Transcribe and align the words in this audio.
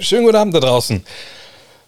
Schönen 0.00 0.26
guten 0.26 0.36
Abend 0.36 0.54
da 0.54 0.60
draußen. 0.60 1.04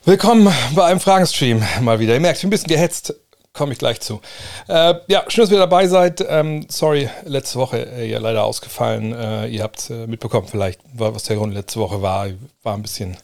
Willkommen 0.05 0.53
bei 0.75 0.85
einem 0.85 0.99
Fragenstream 0.99 1.63
mal 1.81 2.01
wieder. 2.01 2.15
Ihr 2.15 2.19
merkt, 2.21 2.39
ich 2.39 2.43
bin 2.43 2.49
ein 2.49 2.51
bisschen 2.51 2.67
gehetzt. 2.67 3.15
Komme 3.53 3.73
ich 3.73 3.79
gleich 3.79 4.01
zu. 4.01 4.21
Äh, 4.67 4.95
ja, 5.07 5.23
schön, 5.29 5.45
dass 5.45 5.53
ihr 5.53 5.59
dabei 5.59 5.87
seid. 5.87 6.25
Ähm, 6.29 6.67
sorry, 6.69 7.09
letzte 7.25 7.61
Woche 7.61 7.87
äh, 7.87 8.11
ja 8.11 8.19
leider 8.19 8.45
ausgefallen. 8.45 9.13
Äh, 9.13 9.47
ihr 9.47 9.63
habt 9.63 9.91
äh, 9.91 10.09
mitbekommen, 10.09 10.49
vielleicht, 10.49 10.81
was 10.93 11.23
der 11.23 11.37
Grund 11.37 11.55
letzte 11.55 11.79
Woche 11.79 12.03
war. 12.03 12.27
Ich 12.27 12.35
war 12.65 12.75
ein 12.75 12.83
bisschen 12.83 13.17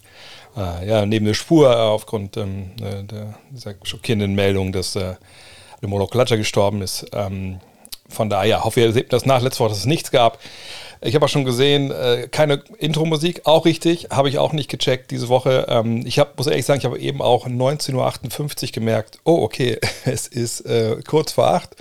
äh, 0.57 0.87
ja, 0.87 1.05
neben 1.05 1.27
der 1.27 1.35
Spur 1.35 1.69
äh, 1.69 1.75
aufgrund 1.75 2.37
ähm, 2.37 2.71
der, 2.77 3.35
dieser 3.51 3.75
schockierenden 3.83 4.37
Meldung, 4.37 4.71
dass 4.71 4.95
äh, 4.95 5.17
Molo 5.81 6.07
Klatscher 6.07 6.37
gestorben 6.37 6.81
ist. 6.81 7.07
Ähm, 7.13 7.59
von 8.09 8.31
daher 8.31 8.63
hoffe 8.63 8.83
ihr 8.83 8.93
seht 8.93 9.13
das 9.13 9.27
nach. 9.27 9.43
Letzte 9.43 9.61
Woche, 9.61 9.71
dass 9.71 9.79
es 9.79 9.87
nichts 9.87 10.13
gab. 10.13 10.39
Ich 11.01 11.15
habe 11.15 11.25
auch 11.25 11.31
schon 11.31 11.45
gesehen, 11.45 11.91
äh, 11.91 12.29
keine 12.31 12.63
Intro-Musik, 12.79 13.43
auch 13.45 13.65
richtig, 13.65 14.09
habe 14.11 14.29
ich 14.29 14.39
auch 14.39 14.53
nicht 14.53 14.71
gecheckt 14.71 15.11
diese 15.11 15.29
Woche. 15.29 15.67
Ähm, 15.69 16.05
ich 16.07 16.19
hab, 16.19 16.37
muss 16.37 16.47
ehrlich 16.47 16.65
sagen, 16.65 16.81
ich 16.81 16.87
habe 16.87 16.99
eben 16.99 17.23
auch 17.23 17.47
19.58 17.47 18.65
Uhr 18.65 18.73
gemerkt, 18.73 19.19
oh, 19.25 19.43
okay, 19.43 19.79
es 20.05 20.27
ist 20.27 20.61
äh, 20.63 20.97
kurz 21.07 21.33
vor 21.33 21.49
acht. 21.49 21.77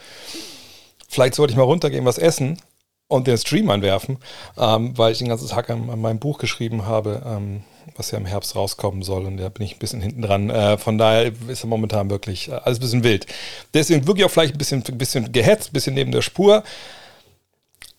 Vielleicht 1.08 1.36
sollte 1.36 1.52
ich 1.52 1.58
mal 1.58 1.64
runtergehen, 1.64 2.06
was 2.06 2.18
essen 2.18 2.60
und 3.08 3.28
den 3.28 3.38
Stream 3.38 3.70
anwerfen, 3.70 4.18
ähm, 4.58 4.98
weil 4.98 5.12
ich 5.12 5.20
den 5.20 5.30
ganzen 5.30 5.48
Tag 5.48 5.70
an, 5.70 5.90
an 5.90 6.02
meinem 6.02 6.20
Buch 6.20 6.40
geschrieben 6.40 6.86
habe, 6.86 7.22
ähm, 7.26 7.64
was 7.96 8.12
ja 8.12 8.18
im 8.18 8.26
Herbst 8.26 8.56
rauskommen 8.56 9.04
soll. 9.04 9.26
Und 9.26 9.38
da 9.38 9.50
bin 9.50 9.66
ich 9.66 9.76
ein 9.76 9.80
bisschen 9.80 10.02
hinten 10.02 10.22
dran. 10.22 10.50
Äh, 10.50 10.78
von 10.78 10.98
daher 10.98 11.32
ist 11.48 11.64
ja 11.64 11.70
momentan 11.70 12.10
wirklich 12.10 12.50
äh, 12.50 12.54
alles 12.54 12.80
ein 12.80 12.82
bisschen 12.82 13.04
wild. 13.04 13.28
Deswegen 13.74 14.08
wirklich 14.08 14.26
auch 14.26 14.32
vielleicht 14.32 14.56
ein 14.56 14.58
bisschen, 14.58 14.84
ein 14.88 14.98
bisschen 14.98 15.32
gehetzt, 15.32 15.70
ein 15.70 15.74
bisschen 15.74 15.94
neben 15.94 16.12
der 16.12 16.22
Spur. 16.22 16.64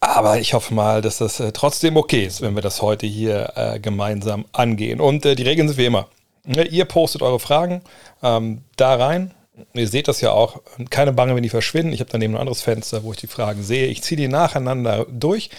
Aber 0.06 0.38
ich 0.38 0.54
hoffe 0.54 0.72
mal, 0.72 1.02
dass 1.02 1.18
das 1.18 1.40
äh, 1.40 1.50
trotzdem 1.50 1.96
okay 1.96 2.24
ist, 2.24 2.40
wenn 2.40 2.54
wir 2.54 2.62
das 2.62 2.80
heute 2.80 3.08
hier 3.08 3.52
äh, 3.56 3.80
gemeinsam 3.80 4.44
angehen. 4.52 5.00
Und 5.00 5.26
äh, 5.26 5.34
die 5.34 5.42
Regeln 5.42 5.66
sind 5.66 5.78
wie 5.78 5.86
immer. 5.86 6.06
Ne, 6.44 6.64
ihr 6.64 6.84
postet 6.84 7.22
eure 7.22 7.40
Fragen 7.40 7.82
ähm, 8.22 8.62
da 8.76 8.94
rein. 8.94 9.34
Ihr 9.74 9.88
seht 9.88 10.06
das 10.06 10.20
ja 10.20 10.30
auch. 10.30 10.60
Keine 10.90 11.12
Bange, 11.12 11.34
wenn 11.34 11.42
die 11.42 11.48
verschwinden. 11.48 11.92
Ich 11.92 11.98
habe 11.98 12.10
daneben 12.10 12.34
ein 12.34 12.40
anderes 12.40 12.62
Fenster, 12.62 13.02
wo 13.02 13.10
ich 13.10 13.18
die 13.18 13.26
Fragen 13.26 13.64
sehe. 13.64 13.88
Ich 13.88 14.04
ziehe 14.04 14.16
die 14.16 14.28
nacheinander 14.28 15.06
durch. 15.10 15.50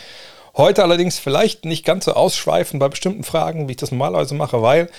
Heute 0.56 0.82
allerdings 0.82 1.20
vielleicht 1.20 1.66
nicht 1.66 1.84
ganz 1.84 2.06
so 2.06 2.14
ausschweifend 2.14 2.80
bei 2.80 2.88
bestimmten 2.88 3.26
Fragen, 3.26 3.68
wie 3.68 3.72
ich 3.72 3.78
das 3.78 3.92
normalerweise 3.92 4.34
mache, 4.34 4.62
weil 4.62 4.90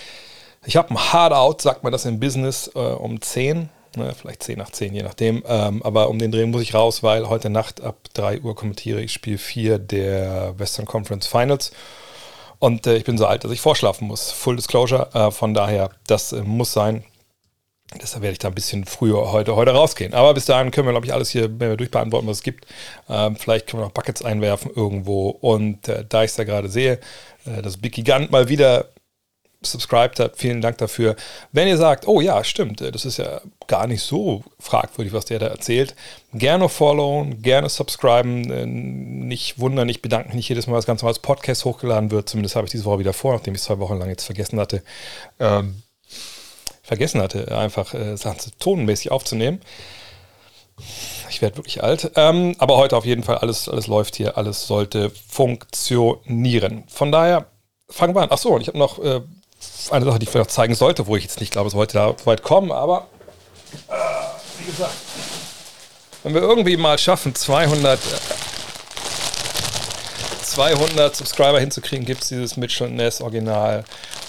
ich 0.67 0.77
habe 0.77 0.91
ein 0.91 0.99
Hard 0.99 1.33
Out, 1.33 1.63
sagt 1.63 1.85
man 1.85 1.93
das 1.93 2.05
im 2.05 2.21
Business, 2.21 2.71
äh, 2.75 2.79
um 2.81 3.23
10 3.23 3.71
ne, 3.97 4.15
vielleicht 4.15 4.43
10 4.43 4.59
nach 4.59 4.71
10, 4.71 4.95
je 4.95 5.03
nachdem. 5.03 5.43
Ähm, 5.47 5.83
aber 5.83 6.09
um 6.09 6.19
den 6.19 6.33
Dreh 6.33 6.47
muss 6.47 6.63
ich 6.63 6.75
raus, 6.75 7.03
weil 7.03 7.29
heute 7.29 7.51
Nacht 7.51 7.81
ab 7.81 7.97
3 8.15 8.41
Uhr 8.41 8.55
kommentiere 8.55 9.01
ich 9.01 9.13
Spiel 9.13 9.39
4 9.39 9.79
der 9.79 10.55
Western 10.59 10.87
Conference 10.87 11.27
Finals. 11.27 11.73
Und 12.59 12.87
äh, 12.87 12.97
ich 12.97 13.05
bin 13.05 13.19
so 13.19 13.27
alt, 13.27 13.45
dass 13.45 13.53
ich 13.53 13.61
vorschlafen 13.61 14.09
muss. 14.09 14.31
Full 14.33 14.57
Disclosure. 14.57 15.09
Äh, 15.15 15.31
von 15.31 15.55
daher, 15.55 15.91
das 16.07 16.33
äh, 16.33 16.43
muss 16.43 16.73
sein. 16.73 17.05
Deshalb 18.03 18.23
werde 18.23 18.33
ich 18.33 18.39
da 18.39 18.49
ein 18.49 18.55
bisschen 18.55 18.85
früher 18.85 19.33
heute, 19.33 19.57
heute 19.57 19.71
rausgehen. 19.71 20.13
Aber 20.13 20.35
bis 20.35 20.45
dahin 20.45 20.71
können 20.71 20.87
wir, 20.87 20.93
glaube 20.93 21.07
ich, 21.07 21.15
alles 21.15 21.31
hier 21.31 21.49
durchbeantworten, 21.49 22.29
was 22.29 22.39
es 22.39 22.43
gibt. 22.43 22.67
Ähm, 23.09 23.37
vielleicht 23.37 23.67
können 23.67 23.83
wir 23.83 23.87
noch 23.87 23.95
Buckets 23.95 24.23
einwerfen 24.23 24.71
irgendwo. 24.75 25.31
Und 25.31 25.89
äh, 25.89 26.05
da 26.07 26.23
ich 26.23 26.31
es 26.31 26.37
da 26.37 26.45
gerade 26.45 26.69
sehe, 26.69 27.01
äh, 27.47 27.63
dass 27.63 27.79
Big 27.79 27.95
Gigant 27.95 28.31
mal 28.31 28.49
wieder 28.51 28.91
subscribed 29.63 30.21
habt, 30.21 30.39
vielen 30.39 30.61
Dank 30.61 30.79
dafür. 30.79 31.17
Wenn 31.53 31.69
ihr 31.69 31.77
sagt, 31.77 32.07
oh 32.07 32.21
ja, 32.21 32.45
stimmt, 32.45 32.81
das 32.81 33.05
ist 33.05 33.17
ja 33.17 33.41
gar 33.67 33.87
nicht 33.87 34.03
so 34.03 34.45
fragwürdig, 34.61 35.13
was 35.13 35.25
der 35.25 35.41
da 35.41 35.47
erzählt, 35.47 35.97
gerne 36.33 36.69
followen, 36.69 37.43
gerne 37.43 37.69
subscriben, 37.69 38.51
äh, 38.51 38.67
nicht 38.67 39.59
wundern, 39.59 39.87
nicht 39.87 40.03
bedanken, 40.03 40.37
nicht 40.37 40.49
jedes 40.49 40.67
Mal 40.67 40.77
das 40.77 40.87
Ganze 40.87 41.05
mal 41.05 41.11
als 41.11 41.19
Podcast 41.19 41.65
hochgeladen 41.65 42.11
wird, 42.11 42.29
zumindest 42.29 42.55
habe 42.57 42.67
ich 42.67 42.71
diese 42.71 42.85
Woche 42.85 43.01
wieder 43.01 43.13
vor, 43.13 43.35
nachdem 43.35 43.55
ich 43.55 43.63
zwei 43.63 43.79
Wochen 43.81 43.99
lang 43.99 44.09
jetzt 44.09 44.25
vergessen 44.25 44.61
hatte, 44.61 44.83
ähm, 45.41 45.83
vergessen 46.83 47.21
hatte, 47.21 47.57
einfach 47.57 47.95
äh, 47.95 48.17
Sachen 48.17 48.39
tonmäßig 48.61 49.11
aufzunehmen. 49.11 49.61
Ich 51.29 51.43
werde 51.43 51.57
wirklich 51.57 51.83
alt. 51.83 52.13
Ähm, 52.15 52.55
aber 52.59 52.77
heute 52.77 52.97
auf 52.97 53.05
jeden 53.05 53.25
Fall, 53.25 53.39
alles, 53.39 53.69
alles 53.69 53.89
läuft 53.89 54.17
hier, 54.17 54.39
alles 54.39 54.67
sollte 54.67 55.11
funktionieren. 55.11 56.85
Von 56.87 57.11
daher 57.11 57.47
fangen 57.89 58.15
wir 58.15 58.23
an. 58.23 58.31
Achso, 58.31 58.51
und 58.51 58.61
ich 58.61 58.69
habe 58.69 58.79
noch 58.79 58.99
äh, 59.01 59.21
eine 59.91 60.05
Sache, 60.05 60.19
die 60.19 60.25
ich 60.25 60.31
vielleicht 60.31 60.51
zeigen 60.51 60.75
sollte, 60.75 61.07
wo 61.07 61.17
ich 61.17 61.25
jetzt 61.25 61.41
nicht 61.41 61.53
glaube, 61.53 61.69
es 61.69 61.75
heute 61.75 61.95
da 61.95 62.15
weit 62.27 62.43
kommen, 62.43 62.71
aber 62.73 63.09
äh, 63.89 63.93
wie 64.59 64.71
gesagt, 64.71 64.95
wenn 66.23 66.35
wir 66.35 66.43
irgendwie 66.43 66.77
mal 66.77 66.99
schaffen, 66.99 67.35
200, 67.35 67.99
200 70.43 71.17
Subscriber 71.17 71.61
hinzukriegen, 71.61 72.05
gibt 72.05 72.23
es 72.23 72.29
dieses 72.29 72.57
Mitchell 72.57 72.91
Ness 72.91 73.21
Original 73.21 73.85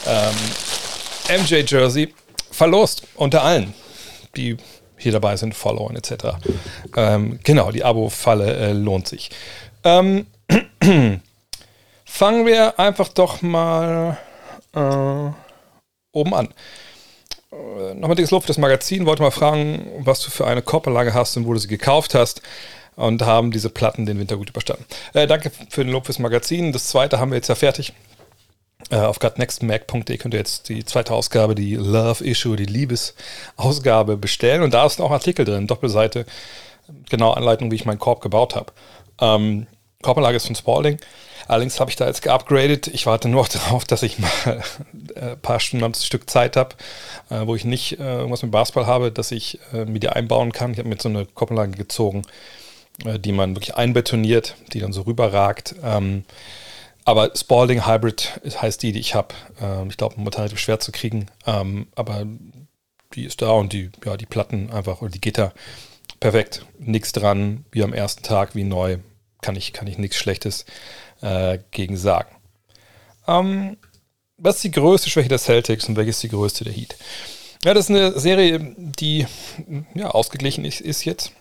ähm, 0.06 1.42
MJ 1.42 1.64
Jersey 1.68 2.14
verlost 2.52 3.04
unter 3.16 3.44
allen, 3.44 3.74
die 4.36 4.58
hier 4.98 5.12
dabei 5.12 5.38
sind, 5.38 5.56
Followern 5.56 5.96
etc. 5.96 6.38
Ähm, 6.96 7.40
genau, 7.44 7.72
die 7.72 7.84
Abo-Falle 7.84 8.56
äh, 8.56 8.72
lohnt 8.74 9.08
sich. 9.08 9.30
Ähm, 9.84 10.28
fangen 12.06 12.46
wir 12.46 12.80
einfach 12.80 13.10
doch 13.10 13.42
mal 13.42 14.18
äh, 14.74 15.32
oben 16.12 16.34
an. 16.34 16.50
Äh, 17.52 17.94
nochmal 17.96 18.16
dickes 18.16 18.32
Lob 18.32 18.44
für 18.44 18.48
das 18.48 18.58
Magazin. 18.58 19.06
Wollte 19.06 19.24
mal 19.24 19.32
fragen, 19.32 19.88
was 20.00 20.22
du 20.22 20.30
für 20.30 20.46
eine 20.46 20.62
Kopperlage 20.62 21.14
hast 21.14 21.38
und 21.38 21.46
wo 21.46 21.54
du 21.54 21.60
sie 21.60 21.68
gekauft 21.68 22.16
hast. 22.16 22.42
Und 22.96 23.22
haben 23.22 23.52
diese 23.52 23.70
Platten 23.70 24.06
den 24.06 24.20
Winter 24.20 24.36
gut 24.36 24.50
überstanden. 24.50 24.84
Äh, 25.14 25.26
danke 25.26 25.52
für 25.70 25.86
den 25.86 25.94
Lob 25.94 26.06
fürs 26.06 26.20
Magazin. 26.20 26.74
Das 26.74 26.88
zweite 26.88 27.20
haben 27.20 27.32
wir 27.32 27.38
jetzt 27.38 27.48
ja 27.48 27.56
fertig. 27.56 27.94
Äh, 28.90 28.98
auf 28.98 29.20
gutnextmac.de 29.20 30.18
könnt 30.18 30.34
ihr 30.34 30.40
jetzt 30.40 30.68
die 30.68 30.84
zweite 30.84 31.14
Ausgabe, 31.14 31.56
die 31.56 31.76
Love 31.76 32.26
Issue, 32.26 32.58
die 32.58 32.66
Liebesausgabe 32.66 34.18
bestellen. 34.18 34.64
Und 34.64 34.74
da 34.74 34.86
ist 34.86 35.00
auch 35.00 35.12
ein 35.12 35.14
Artikel 35.14 35.46
drin, 35.46 35.68
Doppelseite, 35.68 36.26
genau 37.10 37.32
Anleitung, 37.32 37.72
wie 37.72 37.76
ich 37.76 37.86
meinen 37.86 38.00
Korb 38.00 38.22
gebaut 38.22 38.56
habe. 38.56 38.74
Ähm, 39.22 39.68
Korbanlage 40.02 40.38
ist 40.38 40.48
von 40.48 40.56
Spalding. 40.56 40.98
Allerdings 41.48 41.80
habe 41.80 41.90
ich 41.90 41.96
da 41.96 42.08
jetzt 42.08 42.22
geupgradet. 42.22 42.88
Ich 42.88 43.06
warte 43.06 43.30
nur 43.30 43.42
noch 43.42 43.48
darauf, 43.50 43.86
dass 43.86 44.04
ich 44.04 44.20
mal 44.20 44.30
ein 44.46 45.16
äh, 45.16 45.36
paar 45.36 45.60
Stunden 45.60 45.86
am 45.86 45.94
Stück 45.94 46.30
Zeit 46.30 46.56
habe, 46.56 46.76
äh, 47.30 47.46
wo 47.46 47.56
ich 47.56 47.66
nicht 47.66 48.00
äh, 48.00 48.18
irgendwas 48.18 48.44
mit 48.44 48.52
Basketball 48.52 48.88
habe, 48.88 49.12
dass 49.12 49.32
ich 49.32 49.60
mir 49.72 50.00
die 50.00 50.10
einbauen 50.10 50.52
kann. 50.52 50.72
Ich 50.72 50.80
habe 50.80 50.90
mir 50.90 50.96
jetzt 50.96 51.04
so 51.04 51.10
eine 51.10 51.26
Koppelanlage 51.26 51.78
gezogen, 51.78 52.24
die 53.04 53.32
man 53.32 53.56
wirklich 53.56 53.76
einbetoniert, 53.76 54.56
die 54.74 54.80
dann 54.80 54.94
so 54.94 55.02
rüberragt. 55.02 55.76
Ähm, 55.84 56.26
aber 57.10 57.32
Spalding 57.36 57.88
Hybrid 57.88 58.40
heißt 58.62 58.84
die, 58.84 58.92
die 58.92 59.00
ich 59.00 59.16
habe. 59.16 59.34
Ähm, 59.60 59.90
ich 59.90 59.98
glaube, 59.98 60.16
momentan 60.18 60.42
relativ 60.42 60.60
schwer 60.60 60.80
zu 60.80 60.92
kriegen. 60.92 61.26
Ähm, 61.48 61.88
aber 61.96 62.28
die 63.16 63.26
ist 63.26 63.42
da 63.42 63.50
und 63.50 63.74
die, 63.74 63.90
ja, 64.06 64.16
die 64.16 64.28
Platten 64.28 64.70
einfach 64.72 65.02
oder 65.02 65.10
die 65.10 65.20
Gitter 65.20 65.54
perfekt. 66.20 66.66
Nichts 66.78 67.12
dran, 67.12 67.66
wie 67.72 67.84
am 67.84 67.94
ersten 67.94 68.22
Tag, 68.22 68.54
wie 68.54 68.64
neu. 68.64 68.98
Kann 69.42 69.56
ich, 69.56 69.74
kann 69.74 69.88
ich 69.88 69.98
nichts 69.98 70.18
Schlechtes 70.18 70.66
äh, 71.22 71.60
gegen 71.72 71.98
sagen. 71.98 72.36
Ähm, 73.28 73.78
was 74.38 74.56
ist 74.56 74.64
die 74.64 74.72
größte 74.72 75.10
Schwäche 75.10 75.30
der 75.30 75.38
Celtics 75.38 75.88
und 75.90 75.96
welche 75.96 76.12
ist 76.12 76.24
die 76.24 76.30
größte 76.30 76.64
der 76.64 76.74
Heat? 76.74 76.96
Ja, 77.64 77.74
das 77.74 77.90
ist 77.90 77.96
eine 77.96 78.18
Serie, 78.18 78.74
die 78.78 79.28
ja, 79.94 80.12
ausgeglichen 80.12 80.64
ist, 80.64 80.80
ist 80.80 81.04
jetzt. 81.04 81.34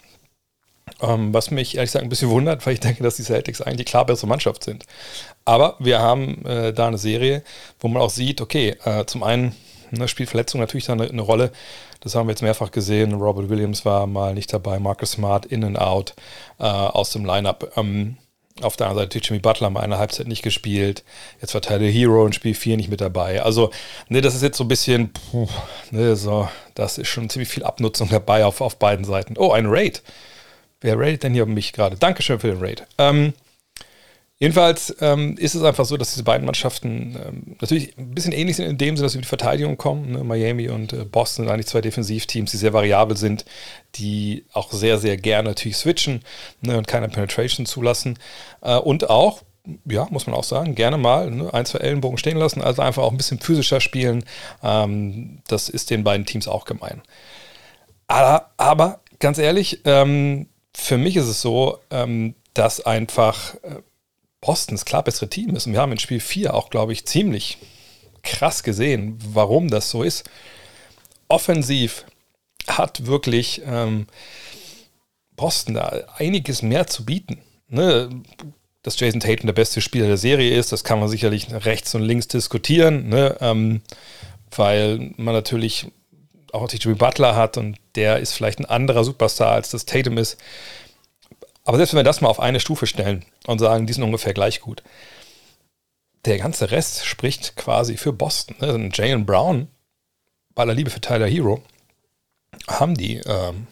Ähm, 1.00 1.32
was 1.32 1.50
mich 1.50 1.76
ehrlich 1.76 1.90
gesagt 1.90 2.04
ein 2.04 2.08
bisschen 2.08 2.30
wundert, 2.30 2.66
weil 2.66 2.74
ich 2.74 2.80
denke, 2.80 3.04
dass 3.04 3.16
die 3.16 3.22
Celtics 3.22 3.60
eigentlich 3.60 3.86
klar 3.86 4.04
bessere 4.04 4.26
Mannschaft 4.26 4.64
sind. 4.64 4.84
Aber 5.44 5.76
wir 5.78 6.00
haben 6.00 6.44
äh, 6.44 6.72
da 6.72 6.88
eine 6.88 6.98
Serie, 6.98 7.42
wo 7.78 7.88
man 7.88 8.02
auch 8.02 8.10
sieht, 8.10 8.40
okay, 8.40 8.76
äh, 8.84 9.04
zum 9.06 9.22
einen 9.22 9.54
ne, 9.90 10.08
spielt 10.08 10.30
Verletzung 10.30 10.60
natürlich 10.60 10.86
da 10.86 10.94
eine, 10.94 11.08
eine, 11.08 11.22
Rolle. 11.22 11.52
Das 12.00 12.14
haben 12.14 12.26
wir 12.26 12.32
jetzt 12.32 12.42
mehrfach 12.42 12.70
gesehen. 12.70 13.14
Robert 13.14 13.48
Williams 13.48 13.84
war 13.84 14.06
mal 14.06 14.34
nicht 14.34 14.52
dabei, 14.52 14.78
Marcus 14.78 15.12
Smart 15.12 15.46
in 15.46 15.64
and 15.64 15.78
out 15.78 16.14
äh, 16.58 16.64
aus 16.64 17.10
dem 17.10 17.24
Lineup. 17.24 17.72
Ähm, 17.76 18.16
auf 18.62 18.76
der 18.76 18.88
anderen 18.88 19.06
Seite 19.06 19.18
Jimmy 19.18 19.40
Butler 19.40 19.70
mal 19.70 19.80
eine 19.80 19.98
Halbzeit 19.98 20.26
nicht 20.26 20.42
gespielt. 20.42 21.04
Jetzt 21.40 21.54
war 21.54 21.60
Hero 21.78 22.26
in 22.26 22.32
Spiel 22.32 22.54
4 22.54 22.76
nicht 22.76 22.90
mit 22.90 23.00
dabei. 23.00 23.42
Also, 23.42 23.70
ne, 24.08 24.20
das 24.20 24.34
ist 24.34 24.42
jetzt 24.42 24.58
so 24.58 24.64
ein 24.64 24.68
bisschen, 24.68 25.12
puh, 25.12 25.48
ne, 25.90 26.16
so, 26.16 26.48
das 26.74 26.98
ist 26.98 27.08
schon 27.08 27.28
ziemlich 27.30 27.48
viel 27.48 27.64
Abnutzung 27.64 28.08
dabei 28.08 28.44
auf, 28.44 28.60
auf 28.60 28.78
beiden 28.78 29.04
Seiten. 29.04 29.34
Oh, 29.38 29.52
ein 29.52 29.66
Raid. 29.66 30.02
Wer 30.80 30.98
raidet 30.98 31.24
denn 31.24 31.34
hier 31.34 31.44
um 31.44 31.54
mich 31.54 31.72
gerade? 31.72 31.96
Dankeschön 31.96 32.38
für 32.38 32.48
den 32.48 32.60
Raid. 32.60 32.86
Ähm, 32.98 33.32
Jedenfalls 34.40 34.94
ähm, 35.00 35.36
ist 35.36 35.56
es 35.56 35.64
einfach 35.64 35.84
so, 35.84 35.96
dass 35.96 36.12
diese 36.12 36.22
beiden 36.22 36.46
Mannschaften 36.46 37.18
ähm, 37.26 37.56
natürlich 37.60 37.98
ein 37.98 38.14
bisschen 38.14 38.32
ähnlich 38.32 38.54
sind 38.54 38.66
in 38.66 38.78
dem 38.78 38.96
Sinne, 38.96 39.06
dass 39.06 39.12
sie 39.12 39.18
mit 39.18 39.26
Verteidigung 39.26 39.76
kommen. 39.76 40.12
Ne? 40.12 40.22
Miami 40.22 40.68
und 40.68 40.92
äh, 40.92 41.04
Boston 41.04 41.44
sind 41.44 41.52
eigentlich 41.52 41.66
zwei 41.66 41.80
Defensivteams, 41.80 42.52
die 42.52 42.56
sehr 42.56 42.72
variabel 42.72 43.16
sind, 43.16 43.44
die 43.96 44.44
auch 44.52 44.70
sehr, 44.70 44.98
sehr 44.98 45.16
gerne 45.16 45.48
natürlich 45.48 45.76
switchen 45.76 46.22
ne? 46.60 46.78
und 46.78 46.86
keine 46.86 47.08
Penetration 47.08 47.66
zulassen. 47.66 48.16
Äh, 48.60 48.76
und 48.76 49.10
auch, 49.10 49.42
ja, 49.84 50.06
muss 50.10 50.28
man 50.28 50.36
auch 50.36 50.44
sagen, 50.44 50.76
gerne 50.76 50.98
mal 50.98 51.32
ne? 51.32 51.52
ein, 51.52 51.66
zwei 51.66 51.80
Ellenbogen 51.80 52.16
stehen 52.16 52.38
lassen, 52.38 52.62
also 52.62 52.80
einfach 52.80 53.02
auch 53.02 53.10
ein 53.10 53.16
bisschen 53.16 53.40
physischer 53.40 53.80
spielen. 53.80 54.24
Ähm, 54.62 55.42
das 55.48 55.68
ist 55.68 55.90
den 55.90 56.04
beiden 56.04 56.26
Teams 56.26 56.46
auch 56.46 56.64
gemein. 56.64 57.02
Aber, 58.06 58.52
aber 58.56 59.00
ganz 59.18 59.38
ehrlich, 59.38 59.80
ähm, 59.84 60.46
für 60.72 60.96
mich 60.96 61.16
ist 61.16 61.26
es 61.26 61.42
so, 61.42 61.78
ähm, 61.90 62.36
dass 62.54 62.80
einfach 62.86 63.56
äh, 63.56 63.82
Boston 64.40 64.76
das 64.76 64.84
klar 64.84 65.02
bessere 65.02 65.28
Team 65.28 65.54
ist. 65.56 65.66
Und 65.66 65.72
wir 65.72 65.80
haben 65.80 65.92
in 65.92 65.98
Spiel 65.98 66.20
4 66.20 66.54
auch, 66.54 66.70
glaube 66.70 66.92
ich, 66.92 67.06
ziemlich 67.06 67.58
krass 68.22 68.62
gesehen, 68.62 69.18
warum 69.32 69.68
das 69.68 69.90
so 69.90 70.02
ist. 70.02 70.28
Offensiv 71.28 72.04
hat 72.66 73.06
wirklich 73.06 73.62
ähm, 73.64 74.06
Boston 75.36 75.74
da 75.74 76.04
einiges 76.16 76.62
mehr 76.62 76.86
zu 76.86 77.04
bieten. 77.04 77.38
Ne? 77.68 78.10
Dass 78.82 78.98
Jason 78.98 79.20
Tatum 79.20 79.46
der 79.46 79.54
beste 79.54 79.80
Spieler 79.80 80.06
der 80.06 80.16
Serie 80.16 80.56
ist, 80.56 80.72
das 80.72 80.84
kann 80.84 81.00
man 81.00 81.08
sicherlich 81.08 81.48
rechts 81.52 81.94
und 81.94 82.02
links 82.02 82.28
diskutieren, 82.28 83.08
ne? 83.08 83.36
ähm, 83.40 83.82
weil 84.54 85.12
man 85.16 85.34
natürlich 85.34 85.86
auch 86.52 86.70
Jimmy 86.70 86.94
Butler 86.94 87.36
hat 87.36 87.58
und 87.58 87.76
der 87.94 88.18
ist 88.18 88.32
vielleicht 88.32 88.58
ein 88.58 88.64
anderer 88.64 89.04
Superstar, 89.04 89.52
als 89.52 89.70
das 89.70 89.84
Tatum 89.84 90.16
ist. 90.18 90.38
Aber 91.68 91.76
selbst 91.76 91.92
wenn 91.92 91.98
wir 91.98 92.04
das 92.04 92.22
mal 92.22 92.30
auf 92.30 92.40
eine 92.40 92.60
Stufe 92.60 92.86
stellen 92.86 93.26
und 93.46 93.58
sagen, 93.58 93.86
die 93.86 93.92
sind 93.92 94.02
ungefähr 94.02 94.32
gleich 94.32 94.62
gut, 94.62 94.82
der 96.24 96.38
ganze 96.38 96.70
Rest 96.70 97.04
spricht 97.04 97.56
quasi 97.56 97.98
für 97.98 98.14
Boston. 98.14 98.56
Ne? 98.58 98.88
Jalen 98.90 99.26
Brown, 99.26 99.68
bei 100.54 100.62
aller 100.62 100.72
Liebe 100.72 100.88
für 100.88 101.02
Tyler 101.02 101.26
Hero, 101.26 101.62
haben 102.68 102.94
die, 102.94 103.16
ähm, 103.16 103.66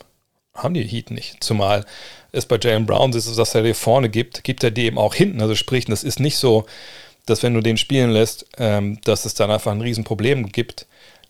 haben 0.52 0.74
die 0.74 0.82
Heat 0.82 1.10
nicht. 1.10 1.42
Zumal 1.42 1.86
es 2.32 2.44
bei 2.44 2.58
Jalen 2.60 2.84
Brown 2.84 3.14
ist, 3.14 3.34
dass 3.38 3.54
er 3.54 3.62
dir 3.62 3.74
vorne 3.74 4.10
gibt, 4.10 4.44
gibt 4.44 4.62
er 4.62 4.70
dir 4.70 4.84
eben 4.84 4.98
auch 4.98 5.14
hinten. 5.14 5.40
Also 5.40 5.54
sprich, 5.54 5.86
das 5.86 6.04
ist 6.04 6.20
nicht 6.20 6.36
so, 6.36 6.66
dass 7.24 7.42
wenn 7.42 7.54
du 7.54 7.62
den 7.62 7.78
spielen 7.78 8.10
lässt, 8.10 8.44
ähm, 8.58 9.00
dass 9.04 9.24
es 9.24 9.32
dann 9.32 9.50
einfach 9.50 9.72
ein 9.72 9.80
Riesenproblem 9.80 10.52
gibt, 10.52 10.86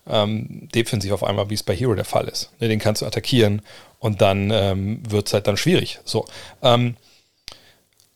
ähm, 0.09 0.69
defensiv 0.75 1.13
auf 1.13 1.25
einmal, 1.25 1.51
wie 1.51 1.55
es 1.55 1.63
bei 1.63 1.75
Hero 1.75 1.95
der 1.95 2.05
Fall 2.05 2.29
ist. 2.29 2.51
Ne, 2.61 2.69
den 2.69 2.79
kannst 2.79 3.03
du 3.03 3.07
attackieren 3.07 3.63
und 3.99 4.21
dann 4.21 4.51
ähm, 4.51 5.03
wird 5.09 5.27
es 5.27 5.35
halt 5.35 5.47
dann 5.47 5.57
schwierig. 5.57 6.01
So. 6.05 6.27
Ähm, 6.63 6.97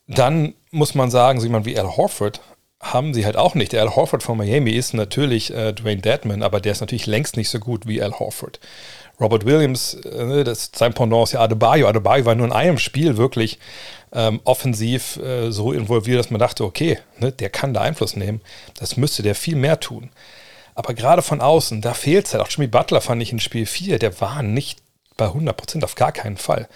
dann 0.07 0.55
muss 0.71 0.95
man 0.95 1.11
sagen, 1.11 1.41
so 1.41 1.47
jemand 1.47 1.67
wie 1.67 1.79
Al 1.79 1.97
Horford 1.97 2.41
haben 2.81 3.13
sie 3.13 3.27
halt 3.27 3.37
auch 3.37 3.55
nicht. 3.55 3.73
Der 3.73 3.83
Al 3.83 3.95
Horford 3.95 4.23
von 4.23 4.39
Miami 4.39 4.73
ist 4.73 4.95
natürlich 4.95 5.53
äh, 5.53 5.73
Dwayne 5.73 6.01
Deadman, 6.01 6.43
aber 6.43 6.61
der 6.61 6.73
ist 6.73 6.81
natürlich 6.81 7.07
längst 7.07 7.37
nicht 7.37 7.51
so 7.51 7.59
gut 7.59 7.87
wie 7.87 8.03
Al 8.03 8.19
Horford. 8.19 8.59
Robert 9.21 9.45
Williams, 9.45 9.95
äh, 9.95 10.25
ne, 10.25 10.45
das, 10.45 10.71
sein 10.75 10.95
Pendant 10.95 11.25
ist 11.25 11.33
ja 11.33 11.41
Adebayo. 11.41 11.87
Adebayo 11.87 12.25
war 12.25 12.35
nur 12.35 12.47
in 12.47 12.53
einem 12.53 12.79
Spiel 12.79 13.17
wirklich 13.17 13.59
ähm, 14.13 14.41
offensiv 14.45 15.19
äh, 15.19 15.51
so 15.51 15.73
involviert, 15.73 16.19
dass 16.19 16.31
man 16.31 16.41
dachte, 16.41 16.65
okay, 16.65 16.99
ne, 17.19 17.31
der 17.31 17.51
kann 17.51 17.75
da 17.75 17.83
Einfluss 17.83 18.17
nehmen. 18.17 18.41
Das 18.79 18.97
müsste 18.97 19.23
der 19.23 19.35
viel 19.35 19.57
mehr 19.57 19.79
tun. 19.79 20.11
Aber 20.81 20.95
gerade 20.95 21.21
von 21.21 21.43
außen, 21.43 21.83
da 21.83 21.93
fehlt 21.93 22.27
es 22.27 22.33
halt. 22.33 22.43
Auch 22.43 22.49
Jimmy 22.49 22.67
Butler 22.67 23.03
fand 23.03 23.21
ich 23.21 23.33
in 23.33 23.39
Spiel 23.39 23.67
4, 23.67 23.99
der 23.99 24.19
war 24.23 24.43
nicht 24.43 24.79
bei 25.19 25.27
100% 25.27 25.85
auf 25.85 25.95
gar 25.95 26.11
keinen 26.11 26.39
Fall. 26.39 26.71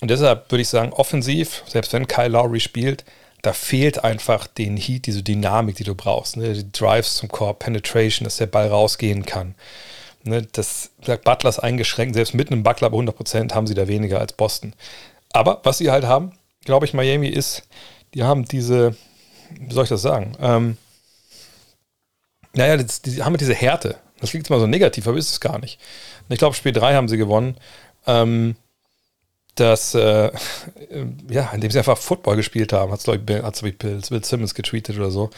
Und 0.00 0.08
deshalb 0.12 0.52
würde 0.52 0.62
ich 0.62 0.68
sagen, 0.68 0.92
offensiv, 0.92 1.64
selbst 1.66 1.92
wenn 1.92 2.06
Kyle 2.06 2.28
Lowry 2.28 2.60
spielt, 2.60 3.04
da 3.42 3.52
fehlt 3.52 4.04
einfach 4.04 4.46
den 4.46 4.76
Heat, 4.76 5.06
diese 5.06 5.24
Dynamik, 5.24 5.74
die 5.74 5.82
du 5.82 5.96
brauchst. 5.96 6.36
Ne? 6.36 6.52
Die 6.52 6.70
Drives 6.70 7.16
zum 7.16 7.28
Korb, 7.28 7.58
Penetration, 7.58 8.22
dass 8.22 8.36
der 8.36 8.46
Ball 8.46 8.68
rausgehen 8.68 9.26
kann. 9.26 9.56
Ne? 10.22 10.46
Das 10.52 10.90
Butler 11.00 11.50
ist 11.50 11.58
eingeschränkt, 11.58 12.14
selbst 12.14 12.34
mit 12.34 12.52
einem 12.52 12.62
Butler 12.62 12.88
bei 12.90 12.98
100% 12.98 13.52
haben 13.52 13.66
sie 13.66 13.74
da 13.74 13.88
weniger 13.88 14.20
als 14.20 14.32
Boston. 14.32 14.74
Aber 15.32 15.60
was 15.64 15.78
sie 15.78 15.90
halt 15.90 16.04
haben, 16.04 16.38
glaube 16.64 16.86
ich, 16.86 16.94
Miami 16.94 17.30
ist, 17.30 17.64
die 18.14 18.22
haben 18.22 18.44
diese, 18.44 18.94
wie 19.58 19.74
soll 19.74 19.82
ich 19.82 19.90
das 19.90 20.02
sagen? 20.02 20.36
Ähm, 20.40 20.76
naja, 22.54 22.76
das, 22.76 23.02
die 23.02 23.22
haben 23.22 23.36
diese 23.36 23.54
Härte. 23.54 23.96
Das 24.20 24.30
klingt 24.30 24.46
zwar 24.46 24.60
so 24.60 24.66
negativ, 24.66 25.06
aber 25.06 25.16
ist 25.16 25.30
es 25.30 25.40
gar 25.40 25.58
nicht. 25.58 25.78
Ich 26.28 26.38
glaube, 26.38 26.56
Spiel 26.56 26.72
3 26.72 26.94
haben 26.94 27.08
sie 27.08 27.16
gewonnen. 27.16 27.56
Ähm, 28.06 28.56
dass, 29.54 29.94
äh, 29.94 30.30
ja, 31.30 31.50
indem 31.52 31.70
sie 31.70 31.78
einfach 31.78 31.98
Football 31.98 32.36
gespielt 32.36 32.72
haben, 32.72 32.92
hat 32.92 32.98
es, 32.98 33.04
glaube 33.04 33.18
ich, 33.18 33.78
Bill, 33.78 34.22
Simmons 34.22 34.54
getweetet 34.54 34.96
oder 34.96 35.10
so. 35.10 35.30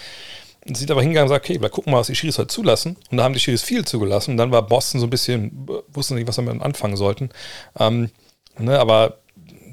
Und 0.67 0.77
sind 0.77 0.91
aber 0.91 1.01
hingegangen 1.01 1.29
und 1.29 1.35
gesagt, 1.35 1.49
okay, 1.49 1.61
wir 1.61 1.71
gucken 1.71 1.93
mal, 1.93 2.01
was 2.01 2.09
die 2.09 2.15
Schiris 2.15 2.39
heute 2.39 2.49
zulassen. 2.49 2.97
Und 3.11 3.17
da 3.17 3.25
haben 3.25 3.33
die 3.33 3.41
Schiris 3.41 3.63
viel 3.63 3.85
zugelassen. 3.87 4.33
Und 4.33 4.37
dann 4.37 4.53
war 4.53 4.67
Boston 4.67 5.01
so 5.01 5.07
ein 5.07 5.11
bisschen, 5.11 5.67
wussten 5.89 6.17
nicht, 6.17 6.29
was 6.29 6.37
sie 6.37 6.45
damit 6.45 6.63
anfangen 6.63 6.97
sollten. 6.97 7.31
Ähm, 7.79 8.11
ne, 8.59 8.79
aber 8.79 9.19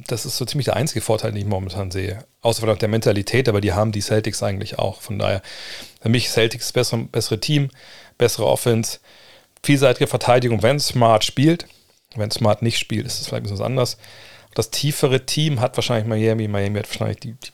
das 0.07 0.25
ist 0.25 0.37
so 0.37 0.45
ziemlich 0.45 0.65
der 0.65 0.77
einzige 0.77 1.01
Vorteil, 1.01 1.31
den 1.31 1.41
ich 1.41 1.45
momentan 1.45 1.91
sehe. 1.91 2.23
Außer 2.41 2.65
von 2.65 2.79
der 2.79 2.87
Mentalität, 2.87 3.49
aber 3.49 3.59
die 3.59 3.73
haben 3.73 3.91
die 3.91 4.01
Celtics 4.01 4.41
eigentlich 4.43 4.79
auch. 4.79 5.01
Von 5.01 5.19
daher, 5.19 5.41
für 6.01 6.09
mich 6.09 6.29
Celtics 6.29 6.71
bessere, 6.71 7.03
bessere 7.05 7.39
Team, 7.39 7.69
bessere 8.17 8.45
Offense, 8.45 8.99
vielseitige 9.63 10.07
Verteidigung, 10.07 10.63
wenn 10.63 10.79
Smart 10.79 11.23
spielt. 11.23 11.67
Wenn 12.15 12.31
Smart 12.31 12.61
nicht 12.61 12.79
spielt, 12.79 13.05
ist 13.05 13.19
es 13.19 13.27
vielleicht 13.27 13.45
ein 13.45 13.49
bisschen 13.49 13.65
anders. 13.65 13.97
Das 14.55 14.71
tiefere 14.71 15.25
Team 15.25 15.59
hat 15.59 15.77
wahrscheinlich 15.77 16.07
Miami. 16.07 16.47
Miami 16.47 16.79
hat 16.79 16.87
wahrscheinlich 16.87 17.19
die, 17.19 17.33
die 17.33 17.51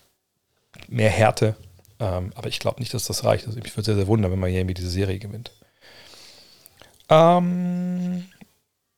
mehr 0.87 1.09
Härte. 1.09 1.55
Ähm, 1.99 2.31
aber 2.35 2.47
ich 2.47 2.59
glaube 2.59 2.79
nicht, 2.79 2.93
dass 2.93 3.05
das 3.05 3.23
reicht. 3.23 3.47
Also 3.47 3.59
ich 3.59 3.75
würde 3.75 3.85
sehr, 3.85 3.95
sehr 3.95 4.07
wundern, 4.07 4.31
wenn 4.31 4.39
Miami 4.39 4.73
diese 4.73 4.89
Serie 4.89 5.19
gewinnt. 5.19 5.51
Ähm, 7.09 8.25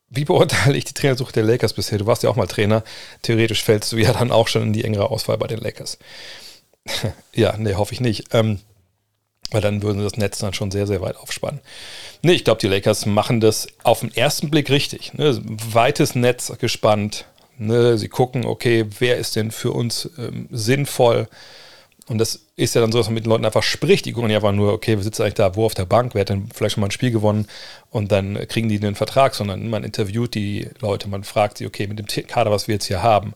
wie 0.09 0.25
beurteile 0.25 0.77
ich 0.77 0.86
die 0.86 0.94
Trainersuche 0.94 1.33
der 1.33 1.44
Lakers 1.44 1.74
bisher? 1.74 1.98
Du 1.98 2.06
warst 2.06 2.24
ja 2.24 2.30
auch 2.30 2.36
mal 2.36 2.48
Trainer. 2.48 2.83
Theoretisch 3.21 3.63
fällst 3.63 3.91
du 3.91 3.98
ja 3.98 4.13
dann 4.13 4.31
auch 4.31 4.48
schon 4.48 4.63
in 4.63 4.74
die 4.74 4.83
engere 4.83 5.09
Auswahl 5.09 5.38
bei 5.38 5.48
den 5.48 5.59
Lakers. 5.59 5.98
ja, 7.33 7.56
nee, 7.57 7.74
hoffe 7.74 7.94
ich 7.94 8.01
nicht. 8.01 8.33
Ähm, 8.33 8.59
weil 9.56 9.62
dann 9.62 9.81
würden 9.81 10.00
sie 10.00 10.04
das 10.04 10.18
Netz 10.18 10.40
dann 10.40 10.54
schon 10.54 10.69
sehr, 10.69 10.86
sehr 10.86 11.00
weit 11.00 11.16
aufspannen. 11.16 11.62
Nee, 12.22 12.34
ich 12.34 12.44
glaube, 12.44 12.60
die 12.60 12.68
Lakers 12.68 13.06
machen 13.06 13.40
das 13.40 13.68
auf 13.84 14.02
den 14.02 14.13
ersten 14.13 14.52
Blick 14.52 14.69
richtig. 14.69 15.13
Ne? 15.13 15.42
Weites 15.46 16.13
Netz 16.13 16.52
gespannt. 16.60 17.24
Ne? 17.57 17.98
Sie 17.98 18.10
gucken, 18.10 18.46
okay, 18.46 18.86
wer 19.00 19.16
ist 19.16 19.38
denn 19.38 19.52
für 19.52 19.72
uns 19.72 20.10
ähm, 20.18 20.50
sinnvoll? 20.52 21.30
Und 22.10 22.18
das 22.18 22.42
ist 22.57 22.75
ja 22.75 22.81
dann 22.81 22.92
so, 22.92 22.98
dass 22.98 23.07
man 23.07 23.13
mit 23.13 23.24
den 23.24 23.30
Leuten 23.30 23.46
einfach 23.46 23.63
spricht. 23.63 24.06
Die 24.06 24.12
gucken 24.12 24.28
nicht 24.28 24.36
einfach 24.36 24.52
nur, 24.52 24.74
okay, 24.74 24.98
wir 24.98 25.04
sitzen 25.04 25.22
eigentlich 25.22 25.36
da, 25.36 25.56
wo 25.56 25.66
auf 25.66 25.74
der 25.74 25.86
Bank, 25.86 26.13
wer 26.16 26.22
hat 26.22 26.30
denn 26.30 26.50
vielleicht 26.54 26.74
schon 26.74 26.81
mal 26.81 26.88
ein 26.88 26.92
Spiel 26.92 27.12
gewonnen 27.12 27.48
und 27.92 28.12
dann 28.12 28.38
kriegen 28.50 28.68
die 28.68 28.78
den 28.78 28.96
Vertrag, 28.96 29.36
sondern 29.36 29.69
man 29.69 29.86
interviewt 29.86 30.36
die 30.36 30.68
Leute, 30.81 31.08
man 31.08 31.24
fragt 31.24 31.60
sie, 31.60 31.66
okay, 31.66 31.88
mit 31.88 31.98
dem 31.98 32.28
Kader, 32.28 32.51
was 32.51 32.68
wir 32.68 32.75
jetzt 32.75 32.88
hier 32.88 33.01
haben, 33.01 33.36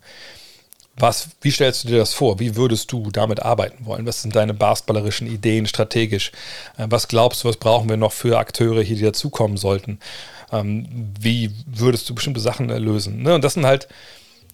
was, 1.00 1.30
wie 1.42 1.51
stellst 1.51 1.84
du 1.84 1.88
dir 1.88 1.98
das 1.98 2.13
vor? 2.13 2.40
Wie 2.40 2.56
würdest 2.56 2.92
du 2.92 3.10
damit 3.12 3.42
arbeiten 3.42 3.86
wollen? 3.86 4.06
Was 4.06 4.22
sind 4.22 4.36
deine 4.36 4.54
basketballerischen 4.54 5.28
Ideen 5.28 5.66
strategisch? 5.66 6.31
Äh, 6.78 6.88
was 6.90 7.07
glaubst 7.07 7.44
du, 7.44 7.48
was 7.48 7.57
brauchen 7.57 7.90
wir 7.90 7.98
noch 7.98 8.12
für 8.12 8.38
Akteure 8.38 8.81
hier, 8.81 8.96
die 8.96 9.04
dazukommen 9.04 9.57
sollten? 9.57 10.00
Ähm, 10.51 11.13
wie 11.19 11.51
würdest 11.66 12.10
du 12.10 12.15
bestimmte 12.15 12.39
Sachen 12.39 12.70
lösen? 12.70 13.24
Ne? 13.24 13.36
Und 13.36 13.44
das 13.44 13.53
sind 13.53 13.65
halt 13.65 13.88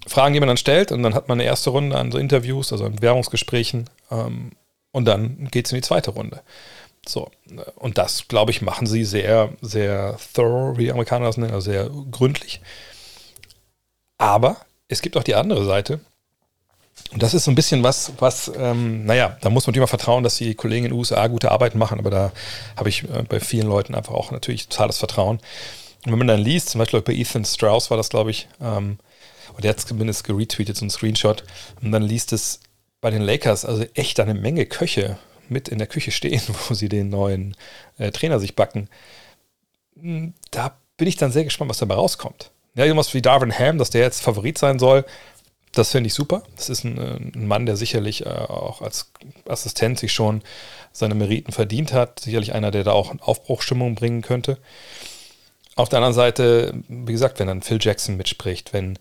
Fragen, 0.07 0.33
die 0.33 0.39
man 0.39 0.47
dann 0.47 0.57
stellt 0.57 0.91
und 0.91 1.03
dann 1.03 1.15
hat 1.15 1.27
man 1.27 1.39
eine 1.39 1.47
erste 1.47 1.71
Runde 1.71 1.97
an 1.97 2.11
so 2.11 2.17
Interviews, 2.17 2.71
also 2.71 2.85
an 2.85 2.95
Bewerbungsgesprächen 2.95 3.89
ähm, 4.11 4.51
und 4.91 5.05
dann 5.05 5.47
geht 5.51 5.65
es 5.65 5.71
in 5.71 5.77
die 5.77 5.87
zweite 5.87 6.11
Runde. 6.11 6.41
So, 7.07 7.29
und 7.75 7.97
das, 7.97 8.27
glaube 8.27 8.51
ich, 8.51 8.61
machen 8.61 8.87
sie 8.87 9.03
sehr, 9.03 9.53
sehr 9.61 10.17
thorough, 10.33 10.77
wie 10.77 10.85
die 10.85 10.91
Amerikaner 10.91 11.25
das 11.25 11.37
nennen, 11.37 11.53
also 11.53 11.71
sehr 11.71 11.89
gründlich. 12.11 12.61
Aber 14.17 14.57
es 14.87 15.01
gibt 15.01 15.17
auch 15.17 15.23
die 15.23 15.35
andere 15.35 15.65
Seite. 15.65 15.99
Und 17.11 17.21
das 17.21 17.33
ist 17.33 17.45
so 17.45 17.51
ein 17.51 17.55
bisschen 17.55 17.83
was, 17.83 18.13
was, 18.19 18.51
ähm, 18.57 19.05
naja, 19.05 19.37
da 19.41 19.49
muss 19.49 19.65
man 19.65 19.71
natürlich 19.71 19.83
mal 19.83 19.97
vertrauen, 19.97 20.23
dass 20.23 20.37
die 20.37 20.55
Kollegen 20.55 20.85
in 20.85 20.91
den 20.91 20.97
USA 20.97 21.27
gute 21.27 21.51
Arbeit 21.51 21.75
machen, 21.75 21.99
aber 21.99 22.09
da 22.09 22.31
habe 22.75 22.89
ich 22.89 23.03
äh, 23.03 23.23
bei 23.27 23.39
vielen 23.39 23.67
Leuten 23.67 23.95
einfach 23.95 24.13
auch 24.13 24.31
natürlich 24.31 24.67
totales 24.67 24.97
Vertrauen. 24.97 25.39
Und 26.05 26.11
wenn 26.11 26.17
man 26.17 26.27
dann 26.27 26.39
liest, 26.39 26.69
zum 26.69 26.79
Beispiel 26.79 27.01
bei 27.01 27.13
Ethan 27.13 27.45
Strauss 27.45 27.89
war 27.89 27.97
das, 27.97 28.09
glaube 28.09 28.31
ich, 28.31 28.47
ähm, 28.61 28.97
und 29.55 29.63
der 29.63 29.71
hat 29.71 29.79
zumindest 29.79 30.23
geretweetet, 30.23 30.75
so 30.75 30.85
ein 30.85 30.89
Screenshot. 30.89 31.43
Und 31.81 31.91
dann 31.91 32.03
liest 32.03 32.33
es 32.33 32.59
bei 33.01 33.11
den 33.11 33.21
Lakers 33.21 33.65
also 33.65 33.85
echt 33.93 34.19
eine 34.19 34.33
Menge 34.33 34.65
Köche 34.65 35.17
mit 35.47 35.69
in 35.69 35.77
der 35.77 35.87
Küche 35.87 36.11
stehen, 36.11 36.41
wo 36.67 36.73
sie 36.73 36.89
den 36.89 37.09
neuen 37.09 37.55
äh, 37.97 38.11
Trainer 38.11 38.39
sich 38.39 38.55
backen. 38.55 38.89
Hm, 39.99 40.33
da 40.51 40.77
bin 40.97 41.07
ich 41.07 41.17
dann 41.17 41.31
sehr 41.31 41.43
gespannt, 41.43 41.69
was 41.69 41.77
dabei 41.77 41.95
rauskommt. 41.95 42.51
Ja, 42.75 42.83
irgendwas 42.83 43.13
wie 43.13 43.21
Darvin 43.21 43.57
Ham, 43.57 43.77
dass 43.77 43.89
der 43.89 44.01
jetzt 44.01 44.21
Favorit 44.21 44.57
sein 44.57 44.79
soll, 44.79 45.05
das 45.75 45.91
finde 45.91 46.07
ich 46.07 46.13
super. 46.13 46.43
Das 46.55 46.69
ist 46.69 46.83
ein, 46.83 46.97
äh, 46.97 47.37
ein 47.37 47.47
Mann, 47.47 47.65
der 47.65 47.75
sicherlich 47.77 48.25
äh, 48.25 48.29
auch 48.29 48.81
als 48.81 49.11
Assistent 49.47 49.99
sich 49.99 50.13
schon 50.13 50.41
seine 50.91 51.15
Meriten 51.15 51.51
verdient 51.51 51.93
hat. 51.93 52.19
Sicherlich 52.19 52.53
einer, 52.53 52.71
der 52.71 52.83
da 52.83 52.91
auch 52.91 53.13
Aufbruchstimmung 53.19 53.95
bringen 53.95 54.21
könnte. 54.21 54.57
Auf 55.75 55.89
der 55.89 55.97
anderen 55.97 56.13
Seite, 56.13 56.73
wie 56.87 57.11
gesagt, 57.11 57.39
wenn 57.39 57.47
dann 57.47 57.61
Phil 57.61 57.79
Jackson 57.81 58.15
mitspricht, 58.15 58.73
wenn 58.73 58.97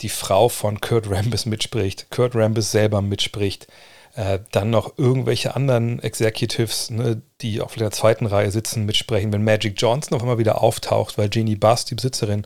die 0.00 0.08
Frau 0.08 0.48
von 0.48 0.80
Kurt 0.80 1.10
Rambis 1.10 1.46
mitspricht, 1.46 2.10
Kurt 2.10 2.34
Rambis 2.34 2.70
selber 2.70 3.02
mitspricht, 3.02 3.68
äh, 4.14 4.40
dann 4.50 4.70
noch 4.70 4.98
irgendwelche 4.98 5.54
anderen 5.54 6.00
Executives, 6.02 6.90
ne, 6.90 7.22
die 7.40 7.60
auf 7.60 7.76
der 7.76 7.92
zweiten 7.92 8.26
Reihe 8.26 8.50
sitzen, 8.50 8.84
mitsprechen, 8.84 9.32
wenn 9.32 9.44
Magic 9.44 9.74
Johnson 9.80 10.16
auf 10.16 10.22
einmal 10.22 10.38
wieder 10.38 10.60
auftaucht, 10.60 11.18
weil 11.18 11.30
Jeannie 11.30 11.56
Bass, 11.56 11.84
die 11.84 11.94
Besitzerin, 11.94 12.44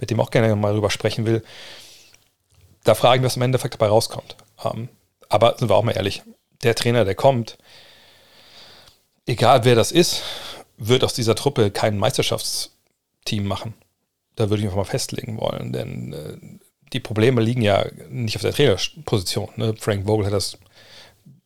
mit 0.00 0.10
dem 0.10 0.18
auch 0.18 0.30
gerne 0.30 0.54
mal 0.56 0.72
drüber 0.72 0.90
sprechen 0.90 1.24
will, 1.24 1.44
da 2.84 2.94
fragen 2.94 3.24
was 3.24 3.36
im 3.36 3.42
Endeffekt 3.42 3.74
dabei 3.74 3.88
rauskommt. 3.88 4.36
Ähm, 4.64 4.88
aber 5.28 5.56
sind 5.58 5.68
wir 5.68 5.76
auch 5.76 5.82
mal 5.82 5.96
ehrlich, 5.96 6.22
der 6.62 6.74
Trainer, 6.74 7.04
der 7.04 7.14
kommt, 7.14 7.58
egal 9.26 9.64
wer 9.64 9.74
das 9.74 9.92
ist, 9.92 10.22
wird 10.76 11.04
aus 11.04 11.14
dieser 11.14 11.34
Truppe 11.34 11.70
kein 11.70 11.98
Meisterschaftsteam 11.98 13.44
machen. 13.44 13.74
Da 14.36 14.48
würde 14.48 14.62
ich 14.62 14.66
einfach 14.66 14.78
mal 14.78 14.84
festlegen 14.84 15.40
wollen, 15.40 15.72
denn 15.72 16.12
äh, 16.12 16.58
die 16.92 17.00
Probleme 17.00 17.40
liegen 17.40 17.62
ja 17.62 17.86
nicht 18.08 18.36
auf 18.36 18.42
der 18.42 18.52
Trainerposition. 18.52 19.48
Ne? 19.56 19.74
Frank 19.78 20.06
Vogel 20.06 20.26
hat 20.26 20.32
das 20.32 20.58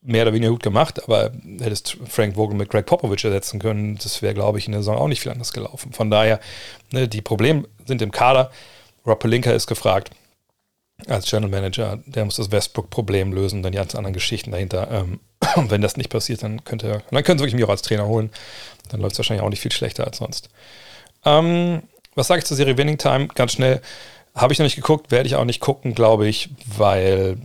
mehr 0.01 0.23
oder 0.23 0.33
weniger 0.33 0.51
gut 0.51 0.63
gemacht, 0.63 1.03
aber 1.03 1.31
hättest 1.59 1.97
Frank 2.07 2.35
Vogel 2.35 2.57
mit 2.57 2.69
Greg 2.69 2.85
Popovich 2.85 3.25
ersetzen 3.25 3.59
können, 3.59 3.97
das 4.01 4.21
wäre, 4.21 4.33
glaube 4.33 4.57
ich, 4.57 4.65
in 4.65 4.71
der 4.71 4.81
Saison 4.81 4.97
auch 4.97 5.07
nicht 5.07 5.21
viel 5.21 5.31
anders 5.31 5.53
gelaufen. 5.53 5.91
Von 5.91 6.09
daher, 6.09 6.39
ne, 6.91 7.07
die 7.07 7.21
Probleme 7.21 7.65
sind 7.85 8.01
im 8.01 8.11
Kader. 8.11 8.51
Rob 9.05 9.19
Pelinka 9.19 9.51
ist 9.51 9.67
gefragt 9.67 10.11
als 11.05 11.29
General 11.29 11.51
Manager, 11.51 11.99
der 12.05 12.25
muss 12.25 12.37
das 12.37 12.51
Westbrook-Problem 12.51 13.31
lösen, 13.31 13.61
dann 13.61 13.71
die 13.71 13.77
ganzen 13.77 13.97
anderen 13.97 14.13
Geschichten 14.13 14.51
dahinter. 14.51 14.89
Ähm, 14.91 15.19
und 15.55 15.69
wenn 15.71 15.81
das 15.81 15.97
nicht 15.97 16.09
passiert, 16.09 16.41
dann 16.43 16.63
könnte 16.63 17.03
dann 17.11 17.23
können 17.23 17.39
sie 17.39 17.55
mich 17.55 17.63
auch 17.63 17.69
als 17.69 17.83
Trainer 17.83 18.07
holen. 18.07 18.31
Dann 18.89 19.01
läuft 19.01 19.13
es 19.13 19.19
wahrscheinlich 19.19 19.43
auch 19.43 19.49
nicht 19.49 19.61
viel 19.61 19.71
schlechter 19.71 20.05
als 20.05 20.17
sonst. 20.17 20.49
Ähm, 21.25 21.83
was 22.15 22.27
sage 22.27 22.39
ich 22.39 22.45
zur 22.45 22.57
Serie 22.57 22.77
Winning 22.77 22.97
Time? 22.97 23.27
Ganz 23.27 23.53
schnell. 23.53 23.81
Habe 24.33 24.53
ich 24.53 24.59
noch 24.59 24.65
nicht 24.65 24.75
geguckt, 24.75 25.11
werde 25.11 25.27
ich 25.27 25.35
auch 25.35 25.45
nicht 25.45 25.59
gucken, 25.59 25.93
glaube 25.93 26.27
ich, 26.27 26.49
weil 26.77 27.37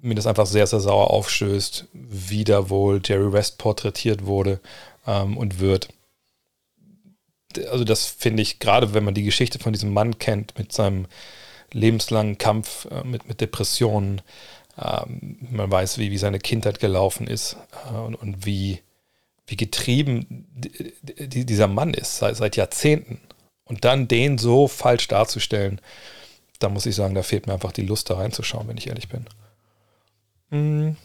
mir 0.00 0.14
das 0.14 0.26
einfach 0.26 0.46
sehr, 0.46 0.66
sehr 0.66 0.80
sauer 0.80 1.10
aufstößt, 1.10 1.86
wie 1.92 2.44
da 2.44 2.70
wohl 2.70 3.00
Jerry 3.04 3.32
West 3.32 3.58
porträtiert 3.58 4.26
wurde 4.26 4.60
ähm, 5.06 5.36
und 5.36 5.60
wird. 5.60 5.88
Also 7.70 7.84
das 7.84 8.06
finde 8.06 8.42
ich, 8.42 8.58
gerade 8.58 8.94
wenn 8.94 9.04
man 9.04 9.14
die 9.14 9.24
Geschichte 9.24 9.58
von 9.58 9.72
diesem 9.72 9.92
Mann 9.92 10.18
kennt, 10.18 10.58
mit 10.58 10.72
seinem 10.72 11.06
lebenslangen 11.76 12.38
Kampf 12.38 12.86
äh, 12.90 13.04
mit, 13.04 13.28
mit 13.28 13.40
Depressionen, 13.40 14.22
ähm, 14.82 15.38
man 15.50 15.70
weiß, 15.70 15.98
wie, 15.98 16.10
wie 16.10 16.18
seine 16.18 16.38
Kindheit 16.38 16.80
gelaufen 16.80 17.26
ist 17.26 17.56
äh, 17.90 17.96
und, 17.96 18.14
und 18.16 18.46
wie, 18.46 18.80
wie 19.46 19.56
getrieben 19.56 20.46
dieser 21.02 21.68
Mann 21.68 21.94
ist 21.94 22.18
seit, 22.18 22.36
seit 22.36 22.56
Jahrzehnten. 22.56 23.20
Und 23.64 23.84
dann 23.84 24.08
den 24.08 24.38
so 24.38 24.68
falsch 24.68 25.08
darzustellen, 25.08 25.80
da 26.58 26.68
muss 26.68 26.86
ich 26.86 26.94
sagen, 26.94 27.14
da 27.14 27.22
fehlt 27.22 27.46
mir 27.46 27.52
einfach 27.52 27.72
die 27.72 27.82
Lust, 27.82 28.10
da 28.10 28.14
reinzuschauen, 28.14 28.68
wenn 28.68 28.78
ich 28.78 28.86
ehrlich 28.86 29.08
bin. 29.08 29.26
Hm. 30.50 30.96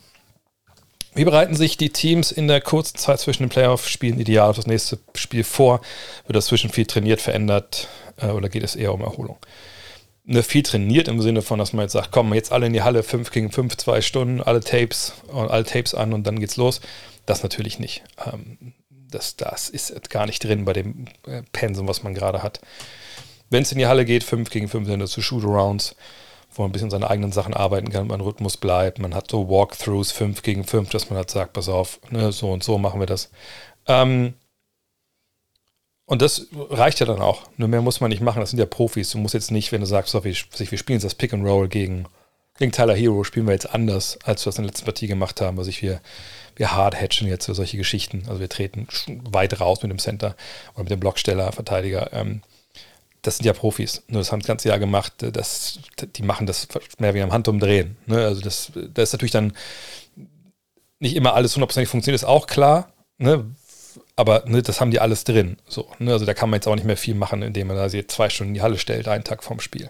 Wie 1.13 1.25
bereiten 1.25 1.55
sich 1.55 1.75
die 1.75 1.89
Teams 1.89 2.31
in 2.31 2.47
der 2.47 2.61
kurzen 2.61 2.97
Zeit 2.97 3.19
zwischen 3.19 3.43
den 3.43 3.49
Playoff-Spielen 3.49 4.19
ideal 4.19 4.49
auf 4.49 4.55
das 4.55 4.67
nächste 4.67 4.97
Spiel 5.13 5.43
vor? 5.43 5.81
Wird 6.25 6.37
das 6.37 6.45
zwischen 6.45 6.69
viel 6.69 6.85
trainiert, 6.85 7.19
verändert 7.19 7.89
äh, 8.17 8.27
oder 8.27 8.47
geht 8.47 8.63
es 8.63 8.75
eher 8.75 8.93
um 8.93 9.01
Erholung? 9.01 9.37
Ne, 10.23 10.43
viel 10.43 10.61
trainiert 10.61 11.07
im 11.07 11.21
Sinne 11.21 11.41
von, 11.41 11.57
dass 11.57 11.73
man 11.73 11.83
jetzt 11.83 11.93
sagt, 11.93 12.11
komm, 12.11 12.33
jetzt 12.33 12.51
alle 12.51 12.67
in 12.67 12.73
die 12.73 12.83
Halle, 12.83 13.01
5 13.01 13.31
gegen 13.31 13.51
5, 13.51 13.75
zwei 13.77 14.01
Stunden, 14.01 14.41
alle 14.41 14.59
Tapes 14.59 15.13
und 15.27 15.49
alle 15.49 15.63
Tapes 15.63 15.95
an 15.95 16.13
und 16.13 16.27
dann 16.27 16.39
geht's 16.39 16.57
los. 16.57 16.79
Das 17.25 17.43
natürlich 17.43 17.79
nicht. 17.79 18.03
Ähm, 18.31 18.73
das, 19.09 19.35
das 19.35 19.67
ist 19.69 20.09
gar 20.09 20.25
nicht 20.27 20.43
drin 20.43 20.63
bei 20.65 20.73
dem 20.73 21.05
äh, 21.25 21.41
Pensum, 21.51 21.87
was 21.87 22.03
man 22.03 22.13
gerade 22.13 22.43
hat. 22.43 22.61
Wenn 23.49 23.63
es 23.63 23.71
in 23.71 23.79
die 23.79 23.87
Halle 23.87 24.05
geht, 24.05 24.23
5 24.23 24.49
gegen 24.49 24.69
5 24.69 24.87
sind 24.87 24.99
das 24.99 25.11
so 25.11 25.21
Shoot-Arounds 25.21 25.95
wo 26.53 26.63
man 26.63 26.69
ein 26.69 26.73
bisschen 26.73 26.89
seine 26.89 27.09
eigenen 27.09 27.31
Sachen 27.31 27.53
arbeiten 27.53 27.89
kann, 27.89 28.07
man 28.07 28.21
Rhythmus 28.21 28.57
bleibt. 28.57 28.99
Man 28.99 29.15
hat 29.15 29.31
so 29.31 29.49
Walkthroughs 29.49 30.11
5 30.11 30.41
gegen 30.41 30.63
5, 30.63 30.89
dass 30.89 31.09
man 31.09 31.17
halt 31.17 31.31
sagt, 31.31 31.53
pass 31.53 31.69
auf, 31.69 31.99
ne, 32.09 32.31
so 32.31 32.51
und 32.51 32.63
so 32.63 32.77
machen 32.77 32.99
wir 32.99 33.07
das. 33.07 33.31
Ähm, 33.87 34.33
und 36.11 36.21
das 36.21 36.47
reicht 36.51 36.99
ja 36.99 37.05
dann 37.05 37.21
auch. 37.21 37.43
Nur 37.55 37.69
mehr 37.69 37.81
muss 37.81 38.01
man 38.01 38.09
nicht 38.09 38.19
machen. 38.19 38.41
Das 38.41 38.49
sind 38.49 38.59
ja 38.59 38.65
Profis. 38.65 39.11
Du 39.11 39.17
musst 39.17 39.33
jetzt 39.33 39.49
nicht, 39.49 39.71
wenn 39.71 39.79
du 39.79 39.87
sagst, 39.87 40.11
so, 40.11 40.25
wir, 40.25 40.33
wir 40.33 40.77
spielen 40.77 40.97
jetzt 40.97 41.05
das 41.05 41.15
Pick 41.15 41.31
and 41.31 41.45
Roll 41.45 41.69
gegen, 41.69 42.05
gegen 42.59 42.73
Tyler 42.73 42.95
Hero, 42.95 43.23
spielen 43.23 43.45
wir 43.45 43.53
jetzt 43.53 43.73
anders, 43.73 44.19
als 44.25 44.45
wir 44.45 44.49
das 44.49 44.57
in 44.57 44.63
der 44.63 44.71
letzten 44.71 44.83
Partie 44.83 45.07
gemacht 45.07 45.39
haben. 45.39 45.57
Also 45.57 45.69
ich, 45.69 45.81
wir, 45.81 46.01
wir 46.57 46.73
hard 46.73 46.99
hatchen 46.99 47.29
jetzt 47.29 47.45
für 47.45 47.55
solche 47.55 47.77
Geschichten. 47.77 48.25
Also 48.27 48.41
wir 48.41 48.49
treten 48.49 48.89
weit 49.31 49.61
raus 49.61 49.83
mit 49.83 49.89
dem 49.89 49.99
Center 49.99 50.35
oder 50.73 50.83
mit 50.83 50.91
dem 50.91 50.99
Blocksteller, 50.99 51.53
Verteidiger. 51.53 52.11
Ähm, 52.11 52.41
das 53.21 53.37
sind 53.37 53.45
ja 53.45 53.53
Profis. 53.53 54.03
Nur 54.09 54.19
das 54.19 54.33
haben 54.33 54.41
das 54.41 54.47
ganze 54.47 54.67
Jahr 54.67 54.79
gemacht. 54.79 55.13
Das, 55.19 55.79
die 56.17 56.23
machen 56.23 56.45
das 56.45 56.67
mehr 56.99 57.13
wie 57.13 57.21
am 57.21 57.31
Handumdrehen. 57.31 57.95
Ne? 58.05 58.17
Also 58.17 58.41
das, 58.41 58.73
das 58.75 59.03
ist 59.07 59.13
natürlich 59.13 59.31
dann 59.31 59.53
nicht 60.99 61.15
immer 61.15 61.35
alles 61.35 61.55
hundertprozentig 61.55 61.87
funktioniert, 61.87 62.21
ist 62.21 62.27
auch 62.27 62.47
klar. 62.47 62.91
Ne? 63.17 63.45
Aber 64.15 64.43
ne, 64.45 64.61
das 64.61 64.81
haben 64.81 64.91
die 64.91 64.99
alles 64.99 65.23
drin. 65.23 65.57
So, 65.67 65.87
ne? 65.99 66.11
Also 66.11 66.25
da 66.25 66.33
kann 66.33 66.49
man 66.49 66.57
jetzt 66.57 66.67
auch 66.67 66.75
nicht 66.75 66.85
mehr 66.85 66.97
viel 66.97 67.15
machen, 67.15 67.41
indem 67.41 67.67
man 67.67 67.77
da 67.77 67.89
sie 67.89 68.05
zwei 68.07 68.29
Stunden 68.29 68.51
in 68.51 68.53
die 68.55 68.61
Halle 68.61 68.77
stellt, 68.77 69.07
einen 69.07 69.23
Tag 69.23 69.43
vorm 69.43 69.59
Spiel. 69.59 69.89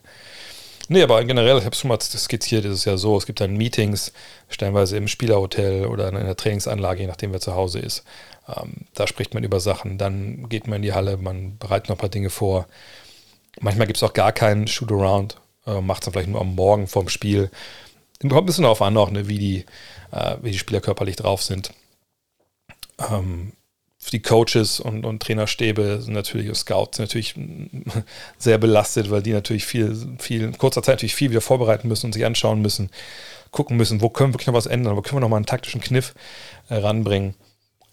Nee, 0.90 1.04
aber 1.04 1.24
generell, 1.24 1.58
ich 1.58 1.64
habe 1.64 1.74
es 1.74 1.80
schon 1.80 1.88
mal 1.88 2.02
skizziert, 2.02 2.66
ist 2.66 2.74
es 2.74 2.86
ja 2.86 2.98
so, 2.98 3.18
es 3.18 3.26
gibt 3.26 3.40
dann 3.40 3.56
Meetings, 3.56 4.12
stellenweise 4.50 4.98
im 4.98 5.08
Spielerhotel 5.08 5.86
oder 5.86 6.10
in 6.10 6.18
einer 6.18 6.36
Trainingsanlage, 6.36 7.02
je 7.02 7.08
nachdem 7.08 7.32
wer 7.32 7.40
zu 7.40 7.56
Hause 7.56 7.80
ist. 7.80 8.04
Ähm, 8.48 8.74
da 8.94 9.08
spricht 9.08 9.34
man 9.34 9.44
über 9.44 9.60
Sachen, 9.60 9.98
dann 9.98 10.50
geht 10.50 10.68
man 10.68 10.78
in 10.78 10.82
die 10.82 10.94
Halle, 10.94 11.18
man 11.18 11.58
bereitet 11.58 11.90
noch 11.90 11.96
ein 11.96 12.00
paar 12.00 12.10
Dinge 12.10 12.30
vor. 12.30 12.68
Manchmal 13.60 13.88
gibt 13.88 13.98
es 13.98 14.04
auch 14.04 14.14
gar 14.14 14.32
keinen 14.32 14.68
Shootaround, 14.68 15.38
äh, 15.66 15.80
macht 15.80 16.02
es 16.02 16.06
dann 16.06 16.14
vielleicht 16.14 16.30
nur 16.30 16.42
am 16.42 16.56
Morgen 16.56 16.88
vorm 16.88 17.10
Spiel. 17.10 17.50
Kommt 18.20 18.34
ein 18.34 18.46
bisschen 18.46 18.64
darauf 18.64 18.82
an, 18.82 18.98
auch, 18.98 19.12
ne, 19.12 19.28
wie, 19.28 19.40
die, 19.40 19.66
äh, 20.12 20.38
wie 20.42 20.52
die 20.52 20.60
Spieler 20.60 20.82
körperlich 20.82 21.16
drauf 21.16 21.42
sind. 21.42 21.72
Ähm, 23.00 23.54
die 24.10 24.22
Coaches 24.22 24.80
und, 24.80 25.06
und 25.06 25.22
Trainerstäbe 25.22 26.02
sind 26.02 26.14
natürlich, 26.14 26.54
Scouts 26.58 26.98
sind 26.98 27.06
natürlich 27.06 27.36
sehr 28.38 28.58
belastet, 28.58 29.12
weil 29.12 29.22
die 29.22 29.32
natürlich 29.32 29.66
viel, 29.66 29.96
viel, 30.18 30.42
in 30.42 30.58
kurzer 30.58 30.82
Zeit 30.82 30.96
natürlich 30.96 31.16
viel 31.16 31.30
wieder 31.30 31.42
vorbereiten 31.42 31.88
müssen 31.88 32.08
und 32.08 32.14
sich 32.14 32.26
anschauen 32.26 32.62
müssen, 32.62 32.90
gucken 33.52 33.78
müssen, 33.78 34.02
wo 34.02 34.10
können 34.10 34.30
wir 34.30 34.34
wirklich 34.34 34.48
noch 34.48 34.56
was 34.56 34.66
ändern, 34.66 34.96
wo 34.96 35.02
können 35.02 35.18
wir 35.18 35.22
noch 35.22 35.30
mal 35.30 35.38
einen 35.38 35.46
taktischen 35.46 35.82
Kniff 35.82 36.14
äh, 36.70 36.76
ranbringen. 36.76 37.36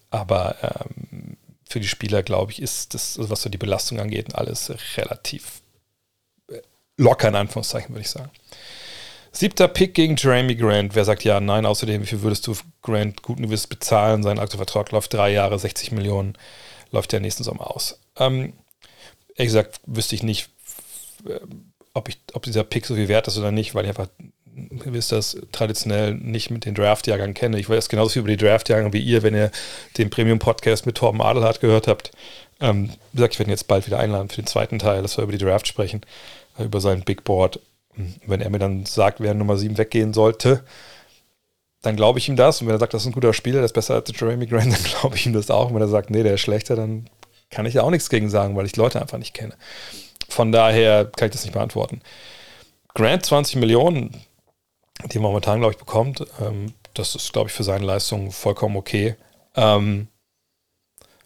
Aber 0.09 0.55
ähm, 0.63 1.37
für 1.69 1.79
die 1.79 1.87
Spieler, 1.87 2.23
glaube 2.23 2.51
ich, 2.51 2.61
ist 2.61 2.93
das, 2.95 3.17
was 3.21 3.43
so 3.43 3.49
die 3.49 3.57
Belastung 3.57 3.99
angeht, 3.99 4.33
alles 4.35 4.73
relativ 4.97 5.61
äh, 6.47 6.61
locker, 6.97 7.27
in 7.27 7.35
Anführungszeichen, 7.35 7.93
würde 7.93 8.01
ich 8.01 8.09
sagen. 8.09 8.31
Siebter 9.31 9.67
Pick 9.67 9.93
gegen 9.93 10.15
Jeremy 10.15 10.55
Grant. 10.55 10.95
Wer 10.95 11.05
sagt 11.05 11.23
ja, 11.23 11.39
nein? 11.39 11.65
Außerdem, 11.65 12.01
wie 12.01 12.07
viel 12.07 12.21
würdest 12.21 12.47
du 12.47 12.55
Grant 12.81 13.21
guten 13.21 13.43
Gewissens 13.43 13.67
bezahlen? 13.67 14.23
Sein 14.23 14.39
aktueller 14.39 14.65
Vertrag 14.65 14.91
läuft 14.91 15.13
drei 15.13 15.31
Jahre, 15.31 15.57
60 15.57 15.91
Millionen, 15.91 16.37
läuft 16.91 17.13
ja 17.13 17.19
nächsten 17.19 17.43
Sommer 17.43 17.73
aus. 17.73 17.99
Ähm, 18.17 18.53
ehrlich 19.35 19.49
gesagt, 19.49 19.81
wüsste 19.85 20.15
ich 20.15 20.23
nicht, 20.23 20.49
äh, 21.27 21.39
ob, 21.93 22.09
ich, 22.09 22.17
ob 22.33 22.43
dieser 22.43 22.63
Pick 22.63 22.85
so 22.85 22.95
viel 22.95 23.07
wert 23.07 23.27
ist 23.27 23.37
oder 23.37 23.51
nicht, 23.51 23.75
weil 23.75 23.85
ich 23.85 23.89
einfach 23.89 24.09
ihr 24.85 24.93
wisst 24.93 25.11
das, 25.11 25.37
traditionell 25.51 26.13
nicht 26.15 26.49
mit 26.49 26.65
den 26.65 26.75
Draftjagern 26.75 27.33
kenne. 27.33 27.59
Ich 27.59 27.69
weiß 27.69 27.89
genauso 27.89 28.11
viel 28.11 28.21
über 28.21 28.29
die 28.29 28.37
Draftjager 28.37 28.91
wie 28.93 28.99
ihr, 28.99 29.23
wenn 29.23 29.35
ihr 29.35 29.51
den 29.97 30.09
Premium-Podcast 30.09 30.85
mit 30.85 30.95
Torben 30.95 31.21
Adelhardt 31.21 31.61
gehört 31.61 31.87
habt. 31.87 32.11
Ähm, 32.59 32.89
wie 33.11 33.17
gesagt, 33.17 33.33
ich 33.33 33.39
werde 33.39 33.49
ihn 33.49 33.53
jetzt 33.53 33.67
bald 33.67 33.87
wieder 33.87 33.99
einladen 33.99 34.29
für 34.29 34.41
den 34.41 34.47
zweiten 34.47 34.79
Teil, 34.79 35.01
dass 35.01 35.17
wir 35.17 35.23
über 35.23 35.31
die 35.31 35.43
Draft 35.43 35.67
sprechen, 35.67 36.01
über 36.57 36.81
sein 36.81 37.03
Big 37.03 37.23
Board. 37.23 37.59
Wenn 38.25 38.41
er 38.41 38.49
mir 38.49 38.59
dann 38.59 38.85
sagt, 38.85 39.19
wer 39.19 39.33
Nummer 39.33 39.57
7 39.57 39.77
weggehen 39.77 40.13
sollte, 40.13 40.63
dann 41.81 41.95
glaube 41.95 42.19
ich 42.19 42.29
ihm 42.29 42.35
das. 42.35 42.61
Und 42.61 42.67
wenn 42.67 42.75
er 42.75 42.79
sagt, 42.79 42.93
das 42.93 43.03
ist 43.03 43.07
ein 43.07 43.13
guter 43.13 43.33
Spieler, 43.33 43.61
das 43.61 43.71
ist 43.71 43.75
besser 43.75 43.95
als 43.95 44.11
Jeremy 44.13 44.45
Grant, 44.45 44.73
dann 44.73 44.83
glaube 44.83 45.15
ich 45.15 45.25
ihm 45.25 45.33
das 45.33 45.49
auch. 45.49 45.69
Und 45.69 45.75
wenn 45.75 45.81
er 45.81 45.87
sagt, 45.87 46.09
nee, 46.09 46.23
der 46.23 46.35
ist 46.35 46.41
schlechter, 46.41 46.75
dann 46.75 47.09
kann 47.49 47.65
ich 47.65 47.73
da 47.73 47.83
auch 47.83 47.89
nichts 47.89 48.09
gegen 48.09 48.29
sagen, 48.29 48.55
weil 48.55 48.65
ich 48.65 48.75
Leute 48.75 49.01
einfach 49.01 49.17
nicht 49.17 49.33
kenne. 49.33 49.55
Von 50.27 50.51
daher 50.51 51.05
kann 51.05 51.27
ich 51.27 51.33
das 51.33 51.43
nicht 51.43 51.53
beantworten. 51.53 52.01
Grant 52.93 53.25
20 53.25 53.55
Millionen, 53.57 54.23
die 55.11 55.17
er 55.17 55.21
momentan, 55.21 55.59
glaube 55.59 55.73
ich, 55.73 55.79
bekommt. 55.79 56.25
Ähm, 56.41 56.73
das 56.93 57.15
ist, 57.15 57.33
glaube 57.33 57.49
ich, 57.49 57.55
für 57.55 57.63
seine 57.63 57.85
Leistung 57.85 58.31
vollkommen 58.31 58.75
okay. 58.75 59.15
Ähm, 59.55 60.07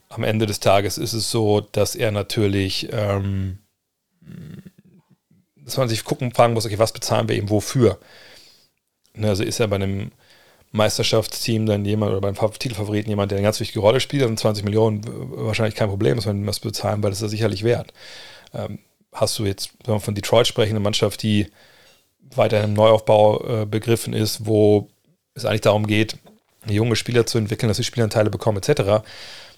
am 0.10 0.24
Ende 0.24 0.46
des 0.46 0.60
Tages 0.60 0.98
ist 0.98 1.14
es 1.14 1.32
so, 1.32 1.62
dass 1.62 1.96
er 1.96 2.12
natürlich, 2.12 2.90
ähm, 2.92 3.60
dass 5.66 5.78
man 5.78 5.90
sich 5.90 6.04
gucken, 6.04 6.34
fragen 6.34 6.54
muss, 6.54 6.66
okay, 6.66 6.80
was 6.80 6.94
bezahlen 6.94 7.28
wir 7.28 7.36
ihm 7.36 7.50
wofür? 7.50 8.00
Ne, 9.16 9.30
also 9.30 9.44
ist 9.44 9.60
er 9.60 9.68
bei 9.68 9.76
einem 9.76 10.12
Meisterschaftsteam 10.72 11.66
dann 11.66 11.86
jemand 11.86 12.12
oder 12.12 12.22
beim 12.22 12.36
Titelfavoriten 12.36 13.10
jemand, 13.10 13.32
der 13.32 13.38
eine 13.38 13.46
ganz 13.46 13.60
wichtige 13.60 13.80
Rolle 13.80 14.00
spielt, 14.00 14.24
dann 14.24 14.38
20 14.38 14.64
Millionen 14.66 15.02
wahrscheinlich 15.06 15.76
kein 15.76 15.90
Problem, 15.90 16.16
dass 16.16 16.26
man 16.26 16.46
was 16.48 16.60
bezahlen, 16.60 17.04
weil 17.04 17.12
das 17.12 17.20
ist 17.20 17.24
er 17.24 17.30
sicherlich 17.30 17.64
wert. 17.64 17.94
Ähm, 18.54 18.80
hast 19.12 19.38
du 19.38 19.46
jetzt, 19.46 19.74
wenn 19.86 19.96
wir 19.96 20.00
von 20.00 20.16
Detroit 20.16 20.48
sprechen, 20.48 20.72
eine 20.72 20.80
Mannschaft, 20.80 21.22
die 21.22 21.48
weiter 22.36 22.64
im 22.64 22.74
Neuaufbau 22.74 23.62
äh, 23.62 23.66
begriffen 23.68 24.14
ist, 24.14 24.48
wo 24.48 24.90
es 25.36 25.46
eigentlich 25.46 25.62
darum 25.62 25.86
geht, 25.86 26.18
junge 26.68 26.96
Spieler 26.96 27.26
zu 27.26 27.38
entwickeln, 27.38 27.68
dass 27.68 27.78
sie 27.78 27.84
Spielanteile 27.84 28.32
bekommen, 28.32 28.58
etc., 28.58 29.04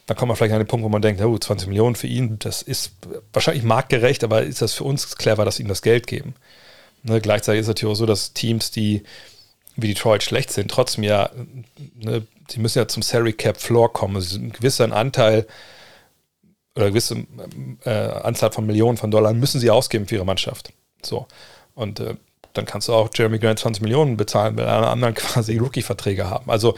dann 0.05 0.17
kommt 0.17 0.27
man 0.27 0.37
vielleicht 0.37 0.53
an 0.53 0.59
den 0.59 0.67
Punkt, 0.67 0.83
wo 0.83 0.89
man 0.89 1.01
denkt, 1.01 1.21
oh, 1.21 1.37
20 1.37 1.67
Millionen 1.67 1.95
für 1.95 2.07
ihn, 2.07 2.37
das 2.39 2.61
ist 2.61 2.91
wahrscheinlich 3.33 3.63
marktgerecht, 3.63 4.23
aber 4.23 4.43
ist 4.43 4.61
das 4.61 4.73
für 4.73 4.83
uns 4.83 5.17
clever, 5.17 5.45
dass 5.45 5.55
sie 5.55 5.63
ihm 5.63 5.69
das 5.69 5.81
Geld 5.81 6.05
geben? 6.07 6.35
Ne, 7.03 7.21
gleichzeitig 7.21 7.61
ist 7.61 7.65
es 7.65 7.69
natürlich 7.69 7.93
auch 7.93 7.99
so, 7.99 8.05
dass 8.05 8.33
Teams, 8.33 8.71
die 8.71 9.03
wie 9.75 9.87
Detroit 9.87 10.23
schlecht 10.23 10.51
sind, 10.51 10.69
trotzdem 10.71 11.03
ja, 11.03 11.29
ne, 11.95 12.25
sie 12.49 12.59
müssen 12.59 12.77
ja 12.77 12.87
zum 12.87 13.03
Salary 13.03 13.33
Cap 13.33 13.59
Floor 13.59 13.91
kommen. 13.91 14.15
Also 14.15 14.37
ein 14.37 14.51
gewisser 14.51 14.91
Anteil 14.91 15.47
oder 16.75 16.85
eine 16.85 16.91
gewisse 16.91 17.25
äh, 17.83 17.89
Anzahl 17.89 18.51
von 18.51 18.65
Millionen 18.65 18.97
von 18.97 19.11
Dollar 19.11 19.33
müssen 19.33 19.59
sie 19.59 19.71
ausgeben 19.71 20.07
für 20.07 20.15
ihre 20.15 20.25
Mannschaft. 20.25 20.71
So. 21.01 21.27
Und 21.73 21.99
äh, 21.99 22.15
dann 22.53 22.65
kannst 22.65 22.87
du 22.87 22.93
auch 22.93 23.09
Jeremy 23.13 23.39
Grant 23.39 23.59
20 23.59 23.81
Millionen 23.81 24.17
bezahlen, 24.17 24.57
weil 24.57 24.65
alle 24.67 24.87
anderen 24.87 25.13
quasi 25.15 25.57
Rookie-Verträge 25.57 26.29
haben. 26.29 26.49
Also 26.49 26.75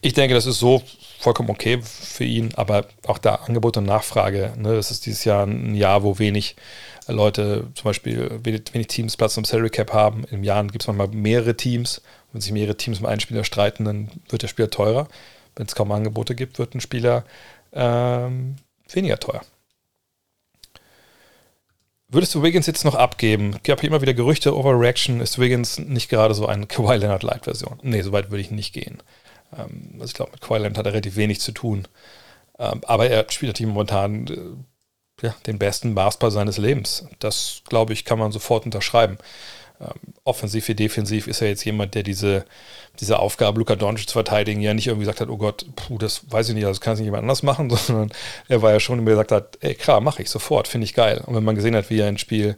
Ich 0.00 0.14
denke, 0.14 0.34
das 0.34 0.46
ist 0.46 0.58
so 0.58 0.82
vollkommen 1.18 1.50
okay 1.50 1.80
für 1.82 2.24
ihn, 2.24 2.54
aber 2.54 2.86
auch 3.06 3.18
da 3.18 3.36
Angebot 3.36 3.76
und 3.76 3.84
Nachfrage. 3.84 4.52
Ne, 4.56 4.74
das 4.74 4.90
ist 4.90 5.04
dieses 5.04 5.24
Jahr 5.24 5.44
ein 5.44 5.74
Jahr, 5.74 6.02
wo 6.04 6.18
wenig 6.18 6.56
Leute, 7.08 7.66
zum 7.74 7.84
Beispiel 7.84 8.40
wenig, 8.44 8.86
Teams 8.86 9.16
Platz 9.16 9.36
im 9.36 9.44
Salary 9.44 9.70
Cap 9.70 9.92
haben. 9.92 10.24
Im 10.30 10.44
Jahr 10.44 10.62
gibt 10.64 10.82
es 10.82 10.86
manchmal 10.86 11.08
mehrere 11.08 11.56
Teams. 11.56 12.02
Wenn 12.32 12.40
sich 12.40 12.52
mehrere 12.52 12.76
Teams 12.76 13.00
um 13.00 13.06
einen 13.06 13.20
Spieler 13.20 13.44
streiten, 13.44 13.84
dann 13.84 14.10
wird 14.28 14.42
der 14.42 14.48
Spieler 14.48 14.70
teurer. 14.70 15.08
Wenn 15.56 15.66
es 15.66 15.74
kaum 15.74 15.90
Angebote 15.90 16.34
gibt, 16.34 16.58
wird 16.58 16.74
ein 16.74 16.80
Spieler 16.80 17.24
ähm, 17.72 18.56
weniger 18.90 19.18
teuer. 19.18 19.40
Würdest 22.10 22.34
du 22.34 22.42
Wiggins 22.42 22.66
jetzt 22.66 22.84
noch 22.84 22.94
abgeben? 22.94 23.54
Es 23.56 23.62
gab 23.64 23.82
immer 23.82 24.00
wieder 24.00 24.14
Gerüchte, 24.14 24.56
Overreaction. 24.56 25.20
Ist 25.20 25.38
Wiggins 25.38 25.78
nicht 25.78 26.08
gerade 26.08 26.34
so 26.34 26.46
eine 26.46 26.66
Kawhi 26.68 26.96
Leonard 26.96 27.22
Light-Version? 27.22 27.80
Nee, 27.82 28.02
so 28.02 28.12
weit 28.12 28.30
würde 28.30 28.40
ich 28.40 28.50
nicht 28.50 28.72
gehen. 28.72 29.02
Ähm, 29.56 29.90
also 29.94 30.06
ich 30.06 30.14
glaube, 30.14 30.32
mit 30.32 30.48
Leonard 30.48 30.78
hat 30.78 30.86
er 30.86 30.92
relativ 30.92 31.16
wenig 31.16 31.40
zu 31.40 31.52
tun. 31.52 31.86
Ähm, 32.58 32.80
aber 32.86 33.08
er 33.08 33.26
spielt 33.30 33.50
natürlich 33.50 33.72
momentan 33.72 34.26
äh, 34.26 35.26
ja, 35.26 35.34
den 35.46 35.58
besten 35.58 35.94
Basketball 35.94 36.30
seines 36.30 36.58
Lebens. 36.58 37.06
Das, 37.18 37.62
glaube 37.68 37.92
ich, 37.92 38.04
kann 38.04 38.18
man 38.18 38.32
sofort 38.32 38.64
unterschreiben. 38.64 39.18
Ähm, 39.80 40.14
offensiv 40.24 40.66
wie 40.68 40.74
defensiv 40.74 41.28
ist 41.28 41.40
er 41.40 41.48
jetzt 41.48 41.64
jemand, 41.64 41.94
der 41.94 42.02
diese, 42.02 42.44
diese 42.98 43.18
Aufgabe, 43.20 43.60
Luka 43.60 43.76
Doncic 43.76 44.08
zu 44.08 44.14
verteidigen, 44.14 44.60
ja 44.60 44.74
nicht 44.74 44.88
irgendwie 44.88 45.04
gesagt 45.04 45.20
hat, 45.20 45.28
oh 45.28 45.36
Gott, 45.36 45.66
puh, 45.76 45.98
das 45.98 46.30
weiß 46.30 46.48
ich 46.48 46.54
nicht, 46.54 46.66
das 46.66 46.80
kann 46.80 46.94
es 46.94 46.98
nicht 46.98 47.06
jemand 47.06 47.22
anders 47.22 47.44
machen, 47.44 47.70
sondern 47.76 48.10
er 48.48 48.62
war 48.62 48.72
ja 48.72 48.80
schon, 48.80 49.04
der 49.04 49.14
gesagt 49.14 49.32
hat, 49.32 49.58
ey, 49.60 49.74
klar, 49.74 50.00
mache 50.00 50.22
ich 50.22 50.30
sofort, 50.30 50.66
finde 50.68 50.84
ich 50.84 50.94
geil. 50.94 51.22
Und 51.24 51.34
wenn 51.36 51.44
man 51.44 51.54
gesehen 51.54 51.76
hat, 51.76 51.90
wie 51.90 52.00
er 52.00 52.08
in 52.08 52.18
Spiel 52.18 52.56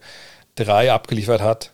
3 0.57 0.93
abgeliefert 0.93 1.43
hat, 1.43 1.73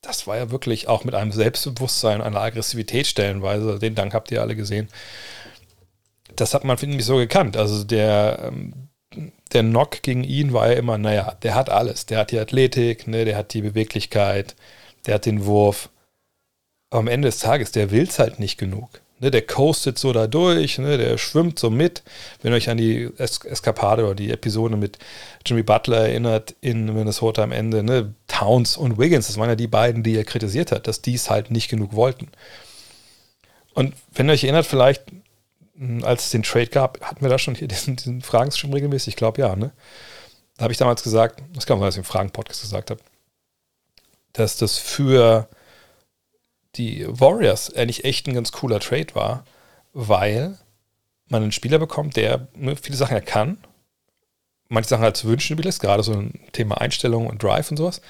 das 0.00 0.26
war 0.26 0.36
ja 0.36 0.50
wirklich 0.50 0.88
auch 0.88 1.04
mit 1.04 1.14
einem 1.14 1.32
Selbstbewusstsein, 1.32 2.20
einer 2.20 2.40
Aggressivität 2.40 3.06
stellenweise, 3.06 3.78
den 3.78 3.94
Dank 3.94 4.14
habt 4.14 4.30
ihr 4.30 4.40
alle 4.40 4.56
gesehen. 4.56 4.88
Das 6.36 6.54
hat 6.54 6.64
man, 6.64 6.78
finde 6.78 6.98
ich, 6.98 7.04
so 7.04 7.16
gekannt. 7.16 7.56
Also 7.56 7.84
der, 7.84 8.40
ähm, 8.44 8.88
der 9.52 9.62
Knock 9.62 10.02
gegen 10.02 10.24
ihn 10.24 10.52
war 10.52 10.70
ja 10.70 10.74
immer, 10.78 10.98
naja, 10.98 11.36
der 11.42 11.54
hat 11.54 11.70
alles. 11.70 12.06
Der 12.06 12.18
hat 12.18 12.30
die 12.30 12.38
Athletik, 12.38 13.08
ne, 13.08 13.24
der 13.24 13.36
hat 13.36 13.54
die 13.54 13.62
Beweglichkeit, 13.62 14.54
der 15.06 15.14
hat 15.14 15.26
den 15.26 15.46
Wurf. 15.46 15.90
Aber 16.90 17.00
am 17.00 17.08
Ende 17.08 17.28
des 17.28 17.38
Tages, 17.38 17.72
der 17.72 17.90
will 17.90 18.04
es 18.04 18.18
halt 18.18 18.38
nicht 18.38 18.58
genug. 18.58 19.00
Ne, 19.20 19.32
der 19.32 19.42
coastet 19.42 19.98
so 19.98 20.12
da 20.12 20.28
durch, 20.28 20.78
ne, 20.78 20.96
der 20.96 21.18
schwimmt 21.18 21.58
so 21.58 21.70
mit. 21.70 22.04
Wenn 22.40 22.52
ihr 22.52 22.56
euch 22.56 22.70
an 22.70 22.76
die 22.76 23.10
es 23.18 23.44
Eskapade 23.44 24.04
oder 24.04 24.14
die 24.14 24.30
Episode 24.30 24.76
mit 24.76 24.98
Jimmy 25.44 25.64
Butler 25.64 26.08
erinnert 26.08 26.54
in 26.60 26.84
Minnesota 26.94 27.42
am 27.42 27.50
Ende, 27.50 27.82
ne, 27.82 28.14
Towns 28.28 28.76
und 28.76 28.96
Wiggins, 28.96 29.26
das 29.26 29.36
waren 29.36 29.48
ja 29.48 29.56
die 29.56 29.66
beiden, 29.66 30.04
die 30.04 30.16
er 30.16 30.24
kritisiert 30.24 30.70
hat, 30.70 30.86
dass 30.86 31.02
die 31.02 31.14
es 31.14 31.30
halt 31.30 31.50
nicht 31.50 31.68
genug 31.68 31.94
wollten. 31.94 32.28
Und 33.74 33.94
wenn 34.12 34.28
ihr 34.28 34.32
euch 34.32 34.44
erinnert, 34.44 34.66
vielleicht 34.66 35.04
als 36.02 36.26
es 36.26 36.30
den 36.30 36.42
Trade 36.42 36.68
gab, 36.68 37.00
hatten 37.00 37.20
wir 37.20 37.28
da 37.28 37.38
schon 37.38 37.54
hier 37.54 37.68
diesen, 37.68 37.96
diesen 37.96 38.22
Fragenstream 38.22 38.72
regelmäßig? 38.72 39.14
Ich 39.14 39.16
glaube 39.16 39.40
ja, 39.40 39.56
ne? 39.56 39.72
Da 40.56 40.64
habe 40.64 40.72
ich 40.72 40.78
damals 40.78 41.02
gesagt, 41.02 41.42
das 41.54 41.66
kann 41.66 41.78
man, 41.78 41.86
was 41.86 41.94
ich 41.94 41.98
im 41.98 42.04
Fragen-Podcast 42.04 42.62
gesagt 42.62 42.90
habe, 42.90 43.00
dass 44.32 44.56
das 44.56 44.76
für 44.76 45.48
die 46.78 47.04
Warriors 47.08 47.74
eigentlich 47.74 48.04
echt 48.04 48.26
ein 48.26 48.34
ganz 48.34 48.52
cooler 48.52 48.80
Trade 48.80 49.14
war, 49.14 49.44
weil 49.92 50.56
man 51.28 51.42
einen 51.42 51.52
Spieler 51.52 51.78
bekommt, 51.78 52.16
der 52.16 52.48
ne, 52.54 52.76
viele 52.76 52.96
Sachen 52.96 53.14
er 53.14 53.22
kann, 53.22 53.58
manche 54.68 54.88
Sachen 54.88 55.04
als 55.04 55.24
wünschen 55.24 55.58
lässt, 55.58 55.80
gerade 55.80 56.02
so 56.02 56.12
ein 56.12 56.40
Thema 56.52 56.80
Einstellung 56.80 57.26
und 57.26 57.42
Drive 57.42 57.70
und 57.70 57.76
sowas. 57.76 58.00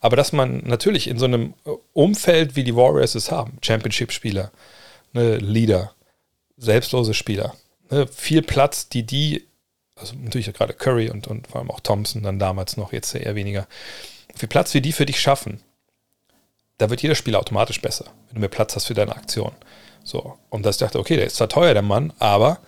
Aber 0.00 0.16
dass 0.16 0.32
man 0.32 0.62
natürlich 0.64 1.08
in 1.08 1.18
so 1.18 1.26
einem 1.26 1.54
Umfeld, 1.92 2.56
wie 2.56 2.64
die 2.64 2.76
Warriors 2.76 3.14
es 3.14 3.30
haben, 3.30 3.58
Championship-Spieler, 3.62 4.50
ne, 5.12 5.36
Leader, 5.36 5.92
selbstlose 6.56 7.14
Spieler. 7.14 7.54
Ne? 7.90 8.06
Viel 8.06 8.42
Platz, 8.42 8.88
die 8.88 9.04
die, 9.04 9.46
also 9.96 10.14
natürlich 10.16 10.52
gerade 10.52 10.72
Curry 10.72 11.10
und, 11.10 11.26
und 11.26 11.48
vor 11.48 11.60
allem 11.60 11.70
auch 11.70 11.80
Thompson 11.80 12.22
dann 12.22 12.38
damals 12.38 12.76
noch, 12.76 12.92
jetzt 12.92 13.14
eher 13.14 13.34
weniger, 13.34 13.66
viel 14.34 14.48
Platz, 14.48 14.72
wie 14.74 14.80
die 14.80 14.92
für 14.92 15.06
dich 15.06 15.20
schaffen, 15.20 15.60
da 16.80 16.88
wird 16.88 17.02
jeder 17.02 17.14
Spieler 17.14 17.38
automatisch 17.38 17.80
besser, 17.80 18.06
wenn 18.28 18.36
du 18.36 18.40
mehr 18.40 18.48
Platz 18.48 18.74
hast 18.74 18.86
für 18.86 18.94
deine 18.94 19.14
Aktion. 19.14 19.52
So, 20.02 20.38
und 20.48 20.64
das 20.64 20.78
dachte, 20.78 20.98
okay, 20.98 21.16
der 21.16 21.26
ist 21.26 21.36
zwar 21.36 21.48
teuer, 21.48 21.74
der 21.74 21.82
Mann, 21.82 22.12
aber 22.18 22.58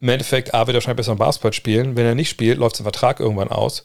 im 0.00 0.10
Endeffekt, 0.10 0.54
A, 0.54 0.66
wird 0.66 0.74
er 0.74 0.74
wahrscheinlich 0.74 0.98
besser 0.98 1.12
im 1.12 1.18
Basketball 1.18 1.52
spielen. 1.52 1.96
Wenn 1.96 2.06
er 2.06 2.14
nicht 2.14 2.28
spielt, 2.28 2.58
läuft 2.58 2.76
sein 2.76 2.84
Vertrag 2.84 3.20
irgendwann 3.20 3.48
aus 3.48 3.80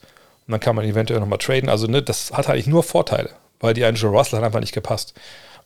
und 0.45 0.51
dann 0.51 0.59
kann 0.59 0.75
man 0.75 0.85
eventuell 0.85 1.19
nochmal 1.19 1.39
traden. 1.39 1.69
Also, 1.69 1.87
ne, 1.87 2.03
das 2.03 2.31
hat 2.31 2.49
eigentlich 2.49 2.67
nur 2.67 2.83
Vorteile, 2.83 3.29
weil 3.61 3.73
die 3.73 3.85
Angelo 3.85 4.11
Russell 4.11 4.37
hat 4.37 4.45
einfach 4.45 4.59
nicht 4.59 4.73
gepasst. 4.73 5.13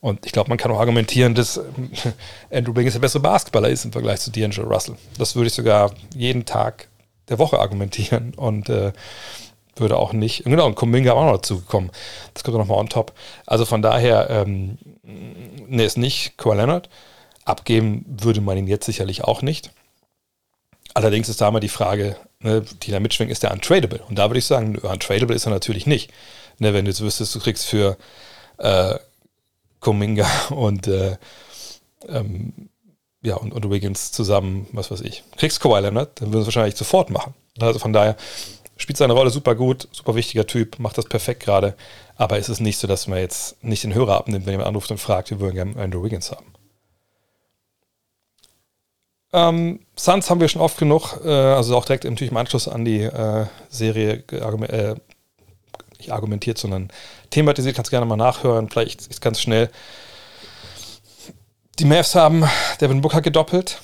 Und 0.00 0.24
ich 0.26 0.32
glaube, 0.32 0.48
man 0.48 0.58
kann 0.58 0.70
auch 0.70 0.78
argumentieren, 0.78 1.34
dass 1.34 1.60
Andrew 2.50 2.76
Wiggins 2.76 2.94
der 2.94 3.00
bessere 3.00 3.20
Basketballer 3.20 3.68
ist 3.68 3.84
im 3.84 3.92
Vergleich 3.92 4.20
zu 4.20 4.30
D'Angelo 4.30 4.62
Russell. 4.62 4.96
Das 5.18 5.34
würde 5.34 5.48
ich 5.48 5.54
sogar 5.54 5.92
jeden 6.14 6.44
Tag 6.44 6.86
der 7.28 7.40
Woche 7.40 7.58
argumentieren 7.58 8.32
und 8.34 8.68
äh, 8.68 8.92
würde 9.80 9.96
auch 9.96 10.12
nicht, 10.12 10.44
genau, 10.44 10.66
und 10.66 10.74
Kuminga 10.74 11.12
auch 11.12 11.24
noch 11.24 11.36
dazu 11.36 11.60
kommen. 11.60 11.90
Das 12.34 12.44
kommt 12.44 12.56
noch 12.56 12.66
mal 12.66 12.74
on 12.74 12.88
top. 12.88 13.12
Also 13.46 13.64
von 13.64 13.82
daher, 13.82 14.30
ähm, 14.30 14.78
ne, 15.02 15.84
ist 15.84 15.98
nicht 15.98 16.36
Kawhi 16.38 16.56
Leonard. 16.56 16.88
Abgeben 17.44 18.04
würde 18.06 18.40
man 18.40 18.58
ihn 18.58 18.66
jetzt 18.66 18.86
sicherlich 18.86 19.24
auch 19.24 19.42
nicht. 19.42 19.70
Allerdings 20.94 21.28
ist 21.28 21.40
da 21.40 21.50
mal 21.50 21.60
die 21.60 21.68
Frage, 21.68 22.16
ne, 22.40 22.62
die 22.82 22.90
da 22.90 23.00
mitschwingt, 23.00 23.30
ist 23.30 23.42
der 23.42 23.52
untradable? 23.52 24.02
Und 24.08 24.18
da 24.18 24.28
würde 24.28 24.38
ich 24.38 24.46
sagen, 24.46 24.76
untradable 24.78 25.34
ist 25.34 25.46
er 25.46 25.50
natürlich 25.50 25.86
nicht. 25.86 26.10
Ne, 26.58 26.74
wenn 26.74 26.84
du 26.84 26.90
jetzt 26.90 27.00
wüsstest, 27.00 27.34
du 27.34 27.40
kriegst 27.40 27.66
für 27.66 27.96
äh, 28.58 28.96
Kuminga 29.80 30.28
und, 30.50 30.86
äh, 30.86 31.16
ähm, 32.08 32.52
ja, 33.22 33.36
und, 33.36 33.52
und 33.52 33.70
Wiggins 33.70 34.12
zusammen, 34.12 34.66
was 34.72 34.90
weiß 34.90 35.00
ich. 35.00 35.24
Kriegst 35.36 35.60
Kawhi 35.60 35.80
Leonard, 35.80 36.20
dann 36.20 36.28
würden 36.28 36.42
sie 36.42 36.48
es 36.50 36.56
wahrscheinlich 36.56 36.76
sofort 36.76 37.10
machen. 37.10 37.34
Also 37.60 37.78
von 37.78 37.92
daher 37.92 38.16
spielt 38.78 38.96
seine 38.96 39.12
Rolle 39.12 39.30
super 39.30 39.54
gut, 39.54 39.88
super 39.92 40.14
wichtiger 40.14 40.46
Typ, 40.46 40.78
macht 40.78 40.96
das 40.96 41.04
perfekt 41.04 41.42
gerade. 41.42 41.74
Aber 42.16 42.38
es 42.38 42.48
ist 42.48 42.60
nicht 42.60 42.78
so, 42.78 42.86
dass 42.86 43.06
man 43.06 43.18
jetzt 43.18 43.62
nicht 43.62 43.84
den 43.84 43.94
Hörer 43.94 44.16
abnimmt, 44.16 44.46
wenn 44.46 44.54
jemand 44.54 44.68
anruft 44.68 44.90
und 44.90 44.98
fragt, 44.98 45.30
wir 45.30 45.40
wollen 45.40 45.54
gerne 45.54 45.76
Andrew 45.76 46.02
Wiggins 46.02 46.30
haben. 46.30 46.46
Ähm, 49.32 49.80
Suns 49.94 50.30
haben 50.30 50.40
wir 50.40 50.48
schon 50.48 50.62
oft 50.62 50.78
genug, 50.78 51.20
äh, 51.22 51.28
also 51.28 51.76
auch 51.76 51.84
direkt 51.84 52.04
natürlich 52.04 52.30
im 52.30 52.36
Anschluss 52.38 52.66
an 52.66 52.84
die 52.84 53.02
äh, 53.02 53.46
Serie 53.68 54.24
äh, 54.30 54.94
nicht 55.98 56.12
argumentiert, 56.12 56.56
sondern 56.56 56.88
thematisiert, 57.30 57.76
kannst 57.76 57.90
du 57.90 57.94
gerne 57.94 58.06
mal 58.06 58.16
nachhören, 58.16 58.70
vielleicht 58.70 59.06
ist 59.06 59.20
ganz 59.20 59.40
schnell. 59.40 59.70
Die 61.78 61.84
Mavs 61.84 62.14
haben 62.14 62.48
Devin 62.80 63.02
Booker 63.02 63.20
gedoppelt. 63.20 63.80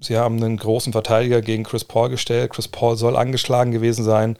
Sie 0.00 0.16
haben 0.16 0.42
einen 0.42 0.56
großen 0.56 0.92
Verteidiger 0.92 1.42
gegen 1.42 1.64
Chris 1.64 1.84
Paul 1.84 2.08
gestellt. 2.08 2.52
Chris 2.52 2.68
Paul 2.68 2.96
soll 2.96 3.16
angeschlagen 3.16 3.72
gewesen 3.72 4.04
sein. 4.04 4.38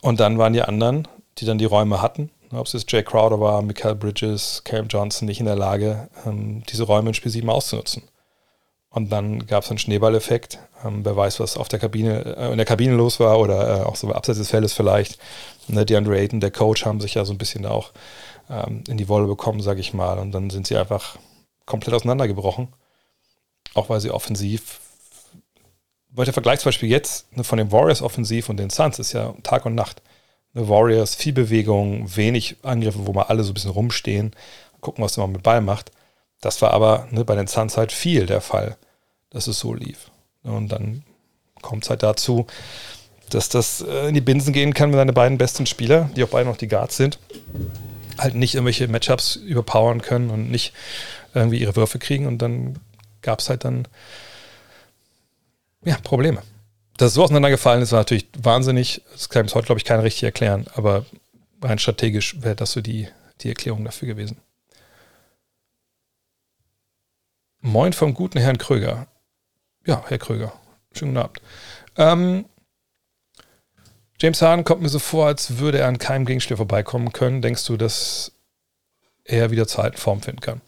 Und 0.00 0.20
dann 0.20 0.38
waren 0.38 0.52
die 0.52 0.62
anderen, 0.62 1.08
die 1.38 1.44
dann 1.44 1.58
die 1.58 1.64
Räume 1.64 2.00
hatten, 2.00 2.30
ob 2.52 2.66
es 2.66 2.72
jetzt 2.72 2.90
Jay 2.90 3.02
Crowder 3.02 3.40
war, 3.40 3.62
Michael 3.62 3.96
Bridges, 3.96 4.62
Cam 4.64 4.88
Johnson, 4.88 5.26
nicht 5.26 5.40
in 5.40 5.46
der 5.46 5.56
Lage, 5.56 6.08
ähm, 6.24 6.62
diese 6.68 6.84
Räume 6.84 7.08
in 7.08 7.14
Spiel 7.14 7.32
7 7.32 7.48
auszunutzen. 7.50 8.02
Und 8.88 9.10
dann 9.12 9.46
gab 9.46 9.64
es 9.64 9.70
einen 9.70 9.78
Schneeballeffekt. 9.78 10.58
Ähm, 10.84 11.04
wer 11.04 11.16
weiß, 11.16 11.40
was 11.40 11.56
auf 11.56 11.68
der 11.68 11.78
Kabine, 11.78 12.36
äh, 12.36 12.50
in 12.52 12.56
der 12.56 12.66
Kabine 12.66 12.94
los 12.94 13.20
war 13.20 13.38
oder 13.38 13.80
äh, 13.80 13.82
auch 13.82 13.96
so 13.96 14.10
abseits 14.12 14.38
des 14.38 14.50
Feldes 14.50 14.72
vielleicht. 14.72 15.18
Ne, 15.68 15.84
DeAndre 15.84 16.16
Ayton, 16.16 16.40
der 16.40 16.50
Coach, 16.50 16.86
haben 16.86 17.00
sich 17.00 17.14
ja 17.14 17.24
so 17.24 17.32
ein 17.32 17.38
bisschen 17.38 17.66
auch 17.66 17.92
ähm, 18.48 18.84
in 18.88 18.96
die 18.96 19.08
Wolle 19.08 19.26
bekommen, 19.26 19.60
sage 19.60 19.80
ich 19.80 19.92
mal. 19.92 20.18
Und 20.18 20.32
dann 20.32 20.50
sind 20.50 20.66
sie 20.66 20.76
einfach 20.76 21.16
komplett 21.66 21.94
auseinandergebrochen. 21.94 22.68
Auch 23.76 23.88
weil 23.88 24.00
sie 24.00 24.10
offensiv, 24.10 24.80
weil 26.10 26.24
der 26.24 26.34
Vergleich 26.34 26.60
zum 26.60 26.68
Beispiel 26.68 26.88
jetzt 26.88 27.36
ne, 27.36 27.44
von 27.44 27.58
den 27.58 27.70
Warriors 27.70 28.02
offensiv 28.02 28.48
und 28.48 28.56
den 28.56 28.70
Suns 28.70 28.98
ist 28.98 29.12
ja 29.12 29.34
Tag 29.42 29.66
und 29.66 29.74
Nacht. 29.74 30.02
Ne, 30.54 30.68
Warriors, 30.68 31.14
viel 31.14 31.34
Bewegung, 31.34 32.16
wenig 32.16 32.56
Angriffe, 32.62 33.06
wo 33.06 33.12
mal 33.12 33.24
alle 33.24 33.44
so 33.44 33.50
ein 33.50 33.54
bisschen 33.54 33.70
rumstehen, 33.70 34.32
gucken, 34.80 35.04
was 35.04 35.16
man 35.18 35.32
mit 35.32 35.42
Ball 35.42 35.60
macht. 35.60 35.92
Das 36.40 36.62
war 36.62 36.72
aber 36.72 37.06
ne, 37.10 37.24
bei 37.24 37.34
den 37.34 37.46
Suns 37.46 37.76
halt 37.76 37.92
viel 37.92 38.26
der 38.26 38.40
Fall, 38.40 38.76
dass 39.30 39.46
es 39.46 39.58
so 39.58 39.74
lief. 39.74 40.10
Und 40.42 40.68
dann 40.68 41.04
kommt 41.60 41.84
es 41.84 41.90
halt 41.90 42.02
dazu, 42.02 42.46
dass 43.30 43.48
das 43.48 43.82
äh, 43.82 44.08
in 44.08 44.14
die 44.14 44.20
Binsen 44.20 44.52
gehen 44.52 44.72
kann, 44.72 44.90
wenn 44.90 44.98
deine 44.98 45.12
beiden 45.12 45.36
besten 45.36 45.66
Spieler, 45.66 46.08
die 46.16 46.24
auch 46.24 46.28
beide 46.28 46.48
noch 46.48 46.56
die 46.56 46.68
Guards 46.68 46.96
sind, 46.96 47.18
halt 48.16 48.34
nicht 48.34 48.54
irgendwelche 48.54 48.88
Matchups 48.88 49.36
überpowern 49.36 50.00
können 50.00 50.30
und 50.30 50.50
nicht 50.50 50.72
irgendwie 51.34 51.58
ihre 51.58 51.76
Würfe 51.76 51.98
kriegen. 51.98 52.26
Und 52.26 52.38
dann 52.38 52.78
gab 53.26 53.40
es 53.40 53.50
halt 53.50 53.64
dann 53.64 53.86
ja, 55.84 55.98
Probleme. 56.02 56.42
Dass 56.96 57.08
es 57.08 57.14
so 57.14 57.24
auseinandergefallen 57.24 57.82
ist, 57.82 57.92
war 57.92 58.00
natürlich 58.00 58.28
wahnsinnig. 58.38 59.02
Das 59.12 59.28
kann 59.28 59.44
bis 59.44 59.54
heute, 59.54 59.66
glaube 59.66 59.78
ich, 59.78 59.84
keiner 59.84 60.02
richtig 60.02 60.22
erklären. 60.22 60.64
Aber 60.74 61.04
rein 61.60 61.78
strategisch 61.78 62.40
wäre 62.40 62.56
das 62.56 62.72
so 62.72 62.80
die, 62.80 63.08
die 63.42 63.50
Erklärung 63.50 63.84
dafür 63.84 64.08
gewesen. 64.08 64.38
Moin 67.60 67.92
vom 67.92 68.14
guten 68.14 68.38
Herrn 68.38 68.58
Kröger. 68.58 69.08
Ja, 69.84 70.02
Herr 70.06 70.18
Kröger. 70.18 70.52
Schönen 70.92 71.14
guten 71.14 71.24
Abend. 71.24 71.40
Ähm, 71.96 72.44
James 74.18 74.40
Harden 74.40 74.64
kommt 74.64 74.82
mir 74.82 74.88
so 74.88 74.98
vor, 74.98 75.26
als 75.26 75.58
würde 75.58 75.80
er 75.80 75.88
an 75.88 75.98
keinem 75.98 76.24
Gegenspieler 76.24 76.56
vorbeikommen 76.56 77.12
können. 77.12 77.42
Denkst 77.42 77.66
du, 77.66 77.76
dass 77.76 78.32
er 79.24 79.50
wieder 79.50 79.66
zur 79.66 79.84
alten 79.84 79.98
Form 79.98 80.22
finden 80.22 80.40
kann. 80.40 80.60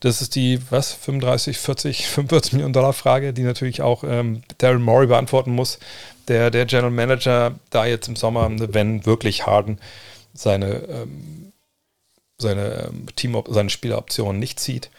Das 0.00 0.22
ist 0.22 0.34
die, 0.34 0.60
was, 0.70 0.92
35, 0.94 1.58
40, 1.58 2.06
45 2.08 2.54
Millionen 2.54 2.72
Dollar 2.72 2.94
Frage, 2.94 3.34
die 3.34 3.42
natürlich 3.42 3.82
auch 3.82 4.02
ähm, 4.02 4.42
Daryl 4.58 4.78
Morey 4.78 5.06
beantworten 5.06 5.54
muss. 5.54 5.78
Der, 6.26 6.50
der 6.50 6.64
General 6.64 6.90
Manager 6.90 7.54
da 7.68 7.84
jetzt 7.84 8.08
im 8.08 8.16
Sommer, 8.16 8.48
wenn 8.50 9.04
wirklich 9.04 9.46
Harden 9.46 9.78
seine, 10.32 10.76
ähm, 10.88 11.52
seine 12.38 12.88
ähm, 12.88 13.06
Team, 13.14 13.42
seine 13.48 13.68
Spieleroptionen 13.68 14.38
nicht 14.38 14.58
zieht. 14.58 14.90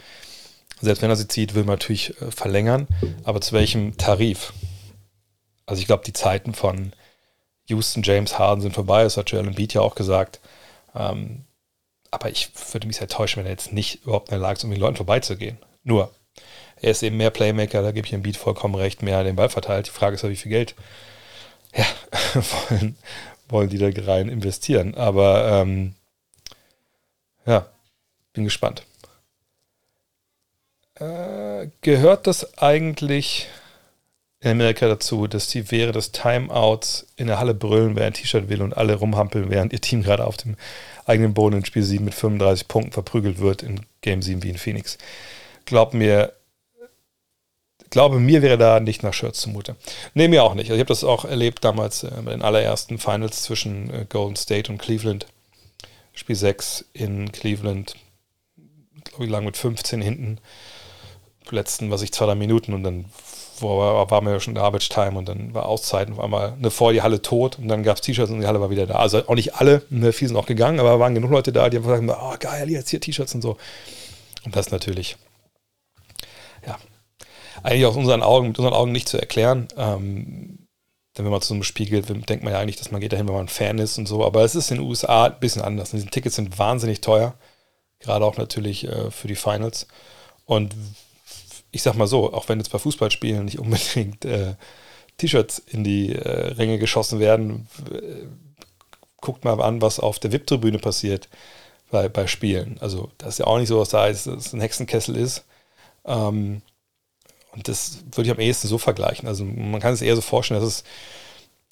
Selbst 0.82 1.02
wenn 1.02 1.10
er 1.10 1.16
sie 1.16 1.28
zieht, 1.28 1.56
will 1.56 1.64
man 1.64 1.76
natürlich 1.76 2.22
äh, 2.22 2.32
verlängern. 2.32 2.88
Aber 3.24 3.42
zu 3.42 3.54
welchem 3.54 3.98
Tarif? 3.98 4.54
Also 5.66 5.80
ich 5.80 5.88
glaube, 5.88 6.04
die 6.06 6.14
Zeiten 6.14 6.54
von 6.54 6.94
Houston, 7.68 8.04
James 8.04 8.38
Harden 8.38 8.62
sind 8.62 8.74
vorbei. 8.76 9.04
Das 9.04 9.18
hat 9.18 9.32
Joel 9.32 9.48
Embiid 9.48 9.74
ja 9.74 9.82
auch 9.82 9.96
gesagt. 9.96 10.40
Ähm, 10.96 11.46
aber 12.12 12.30
ich 12.30 12.52
würde 12.74 12.88
mich 12.88 12.97
sehr 12.97 13.08
täuschen, 13.08 13.39
wenn 13.39 13.47
er 13.47 13.54
jetzt 13.54 13.71
nicht 13.71 14.04
überhaupt 14.04 14.30
in 14.30 14.34
der 14.34 14.39
Lage 14.39 14.58
ist, 14.58 14.63
um 14.63 14.71
den 14.71 14.80
Leuten 14.80 14.97
vorbeizugehen. 14.97 15.58
Nur, 15.84 16.13
er 16.82 16.91
ist 16.91 17.04
eben 17.04 17.17
mehr 17.17 17.30
Playmaker, 17.30 17.82
da 17.82 17.91
gebe 17.91 18.06
ich 18.06 18.12
dem 18.12 18.24
Beat 18.24 18.38
vollkommen 18.38 18.76
recht, 18.76 19.02
mehr 19.02 19.24
den 19.24 19.36
Ball 19.36 19.50
verteilt. 19.50 19.88
Die 19.88 19.91
Frage 19.91 20.15
ist 20.15 20.24
ja, 20.24 20.30
wie 20.30 20.36
viel 20.36 20.52
Geld 20.52 20.76
ja, 21.74 21.86
wollen, 22.69 22.97
wollen 23.47 23.69
die 23.69 23.78
da 23.78 23.89
rein 24.06 24.30
investieren. 24.30 24.95
Aber 24.95 25.62
ähm, 25.62 25.95
ja, 27.45 27.67
bin 28.34 28.43
gespannt. 28.43 28.84
Äh, 30.95 31.69
gehört 31.82 32.28
das 32.28 32.58
eigentlich 32.58 33.47
in 34.39 34.52
Amerika 34.52 34.88
dazu, 34.88 35.28
dass 35.28 35.47
die 35.47 35.71
wäre 35.71 35.91
des 35.91 36.12
Timeouts 36.12 37.08
in 37.15 37.28
der 37.28 37.39
Halle 37.39 37.54
brüllen, 37.54 37.95
wer 37.95 38.08
ein 38.08 38.13
T-Shirt 38.13 38.50
will 38.50 38.62
und 38.62 38.76
alle 38.76 38.95
rumhampeln, 38.95 39.50
während 39.50 39.71
ihr 39.71 39.82
Team 39.82 40.02
gerade 40.02 40.26
auf 40.26 40.38
dem 40.38 40.58
eigenen 41.06 41.34
Boden 41.34 41.58
in 41.58 41.66
Spiel 41.66 41.84
7 41.84 42.04
mit 42.06 42.14
35 42.14 42.68
Punkten 42.68 42.92
verprügelt 42.92 43.40
wird 43.40 43.64
in 43.64 43.82
Game 44.02 44.22
7 44.22 44.44
wie 44.44 44.50
in 44.50 44.58
Phoenix. 44.58 44.98
Glaub 45.66 45.94
mir, 45.94 46.34
glaube 47.90 48.20
mir 48.20 48.42
wäre 48.42 48.58
da 48.58 48.80
nicht 48.80 49.04
nach 49.04 49.14
Shirts 49.14 49.42
zumute. 49.42 49.76
Nee, 50.14 50.28
mir 50.28 50.44
auch 50.44 50.54
nicht. 50.54 50.70
Also 50.70 50.76
ich 50.76 50.80
habe 50.80 50.88
das 50.88 51.04
auch 51.04 51.26
erlebt 51.26 51.64
damals 51.64 52.04
äh, 52.04 52.12
bei 52.24 52.32
den 52.32 52.42
allerersten 52.42 52.98
Finals 52.98 53.44
zwischen 53.44 53.90
äh, 53.90 54.06
Golden 54.08 54.36
State 54.36 54.72
und 54.72 54.78
Cleveland. 54.78 55.28
Spiel 56.14 56.36
6 56.36 56.86
in 56.94 57.32
Cleveland, 57.32 57.96
glaube 59.06 59.26
ich, 59.26 59.30
lang 59.30 59.46
mit 59.46 59.58
15 59.58 60.02
hinten. 60.02 60.40
Letzten, 61.50 61.92
was 61.92 62.02
ich, 62.02 62.14
zwei, 62.14 62.28
drei 62.28 62.36
Minuten 62.36 62.74
und 62.74 62.84
dann 62.84 63.06
war, 63.62 64.10
war 64.10 64.21
mir 64.21 64.32
ja 64.32 64.39
schon 64.39 64.56
Garbage 64.56 64.89
Time 64.89 65.17
und 65.17 65.28
dann 65.28 65.54
war 65.54 65.65
Auszeit 65.65 66.08
und 66.08 66.13
auf 66.13 66.19
einmal 66.19 66.54
eine 66.54 66.71
vor 66.71 66.93
die 66.93 67.02
Halle 67.02 67.21
tot 67.21 67.58
und 67.60 67.67
dann 67.67 67.84
gab 67.84 67.97
es 67.97 68.02
T-Shirts 68.02 68.32
und 68.32 68.41
die 68.41 68.47
Halle 68.47 68.62
war 68.62 68.69
wieder 68.69 68.88
da. 68.88 68.95
Also 68.95 69.28
auch 69.28 69.36
nicht 69.36 69.56
alle, 69.56 69.84
ne, 69.89 70.13
viele 70.13 70.30
sind 70.30 70.38
auch 70.38 70.45
gegangen, 70.45 70.80
aber 70.80 71.00
waren 71.00 71.15
genug 71.15 71.32
Leute 71.32 71.52
da, 71.52 71.69
die 71.69 71.78
einfach 71.78 72.00
gesagt 72.00 72.19
haben, 72.19 72.34
oh 72.34 72.36
geil, 72.39 72.69
jetzt 72.69 72.89
hier 72.89 73.00
T-Shirts 73.00 73.36
und 73.36 73.41
so. 73.41 73.58
Und 74.43 74.56
das 74.56 74.71
natürlich, 74.71 75.17
ja, 76.65 76.78
eigentlich 77.63 77.86
aus 77.86 77.95
unseren 77.95 78.24
Augen, 78.24 78.47
mit 78.47 78.60
unseren 78.60 78.74
Augen 78.74 78.91
nicht 78.91 79.08
zu 79.08 79.17
erklären. 79.17 79.67
Ähm, 79.78 80.67
denn 81.17 81.26
wenn 81.26 81.32
man 81.32 81.41
zu 81.41 81.50
so 81.50 81.54
einem 81.54 81.63
Spiel 81.63 81.89
geht, 81.89 82.08
denkt 82.08 82.43
man 82.43 82.54
ja 82.54 82.60
eigentlich, 82.60 82.78
dass 82.78 82.91
man 82.91 83.02
geht 83.02 83.12
dahin, 83.12 83.28
wenn 83.28 83.36
man 83.36 83.45
ein 83.45 83.50
Fan 83.50 83.80
ist 83.80 83.97
und 83.97 84.08
so. 84.08 84.26
Aber 84.26 84.43
es 84.43 84.56
ist 84.56 84.71
in 84.71 84.78
den 84.78 84.88
USA 84.88 85.26
ein 85.26 85.39
bisschen 85.39 85.62
anders. 85.62 85.91
Diese 85.91 86.08
Tickets 86.08 86.38
sind 86.38 86.58
wahnsinnig 86.58 87.02
teuer. 87.02 87.36
Gerade 88.00 88.26
auch 88.26 88.38
natürlich 88.38 88.88
äh, 88.88 89.12
für 89.12 89.28
die 89.28 89.36
Finals. 89.36 89.88
Und 90.45 90.74
ich 91.72 91.84
sag 91.84 91.96
mal 91.96 92.08
so, 92.08 92.34
auch 92.34 92.50
wenn 92.50 92.60
jetzt 92.60 92.72
bei 92.72 92.80
Fußballspielen 92.80 93.46
nicht 93.46 93.60
unbedingt 93.60 94.26
äh, 94.26 94.56
T-Shirts 95.18 95.60
in 95.60 95.84
die 95.84 96.14
äh, 96.16 96.54
Ränge 96.54 96.80
geschossen 96.80 97.20
werden, 97.20 97.68
äh, 97.92 98.26
guckt 99.18 99.46
mal 99.46 99.62
an, 99.62 99.82
was 99.82 100.00
auf 100.00 100.20
der 100.20 100.32
VIP-Tribüne 100.32 100.80
passiert 100.80 101.30
bei, 101.92 102.10
bei 102.10 102.28
Spielen. 102.28 102.78
Also 102.80 103.12
das 103.18 103.36
ist 103.36 103.38
ja 103.40 103.48
auch 103.48 103.60
nicht 103.60 103.68
so, 103.68 103.80
dass 103.80 103.90
da 103.90 104.08
ist, 104.08 104.28
dass 104.28 104.54
ein 104.54 104.62
Hexenkessel 104.62 105.16
ist. 105.16 105.46
Ähm, 106.06 106.62
und 107.54 107.68
das 107.68 108.00
würde 108.12 108.30
ich 108.30 108.36
am 108.36 108.40
ehesten 108.40 108.68
so 108.68 108.78
vergleichen. 108.78 109.28
Also 109.28 109.44
man 109.44 109.82
kann 109.82 109.94
es 109.94 110.02
eher 110.02 110.16
so 110.16 110.22
vorstellen, 110.22 110.60
dass 110.60 110.70
es 110.70 110.84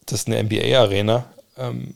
dass 0.06 0.28
eine 0.28 0.42
NBA-Arena 0.44 1.32
ähm, 1.58 1.96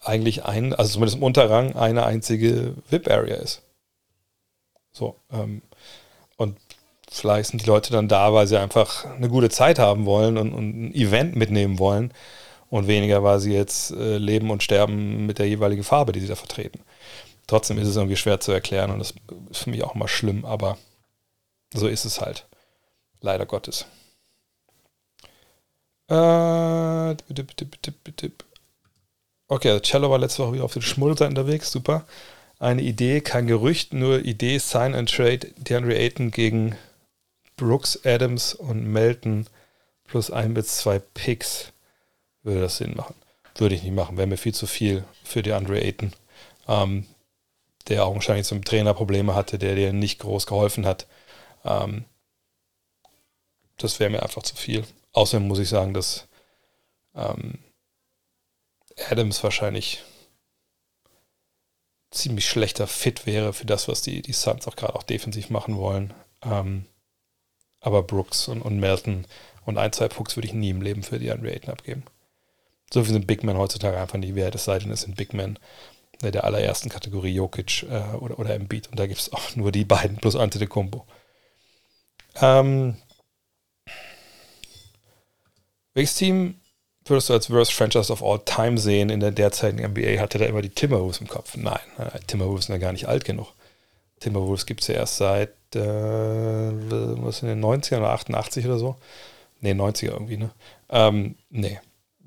eigentlich 0.00 0.44
ein, 0.44 0.74
also 0.74 0.92
zumindest 0.92 1.16
im 1.18 1.22
Unterrang, 1.22 1.76
eine 1.76 2.04
einzige 2.04 2.74
VIP-Area 2.90 3.36
ist. 3.36 3.62
So. 4.92 5.16
Ähm, 5.30 5.62
vielleicht 7.12 7.50
sind 7.50 7.62
die 7.62 7.66
Leute 7.66 7.92
dann 7.92 8.08
da, 8.08 8.32
weil 8.32 8.46
sie 8.46 8.58
einfach 8.58 9.04
eine 9.04 9.28
gute 9.28 9.50
Zeit 9.50 9.78
haben 9.78 10.04
wollen 10.06 10.36
und, 10.38 10.52
und 10.52 10.86
ein 10.86 10.94
Event 10.94 11.36
mitnehmen 11.36 11.78
wollen 11.78 12.12
und 12.70 12.86
weniger, 12.86 13.22
weil 13.22 13.38
sie 13.38 13.52
jetzt 13.52 13.90
äh, 13.92 14.16
leben 14.18 14.50
und 14.50 14.62
sterben 14.62 15.26
mit 15.26 15.38
der 15.38 15.48
jeweiligen 15.48 15.84
Farbe, 15.84 16.12
die 16.12 16.20
sie 16.20 16.28
da 16.28 16.36
vertreten. 16.36 16.80
Trotzdem 17.46 17.78
ist 17.78 17.88
es 17.88 17.96
irgendwie 17.96 18.16
schwer 18.16 18.40
zu 18.40 18.52
erklären 18.52 18.90
und 18.90 18.98
das 18.98 19.14
ist 19.50 19.64
für 19.64 19.70
mich 19.70 19.82
auch 19.82 19.94
immer 19.94 20.08
schlimm, 20.08 20.44
aber 20.44 20.78
so 21.74 21.86
ist 21.86 22.04
es 22.04 22.20
halt. 22.20 22.46
Leider 23.20 23.46
Gottes. 23.46 23.86
Äh, 26.08 26.14
okay, 29.48 29.70
also 29.70 29.80
Cello 29.80 30.10
war 30.10 30.18
letzte 30.18 30.42
Woche 30.42 30.54
wieder 30.54 30.64
auf 30.64 30.72
den 30.72 30.82
Schmuddelseite 30.82 31.30
unterwegs, 31.30 31.70
super. 31.70 32.04
Eine 32.58 32.82
Idee, 32.82 33.20
kein 33.20 33.46
Gerücht, 33.46 33.92
nur 33.92 34.24
Idee, 34.24 34.58
Sign 34.58 34.94
and 34.94 35.10
Trade, 35.10 35.48
DeAndre 35.56 35.96
Ayton 35.96 36.30
gegen 36.30 36.76
Brooks, 37.62 38.04
Adams 38.04 38.54
und 38.54 38.84
Melton 38.84 39.46
plus 40.04 40.32
ein 40.32 40.52
bis 40.52 40.78
zwei 40.78 40.98
Picks. 40.98 41.72
Würde 42.42 42.62
das 42.62 42.78
Sinn 42.78 42.96
machen? 42.96 43.14
Würde 43.54 43.76
ich 43.76 43.84
nicht 43.84 43.94
machen, 43.94 44.16
wäre 44.16 44.26
mir 44.26 44.36
viel 44.36 44.52
zu 44.52 44.66
viel 44.66 45.04
für 45.22 45.42
DeAndre 45.42 45.80
Ayton. 45.80 46.12
Ähm, 46.66 47.06
der 47.86 48.04
augenscheinlich 48.04 48.48
zum 48.48 48.64
Trainer 48.64 48.94
Probleme 48.94 49.36
hatte, 49.36 49.60
der 49.60 49.76
dir 49.76 49.92
nicht 49.92 50.18
groß 50.18 50.46
geholfen 50.46 50.86
hat. 50.86 51.06
Ähm, 51.64 52.04
das 53.76 54.00
wäre 54.00 54.10
mir 54.10 54.24
einfach 54.24 54.42
zu 54.42 54.56
viel. 54.56 54.84
Außerdem 55.12 55.46
muss 55.46 55.60
ich 55.60 55.68
sagen, 55.68 55.94
dass 55.94 56.26
ähm, 57.14 57.60
Adams 59.08 59.42
wahrscheinlich 59.44 60.02
ziemlich 62.10 62.48
schlechter 62.48 62.88
Fit 62.88 63.24
wäre 63.24 63.52
für 63.52 63.66
das, 63.66 63.86
was 63.86 64.02
die, 64.02 64.20
die 64.20 64.32
Suns 64.32 64.66
auch 64.66 64.74
gerade 64.74 64.96
auch 64.96 65.04
defensiv 65.04 65.48
machen 65.48 65.76
wollen. 65.76 66.12
Ähm, 66.42 66.86
aber 67.82 68.02
Brooks 68.02 68.48
und, 68.48 68.62
und 68.62 68.80
Melton 68.80 69.26
und 69.64 69.76
ein, 69.76 69.92
zwei 69.92 70.08
Pucks 70.08 70.36
würde 70.36 70.48
ich 70.48 70.54
nie 70.54 70.70
im 70.70 70.82
Leben 70.82 71.02
für 71.02 71.18
die 71.18 71.30
Andre 71.30 71.52
Ayton 71.52 71.70
abgeben. 71.70 72.04
So 72.92 73.04
viel 73.04 73.12
sind 73.12 73.26
Big 73.26 73.42
Men 73.42 73.58
heutzutage 73.58 73.98
einfach 73.98 74.18
nicht 74.18 74.34
wert, 74.34 74.54
es 74.54 74.64
sei 74.64 74.78
denn, 74.78 74.90
es 74.90 75.02
sind 75.02 75.16
Big 75.16 75.34
Men 75.34 75.58
der 76.22 76.44
allerersten 76.44 76.88
Kategorie 76.88 77.34
Jokic 77.34 77.82
äh, 77.84 78.14
oder, 78.16 78.38
oder 78.38 78.54
Embiid. 78.54 78.88
Und 78.88 78.98
da 78.98 79.06
gibt 79.06 79.20
es 79.20 79.32
auch 79.32 79.56
nur 79.56 79.72
die 79.72 79.84
beiden 79.84 80.18
plus 80.18 80.36
Antetokounmpo. 80.36 81.04
Ähm, 82.40 82.96
welches 85.94 86.14
Team 86.14 86.60
würdest 87.04 87.28
du 87.28 87.32
als 87.32 87.50
Worst 87.50 87.72
Franchise 87.72 88.12
of 88.12 88.22
All 88.22 88.40
Time 88.44 88.78
sehen 88.78 89.10
in 89.10 89.20
der 89.20 89.32
derzeitigen 89.32 89.90
NBA? 89.90 90.20
Hatte 90.20 90.38
da 90.38 90.44
immer 90.44 90.62
die 90.62 90.70
Timberwolves 90.70 91.20
im 91.20 91.28
Kopf? 91.28 91.56
Nein, 91.56 91.80
Timberwolves 92.28 92.66
sind 92.66 92.74
ja 92.74 92.78
gar 92.78 92.92
nicht 92.92 93.08
alt 93.08 93.24
genug. 93.24 93.52
Timberwolves 94.22 94.66
gibt 94.66 94.82
es 94.82 94.88
ja 94.88 94.94
erst 94.94 95.16
seit, 95.16 95.50
äh, 95.74 95.80
was 95.80 97.42
in 97.42 97.48
den 97.48 97.64
90ern 97.64 97.98
oder 97.98 98.10
88 98.10 98.64
oder 98.66 98.78
so? 98.78 98.96
Ne, 99.60 99.74
90er 99.74 100.12
irgendwie, 100.12 100.36
ne? 100.36 100.50
Ähm, 100.88 101.36
nee. 101.50 101.80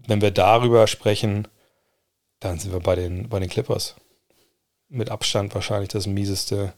Wenn 0.08 0.22
wir 0.22 0.32
darüber 0.32 0.88
sprechen, 0.88 1.48
dann 2.40 2.60
sind 2.60 2.74
wir 2.74 2.80
bei 2.80 2.96
den, 2.96 3.30
bei 3.30 3.40
den 3.40 3.50
Clippers. 3.50 3.96
Mit 4.90 5.10
Abstand 5.10 5.56
wahrscheinlich 5.56 5.90
das 5.90 6.06
mieseste, 6.06 6.74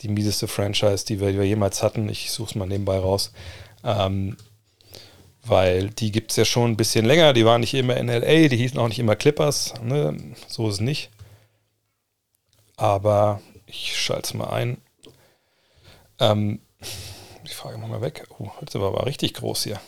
die 0.00 0.08
mieseste 0.08 0.48
Franchise, 0.48 1.04
die 1.04 1.20
wir, 1.20 1.32
die 1.32 1.38
wir 1.38 1.44
jemals 1.44 1.82
hatten. 1.82 2.08
Ich 2.08 2.30
suche 2.30 2.50
es 2.50 2.54
mal 2.54 2.66
nebenbei 2.66 2.98
raus. 2.98 3.32
Ähm, 3.84 4.36
weil 5.44 5.90
die 5.90 6.10
gibt 6.10 6.30
es 6.30 6.36
ja 6.36 6.44
schon 6.44 6.72
ein 6.72 6.76
bisschen 6.76 7.04
länger. 7.04 7.32
Die 7.32 7.44
waren 7.44 7.60
nicht 7.60 7.74
immer 7.74 7.96
in 7.96 8.08
LA, 8.08 8.48
die 8.48 8.56
hießen 8.56 8.78
auch 8.78 8.88
nicht 8.88 8.98
immer 8.98 9.16
Clippers. 9.16 9.74
Ne? 9.82 10.16
So 10.48 10.68
ist 10.68 10.74
es 10.74 10.80
nicht. 10.80 11.10
Aber 12.76 13.40
ich 13.66 13.96
schalte 13.98 14.24
es 14.24 14.34
mal 14.34 14.50
ein. 14.50 14.78
Ähm, 16.18 16.60
die 17.46 17.54
Frage 17.54 17.78
machen 17.78 17.92
wir 17.92 18.00
weg. 18.00 18.26
Oh, 18.38 18.50
jetzt 18.60 18.72
sind 18.72 18.80
wir 18.80 18.88
aber 18.88 19.06
richtig 19.06 19.34
groß 19.34 19.64
hier. 19.64 19.80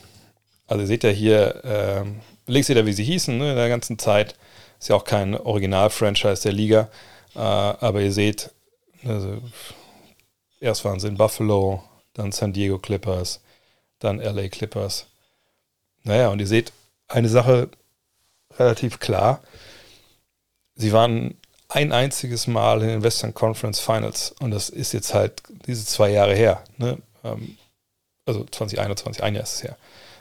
Also 0.67 0.83
ihr 0.83 0.87
seht 0.87 1.05
ja 1.05 1.11
hier, 1.11 1.63
ähm, 1.65 2.21
links 2.47 2.67
seht 2.67 2.77
ihr, 2.77 2.87
wie 2.87 2.93
sie 2.93 3.05
hießen 3.05 3.37
ne, 3.37 3.51
in 3.51 3.57
der 3.57 3.69
ganzen 3.69 3.99
Zeit. 3.99 4.37
Ist 4.79 4.89
ja 4.89 4.97
auch 4.97 5.05
kein 5.05 5.37
Original-Franchise 5.37 6.43
der 6.43 6.53
Liga. 6.53 6.89
Äh, 7.35 7.39
aber 7.39 8.01
ihr 8.01 8.13
seht, 8.13 8.51
also, 9.05 9.39
erst 10.61 10.85
waren 10.85 11.01
sie 11.01 11.09
in 11.09 11.17
Buffalo, 11.17 11.83
dann 12.15 12.33
San 12.33 12.53
Diego 12.53 12.79
Clippers, 12.79 13.41
dann 13.99 14.19
LA 14.19 14.49
Clippers. 14.49 15.07
Naja, 16.05 16.29
und 16.29 16.41
ihr 16.41 16.47
seht 16.47 16.73
eine 17.09 17.29
Sache 17.29 17.69
relativ 18.59 18.99
klar. 18.99 19.41
Sie 20.75 20.93
waren 20.93 21.37
ein 21.69 21.93
einziges 21.93 22.47
Mal 22.47 22.83
in 22.83 22.89
den 22.89 23.03
Western 23.03 23.35
Conference 23.35 23.81
Finals 23.81 24.35
und 24.41 24.51
das 24.51 24.71
ist 24.71 24.93
jetzt 24.93 25.15
halt 25.15 25.43
diese 25.67 25.85
zwei 25.85 26.11
Jahre 26.11 26.35
her. 26.35 26.65
Ne? 26.79 26.99
Ähm, 27.25 27.59
also 28.27 28.45
2021, 28.45 29.23
ein 29.23 29.35
Jahr 29.35 29.45
ist 29.45 29.57
es 29.57 29.63
her. 29.63 29.77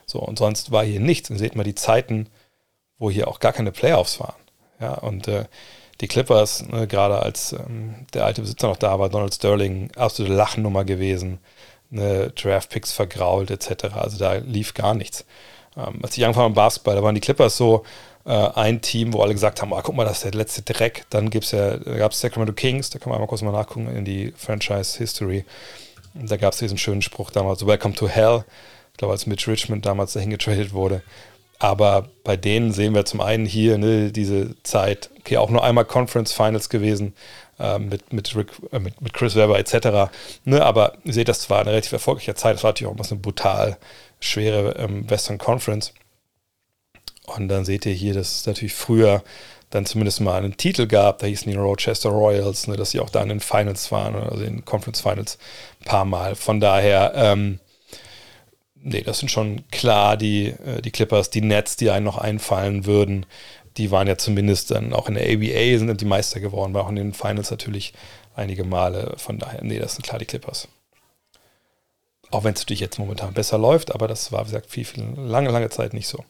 So, 0.06 0.20
und 0.20 0.40
sonst 0.40 0.72
war 0.72 0.84
hier 0.84 1.00
nichts. 1.00 1.30
Und 1.30 1.38
seht 1.38 1.56
mal 1.56 1.64
die 1.64 1.76
Zeiten, 1.76 2.28
wo 2.98 3.12
hier 3.12 3.28
auch 3.28 3.40
gar 3.40 3.54
keine 3.54 3.72
Playoffs 3.72 4.20
waren. 4.20 4.42
Ja, 4.80 4.94
und 4.94 5.28
äh, 5.28 5.46
die 6.02 6.08
Clippers, 6.08 6.66
ne, 6.68 6.88
gerade 6.88 7.22
als 7.22 7.52
ähm, 7.52 8.06
der 8.14 8.26
alte 8.26 8.42
Besitzer 8.42 8.68
noch 8.68 8.78
da 8.78 9.00
war, 9.00 9.10
Donald 9.10 9.34
Sterling, 9.34 9.92
absolute 9.96 10.34
Lachnummer 10.34 10.86
gewesen, 10.86 11.40
ne, 11.90 12.32
Draft-Picks 12.32 12.94
vergrault 12.94 13.52
etc. 13.52 13.96
Also 13.96 14.18
da 14.18 14.36
lief 14.36 14.74
gar 14.74 14.94
nichts. 14.94 15.26
Ähm, 15.76 16.00
als 16.04 16.18
ich 16.18 16.24
angefangen 16.24 16.46
habe 16.46 16.56
Basketball, 16.56 16.96
da 16.96 17.04
waren 17.04 17.16
die 17.16 17.22
Clippers 17.22 17.58
so 17.58 17.84
äh, 18.28 18.50
ein 18.56 18.82
Team, 18.82 19.14
wo 19.14 19.22
alle 19.22 19.34
gesagt 19.34 19.62
haben, 19.62 19.72
oh, 19.72 19.80
guck 19.82 19.96
mal, 19.96 20.04
das 20.04 20.18
ist 20.18 20.26
der 20.26 20.34
letzte 20.34 20.62
Dreck. 20.62 21.06
Dann 21.10 21.30
gibt's 21.30 21.52
ja, 21.52 21.78
da 21.78 21.98
gab 21.98 22.12
es 22.12 22.20
Sacramento 22.20 22.54
Kings, 22.54 22.90
da 22.90 23.00
kann 23.00 23.10
man 23.10 23.16
einmal 23.16 23.30
kurz 23.30 23.42
mal 23.42 23.52
nachgucken 23.52 23.88
in 23.88 24.04
die 24.04 24.34
Franchise-History. 24.36 25.46
Da 26.14 26.36
gab 26.36 26.54
es 26.54 26.60
diesen 26.60 26.78
schönen 26.78 27.02
Spruch 27.02 27.32
damals, 27.32 27.66
Welcome 27.66 27.96
to 27.96 28.08
Hell. 28.08 28.44
Ich 28.92 28.98
glaube, 28.98 29.14
als 29.14 29.28
Mitch 29.28 29.50
Richmond 29.50 29.86
damals 29.86 30.14
dahin 30.14 30.32
getradet 30.32 30.74
wurde. 30.74 31.04
Aber 31.60 32.10
bei 32.24 32.36
denen 32.36 32.72
sehen 32.74 32.94
wir 32.94 33.06
zum 33.06 33.22
einen 33.22 33.46
hier 33.46 33.78
ne, 33.78 34.12
diese 34.12 34.62
Zeit, 34.64 35.10
okay, 35.20 35.38
auch 35.38 35.50
nur 35.50 35.64
einmal 35.64 35.86
Conference 35.86 36.34
Finals 36.34 36.70
gewesen 36.70 37.14
äh, 37.60 37.80
mit, 37.80 38.12
mit, 38.12 38.36
Rick, 38.36 38.52
äh, 38.72 38.80
mit, 38.80 39.02
mit, 39.02 39.14
Chris 39.14 39.36
Webber 39.36 39.58
etc. 39.58 40.12
Ne, 40.44 40.64
aber 40.64 40.94
ihr 41.04 41.14
seht, 41.14 41.30
das 41.30 41.50
war 41.50 41.62
eine 41.62 41.72
relativ 41.72 41.94
erfolgreiche 41.94 42.36
Zeit. 42.36 42.56
Das 42.56 42.64
war 42.64 42.72
natürlich 42.72 42.94
auch 42.94 43.12
eine 43.12 43.20
brutal 43.20 43.78
schwere 44.20 44.76
ähm, 44.78 45.10
Western 45.10 45.38
Conference. 45.38 45.94
Und 47.28 47.50
dann 47.50 47.66
seht 47.66 47.86
ihr 47.86 47.94
hier, 47.94 48.14
dass 48.14 48.40
es 48.40 48.46
natürlich 48.46 48.74
früher 48.74 49.24
dann 49.70 49.86
zumindest 49.86 50.22
mal 50.22 50.38
einen 50.38 50.56
Titel 50.58 50.88
gab. 50.88 51.20
Da 51.20 51.28
hießen 51.28 51.52
die 51.52 51.58
Rochester 51.58 52.10
Royals, 52.10 52.68
ne, 52.68 52.78
dass 52.78 52.92
sie 52.92 53.00
auch 53.00 53.10
da 53.10 53.22
in 53.22 53.30
den 53.30 53.42
Finals 53.42 53.92
waren, 53.92 54.16
also 54.16 54.44
in 54.44 54.58
den 54.58 54.66
Conference 54.66 55.02
Finals 55.02 55.38
ein 55.82 55.86
paar 55.86 56.06
Mal. 56.06 56.36
Von 56.36 56.60
daher, 56.60 57.12
ähm, 57.16 57.60
nee, 58.76 59.02
das 59.02 59.20
sind 59.20 59.30
schon 59.30 59.68
klar 59.72 60.16
die, 60.16 60.48
äh, 60.48 60.82
die 60.82 60.92
Clippers, 60.92 61.30
die 61.30 61.42
Nets, 61.42 61.76
die 61.76 61.90
einen 61.90 62.06
noch 62.06 62.18
einfallen 62.18 62.86
würden. 62.86 63.26
Die 63.76 63.92
waren 63.92 64.08
ja 64.08 64.18
zumindest 64.18 64.72
dann 64.72 64.94
auch 64.94 65.10
in 65.10 65.16
der 65.16 65.26
ABA, 65.26 65.78
sind 65.78 66.02
die 66.02 66.06
Meister 66.06 66.40
geworden, 66.40 66.74
war 66.74 66.86
auch 66.86 66.90
in 66.90 66.96
den 66.96 67.14
Finals 67.14 67.52
natürlich 67.52 67.94
einige 68.36 68.64
Male. 68.64 69.16
Von 69.18 69.38
daher, 69.38 69.64
nee, 69.64 69.80
das 69.80 69.96
sind 69.96 70.04
klar 70.04 70.18
die 70.18 70.26
Clippers. 70.26 70.70
Auch 72.32 72.44
wenn 72.44 72.54
es 72.54 72.62
natürlich 72.62 72.80
jetzt 72.80 73.00
momentan 73.00 73.34
besser 73.34 73.58
läuft, 73.58 73.94
aber 73.94 74.08
das 74.08 74.32
war, 74.32 74.42
wie 74.46 74.52
gesagt, 74.52 74.70
viel, 74.70 74.86
viel, 74.86 75.04
lange, 75.18 75.50
lange 75.50 75.70
Zeit 75.70 75.94
nicht 75.94 76.08
so. 76.08 76.24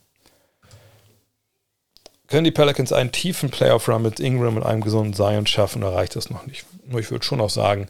Können 2.27 2.43
die 2.43 2.51
Pelicans 2.51 2.91
einen 2.91 3.11
tiefen 3.11 3.49
Playoff-Run 3.49 4.01
mit 4.01 4.19
Ingram 4.19 4.57
und 4.57 4.63
einem 4.63 4.81
gesunden 4.81 5.13
Zion 5.13 5.47
schaffen, 5.47 5.83
oder 5.83 5.95
reicht 5.95 6.15
das 6.15 6.29
noch 6.29 6.45
nicht? 6.45 6.65
Nur 6.85 6.99
ich 6.99 7.09
würde 7.09 7.25
schon 7.25 7.39
auch 7.39 7.49
sagen, 7.49 7.87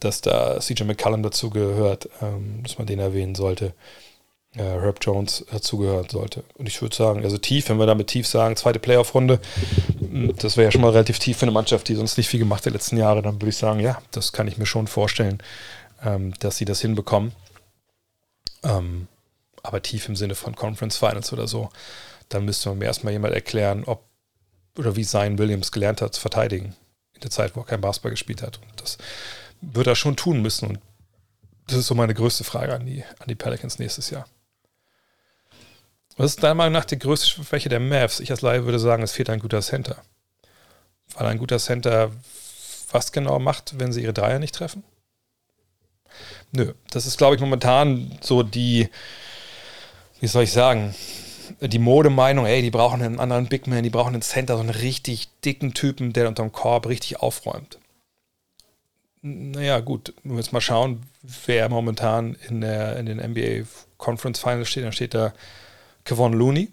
dass 0.00 0.20
da 0.20 0.60
CJ 0.60 0.84
McCallum 0.84 1.22
dazu 1.22 1.50
gehört, 1.50 2.08
ähm, 2.20 2.60
dass 2.62 2.78
man 2.78 2.86
den 2.86 2.98
erwähnen 2.98 3.34
sollte. 3.34 3.74
Äh, 4.56 4.62
Herb 4.62 4.98
Jones 5.02 5.44
dazugehören 5.52 6.08
sollte. 6.08 6.42
Und 6.56 6.66
ich 6.66 6.80
würde 6.80 6.96
sagen, 6.96 7.22
also 7.22 7.36
tief, 7.38 7.68
wenn 7.68 7.78
wir 7.78 7.86
damit 7.86 8.08
tief 8.08 8.26
sagen, 8.26 8.56
zweite 8.56 8.78
Playoff-Runde, 8.78 9.40
hm, 10.00 10.34
das 10.36 10.56
wäre 10.56 10.66
ja 10.66 10.72
schon 10.72 10.80
mal 10.80 10.90
relativ 10.90 11.18
tief 11.18 11.36
für 11.36 11.44
eine 11.44 11.52
Mannschaft, 11.52 11.86
die 11.88 11.94
sonst 11.94 12.16
nicht 12.16 12.28
viel 12.28 12.40
gemacht 12.40 12.60
hat 12.60 12.68
in 12.68 12.72
den 12.72 12.78
letzten 12.78 12.96
Jahren, 12.96 13.22
dann 13.22 13.34
würde 13.34 13.50
ich 13.50 13.56
sagen, 13.56 13.80
ja, 13.80 13.98
das 14.10 14.32
kann 14.32 14.48
ich 14.48 14.56
mir 14.56 14.66
schon 14.66 14.86
vorstellen, 14.86 15.38
ähm, 16.04 16.32
dass 16.40 16.56
sie 16.56 16.64
das 16.64 16.80
hinbekommen. 16.80 17.32
Ähm, 18.64 19.06
aber 19.62 19.82
tief 19.82 20.08
im 20.08 20.16
Sinne 20.16 20.34
von 20.34 20.56
Conference 20.56 20.96
Finals 20.96 21.32
oder 21.32 21.46
so, 21.46 21.68
dann 22.28 22.44
müsste 22.44 22.68
man 22.68 22.78
mir 22.78 22.86
erstmal 22.86 23.12
jemand 23.12 23.34
erklären, 23.34 23.84
ob 23.84 24.06
oder 24.76 24.96
wie 24.96 25.04
Zion 25.04 25.38
Williams 25.38 25.72
gelernt 25.72 26.00
hat 26.00 26.14
zu 26.14 26.20
verteidigen 26.20 26.76
in 27.14 27.20
der 27.20 27.30
Zeit, 27.30 27.56
wo 27.56 27.60
er 27.60 27.66
kein 27.66 27.80
Basketball 27.80 28.12
gespielt 28.12 28.42
hat. 28.42 28.58
Und 28.58 28.80
das 28.80 28.98
wird 29.60 29.88
er 29.88 29.96
schon 29.96 30.16
tun 30.16 30.40
müssen. 30.40 30.68
Und 30.68 30.78
das 31.66 31.78
ist 31.78 31.88
so 31.88 31.94
meine 31.94 32.14
größte 32.14 32.44
Frage 32.44 32.74
an 32.74 32.86
die, 32.86 33.02
an 33.18 33.26
die 33.26 33.34
Pelicans 33.34 33.78
nächstes 33.78 34.10
Jahr. 34.10 34.26
Was 36.16 36.32
ist 36.32 36.42
deiner 36.42 36.54
Meinung 36.54 36.72
nach 36.72 36.84
die 36.84 36.98
größte 36.98 37.26
Schwäche 37.26 37.68
der 37.68 37.80
Mavs? 37.80 38.20
Ich 38.20 38.30
als 38.30 38.40
Laie 38.40 38.64
würde 38.64 38.78
sagen, 38.78 39.02
es 39.02 39.12
fehlt 39.12 39.30
ein 39.30 39.40
guter 39.40 39.62
Center. 39.62 40.02
Weil 41.14 41.26
ein 41.26 41.38
guter 41.38 41.58
Center 41.58 42.12
was 42.90 43.12
genau 43.12 43.38
macht, 43.38 43.78
wenn 43.78 43.92
sie 43.92 44.02
ihre 44.02 44.12
Dreier 44.12 44.38
nicht 44.38 44.54
treffen? 44.54 44.82
Nö, 46.52 46.72
das 46.90 47.06
ist, 47.06 47.18
glaube 47.18 47.34
ich, 47.34 47.40
momentan 47.40 48.18
so 48.20 48.42
die, 48.42 48.88
wie 50.20 50.26
soll 50.26 50.44
ich 50.44 50.52
sagen, 50.52 50.94
die 51.60 51.78
Modemeinung, 51.78 52.46
ey, 52.46 52.62
die 52.62 52.70
brauchen 52.70 53.02
einen 53.02 53.18
anderen 53.18 53.46
Big 53.46 53.66
Man, 53.66 53.82
die 53.82 53.90
brauchen 53.90 54.14
einen 54.14 54.22
Center, 54.22 54.54
so 54.54 54.60
einen 54.60 54.70
richtig 54.70 55.28
dicken 55.44 55.74
Typen, 55.74 56.12
der 56.12 56.28
unterm 56.28 56.52
Korb 56.52 56.86
richtig 56.86 57.20
aufräumt. 57.20 57.78
Naja, 59.22 59.80
gut, 59.80 60.14
wenn 60.22 60.32
wir 60.32 60.38
jetzt 60.38 60.52
mal 60.52 60.60
schauen, 60.60 61.02
wer 61.22 61.68
momentan 61.68 62.36
in, 62.48 62.60
der, 62.60 62.96
in 62.96 63.06
den 63.06 63.18
NBA 63.18 63.66
Conference 63.96 64.38
Finals 64.38 64.68
steht, 64.68 64.84
dann 64.84 64.92
steht 64.92 65.14
da 65.14 65.34
Kevon 66.04 66.32
Looney, 66.32 66.68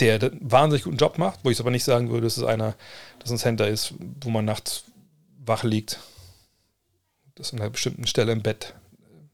der 0.00 0.20
einen 0.20 0.38
wahnsinnig 0.40 0.82
guten 0.84 0.96
Job 0.96 1.16
macht, 1.16 1.40
wo 1.44 1.50
ich 1.50 1.60
aber 1.60 1.70
nicht 1.70 1.84
sagen 1.84 2.10
würde, 2.10 2.26
dass 2.26 2.36
es 2.36 2.42
einer, 2.42 2.74
dass 3.20 3.30
ein 3.30 3.38
Center 3.38 3.68
ist, 3.68 3.94
wo 4.20 4.30
man 4.30 4.44
nachts 4.44 4.84
wach 5.38 5.62
liegt, 5.62 6.00
dass 7.36 7.52
an 7.52 7.60
einer 7.60 7.70
bestimmten 7.70 8.08
Stelle 8.08 8.32
im 8.32 8.42
Bett 8.42 8.74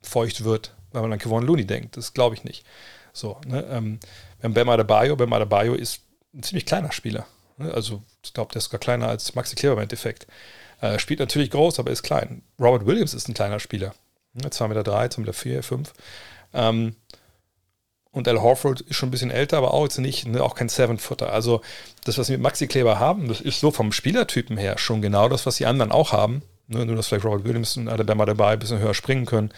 feucht 0.02 0.44
wird, 0.44 0.74
weil 0.92 1.00
man 1.00 1.12
an 1.12 1.18
Kevon 1.18 1.46
Looney 1.46 1.64
denkt. 1.64 1.96
Das 1.96 2.12
glaube 2.12 2.34
ich 2.34 2.44
nicht. 2.44 2.64
So, 3.12 3.38
ne? 3.46 3.64
ähm, 3.70 4.00
wir 4.40 4.48
haben 4.48 4.54
Bam 4.54 4.68
Adebayo. 4.68 5.16
Bam 5.16 5.32
Adebayo 5.32 5.74
ist 5.74 6.00
ein 6.34 6.42
ziemlich 6.42 6.66
kleiner 6.66 6.92
Spieler. 6.92 7.26
Ne? 7.58 7.72
Also, 7.72 8.02
ich 8.22 8.32
glaube, 8.32 8.52
der 8.52 8.58
ist 8.58 8.64
sogar 8.64 8.80
kleiner 8.80 9.08
als 9.08 9.34
Maxi 9.34 9.54
Kleber 9.54 9.74
im 9.74 9.80
Endeffekt. 9.80 10.26
Äh, 10.80 10.98
spielt 10.98 11.20
natürlich 11.20 11.50
groß, 11.50 11.78
aber 11.78 11.90
ist 11.90 12.02
klein. 12.02 12.42
Robert 12.58 12.86
Williams 12.86 13.14
ist 13.14 13.28
ein 13.28 13.34
kleiner 13.34 13.60
Spieler. 13.60 13.94
Ne? 14.34 14.48
2,3 14.48 14.68
Meter, 14.68 14.82
2,4 14.82 15.20
Meter, 15.20 15.32
4, 15.32 15.62
5. 15.62 15.92
Ähm, 16.54 16.96
und 18.10 18.28
Al 18.28 18.42
Horford 18.42 18.82
ist 18.82 18.96
schon 18.96 19.08
ein 19.08 19.10
bisschen 19.10 19.30
älter, 19.30 19.56
aber 19.56 19.72
auch 19.72 19.84
jetzt 19.84 19.98
nicht, 19.98 20.26
ne, 20.26 20.42
auch 20.42 20.54
kein 20.54 20.68
Seven-Footer. 20.68 21.32
Also 21.32 21.62
das, 22.04 22.18
was 22.18 22.28
wir 22.28 22.36
mit 22.36 22.42
Maxi 22.42 22.66
Kleber 22.66 22.98
haben, 22.98 23.26
das 23.28 23.40
ist 23.40 23.60
so 23.60 23.70
vom 23.70 23.90
Spielertypen 23.90 24.58
her 24.58 24.76
schon 24.76 25.00
genau 25.00 25.30
das, 25.30 25.46
was 25.46 25.56
die 25.56 25.64
anderen 25.64 25.92
auch 25.92 26.12
haben. 26.12 26.42
Ne, 26.68 26.84
nur, 26.84 26.96
dass 26.96 27.08
vielleicht 27.08 27.24
Robert 27.24 27.44
Williams 27.44 27.76
und 27.76 27.88
Adebemba 27.88 28.26
dabei 28.26 28.52
ein 28.52 28.58
bisschen 28.58 28.80
höher 28.80 28.94
springen 28.94 29.24
können. 29.24 29.50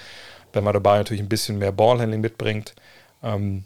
Bemba 0.53 0.73
dabei 0.73 0.99
natürlich 0.99 1.23
ein 1.23 1.29
bisschen 1.29 1.59
mehr 1.59 1.73
Ballhandling 1.73 2.21
mitbringt. 2.21 2.75
Ähm, 3.25 3.65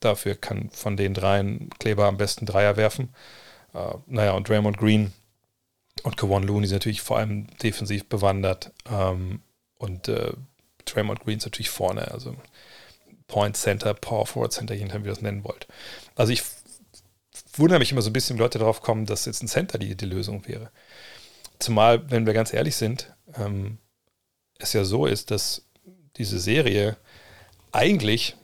dafür 0.00 0.34
kann 0.34 0.70
von 0.70 0.96
den 0.96 1.12
dreien 1.12 1.68
Kleber 1.78 2.06
am 2.06 2.16
besten 2.16 2.46
Dreier 2.46 2.76
werfen. 2.76 3.14
Äh, 3.74 3.94
naja, 4.06 4.32
und 4.32 4.48
Draymond 4.48 4.78
Green 4.78 5.12
und 6.02 6.16
Kawon 6.16 6.44
Looney 6.44 6.66
sind 6.66 6.76
natürlich 6.76 7.02
vor 7.02 7.18
allem 7.18 7.48
defensiv 7.58 8.08
bewandert. 8.08 8.72
Ähm, 8.90 9.42
und 9.76 10.08
äh, 10.08 10.32
Draymond 10.84 11.20
Green 11.20 11.38
ist 11.38 11.44
natürlich 11.44 11.70
vorne, 11.70 12.10
also 12.10 12.36
Point 13.26 13.56
Center, 13.56 13.94
Power 13.94 14.26
Forward 14.26 14.52
Center, 14.52 14.74
je 14.74 14.84
nachdem, 14.84 15.04
wie 15.04 15.08
ihr 15.08 15.14
das 15.14 15.22
nennen 15.22 15.44
wollt. 15.44 15.66
Also 16.14 16.32
ich 16.32 16.42
wundere 17.54 17.78
mich 17.78 17.92
immer 17.92 18.02
so 18.02 18.10
ein 18.10 18.12
bisschen, 18.12 18.36
wie 18.36 18.42
Leute 18.42 18.58
darauf 18.58 18.82
kommen, 18.82 19.06
dass 19.06 19.24
jetzt 19.24 19.42
ein 19.42 19.48
Center 19.48 19.78
die, 19.78 19.96
die 19.96 20.06
Lösung 20.06 20.46
wäre. 20.46 20.70
Zumal, 21.58 22.10
wenn 22.10 22.26
wir 22.26 22.32
ganz 22.32 22.52
ehrlich 22.52 22.76
sind, 22.76 23.14
ähm, 23.34 23.78
es 24.58 24.72
ja 24.72 24.84
so 24.84 25.06
ist, 25.06 25.30
dass 25.30 25.64
diese 26.16 26.38
Serie 26.38 26.96
eigentlich 27.72 28.36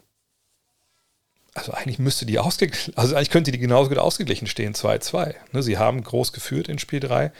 also 1.55 1.73
eigentlich 1.73 1.99
müsste 1.99 2.27
die 2.27 2.39
ausgeglichen, 2.39 2.97
also 2.97 3.15
eigentlich 3.15 3.31
könnte 3.31 3.53
die 3.53 3.59
genauso 3.59 3.89
gut 3.89 3.99
ausgeglichen 3.99 4.47
stehen, 4.47 4.75
2-2. 4.75 5.35
Ne, 5.53 5.63
sie 5.63 5.79
haben 5.79 6.03
groß 6.03 6.33
geführt 6.33 6.69
in 6.69 6.79
Spiel 6.79 7.01
3, 7.01 7.33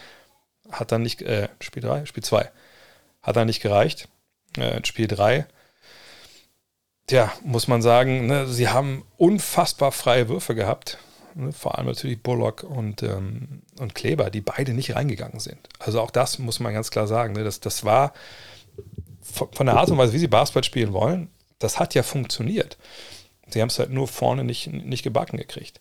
hat 0.71 0.91
dann 0.91 1.01
nicht, 1.01 1.21
äh, 1.21 1.49
Spiel 1.61 1.83
3, 1.83 2.05
Spiel 2.05 2.23
2, 2.23 2.49
hat 3.21 3.35
dann 3.35 3.47
nicht 3.47 3.61
gereicht. 3.61 4.07
Äh, 4.57 4.83
Spiel 4.85 5.07
3, 5.07 5.45
tja, 7.07 7.31
muss 7.43 7.67
man 7.67 7.81
sagen, 7.81 8.27
ne, 8.27 8.47
sie 8.47 8.69
haben 8.69 9.05
unfassbar 9.17 9.91
freie 9.91 10.29
Würfe 10.29 10.55
gehabt. 10.55 10.97
Ne, 11.35 11.51
vor 11.53 11.77
allem 11.77 11.87
natürlich 11.87 12.21
Bullock 12.21 12.63
und, 12.63 13.03
ähm, 13.03 13.61
und 13.79 13.95
Kleber, 13.95 14.29
die 14.29 14.41
beide 14.41 14.73
nicht 14.73 14.95
reingegangen 14.95 15.39
sind. 15.39 15.69
Also 15.77 16.01
auch 16.01 16.11
das 16.11 16.39
muss 16.39 16.59
man 16.59 16.73
ganz 16.73 16.91
klar 16.91 17.07
sagen. 17.07 17.33
Ne, 17.33 17.43
das, 17.43 17.59
das 17.59 17.85
war 17.85 18.13
von 19.21 19.65
der 19.65 19.77
Art 19.77 19.89
und 19.89 19.97
Weise, 19.97 20.13
wie 20.13 20.19
sie 20.19 20.27
Basketball 20.27 20.63
spielen 20.63 20.93
wollen, 20.93 21.29
das 21.59 21.79
hat 21.79 21.93
ja 21.93 22.03
funktioniert. 22.03 22.77
Sie 23.53 23.61
haben 23.61 23.69
es 23.69 23.79
halt 23.79 23.91
nur 23.91 24.07
vorne 24.07 24.43
nicht, 24.43 24.67
nicht 24.67 25.03
gebacken 25.03 25.37
gekriegt. 25.37 25.79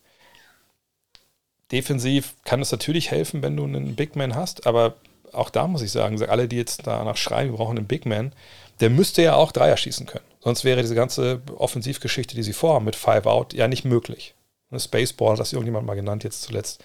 Defensiv 1.73 2.35
kann 2.45 2.63
es 2.63 2.73
natürlich 2.73 3.11
helfen, 3.11 3.43
wenn 3.43 3.57
du 3.57 3.65
einen 3.65 3.95
Big 3.95 4.17
Man 4.17 4.35
hast, 4.35 4.67
aber 4.67 4.95
auch 5.33 5.51
da 5.51 5.67
muss 5.67 5.83
ich 5.83 5.93
sagen, 5.93 6.23
alle, 6.25 6.49
die 6.49 6.57
jetzt 6.57 6.87
danach 6.87 7.17
schreien, 7.17 7.51
wir 7.51 7.59
brauchen 7.59 7.77
einen 7.77 7.87
Big 7.87 8.07
Man, 8.07 8.33
der 8.81 8.91
müsste 8.91 9.23
ja 9.23 9.35
auch 9.35 9.53
Dreier 9.53 9.77
schießen 9.77 10.07
können. 10.07 10.25
Sonst 10.41 10.65
wäre 10.65 10.81
diese 10.81 10.95
ganze 10.95 11.43
Offensivgeschichte, 11.57 12.35
die 12.35 12.43
sie 12.43 12.53
vorhaben 12.53 12.85
mit 12.85 12.97
Five 12.97 13.27
Out, 13.27 13.53
ja 13.53 13.69
nicht 13.69 13.85
möglich. 13.85 14.35
Eine 14.71 14.81
Spaceball, 14.81 15.37
das 15.37 15.53
irgendjemand 15.53 15.87
mal 15.87 15.95
genannt 15.95 16.25
jetzt 16.25 16.43
zuletzt. 16.43 16.83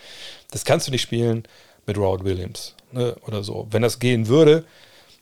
Das 0.51 0.65
kannst 0.65 0.87
du 0.87 0.91
nicht 0.91 1.01
spielen 1.01 1.43
mit 1.85 1.97
Robert 1.97 2.23
Williams 2.23 2.75
ne, 2.91 3.15
oder 3.25 3.43
so. 3.43 3.67
Wenn 3.71 3.81
das 3.81 3.99
gehen 3.99 4.27
würde, 4.27 4.65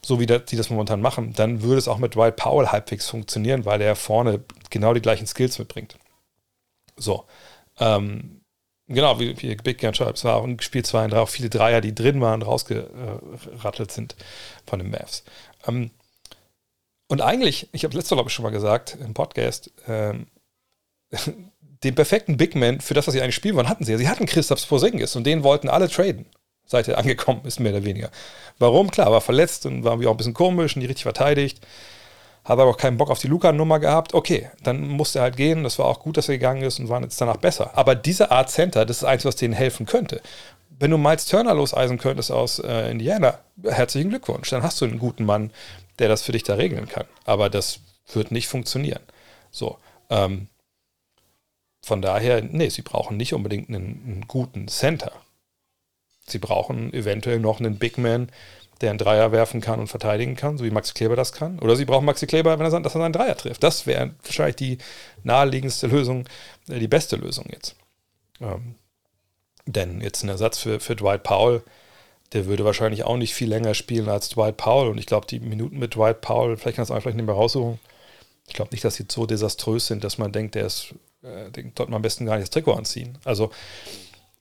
so 0.04 0.20
wie 0.20 0.26
die 0.26 0.56
das 0.56 0.70
momentan 0.70 1.02
machen, 1.02 1.34
dann 1.34 1.62
würde 1.62 1.78
es 1.78 1.88
auch 1.88 2.00
mit 2.00 2.16
Dwight 2.16 2.36
Powell 2.36 2.68
halbwegs 2.68 3.08
funktionieren, 3.08 3.66
weil 3.66 3.82
er 3.82 3.96
vorne 3.96 4.44
genau 4.70 4.94
die 4.94 5.02
gleichen 5.02 5.28
Skills 5.28 5.60
mitbringt. 5.60 5.98
So. 6.98 7.26
Ähm, 7.80 8.42
genau, 8.88 9.20
wie, 9.20 9.40
wie 9.42 9.56
Big 9.56 9.80
Gun 9.80 9.94
schreibt, 9.94 10.18
es 10.18 10.24
war 10.24 10.38
auch 10.38 10.44
ein 10.44 10.60
Spiel 10.60 10.84
2 10.84 11.06
und 11.06 11.10
3 11.12 11.20
auch 11.20 11.30
viele 11.30 11.50
Dreier, 11.50 11.82
die 11.82 11.94
drin 11.94 12.20
waren, 12.20 12.42
rausgerattelt 12.42 13.92
sind 13.92 14.16
von 14.66 14.80
den 14.80 14.90
Mavs. 14.90 15.24
Ähm, 15.68 15.92
und 17.08 17.22
eigentlich, 17.22 17.70
ich 17.72 17.84
habe 17.84 17.96
letzte 17.96 18.16
glaube 18.16 18.30
ich 18.30 18.34
schon 18.34 18.44
mal 18.44 18.52
gesagt 18.52 18.98
im 19.00 19.14
Podcast, 19.14 19.72
ähm, 19.88 20.28
den 21.84 21.96
perfekten 21.96 22.38
Big 22.38 22.56
Man 22.56 22.80
für 22.80 22.94
das, 22.94 23.08
was 23.08 23.14
sie 23.14 23.22
eigentlich 23.22 23.36
spielen 23.36 23.56
wollen, 23.56 23.70
hatten 23.70 23.84
sie. 23.84 23.98
Sie 23.98 24.08
hatten 24.10 24.26
Christoph 24.26 24.68
Porzingis 24.68 25.16
und 25.16 25.26
den 25.26 25.44
wollten 25.44 25.68
alle 25.68 25.90
traden, 25.90 26.26
seit 26.72 26.88
er 26.88 26.98
angekommen 27.00 27.42
ist, 27.44 27.60
mehr 27.60 27.74
oder 27.74 27.84
weniger. 27.84 28.10
Warum? 28.58 28.90
Klar, 28.90 29.12
war 29.12 29.22
verletzt 29.22 29.66
und 29.66 29.84
war 29.84 29.94
auch 29.94 30.12
ein 30.12 30.18
bisschen 30.18 30.34
komisch 30.34 30.76
und 30.76 30.80
nicht 30.80 30.90
richtig 30.90 31.04
verteidigt. 31.04 31.60
Hat 32.44 32.58
aber 32.58 32.72
auch 32.72 32.78
keinen 32.78 32.98
Bock 32.98 33.12
auf 33.12 33.20
die 33.20 33.28
Luca-Nummer 33.28 33.80
gehabt. 33.80 34.16
Okay, 34.16 34.50
dann 34.64 34.88
musste 34.88 35.20
er 35.20 35.24
halt 35.24 35.38
gehen. 35.38 35.64
Das 35.64 35.78
war 35.78 35.86
auch 35.86 36.00
gut, 36.00 36.18
dass 36.18 36.28
er 36.28 36.36
gegangen 36.36 36.64
ist 36.64 36.80
und 36.80 36.90
waren 36.90 37.04
jetzt 37.04 37.22
danach 37.22 37.38
besser. 37.38 37.72
Aber 37.76 37.94
diese 37.94 38.32
Art 38.32 38.50
Center, 38.50 38.86
das 38.86 38.98
ist 38.98 39.04
eigentlich, 39.04 39.26
was 39.26 39.36
denen 39.36 39.54
helfen 39.54 39.86
könnte. 39.86 40.22
Wenn 40.80 40.90
du 40.90 40.98
Miles 40.98 41.28
Turner 41.28 41.54
loseisen 41.54 42.00
könntest 42.00 42.32
aus 42.32 42.58
äh, 42.58 42.90
Indiana, 42.90 43.38
herzlichen 43.64 44.10
Glückwunsch. 44.10 44.50
Dann 44.50 44.64
hast 44.64 44.82
du 44.82 44.86
einen 44.86 44.98
guten 44.98 45.26
Mann, 45.26 45.52
der 46.00 46.08
das 46.08 46.24
für 46.24 46.32
dich 46.32 46.42
da 46.42 46.56
regeln 46.56 46.88
kann. 46.88 47.06
Aber 47.26 47.52
das 47.52 47.80
wird 48.12 48.32
nicht 48.32 48.48
funktionieren. 48.48 49.02
So. 49.52 49.78
Ähm, 50.10 50.48
von 51.84 52.02
daher, 52.02 52.42
nee, 52.42 52.70
sie 52.70 52.82
brauchen 52.82 53.18
nicht 53.18 53.34
unbedingt 53.34 53.70
einen, 53.70 54.02
einen, 54.06 54.26
guten 54.28 54.68
Center. 54.68 55.12
Sie 56.32 56.40
brauchen 56.40 56.94
eventuell 56.94 57.40
noch 57.40 57.60
einen 57.60 57.78
Big 57.78 57.98
Man, 57.98 58.30
der 58.82 58.90
einen 58.90 59.00
Dreier 59.00 59.32
werfen 59.32 59.62
kann 59.62 59.80
und 59.80 59.88
verteidigen 59.88 60.36
kann, 60.36 60.58
so 60.58 60.66
wie 60.66 60.72
Maxi 60.72 60.94
Kleber 60.94 61.16
das 61.16 61.34
kann. 61.34 61.60
Oder 61.60 61.76
sie 61.76 61.86
brauchen 61.86 62.06
Maxi 62.06 62.28
Kleber, 62.28 62.58
wenn 62.58 62.66
er, 62.66 62.80
dass 62.82 62.96
er 62.96 63.02
seinen 63.02 63.14
Dreier 63.14 63.38
trifft. 63.38 63.64
Das 63.64 63.86
wäre 63.86 64.12
wahrscheinlich 64.24 64.56
die 64.56 64.78
naheliegendste 65.24 65.88
Lösung, 65.88 66.28
äh, 66.68 66.80
die 66.80 66.88
beste 66.88 67.16
Lösung 67.16 67.46
jetzt. 67.52 67.76
Ähm, 68.40 68.76
denn 69.66 70.02
jetzt 70.02 70.24
ein 70.24 70.30
Ersatz 70.30 70.58
für, 70.58 70.80
für 70.80 70.96
Dwight 70.96 71.24
Powell, 71.24 71.62
der 72.34 72.46
würde 72.46 72.66
wahrscheinlich 72.66 73.04
auch 73.04 73.18
nicht 73.18 73.34
viel 73.34 73.50
länger 73.50 73.74
spielen 73.74 74.10
als 74.10 74.30
Dwight 74.30 74.58
Powell. 74.58 74.90
Und 74.90 74.98
ich 74.98 75.06
glaube, 75.06 75.28
die 75.28 75.40
Minuten 75.40 75.78
mit 75.78 75.96
Dwight 75.96 76.22
Powell, 76.22 76.58
vielleicht 76.58 76.78
kann 76.78 76.84
es 76.84 76.92
einfach 76.92 77.14
nicht 77.14 77.26
mehr 77.26 77.36
raussuchen. 77.36 77.80
Ich 78.48 78.54
glaube 78.54 78.72
nicht, 78.72 78.84
dass 78.84 78.96
sie 78.96 79.06
so 79.10 79.26
desaströs 79.26 79.88
sind, 79.88 80.04
dass 80.04 80.18
man 80.18 80.32
denkt, 80.32 80.56
der 80.56 80.66
ist, 80.66 80.96
äh, 81.24 81.52
den 81.52 81.74
sollte 81.78 81.92
man 81.92 81.98
am 81.98 82.02
besten 82.02 82.26
gar 82.26 82.36
nicht 82.36 82.44
das 82.44 82.50
Trikot 82.50 82.74
anziehen. 82.74 83.18
Also, 83.24 83.52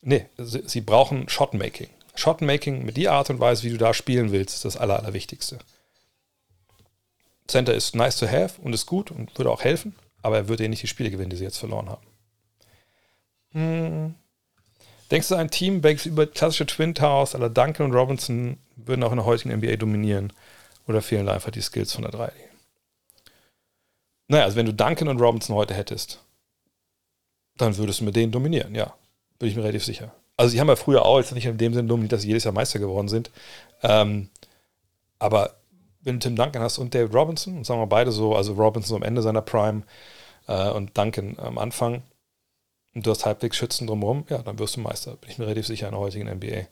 nee, 0.03 0.27
sie, 0.39 0.63
sie 0.67 0.81
brauchen 0.81 1.29
Shotmaking. 1.29 1.89
Shotmaking 2.15 2.85
mit 2.85 2.97
der 2.97 3.13
Art 3.13 3.31
und 3.31 3.41
Weise, 3.41 3.63
wie 3.63 3.71
du 3.71 3.79
da 3.79 3.95
spielen 3.95 4.33
willst, 4.33 4.55
ist 4.55 4.65
das 4.65 4.77
Aller, 4.77 4.99
Allerwichtigste. 4.99 5.59
Center 7.47 7.75
ist 7.75 7.95
nice 7.95 8.17
to 8.17 8.27
have 8.27 8.61
und 8.63 8.73
ist 8.73 8.87
gut 8.87 9.11
und 9.11 9.37
würde 9.37 9.51
auch 9.51 9.63
helfen, 9.63 9.95
aber 10.23 10.37
er 10.37 10.49
würde 10.49 10.65
dir 10.65 10.69
nicht 10.69 10.83
die 10.83 10.87
Spiele 10.87 11.11
gewinnen, 11.11 11.31
die 11.31 11.37
sie 11.37 11.45
jetzt 11.45 11.59
verloren 11.59 11.89
haben. 11.89 12.07
Hm. 13.53 14.15
Denkst 15.11 15.29
du, 15.29 15.35
ein 15.35 15.51
Team 15.51 15.83
welches 15.83 16.07
über 16.07 16.27
klassische 16.27 16.67
Twin 16.67 16.95
Towers 16.95 17.35
aller 17.35 17.51
Duncan 17.51 17.87
und 17.87 17.95
Robinson 17.95 18.59
würden 18.77 19.03
auch 19.03 19.11
in 19.11 19.17
der 19.17 19.27
heutigen 19.27 19.55
NBA 19.57 19.77
dominieren? 19.77 20.33
Oder 20.87 21.03
fehlen 21.03 21.27
da 21.27 21.35
einfach 21.35 21.51
die 21.51 21.61
Skills 21.61 21.93
von 21.93 22.03
der 22.03 22.13
3? 22.13 22.33
Naja, 24.29 24.45
also 24.45 24.57
wenn 24.57 24.67
du 24.67 24.75
Duncan 24.75 25.09
und 25.09 25.21
Robinson 25.21 25.57
heute 25.57 25.75
hättest, 25.75 26.21
dann 27.57 27.77
würdest 27.77 28.01
du 28.01 28.05
mit 28.05 28.15
denen 28.15 28.31
dominieren, 28.31 28.75
ja. 28.75 28.95
Bin 29.41 29.49
ich 29.49 29.57
mir 29.57 29.63
relativ 29.63 29.85
sicher. 29.85 30.15
Also, 30.37 30.53
sie 30.53 30.61
haben 30.61 30.69
ja 30.69 30.77
früher 30.77 31.05
auch, 31.05 31.19
jetzt 31.19 31.33
nicht 31.33 31.47
in 31.47 31.59
dem 31.59 31.75
Sinne 31.75 31.89
dominiert, 31.89 32.13
dass 32.13 32.23
sie 32.23 32.29
jedes 32.29 32.45
Jahr 32.45 32.55
Meister 32.55 32.79
geworden 32.79 33.09
sind. 33.09 33.33
Ähm, 33.83 34.29
aber 35.19 35.57
wenn 36.03 36.21
du 36.21 36.21
Tim 36.21 36.37
Duncan 36.37 36.63
hast 36.63 36.79
und 36.79 36.95
David 36.95 37.15
Robinson, 37.15 37.57
und 37.59 37.67
sagen 37.67 37.81
wir 37.81 37.87
beide 37.87 38.13
so, 38.13 38.37
also 38.37 38.53
Robinson 38.53 38.97
am 38.97 39.03
Ende 39.03 39.23
seiner 39.23 39.43
Prime 39.43 39.83
äh, 40.47 40.71
und 40.71 40.97
Duncan 40.97 41.37
am 41.39 41.59
Anfang, 41.59 42.03
und 42.95 43.07
du 43.07 43.11
hast 43.11 43.27
halbwegs 43.27 43.57
Schützen 43.57 43.87
drumherum, 43.87 44.25
ja, 44.29 44.39
dann 44.39 44.59
wirst 44.59 44.77
du 44.77 44.81
Meister. 44.81 45.17
Bin 45.17 45.31
ich 45.31 45.39
mir 45.39 45.47
relativ 45.47 45.67
sicher 45.67 45.87
in 45.87 45.93
der 45.93 46.01
heutigen 46.01 46.29
NBA. 46.29 46.67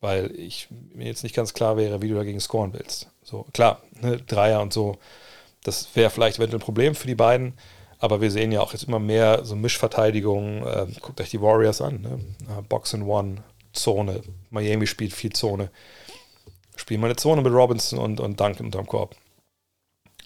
Weil 0.00 0.32
ich 0.32 0.68
mir 0.70 1.06
jetzt 1.06 1.22
nicht 1.22 1.36
ganz 1.36 1.54
klar 1.54 1.76
wäre, 1.76 2.02
wie 2.02 2.08
du 2.08 2.14
dagegen 2.14 2.40
scoren 2.40 2.72
willst. 2.72 3.08
So, 3.22 3.46
klar, 3.52 3.80
ne, 4.00 4.18
Dreier 4.18 4.60
und 4.60 4.72
so, 4.72 4.98
das 5.62 5.94
wäre 5.94 6.10
vielleicht 6.10 6.38
eventuell 6.38 6.60
ein 6.60 6.64
Problem 6.64 6.94
für 6.96 7.06
die 7.06 7.14
beiden. 7.14 7.54
Aber 8.02 8.20
wir 8.20 8.30
sehen 8.30 8.52
ja 8.52 8.60
auch 8.60 8.72
jetzt 8.72 8.84
immer 8.84 8.98
mehr 8.98 9.44
so 9.44 9.54
Mischverteidigung. 9.54 10.66
Äh, 10.66 10.86
guckt 11.00 11.20
euch 11.20 11.30
die 11.30 11.40
Warriors 11.40 11.80
an. 11.80 12.00
Ne? 12.02 12.18
Box 12.68 12.94
and 12.94 13.06
One, 13.06 13.36
Zone. 13.72 14.22
Miami 14.50 14.86
spielt 14.86 15.12
viel 15.12 15.32
Zone. 15.32 15.70
Spielen 16.76 17.00
mal 17.00 17.06
eine 17.06 17.16
Zone 17.16 17.42
mit 17.42 17.52
Robinson 17.52 17.98
und, 17.98 18.18
und 18.18 18.40
Duncan 18.40 18.66
unterm 18.66 18.86
Korb. 18.86 19.14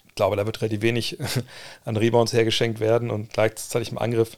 Ich 0.07 0.15
glaube, 0.15 0.35
da 0.35 0.45
wird 0.45 0.59
relativ 0.61 0.81
wenig 0.81 1.17
an 1.85 1.95
Rebounds 1.95 2.33
hergeschenkt 2.33 2.79
werden 2.79 3.11
und 3.11 3.31
gleichzeitig 3.31 3.91
im 3.91 3.99
Angriff 3.99 4.37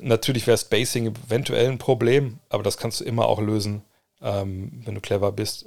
Natürlich 0.00 0.46
wäre 0.46 0.58
Spacing 0.58 1.14
eventuell 1.26 1.68
ein 1.68 1.78
Problem, 1.78 2.38
aber 2.48 2.62
das 2.62 2.76
kannst 2.76 3.00
du 3.00 3.04
immer 3.04 3.26
auch 3.26 3.40
lösen, 3.40 3.82
ähm, 4.22 4.82
wenn 4.84 4.94
du 4.94 5.00
clever 5.00 5.32
bist. 5.32 5.66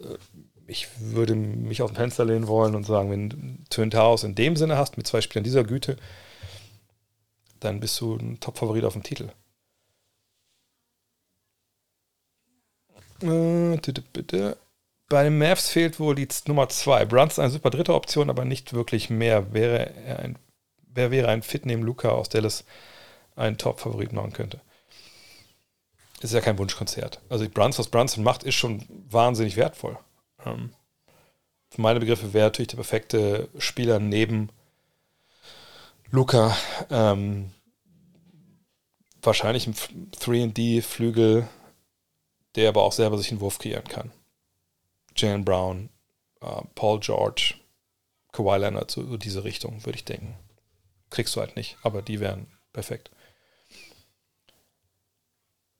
Ich 0.68 0.88
würde 1.00 1.36
mich 1.36 1.82
aus 1.82 1.92
dem 1.92 1.98
Fenster 1.98 2.26
lehnen 2.26 2.48
wollen 2.48 2.76
und 2.76 2.86
sagen, 2.86 3.12
wenn 3.12 3.30
du 3.30 3.38
Twin 3.70 3.92
Towers 3.92 4.24
in 4.24 4.36
dem 4.36 4.56
Sinne 4.56 4.78
hast, 4.78 4.98
mit 4.98 5.08
zwei 5.08 5.22
Spielern 5.22 5.44
dieser 5.44 5.64
Güte, 5.64 5.98
dann 7.64 7.80
bist 7.80 8.00
du 8.02 8.16
ein 8.16 8.40
Top-Favorit 8.40 8.86
auf 8.86 8.94
dem 8.94 9.04
Titel. 9.04 9.30
Äh. 13.22 14.56
Bei 15.10 15.24
den 15.24 15.38
Mavs 15.38 15.70
fehlt 15.70 16.00
wohl 16.00 16.16
die 16.16 16.28
Nummer 16.48 16.70
2. 16.70 17.06
Brunson 17.06 17.44
eine 17.44 17.54
super 17.54 17.70
dritte 17.70 17.94
Option, 17.94 18.30
aber 18.30 18.46
nicht 18.46 18.74
wirklich 18.74 19.10
mehr. 19.10 19.54
Wäre 19.54 19.94
er 20.06 20.20
ein, 20.20 20.38
wer 20.88 21.12
wäre 21.12 21.30
ein 21.30 21.44
Fit 21.44 21.66
neben 21.66 21.84
Luca 21.84 22.10
aus 22.10 22.30
Dallas? 22.30 22.66
einen 23.36 23.58
Top-Favorit 23.58 24.14
machen 24.14 24.34
könnte. 24.34 24.62
Ist 26.22 26.34
ja 26.34 26.42
kein 26.42 26.58
Wunschkonzert. 26.58 27.20
Also 27.30 27.50
Bruns, 27.50 27.78
was 27.80 27.90
Brunson 27.90 28.24
macht, 28.24 28.44
ist 28.44 28.56
schon 28.56 28.86
wahnsinnig 29.10 29.58
wertvoll. 29.58 29.98
Ähm, 30.46 30.74
für 31.70 31.82
meine 31.82 32.00
Begriffe 32.00 32.34
wäre 32.34 32.46
natürlich 32.46 32.70
der 32.70 32.78
perfekte 32.78 33.50
Spieler 33.58 34.00
neben 34.00 34.50
Luca. 36.14 36.56
Ähm, 36.92 37.50
wahrscheinlich 39.24 39.66
ein 39.66 39.74
3D-Flügel, 39.74 41.50
der 42.56 42.70
aber 42.70 42.84
auch 42.84 42.92
selber 42.92 43.18
sich 43.18 43.32
einen 43.32 43.42
Wurf 43.42 43.58
kreieren 43.58 43.88
kann. 43.88 44.12
Jalen 45.16 45.44
Brown, 45.44 45.90
äh, 46.42 46.62
Paul 46.76 47.00
George, 47.00 47.56
Kawhi 48.32 48.60
Leonard, 48.60 48.92
so, 48.92 49.18
diese 49.18 49.44
Richtung, 49.44 49.84
würde 49.86 49.98
ich 49.98 50.06
denken. 50.06 50.38
Kriegst 51.10 51.36
du 51.36 51.40
halt 51.40 51.56
nicht, 51.56 51.78
aber 51.82 52.04
die 52.04 52.20
wären 52.20 52.46
perfekt. 52.74 53.10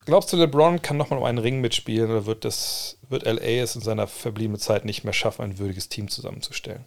Glaubst 0.06 0.34
du, 0.34 0.38
LeBron 0.38 0.82
kann 0.82 0.98
nochmal 0.98 1.20
um 1.20 1.26
einen 1.26 1.38
Ring 1.38 1.62
mitspielen 1.62 2.10
oder 2.10 2.26
wird, 2.26 2.44
das, 2.44 2.98
wird 3.08 3.28
LA 3.28 3.62
es 3.62 3.76
in 3.76 3.82
seiner 3.82 4.08
verbliebenen 4.08 4.60
Zeit 4.60 4.84
nicht 4.84 5.04
mehr 5.04 5.14
schaffen, 5.14 5.44
ein 5.44 5.60
würdiges 5.60 5.90
Team 5.90 6.08
zusammenzustellen? 6.08 6.86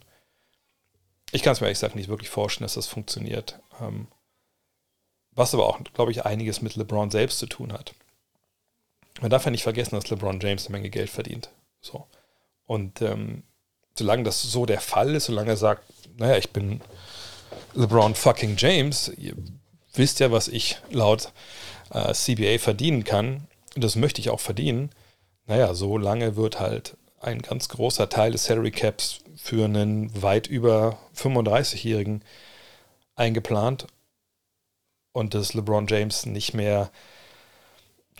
Ich 1.32 1.42
kann 1.42 1.52
es 1.52 1.60
mir 1.60 1.66
ehrlich 1.66 1.78
gesagt 1.78 1.96
nicht 1.96 2.08
wirklich 2.08 2.30
vorstellen, 2.30 2.64
dass 2.64 2.74
das 2.74 2.86
funktioniert. 2.86 3.60
Ähm, 3.80 4.08
was 5.32 5.54
aber 5.54 5.66
auch, 5.66 5.78
glaube 5.92 6.12
ich, 6.12 6.24
einiges 6.24 6.62
mit 6.62 6.76
LeBron 6.76 7.10
selbst 7.10 7.38
zu 7.38 7.46
tun 7.46 7.72
hat. 7.72 7.94
Man 9.20 9.30
darf 9.30 9.44
ja 9.44 9.50
nicht 9.50 9.62
vergessen, 9.62 9.94
dass 9.94 10.08
LeBron 10.08 10.40
James 10.40 10.66
eine 10.66 10.72
Menge 10.72 10.90
Geld 10.90 11.10
verdient. 11.10 11.50
So. 11.80 12.06
Und 12.64 13.02
ähm, 13.02 13.42
solange 13.94 14.24
das 14.24 14.42
so 14.42 14.66
der 14.66 14.80
Fall 14.80 15.14
ist, 15.14 15.26
solange 15.26 15.50
er 15.50 15.56
sagt, 15.56 15.84
naja, 16.16 16.36
ich 16.36 16.50
bin 16.50 16.80
LeBron 17.74 18.14
fucking 18.14 18.56
James, 18.56 19.08
ihr 19.16 19.34
wisst 19.94 20.20
ja, 20.20 20.32
was 20.32 20.48
ich 20.48 20.78
laut 20.90 21.32
äh, 21.90 22.12
CBA 22.12 22.58
verdienen 22.58 23.04
kann, 23.04 23.46
das 23.74 23.96
möchte 23.96 24.20
ich 24.20 24.30
auch 24.30 24.40
verdienen, 24.40 24.90
naja, 25.46 25.74
so 25.74 25.98
lange 25.98 26.36
wird 26.36 26.58
halt 26.60 26.96
ein 27.20 27.42
ganz 27.42 27.68
großer 27.68 28.08
Teil 28.08 28.32
des 28.32 28.44
Salary 28.44 28.70
Caps 28.70 29.20
für 29.36 29.64
einen 29.64 30.22
weit 30.22 30.46
über 30.46 30.98
35-Jährigen 31.16 32.22
eingeplant 33.14 33.86
und 35.12 35.34
dass 35.34 35.54
LeBron 35.54 35.86
James 35.86 36.26
nicht 36.26 36.54
mehr 36.54 36.90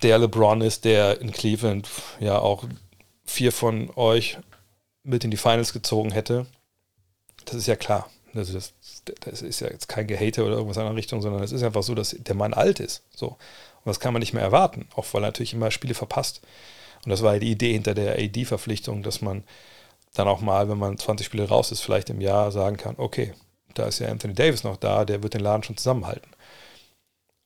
der 0.03 0.19
LeBron 0.19 0.61
ist, 0.61 0.85
der 0.85 1.21
in 1.21 1.33
Cleveland 1.33 1.89
ja 2.21 2.39
auch 2.39 2.65
vier 3.25 3.53
von 3.53 3.91
euch 3.97 4.39
mit 5.03 5.25
in 5.25 5.31
die 5.31 5.37
Finals 5.37 5.73
gezogen 5.73 6.11
hätte. 6.11 6.47
Das 7.45 7.55
ist 7.55 7.67
ja 7.67 7.77
klar. 7.77 8.11
Also 8.35 8.53
das, 8.53 8.75
das 9.21 9.43
ist 9.43 9.61
ja 9.61 9.69
jetzt 9.69 9.89
kein 9.89 10.07
Gehate 10.07 10.45
oder 10.45 10.57
irgendwas 10.57 10.77
in 10.77 10.85
der 10.85 10.95
Richtung, 10.95 11.23
sondern 11.23 11.43
es 11.43 11.53
ist 11.53 11.63
einfach 11.63 11.83
so, 11.83 11.95
dass 11.95 12.15
der 12.19 12.35
Mann 12.35 12.55
alt 12.55 12.81
ist. 12.81 13.03
So. 13.15 13.29
Und 13.29 13.37
das 13.87 14.01
kann 14.01 14.13
man 14.13 14.21
nicht 14.21 14.35
mehr 14.35 14.43
erwarten, 14.43 14.89
auch 14.95 15.07
weil 15.13 15.23
er 15.23 15.29
natürlich 15.29 15.55
immer 15.55 15.71
Spiele 15.71 15.95
verpasst. 15.95 16.43
Und 17.07 17.11
das 17.11 17.23
war 17.23 17.35
ja 17.35 17.39
die 17.39 17.53
Idee 17.53 17.73
hinter 17.73 17.95
der 17.95 18.19
AD-Verpflichtung, 18.19 19.05
dass 19.05 19.23
man 19.23 19.45
dann 20.15 20.27
auch 20.27 20.41
mal, 20.41 20.69
wenn 20.69 20.79
man 20.79 20.99
20 20.99 21.25
Spiele 21.25 21.49
raus 21.49 21.71
ist, 21.71 21.81
vielleicht 21.81 22.11
im 22.11 22.21
Jahr 22.21 22.51
sagen 22.51 22.77
kann, 22.77 22.97
okay, 22.99 23.33
da 23.75 23.87
ist 23.87 24.01
ja 24.01 24.09
Anthony 24.09 24.35
Davis 24.35 24.65
noch 24.65 24.77
da, 24.77 25.05
der 25.05 25.23
wird 25.23 25.35
den 25.35 25.41
Laden 25.41 25.63
schon 25.63 25.77
zusammenhalten. 25.77 26.29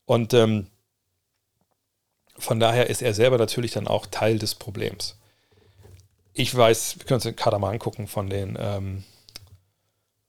Und 0.07 0.33
ähm, 0.33 0.69
von 2.39 2.59
daher 2.59 2.89
ist 2.89 3.03
er 3.03 3.13
selber 3.13 3.37
natürlich 3.37 3.73
dann 3.73 3.87
auch 3.87 4.07
Teil 4.07 4.39
des 4.39 4.55
Problems. 4.55 5.19
Ich 6.33 6.57
weiß, 6.57 6.99
wir 6.99 7.05
können 7.05 7.17
uns 7.17 7.25
den 7.25 7.37
Kader 7.37 7.59
mal 7.59 7.71
angucken 7.71 8.07
von 8.09 8.31
den 8.31 8.57
ähm, 8.59 9.05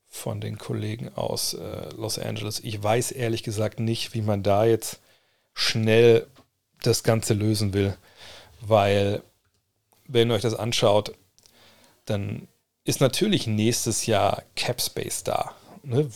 von 0.10 0.41
den 0.41 0.58
Kollegen 0.58 1.16
aus 1.16 1.53
äh, 1.53 1.89
Los 1.95 2.20
Angeles. 2.20 2.60
Ich 2.66 2.84
weiß 2.84 3.12
ehrlich 3.12 3.43
gesagt 3.43 3.80
nicht, 3.80 4.14
wie 4.14 4.22
man 4.22 4.43
da 4.43 4.66
jetzt 4.66 4.99
schnell 5.53 6.28
das 6.84 7.03
Ganze 7.03 7.34
lösen 7.34 7.74
will, 7.74 7.95
weil 8.62 9.24
wenn 10.07 10.30
ihr 10.30 10.36
euch 10.36 10.41
das 10.41 10.55
anschaut, 10.55 11.14
dann 12.05 12.47
ist 12.84 13.01
natürlich 13.01 13.47
nächstes 13.47 14.05
Jahr 14.05 14.43
Cap 14.55 14.82
Space 14.82 15.24
da. 15.24 15.55
Ne? 15.84 16.09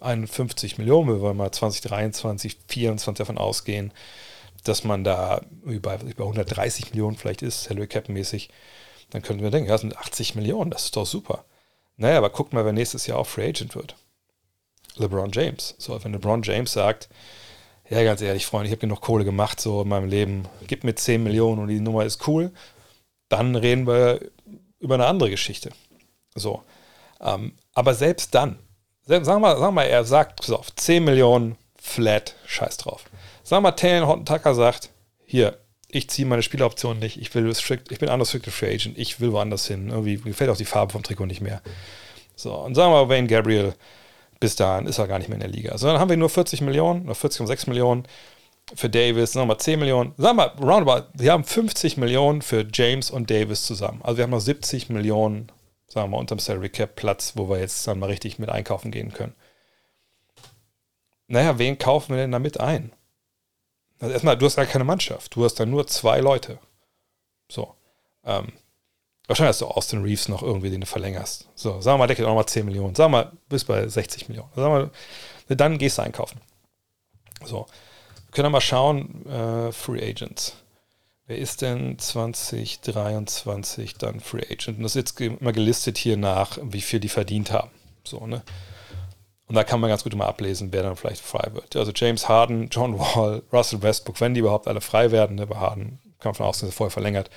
51 0.00 0.78
Millionen, 0.78 1.22
wir 1.22 1.34
mal 1.34 1.50
2023, 1.50 2.58
2024 2.58 3.18
davon 3.18 3.38
ausgehen, 3.38 3.92
dass 4.64 4.84
man 4.84 5.04
da 5.04 5.42
über, 5.64 6.00
über 6.02 6.24
130 6.24 6.90
Millionen 6.90 7.16
vielleicht 7.16 7.42
ist, 7.42 7.64
Salary 7.64 7.86
Cap 7.86 8.08
mäßig, 8.08 8.50
dann 9.10 9.22
könnten 9.22 9.42
wir 9.42 9.50
denken, 9.50 9.68
ja, 9.68 9.74
das 9.74 9.82
sind 9.82 9.96
80 9.96 10.34
Millionen, 10.34 10.70
das 10.70 10.84
ist 10.84 10.96
doch 10.96 11.06
super. 11.06 11.44
Naja, 11.96 12.18
aber 12.18 12.30
guck 12.30 12.52
mal, 12.52 12.64
wer 12.64 12.72
nächstes 12.72 13.06
Jahr 13.06 13.18
auch 13.18 13.26
Free 13.26 13.48
Agent 13.48 13.74
wird. 13.74 13.96
LeBron 14.96 15.30
James. 15.32 15.74
So, 15.78 16.02
wenn 16.02 16.12
LeBron 16.12 16.42
James 16.42 16.72
sagt, 16.72 17.08
ja, 17.88 18.02
ganz 18.02 18.22
ehrlich, 18.22 18.46
Freunde, 18.46 18.66
ich 18.66 18.72
habe 18.72 18.80
genug 18.80 19.00
Kohle 19.00 19.24
gemacht 19.24 19.60
so 19.60 19.82
in 19.82 19.88
meinem 19.88 20.08
Leben, 20.08 20.48
gib 20.66 20.84
mir 20.84 20.94
10 20.94 21.22
Millionen 21.22 21.60
und 21.60 21.68
die 21.68 21.80
Nummer 21.80 22.04
ist 22.04 22.26
cool, 22.26 22.52
dann 23.28 23.56
reden 23.56 23.86
wir 23.86 24.20
über 24.78 24.94
eine 24.94 25.06
andere 25.06 25.30
Geschichte. 25.30 25.70
So. 26.34 26.62
Ähm, 27.20 27.54
aber 27.74 27.94
selbst 27.94 28.34
dann, 28.34 28.58
selbst, 29.06 29.26
sagen, 29.26 29.42
wir, 29.42 29.56
sagen 29.58 29.74
wir, 29.74 29.84
er 29.84 30.04
sagt, 30.04 30.44
so 30.44 30.56
auf 30.58 30.74
10 30.74 31.04
Millionen 31.04 31.56
flat, 31.80 32.34
scheiß 32.46 32.78
drauf. 32.78 33.04
Sagen 33.42 33.64
wir, 33.64 33.76
Taylor 33.76 34.06
Horton 34.06 34.24
Tucker 34.24 34.54
sagt, 34.54 34.90
hier, 35.26 35.58
ich 35.88 36.08
ziehe 36.10 36.26
meine 36.26 36.42
Spieleroption 36.42 36.98
nicht, 36.98 37.20
ich 37.20 37.34
will 37.34 37.46
restrict, 37.46 37.92
ich 37.92 37.98
bin 37.98 38.08
unrestricted 38.08 38.52
free 38.52 38.74
agent, 38.74 38.98
ich 38.98 39.20
will 39.20 39.32
woanders 39.32 39.66
hin. 39.66 39.90
Irgendwie 39.90 40.16
gefällt 40.16 40.50
auch 40.50 40.56
die 40.56 40.64
Farbe 40.64 40.92
vom 40.92 41.02
Trikot 41.02 41.26
nicht 41.26 41.40
mehr. 41.40 41.62
So, 42.34 42.54
und 42.54 42.74
sagen 42.74 42.92
wir, 42.92 43.08
Wayne 43.08 43.28
Gabriel, 43.28 43.74
bis 44.44 44.56
dahin 44.56 44.86
ist 44.86 44.98
er 44.98 45.08
gar 45.08 45.18
nicht 45.18 45.28
mehr 45.28 45.36
in 45.36 45.40
der 45.40 45.48
Liga. 45.48 45.78
So, 45.78 45.86
dann 45.86 45.98
haben 45.98 46.10
wir 46.10 46.18
nur 46.18 46.28
40 46.28 46.60
Millionen 46.60 47.06
oder 47.06 47.14
40,6 47.14 47.66
Millionen 47.66 48.06
für 48.74 48.90
Davis, 48.90 49.34
nochmal 49.34 49.56
10 49.56 49.78
Millionen. 49.78 50.12
Sagen 50.18 50.36
wir, 50.36 50.54
roundabout, 50.60 51.08
wir 51.14 51.32
haben 51.32 51.44
50 51.44 51.96
Millionen 51.96 52.42
für 52.42 52.66
James 52.70 53.10
und 53.10 53.30
Davis 53.30 53.64
zusammen. 53.64 54.02
Also 54.02 54.18
wir 54.18 54.24
haben 54.24 54.32
noch 54.32 54.42
70 54.42 54.90
Millionen, 54.90 55.50
sagen 55.86 56.08
wir 56.08 56.16
mal, 56.16 56.18
unterm 56.18 56.40
Salary 56.40 56.68
Cap 56.68 56.94
Platz, 56.94 57.32
wo 57.36 57.48
wir 57.48 57.58
jetzt 57.58 57.86
dann 57.86 57.98
mal 57.98 58.10
richtig 58.10 58.38
mit 58.38 58.50
einkaufen 58.50 58.90
gehen 58.90 59.14
können. 59.14 59.34
Naja, 61.26 61.58
wen 61.58 61.78
kaufen 61.78 62.14
wir 62.14 62.18
denn 62.20 62.32
damit 62.32 62.60
ein? 62.60 62.92
Also 63.98 64.12
erstmal, 64.12 64.36
du 64.36 64.44
hast 64.44 64.56
gar 64.56 64.66
keine 64.66 64.84
Mannschaft. 64.84 65.34
Du 65.36 65.42
hast 65.46 65.54
dann 65.54 65.70
nur 65.70 65.86
zwei 65.86 66.20
Leute. 66.20 66.58
So. 67.50 67.74
Ähm, 68.26 68.52
wahrscheinlich 69.26 69.50
hast 69.50 69.60
du 69.60 69.66
Austin 69.66 70.02
Reeves 70.02 70.28
noch 70.28 70.42
irgendwie, 70.42 70.70
den 70.70 70.80
du 70.80 70.86
verlängerst. 70.86 71.48
So, 71.54 71.80
sagen 71.80 71.94
wir 71.94 71.98
mal, 71.98 72.06
der 72.06 72.16
kriegt 72.16 72.28
auch 72.28 72.34
mal 72.34 72.46
10 72.46 72.66
Millionen. 72.66 72.94
Sagen 72.94 73.12
wir 73.12 73.24
mal, 73.24 73.32
bis 73.48 73.64
bei 73.64 73.86
60 73.86 74.28
Millionen. 74.28 74.50
Sagen 74.54 74.90
wir, 75.48 75.56
dann 75.56 75.78
gehst 75.78 75.98
du 75.98 76.02
einkaufen. 76.02 76.40
So. 77.44 77.66
Wir 78.26 78.32
können 78.32 78.52
mal 78.52 78.60
schauen, 78.60 79.26
äh, 79.26 79.72
Free 79.72 80.02
Agents. 80.02 80.56
Wer 81.26 81.38
ist 81.38 81.62
denn 81.62 81.98
2023 81.98 83.94
dann 83.94 84.20
Free 84.20 84.44
Agent? 84.50 84.76
Und 84.76 84.82
das 84.82 84.94
ist 84.94 85.16
jetzt 85.16 85.20
immer 85.20 85.52
gelistet 85.52 85.96
hier 85.96 86.16
nach, 86.16 86.58
wie 86.62 86.82
viel 86.82 87.00
die 87.00 87.08
verdient 87.08 87.50
haben. 87.50 87.70
So, 88.04 88.26
ne? 88.26 88.42
Und 89.46 89.54
da 89.54 89.64
kann 89.64 89.80
man 89.80 89.90
ganz 89.90 90.02
gut 90.04 90.12
immer 90.12 90.26
ablesen, 90.26 90.72
wer 90.72 90.82
dann 90.82 90.96
vielleicht 90.96 91.22
frei 91.22 91.50
wird. 91.52 91.76
Also 91.76 91.92
James 91.94 92.28
Harden, 92.28 92.68
John 92.70 92.98
Wall, 92.98 93.42
Russell 93.52 93.82
Westbrook, 93.82 94.20
wenn 94.20 94.34
die 94.34 94.40
überhaupt 94.40 94.66
alle 94.68 94.80
frei 94.80 95.10
werden, 95.10 95.36
ne, 95.36 95.46
bei 95.46 95.56
Harden 95.56 95.98
kann 96.18 96.30
man 96.30 96.34
von 96.34 96.46
außen 96.46 96.72
vorher 96.72 96.90
verlängert, 96.90 97.30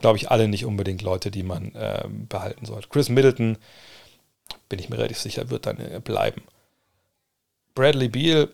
glaube 0.00 0.18
ich, 0.18 0.30
alle 0.30 0.48
nicht 0.48 0.64
unbedingt 0.64 1.02
Leute, 1.02 1.30
die 1.30 1.42
man 1.42 1.74
äh, 1.74 2.04
behalten 2.08 2.66
sollte. 2.66 2.88
Chris 2.88 3.08
Middleton, 3.08 3.58
bin 4.68 4.78
ich 4.78 4.88
mir 4.88 4.98
relativ 4.98 5.18
sicher, 5.18 5.50
wird 5.50 5.66
dann 5.66 5.78
äh, 5.78 6.00
bleiben. 6.02 6.42
Bradley 7.74 8.08
Beal, 8.08 8.48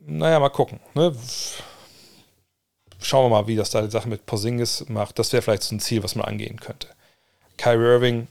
naja, 0.00 0.40
mal 0.40 0.50
gucken. 0.50 0.80
Ne? 0.94 1.14
Schauen 2.98 3.30
wir 3.30 3.36
mal, 3.36 3.46
wie 3.46 3.56
das 3.56 3.70
da 3.70 3.82
die 3.82 3.90
Sache 3.90 4.08
mit 4.08 4.26
Porzingis 4.26 4.86
macht. 4.88 5.18
Das 5.18 5.32
wäre 5.32 5.42
vielleicht 5.42 5.62
so 5.62 5.74
ein 5.74 5.80
Ziel, 5.80 6.02
was 6.02 6.14
man 6.14 6.26
angehen 6.26 6.60
könnte. 6.60 6.88
Kyrie 7.56 7.84
Irving, 7.84 8.26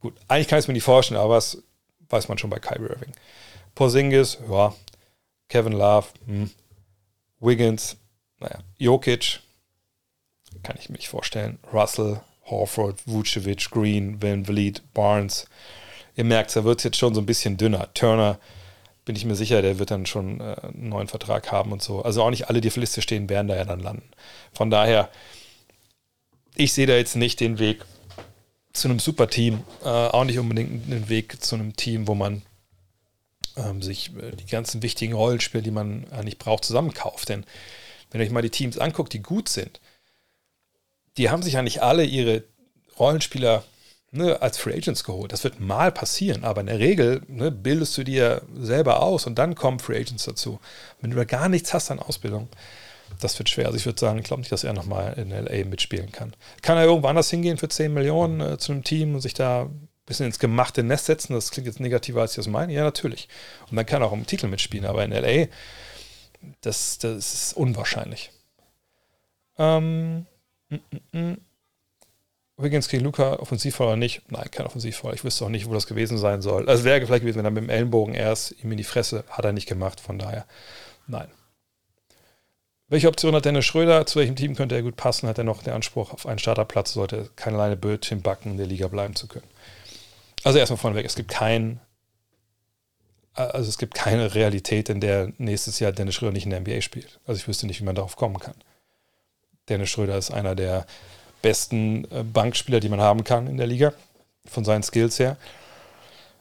gut, 0.00 0.14
eigentlich 0.28 0.48
kann 0.48 0.58
ich 0.58 0.64
es 0.64 0.68
mir 0.68 0.74
nicht 0.74 0.84
vorstellen, 0.84 1.20
aber 1.20 1.34
was 1.34 1.62
weiß 2.08 2.28
man 2.28 2.38
schon 2.38 2.50
bei 2.50 2.58
Kyrie 2.58 2.88
Irving. 2.88 3.12
Porzingis, 3.74 4.38
ja. 4.50 4.74
Kevin 5.48 5.72
Love, 5.72 6.08
hm. 6.26 6.50
Wiggins, 7.40 7.96
naja. 8.40 8.58
Jokic, 8.78 9.40
kann 10.66 10.76
ich 10.80 10.88
mir 10.88 10.96
nicht 10.96 11.08
vorstellen. 11.08 11.58
Russell, 11.72 12.20
Horford, 12.46 13.06
Vucevic, 13.06 13.70
Green, 13.70 14.20
Van 14.20 14.44
Vliet, 14.44 14.82
Barnes. 14.94 15.46
Ihr 16.16 16.24
merkt, 16.24 16.56
da 16.56 16.64
wird 16.64 16.80
es 16.80 16.84
jetzt 16.84 16.96
schon 16.96 17.14
so 17.14 17.20
ein 17.20 17.26
bisschen 17.26 17.56
dünner. 17.56 17.88
Turner, 17.94 18.40
bin 19.04 19.14
ich 19.14 19.24
mir 19.24 19.36
sicher, 19.36 19.62
der 19.62 19.78
wird 19.78 19.92
dann 19.92 20.06
schon 20.06 20.40
äh, 20.40 20.56
einen 20.62 20.88
neuen 20.88 21.06
Vertrag 21.06 21.52
haben 21.52 21.70
und 21.70 21.82
so. 21.82 22.02
Also 22.02 22.22
auch 22.22 22.30
nicht 22.30 22.48
alle, 22.48 22.60
die 22.60 22.68
auf 22.68 22.74
der 22.74 22.80
Liste 22.80 23.00
stehen, 23.00 23.28
werden 23.28 23.46
da 23.46 23.54
ja 23.54 23.64
dann 23.64 23.78
landen. 23.78 24.10
Von 24.52 24.70
daher, 24.70 25.08
ich 26.56 26.72
sehe 26.72 26.86
da 26.86 26.96
jetzt 26.96 27.14
nicht 27.14 27.38
den 27.38 27.60
Weg 27.60 27.84
zu 28.72 28.88
einem 28.88 28.98
Superteam, 28.98 29.62
äh, 29.84 29.88
auch 29.88 30.24
nicht 30.24 30.40
unbedingt 30.40 30.90
einen 30.90 31.08
Weg 31.08 31.42
zu 31.42 31.54
einem 31.54 31.76
Team, 31.76 32.08
wo 32.08 32.16
man 32.16 32.42
ähm, 33.56 33.82
sich 33.82 34.10
äh, 34.16 34.34
die 34.34 34.46
ganzen 34.46 34.82
wichtigen 34.82 35.12
Rollenspiele, 35.12 35.62
die 35.62 35.70
man 35.70 36.06
eigentlich 36.10 36.38
braucht, 36.38 36.64
zusammenkauft. 36.64 37.28
Denn 37.28 37.44
wenn 38.10 38.20
ihr 38.20 38.26
euch 38.26 38.32
mal 38.32 38.42
die 38.42 38.50
Teams 38.50 38.78
anguckt, 38.78 39.12
die 39.12 39.22
gut 39.22 39.48
sind, 39.48 39.80
die 41.16 41.30
haben 41.30 41.42
sich 41.42 41.54
ja 41.54 41.62
nicht 41.62 41.82
alle 41.82 42.04
ihre 42.04 42.44
Rollenspieler 42.98 43.64
ne, 44.10 44.40
als 44.40 44.58
Free 44.58 44.74
Agents 44.74 45.04
geholt. 45.04 45.32
Das 45.32 45.44
wird 45.44 45.60
mal 45.60 45.92
passieren, 45.92 46.44
aber 46.44 46.60
in 46.60 46.66
der 46.66 46.78
Regel 46.78 47.22
ne, 47.28 47.50
bildest 47.50 47.96
du 47.96 48.04
dir 48.04 48.42
selber 48.54 49.02
aus 49.02 49.26
und 49.26 49.36
dann 49.36 49.54
kommen 49.54 49.78
Free 49.78 50.00
Agents 50.00 50.24
dazu. 50.24 50.60
Wenn 51.00 51.10
du 51.10 51.16
da 51.16 51.24
gar 51.24 51.48
nichts 51.48 51.72
hast 51.74 51.90
an 51.90 51.98
Ausbildung, 51.98 52.48
das 53.20 53.38
wird 53.38 53.48
schwer. 53.48 53.66
Also 53.66 53.76
ich 53.76 53.86
würde 53.86 54.00
sagen, 54.00 54.18
ich 54.18 54.24
glaube 54.24 54.40
nicht, 54.40 54.52
dass 54.52 54.64
er 54.64 54.72
nochmal 54.72 55.14
in 55.14 55.30
LA 55.30 55.64
mitspielen 55.64 56.12
kann. 56.12 56.34
Kann 56.62 56.76
er 56.76 56.84
irgendwo 56.84 57.08
anders 57.08 57.30
hingehen 57.30 57.56
für 57.56 57.68
10 57.68 57.92
Millionen 57.94 58.40
äh, 58.40 58.58
zu 58.58 58.72
einem 58.72 58.84
Team 58.84 59.14
und 59.14 59.20
sich 59.20 59.34
da 59.34 59.62
ein 59.62 59.88
bisschen 60.06 60.26
ins 60.26 60.38
gemachte 60.38 60.82
Nest 60.82 61.06
setzen? 61.06 61.32
Das 61.32 61.50
klingt 61.50 61.66
jetzt 61.66 61.80
negativer, 61.80 62.20
als 62.20 62.32
ich 62.32 62.36
das 62.36 62.48
meine. 62.48 62.72
Ja, 62.72 62.82
natürlich. 62.82 63.28
Und 63.70 63.76
dann 63.76 63.86
kann 63.86 64.02
er 64.02 64.08
auch 64.08 64.12
im 64.12 64.26
Titel 64.26 64.48
mitspielen, 64.48 64.86
aber 64.86 65.04
in 65.04 65.12
LA, 65.12 65.46
das, 66.60 66.98
das 66.98 67.34
ist 67.34 67.56
unwahrscheinlich. 67.56 68.32
Ähm. 69.58 70.26
Wiggins 72.56 72.88
gegen 72.88 73.04
Luca, 73.04 73.34
offensivvoll 73.34 73.88
oder 73.88 73.96
nicht? 73.96 74.22
Nein, 74.30 74.50
kein 74.50 74.66
offensivvoll. 74.66 75.14
Ich 75.14 75.24
wüsste 75.24 75.44
auch 75.44 75.50
nicht, 75.50 75.68
wo 75.68 75.74
das 75.74 75.86
gewesen 75.86 76.18
sein 76.18 76.40
soll. 76.42 76.68
Also 76.68 76.84
wäre 76.84 77.04
vielleicht 77.06 77.22
gewesen, 77.22 77.38
wenn 77.38 77.44
er 77.44 77.50
mit 77.50 77.64
dem 77.64 77.70
Ellenbogen 77.70 78.14
erst 78.14 78.52
ihm 78.62 78.70
in 78.72 78.78
die 78.78 78.84
Fresse, 78.84 79.24
hat 79.28 79.44
er 79.44 79.52
nicht 79.52 79.68
gemacht, 79.68 80.00
von 80.00 80.18
daher, 80.18 80.46
nein. 81.06 81.28
Welche 82.88 83.08
Option 83.08 83.34
hat 83.34 83.44
Dennis 83.44 83.64
Schröder? 83.64 84.06
Zu 84.06 84.20
welchem 84.20 84.36
Team 84.36 84.54
könnte 84.54 84.76
er 84.76 84.82
gut 84.82 84.96
passen? 84.96 85.28
Hat 85.28 85.38
er 85.38 85.44
noch 85.44 85.62
den 85.62 85.72
Anspruch 85.72 86.12
auf 86.12 86.24
einen 86.24 86.38
Starterplatz? 86.38 86.92
Sollte 86.92 87.30
kein 87.34 87.54
alleine 87.54 87.76
Bötchen 87.76 88.22
backen, 88.22 88.52
in 88.52 88.56
der 88.58 88.66
Liga 88.66 88.86
bleiben 88.86 89.16
zu 89.16 89.26
können? 89.26 89.48
Also 90.44 90.60
erstmal 90.60 90.78
vorneweg, 90.78 91.04
es 91.04 91.16
gibt 91.16 91.28
kein, 91.28 91.80
also 93.34 93.68
es 93.68 93.78
gibt 93.78 93.94
keine 93.94 94.34
Realität, 94.36 94.88
in 94.88 95.00
der 95.00 95.32
nächstes 95.38 95.80
Jahr 95.80 95.90
Dennis 95.90 96.14
Schröder 96.14 96.32
nicht 96.32 96.44
in 96.44 96.50
der 96.50 96.60
NBA 96.60 96.80
spielt. 96.80 97.18
Also 97.26 97.40
ich 97.40 97.48
wüsste 97.48 97.66
nicht, 97.66 97.80
wie 97.80 97.84
man 97.84 97.96
darauf 97.96 98.14
kommen 98.14 98.38
kann. 98.38 98.54
Dennis 99.68 99.90
Schröder 99.90 100.16
ist 100.16 100.30
einer 100.30 100.54
der 100.54 100.86
besten 101.42 102.04
äh, 102.10 102.22
Bankspieler, 102.22 102.80
die 102.80 102.88
man 102.88 103.00
haben 103.00 103.24
kann 103.24 103.46
in 103.46 103.56
der 103.56 103.66
Liga, 103.66 103.92
von 104.46 104.64
seinen 104.64 104.82
Skills 104.82 105.18
her. 105.18 105.36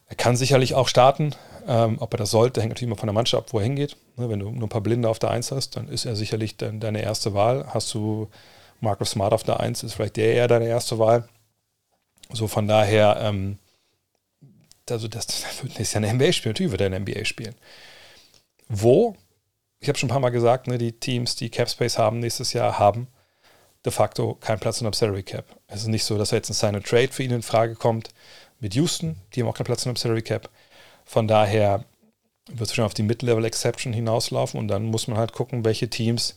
Er 0.07 0.15
kann 0.15 0.35
sicherlich 0.35 0.75
auch 0.75 0.87
starten. 0.87 1.35
Ähm, 1.67 1.97
ob 1.99 2.13
er 2.13 2.17
das 2.17 2.29
sollte, 2.29 2.61
hängt 2.61 2.69
natürlich 2.69 2.89
immer 2.89 2.97
von 2.97 3.07
der 3.07 3.13
Mannschaft 3.13 3.45
ab, 3.45 3.53
wo 3.53 3.57
er 3.57 3.63
hingeht. 3.63 3.97
Ne, 4.17 4.29
wenn 4.29 4.39
du 4.39 4.51
nur 4.51 4.67
ein 4.67 4.69
paar 4.69 4.81
Blinde 4.81 5.09
auf 5.09 5.17
der 5.17 5.31
Eins 5.31 5.51
hast, 5.51 5.75
dann 5.75 5.89
ist 5.89 6.05
er 6.05 6.15
sicherlich 6.15 6.57
de 6.57 6.77
deine 6.77 7.01
erste 7.01 7.33
Wahl. 7.33 7.65
Hast 7.73 7.91
du 7.95 8.29
Marcus 8.81 9.11
Smart 9.11 9.33
auf 9.33 9.43
der 9.43 9.59
Eins, 9.59 9.81
ist 9.81 9.93
vielleicht 9.93 10.17
der 10.17 10.33
eher 10.33 10.47
deine 10.47 10.67
erste 10.67 10.99
Wahl. 10.99 11.27
So 12.31 12.47
von 12.47 12.67
daher, 12.67 13.17
ähm, 13.19 13.57
also 14.89 15.07
das, 15.07 15.25
das 15.25 15.63
ist 15.79 15.93
ja 15.93 15.97
eine 15.97 16.13
NBA 16.13 16.31
spielen, 16.33 16.53
natürlich 16.53 16.71
wird 16.71 16.81
er 16.81 16.87
eine 16.87 16.99
NBA 16.99 17.25
spielen. 17.25 17.55
Wo? 18.67 19.15
Ich 19.79 19.87
habe 19.87 19.97
schon 19.97 20.07
ein 20.07 20.11
paar 20.11 20.19
Mal 20.19 20.29
gesagt, 20.29 20.67
ne, 20.67 20.77
die 20.77 20.93
Teams, 20.93 21.35
die 21.35 21.49
Capspace 21.49 21.97
haben 21.97 22.19
nächstes 22.19 22.53
Jahr, 22.53 22.77
haben 22.77 23.07
de 23.85 23.91
facto 23.91 24.35
keinen 24.35 24.59
Platz 24.59 24.81
in 24.81 24.85
der 24.85 24.93
Salary 24.93 25.23
Cap. 25.23 25.45
Es 25.67 25.81
ist 25.81 25.87
nicht 25.87 26.03
so, 26.03 26.17
dass 26.17 26.31
jetzt 26.31 26.49
ein 26.49 26.53
Sign 26.53 26.75
and 26.75 26.85
Trade 26.85 27.09
für 27.09 27.23
ihn 27.23 27.31
in 27.31 27.41
Frage 27.41 27.75
kommt 27.75 28.09
mit 28.59 28.73
Houston, 28.75 29.17
die 29.33 29.41
haben 29.41 29.49
auch 29.49 29.55
keinen 29.55 29.65
Platz 29.65 29.85
in 29.85 29.93
der 29.93 30.01
Salary 30.01 30.21
Cap. 30.21 30.49
Von 31.05 31.27
daher 31.27 31.85
wird 32.51 32.69
es 32.69 32.75
schon 32.75 32.85
auf 32.85 32.93
die 32.93 33.03
Mid-Level-Exception 33.03 33.93
hinauslaufen 33.93 34.59
und 34.59 34.67
dann 34.67 34.85
muss 34.85 35.07
man 35.07 35.17
halt 35.17 35.33
gucken, 35.33 35.65
welche 35.65 35.89
Teams 35.89 36.35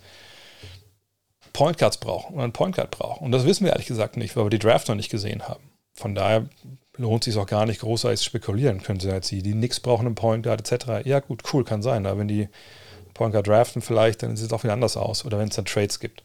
Point 1.52 1.78
Guards 1.78 1.98
brauchen 1.98 2.34
oder 2.34 2.44
einen 2.44 2.52
Point 2.52 2.76
Guard 2.76 2.90
brauchen. 2.90 3.24
Und 3.24 3.32
das 3.32 3.44
wissen 3.44 3.64
wir 3.64 3.72
ehrlich 3.72 3.86
gesagt 3.86 4.16
nicht, 4.16 4.36
weil 4.36 4.44
wir 4.44 4.50
die 4.50 4.58
Draft 4.58 4.88
noch 4.88 4.94
nicht 4.94 5.10
gesehen 5.10 5.48
haben. 5.48 5.62
Von 5.94 6.14
daher 6.14 6.48
lohnt 6.96 7.26
es 7.26 7.32
sich 7.32 7.42
auch 7.42 7.46
gar 7.46 7.66
nicht 7.66 7.80
großartig 7.80 8.22
spekulieren. 8.22 8.82
Können 8.82 9.00
sie 9.00 9.08
jetzt 9.08 9.30
die, 9.30 9.42
die 9.42 9.54
nix 9.54 9.80
brauchen 9.80 10.06
einen 10.06 10.14
Point 10.14 10.44
Guard 10.44 10.70
etc. 10.70 11.06
Ja, 11.06 11.20
gut, 11.20 11.42
cool, 11.52 11.64
kann 11.64 11.82
sein. 11.82 12.06
Aber 12.06 12.20
wenn 12.20 12.28
die 12.28 12.48
Point 13.14 13.32
Guard 13.32 13.46
draften, 13.46 13.82
vielleicht, 13.82 14.22
dann 14.22 14.36
sieht 14.36 14.46
es 14.46 14.52
auch 14.52 14.62
wieder 14.62 14.72
anders 14.72 14.96
aus. 14.96 15.24
Oder 15.24 15.38
wenn 15.38 15.48
es 15.48 15.56
dann 15.56 15.64
Trades 15.64 15.98
gibt. 15.98 16.22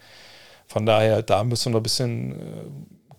Von 0.74 0.88
daher, 0.88 1.22
da 1.22 1.44
müssen 1.44 1.72
wir 1.72 1.80
ein 1.80 1.84
bisschen 1.84 2.32
äh, 2.32 2.66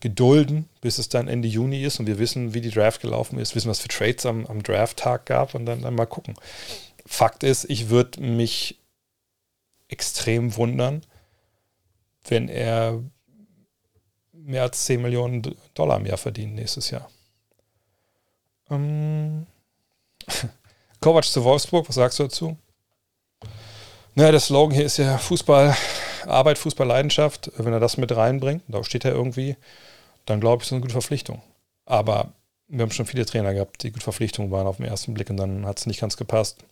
gedulden, 0.01 0.69
bis 0.81 0.99
es 0.99 1.09
dann 1.09 1.29
Ende 1.29 1.47
Juni 1.47 1.85
ist 1.85 2.01
und 2.01 2.09
wir 2.09 2.19
wissen, 2.19 2.53
wie 2.53 2.61
die 2.61 2.73
Draft 2.73 3.01
gelaufen 3.01 3.39
ist, 3.39 3.55
wissen, 3.55 3.71
was 3.71 3.79
für 3.79 3.87
Trades 3.87 4.27
am, 4.27 4.45
am 4.47 4.61
Draft-Tag 4.61 5.25
gab 5.27 5.55
und 5.55 5.65
dann, 5.65 5.81
dann 5.83 5.95
mal 5.95 6.07
gucken. 6.07 6.35
Fakt 7.07 7.45
ist, 7.45 7.71
ich 7.71 7.91
würde 7.91 8.21
mich 8.21 8.81
extrem 9.87 10.57
wundern, 10.57 11.03
wenn 12.25 12.49
er 12.49 13.01
mehr 14.33 14.63
als 14.63 14.85
10 14.87 15.01
Millionen 15.01 15.57
Dollar 15.75 16.01
mehr 16.01 16.17
verdient 16.17 16.57
nächstes 16.57 16.91
Jahr. 16.91 17.09
Ähm, 18.69 19.47
Kovac 21.01 21.25
zu 21.25 21.45
Wolfsburg, 21.45 21.89
was 21.89 21.95
sagst 21.95 22.19
du 22.19 22.25
dazu? 22.25 22.57
Naja, 24.17 24.33
der 24.33 24.41
Slogan 24.41 24.75
hier 24.75 24.87
ist 24.87 24.97
ja 24.97 25.19
Fußball, 25.19 25.77
Arbeit, 26.27 26.59
Fußball, 26.59 26.87
Leidenschaft. 26.87 27.51
Wenn 27.57 27.73
er 27.73 27.81
das 27.81 27.97
mit 27.97 28.15
reinbringt, 28.15 28.63
da 28.69 28.83
steht 28.85 29.05
er 29.05 29.13
irgendwie, 29.13 29.57
dann 30.27 30.41
glaube 30.41 30.63
ich, 30.63 30.69
ist 30.69 30.73
eine 30.73 30.81
gute 30.81 30.93
Verpflichtung. 30.93 31.43
Aber 31.87 32.33
wir 32.69 32.83
haben 32.83 32.91
schon 32.91 33.07
viele 33.07 33.27
Trainer 33.27 33.53
gehabt, 33.55 33.83
die 33.83 33.93
gute 33.93 34.05
Verpflichtungen 34.05 34.51
waren 34.51 34.67
auf 34.67 34.79
den 34.79 34.87
ersten 34.87 35.15
Blick 35.15 35.31
und 35.31 35.37
dann 35.37 35.67
hat 35.67 35.79
es 35.79 35.87
nicht 35.87 36.01
ganz 36.01 36.17
gepasst. 36.17 36.65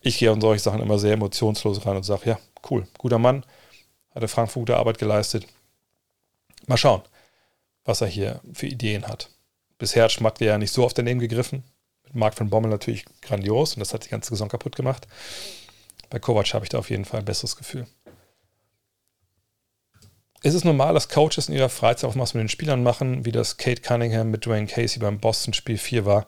Ich 0.00 0.18
gehe 0.18 0.30
an 0.30 0.40
solche 0.40 0.62
Sachen 0.62 0.82
immer 0.82 0.98
sehr 0.98 1.14
emotionslos 1.14 1.86
rein 1.86 1.96
und 1.96 2.02
sage, 2.02 2.30
ja, 2.30 2.38
cool, 2.70 2.86
guter 2.98 3.18
Mann, 3.18 3.44
hat 4.14 4.22
der 4.22 4.28
Frankfurt 4.28 4.62
gute 4.62 4.76
Arbeit 4.76 4.98
geleistet. 4.98 5.46
Mal 6.66 6.76
schauen, 6.76 7.02
was 7.84 8.00
er 8.00 8.08
hier 8.08 8.40
für 8.52 8.66
Ideen 8.66 9.06
hat. 9.06 9.30
Bisher 9.78 10.04
hat 10.04 10.12
Schmatke 10.12 10.44
ja 10.44 10.58
nicht 10.58 10.72
so 10.72 10.84
oft 10.84 10.98
daneben 10.98 11.20
gegriffen. 11.20 11.62
Mit 12.04 12.14
Marc 12.16 12.34
von 12.34 12.50
Bommel 12.50 12.70
natürlich 12.70 13.04
grandios 13.22 13.74
und 13.74 13.80
das 13.80 13.94
hat 13.94 14.04
die 14.04 14.10
ganze 14.10 14.30
Saison 14.30 14.48
kaputt 14.48 14.74
gemacht. 14.76 15.06
Bei 16.10 16.18
Kovac 16.18 16.52
habe 16.54 16.64
ich 16.64 16.70
da 16.70 16.78
auf 16.78 16.90
jeden 16.90 17.04
Fall 17.04 17.20
ein 17.20 17.26
besseres 17.26 17.56
Gefühl. 17.56 17.86
Ist 20.42 20.54
es 20.54 20.64
normal, 20.64 20.94
dass 20.94 21.08
Coaches 21.08 21.48
in 21.48 21.54
ihrer 21.54 21.68
Freizeit 21.68 22.08
auch 22.08 22.16
was 22.16 22.34
mit 22.34 22.42
den 22.42 22.48
Spielern 22.48 22.82
machen, 22.82 23.24
wie 23.24 23.32
das 23.32 23.56
Kate 23.56 23.82
Cunningham 23.82 24.30
mit 24.30 24.46
Dwayne 24.46 24.66
Casey 24.66 25.00
beim 25.00 25.18
Boston-Spiel 25.18 25.78
4 25.78 26.04
war? 26.04 26.26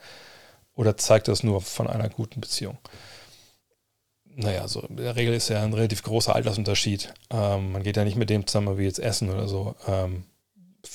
Oder 0.74 0.96
zeigt 0.96 1.28
das 1.28 1.42
nur 1.42 1.60
von 1.60 1.86
einer 1.86 2.08
guten 2.08 2.40
Beziehung? 2.40 2.78
Naja, 4.34 4.66
so 4.68 4.80
in 4.80 4.96
der 4.96 5.16
Regel 5.16 5.34
ist 5.34 5.48
ja 5.48 5.62
ein 5.62 5.74
relativ 5.74 6.02
großer 6.02 6.34
Altersunterschied. 6.34 7.12
Ähm, 7.30 7.72
man 7.72 7.82
geht 7.82 7.96
ja 7.96 8.04
nicht 8.04 8.16
mit 8.16 8.30
dem 8.30 8.46
zusammen 8.46 8.78
wie 8.78 8.84
jetzt 8.84 8.98
Essen 8.98 9.30
oder 9.30 9.46
so. 9.46 9.74
Ähm, 9.86 10.24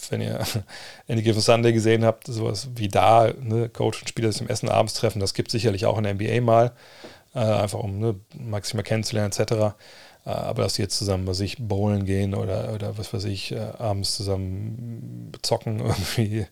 wenn 0.09 0.21
ihr 0.21 0.43
Any 1.07 1.21
Given 1.21 1.41
Sunday 1.41 1.73
gesehen 1.73 2.03
habt, 2.03 2.27
sowas 2.27 2.69
wie 2.75 2.87
da, 2.87 3.31
ne, 3.39 3.69
Coach 3.69 4.01
und 4.01 4.07
Spieler 4.07 4.31
sich 4.31 4.41
im 4.41 4.47
Essen 4.47 4.69
abends 4.69 4.95
treffen, 4.95 5.19
das 5.19 5.33
gibt 5.33 5.49
es 5.49 5.53
sicherlich 5.53 5.85
auch 5.85 5.97
in 5.97 6.03
der 6.05 6.15
NBA 6.15 6.41
mal, 6.41 6.71
äh, 7.33 7.39
einfach 7.39 7.79
um 7.79 7.99
ne, 7.99 8.15
maximal 8.33 8.83
kennenzulernen 8.83 9.31
etc. 9.31 9.75
Äh, 10.25 10.29
aber 10.29 10.63
dass 10.63 10.73
die 10.73 10.81
jetzt 10.81 10.97
zusammen 10.97 11.25
bei 11.25 11.33
sich 11.33 11.57
bowlen 11.59 12.05
gehen 12.05 12.33
oder, 12.33 12.73
oder 12.73 12.97
was 12.97 13.13
weiß 13.13 13.25
ich, 13.25 13.51
äh, 13.51 13.59
abends 13.77 14.15
zusammen 14.15 15.31
zocken, 15.41 15.79
irgendwie, 16.17 16.47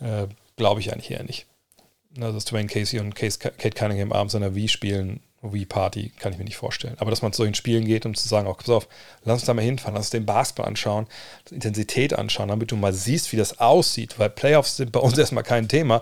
äh, 0.00 0.26
glaube 0.56 0.80
ich 0.80 0.92
eigentlich 0.92 1.10
eher 1.10 1.24
nicht. 1.24 1.46
Also, 2.18 2.32
dass 2.32 2.44
Dwayne 2.46 2.68
Casey 2.68 2.98
und 3.00 3.14
Case, 3.14 3.38
Kate 3.38 3.70
Cunningham 3.70 4.12
abends 4.12 4.34
an 4.34 4.40
der 4.40 4.54
Wii 4.54 4.68
spielen, 4.68 5.20
Wii-Party, 5.42 6.12
kann 6.18 6.32
ich 6.32 6.38
mir 6.38 6.44
nicht 6.44 6.56
vorstellen. 6.56 6.96
Aber 6.98 7.10
dass 7.10 7.22
man 7.22 7.32
zu 7.32 7.38
solchen 7.38 7.54
Spielen 7.54 7.84
geht, 7.84 8.06
um 8.06 8.14
zu 8.14 8.26
sagen, 8.26 8.48
auch, 8.48 8.56
pass 8.56 8.70
auf, 8.70 8.88
lass 9.24 9.40
uns 9.40 9.44
da 9.44 9.54
mal 9.54 9.62
hinfahren, 9.62 9.94
lass 9.94 10.06
uns 10.06 10.10
den 10.10 10.26
Basketball 10.26 10.66
anschauen, 10.66 11.06
Intensität 11.50 12.14
anschauen, 12.14 12.48
damit 12.48 12.72
du 12.72 12.76
mal 12.76 12.94
siehst, 12.94 13.32
wie 13.32 13.36
das 13.36 13.60
aussieht, 13.60 14.18
weil 14.18 14.30
Playoffs 14.30 14.76
sind 14.76 14.92
bei 14.92 15.00
uns 15.00 15.16
erstmal 15.18 15.44
kein 15.44 15.68
Thema. 15.68 16.00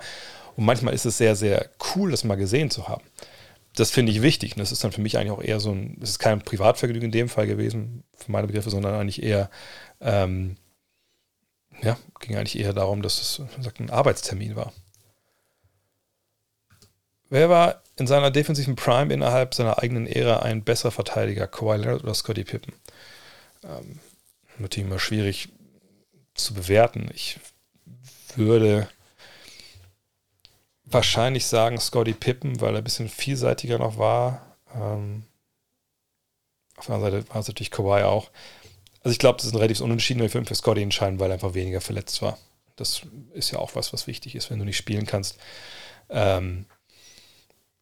Und 0.57 0.65
manchmal 0.65 0.95
ist 0.95 1.05
es 1.05 1.19
sehr, 1.19 1.35
sehr 1.35 1.69
cool, 1.95 2.13
das 2.13 2.23
mal 2.23 2.37
gesehen 2.37 2.71
zu 2.71 2.89
haben 2.89 3.03
das 3.75 3.91
finde 3.91 4.13
ich 4.13 4.23
wichtig. 4.23 4.53
Und 4.53 4.61
das 4.61 4.73
ist 4.73 4.85
dann 4.85 4.93
für 4.93 5.01
mich 5.01 5.19
eigentlich 5.19 5.33
auch 5.33 5.43
eher 5.43 5.61
so 5.61 5.73
ein, 5.73 5.99
es 6.01 6.11
ist 6.11 6.19
kein 6.19 6.41
Privatvergnügen 6.41 7.07
in 7.07 7.13
dem 7.13 7.29
Fall 7.29 7.47
gewesen, 7.47 8.05
für 8.17 8.31
meine 8.31 8.47
Begriffe, 8.47 8.71
sondern 8.71 8.95
eigentlich 8.95 9.23
eher, 9.23 9.51
ähm, 10.01 10.57
ja, 11.83 11.99
ging 12.21 12.37
eigentlich 12.37 12.59
eher 12.59 12.73
darum, 12.73 13.03
dass 13.03 13.21
es 13.21 13.43
sagt, 13.61 13.81
ein 13.81 13.91
Arbeitstermin 13.91 14.55
war. 14.55 14.73
Wer 17.31 17.49
war 17.49 17.83
in 17.97 18.07
seiner 18.07 18.31
defensiven 18.31 18.77
Prime 18.77 19.13
innerhalb 19.13 19.55
seiner 19.55 19.79
eigenen 19.83 20.07
Ära 20.07 20.41
ein 20.41 20.63
besserer 20.63 20.93
Verteidiger, 20.93 21.49
Kawhi 21.49 21.77
Leonard 21.79 22.05
oder 22.05 22.15
Scotty 22.15 22.45
Pippen? 22.45 22.75
Ähm, 23.65 23.99
natürlich 24.59 24.89
immer 24.89 25.01
schwierig 25.01 25.49
zu 26.35 26.55
bewerten. 26.55 27.11
Ich 27.13 27.41
würde 28.37 28.89
wahrscheinlich 30.85 31.47
sagen 31.47 31.79
Scotty 31.79 32.13
Pippen, 32.13 32.61
weil 32.61 32.75
er 32.75 32.79
ein 32.79 32.85
bisschen 32.85 33.09
vielseitiger 33.09 33.79
noch 33.79 33.99
war. 33.99 34.57
Ähm, 34.75 35.25
auf 36.77 36.87
der 36.87 36.97
anderen 36.97 37.13
Seite 37.13 37.29
war 37.31 37.41
es 37.41 37.49
natürlich 37.49 37.71
Kawhi 37.71 38.03
auch. 38.03 38.31
Also 39.03 39.13
ich 39.13 39.19
glaube, 39.19 39.37
das 39.37 39.47
ist 39.47 39.53
ein 39.53 39.59
relativ 39.59 39.81
unentschiedener 39.81 40.29
Film 40.29 40.47
für 40.47 40.55
Scotty 40.55 40.83
entscheiden, 40.83 41.21
weil 41.21 41.31
er 41.31 41.35
einfach 41.35 41.55
weniger 41.55 41.81
verletzt 41.81 42.23
war. 42.23 42.39
Das 42.77 43.03
ist 43.35 43.51
ja 43.51 43.59
auch 43.59 43.75
was, 43.75 43.93
was 43.93 44.07
wichtig 44.07 44.35
ist, 44.35 44.51
wenn 44.51 44.59
du 44.59 44.65
nicht 44.65 44.77
spielen 44.77 45.07
kannst. 45.07 45.39
Ähm, 46.09 46.67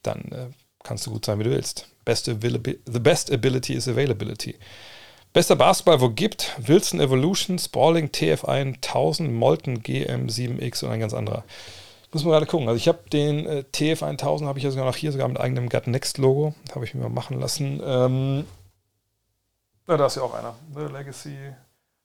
dann 0.03 0.21
äh, 0.33 0.49
kannst 0.83 1.07
du 1.07 1.13
gut 1.13 1.25
sein, 1.25 1.39
wie 1.39 1.45
du 1.45 1.51
willst. 1.51 1.89
Best 2.05 2.25
the 2.25 2.99
best 2.99 3.31
ability 3.31 3.75
is 3.75 3.89
availability. 3.89 4.57
Bester 5.33 5.57
Basketball, 5.57 6.01
wo 6.01 6.11
gibt 6.11 6.55
Wilson 6.59 7.01
Evolution, 7.01 7.59
Spalling 7.59 8.13
TF 8.13 8.45
1000, 8.45 9.33
Molten 9.33 9.79
GM7X 9.79 10.85
und 10.85 10.91
ein 10.91 11.01
ganz 11.01 11.15
anderer. 11.15 11.45
Muss 12.13 12.25
man 12.25 12.33
gerade 12.33 12.47
gucken. 12.47 12.69
Also 12.69 12.77
ich 12.77 12.89
habe 12.89 12.99
den 13.11 13.47
äh, 13.47 13.65
TF1000, 13.73 14.47
habe 14.47 14.59
ich 14.59 14.65
ja 14.65 14.71
sogar 14.71 14.85
noch 14.85 14.97
hier, 14.97 15.13
sogar 15.13 15.29
mit 15.29 15.41
eigenem 15.41 15.69
Gut 15.69 15.87
Next 15.87 16.19
Logo. 16.19 16.55
Habe 16.75 16.85
ich 16.85 16.95
mir 16.95 17.03
mal 17.03 17.09
machen 17.09 17.41
lassen. 17.41 17.81
Ähm, 17.85 18.45
na, 19.87 19.97
da 19.97 20.07
ist 20.07 20.17
ja 20.17 20.23
auch 20.23 20.35
einer. 20.35 20.55
Ne? 20.75 20.89
Legacy. 20.89 21.37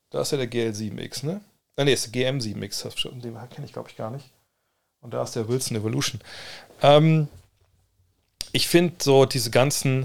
Da 0.10 0.22
ist 0.22 0.32
ja 0.32 0.38
der 0.38 0.50
GL7X, 0.50 1.26
ne? 1.26 1.42
Ah, 1.76 1.84
ne, 1.84 1.92
ist 1.92 2.16
der 2.16 2.32
GM7X. 2.32 3.20
Den 3.22 3.38
kenne 3.50 3.66
ich, 3.66 3.74
glaube 3.74 3.90
ich, 3.90 3.98
gar 3.98 4.10
nicht. 4.10 4.26
Und 5.02 5.14
da 5.14 5.22
ist 5.24 5.36
der 5.36 5.48
Wilson 5.48 5.78
Evolution. 5.78 6.22
Ähm, 6.82 7.28
ich 8.52 8.68
finde 8.68 8.96
so 9.00 9.26
diese 9.26 9.52
ganzen 9.52 10.04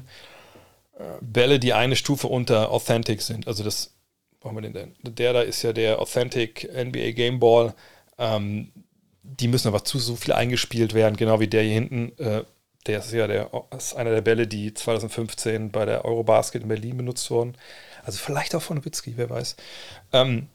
äh, 0.99 1.05
Bälle, 1.21 1.59
die 1.59 1.73
eine 1.73 1.97
Stufe 1.97 2.27
unter 2.27 2.71
Authentic 2.71 3.23
sind. 3.23 3.47
Also 3.47 3.65
das, 3.65 3.93
brauchen 4.41 4.57
wir 4.57 4.63
den 4.63 4.75
denn? 4.75 4.95
Der 5.03 5.33
da 5.33 5.43
ist 5.43 5.63
ja 5.63 5.73
der 5.73 6.01
Authentic 6.01 6.69
NBA 6.73 7.13
Game 7.13 7.39
Ball. 7.41 7.73
Ähm, 8.19 8.71
die 9.23 9.49
müssen 9.49 9.69
aber 9.69 9.85
zu 9.85 9.99
so 9.99 10.17
viel 10.17 10.33
eingespielt 10.33 10.95
werden, 10.95 11.17
genau 11.17 11.41
wie 11.41 11.49
der 11.49 11.63
hier 11.63 11.75
hinten. 11.75 12.13
Äh, 12.19 12.45
der 12.87 12.99
ist 12.99 13.13
ja 13.13 13.27
der, 13.29 13.51
ist 13.77 13.95
einer 13.95 14.11
der 14.11 14.23
Bälle, 14.23 14.47
die 14.47 14.75
2015 14.75 15.71
bei 15.71 15.85
der 15.85 16.05
Eurobasket 16.05 16.63
in 16.63 16.69
Berlin 16.69 16.97
benutzt 16.97 17.31
wurden. 17.31 17.57
Also 18.05 18.19
vielleicht 18.19 18.55
auch 18.55 18.63
von 18.63 18.79
Nowitzki, 18.79 19.15
wer 19.17 19.31
weiß. 19.31 19.57
Ähm, 20.13 20.49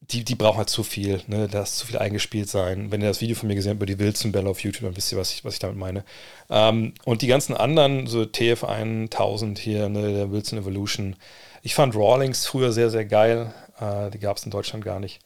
die, 0.00 0.24
die 0.24 0.34
brauchen 0.34 0.58
halt 0.58 0.70
zu 0.70 0.82
viel, 0.82 1.22
ne? 1.26 1.48
da 1.48 1.62
ist 1.62 1.78
zu 1.78 1.86
viel 1.86 1.98
eingespielt 1.98 2.48
sein. 2.48 2.92
Wenn 2.92 3.00
ihr 3.00 3.08
das 3.08 3.20
Video 3.22 3.34
von 3.34 3.48
mir 3.48 3.54
gesehen 3.54 3.70
habt 3.70 3.78
über 3.78 3.86
die 3.86 3.98
Wilson-Bälle 3.98 4.48
auf 4.48 4.60
YouTube, 4.60 4.84
dann 4.84 4.96
wisst 4.96 5.10
ihr, 5.10 5.18
was 5.18 5.32
ich, 5.32 5.44
was 5.44 5.54
ich 5.54 5.60
damit 5.60 5.78
meine. 5.78 6.04
Ähm, 6.50 6.92
und 7.04 7.22
die 7.22 7.26
ganzen 7.26 7.56
anderen, 7.56 8.06
so 8.06 8.20
TF1000 8.22 9.58
hier, 9.58 9.88
ne, 9.88 10.12
der 10.12 10.30
Wilson 10.30 10.58
Evolution. 10.58 11.16
Ich 11.62 11.74
fand 11.74 11.96
Rawlings 11.96 12.46
früher 12.46 12.72
sehr, 12.72 12.90
sehr 12.90 13.06
geil. 13.06 13.52
Äh, 13.80 14.10
die 14.10 14.20
gab 14.20 14.36
es 14.36 14.44
in 14.44 14.50
Deutschland 14.50 14.84
gar 14.84 15.00
nicht 15.00 15.20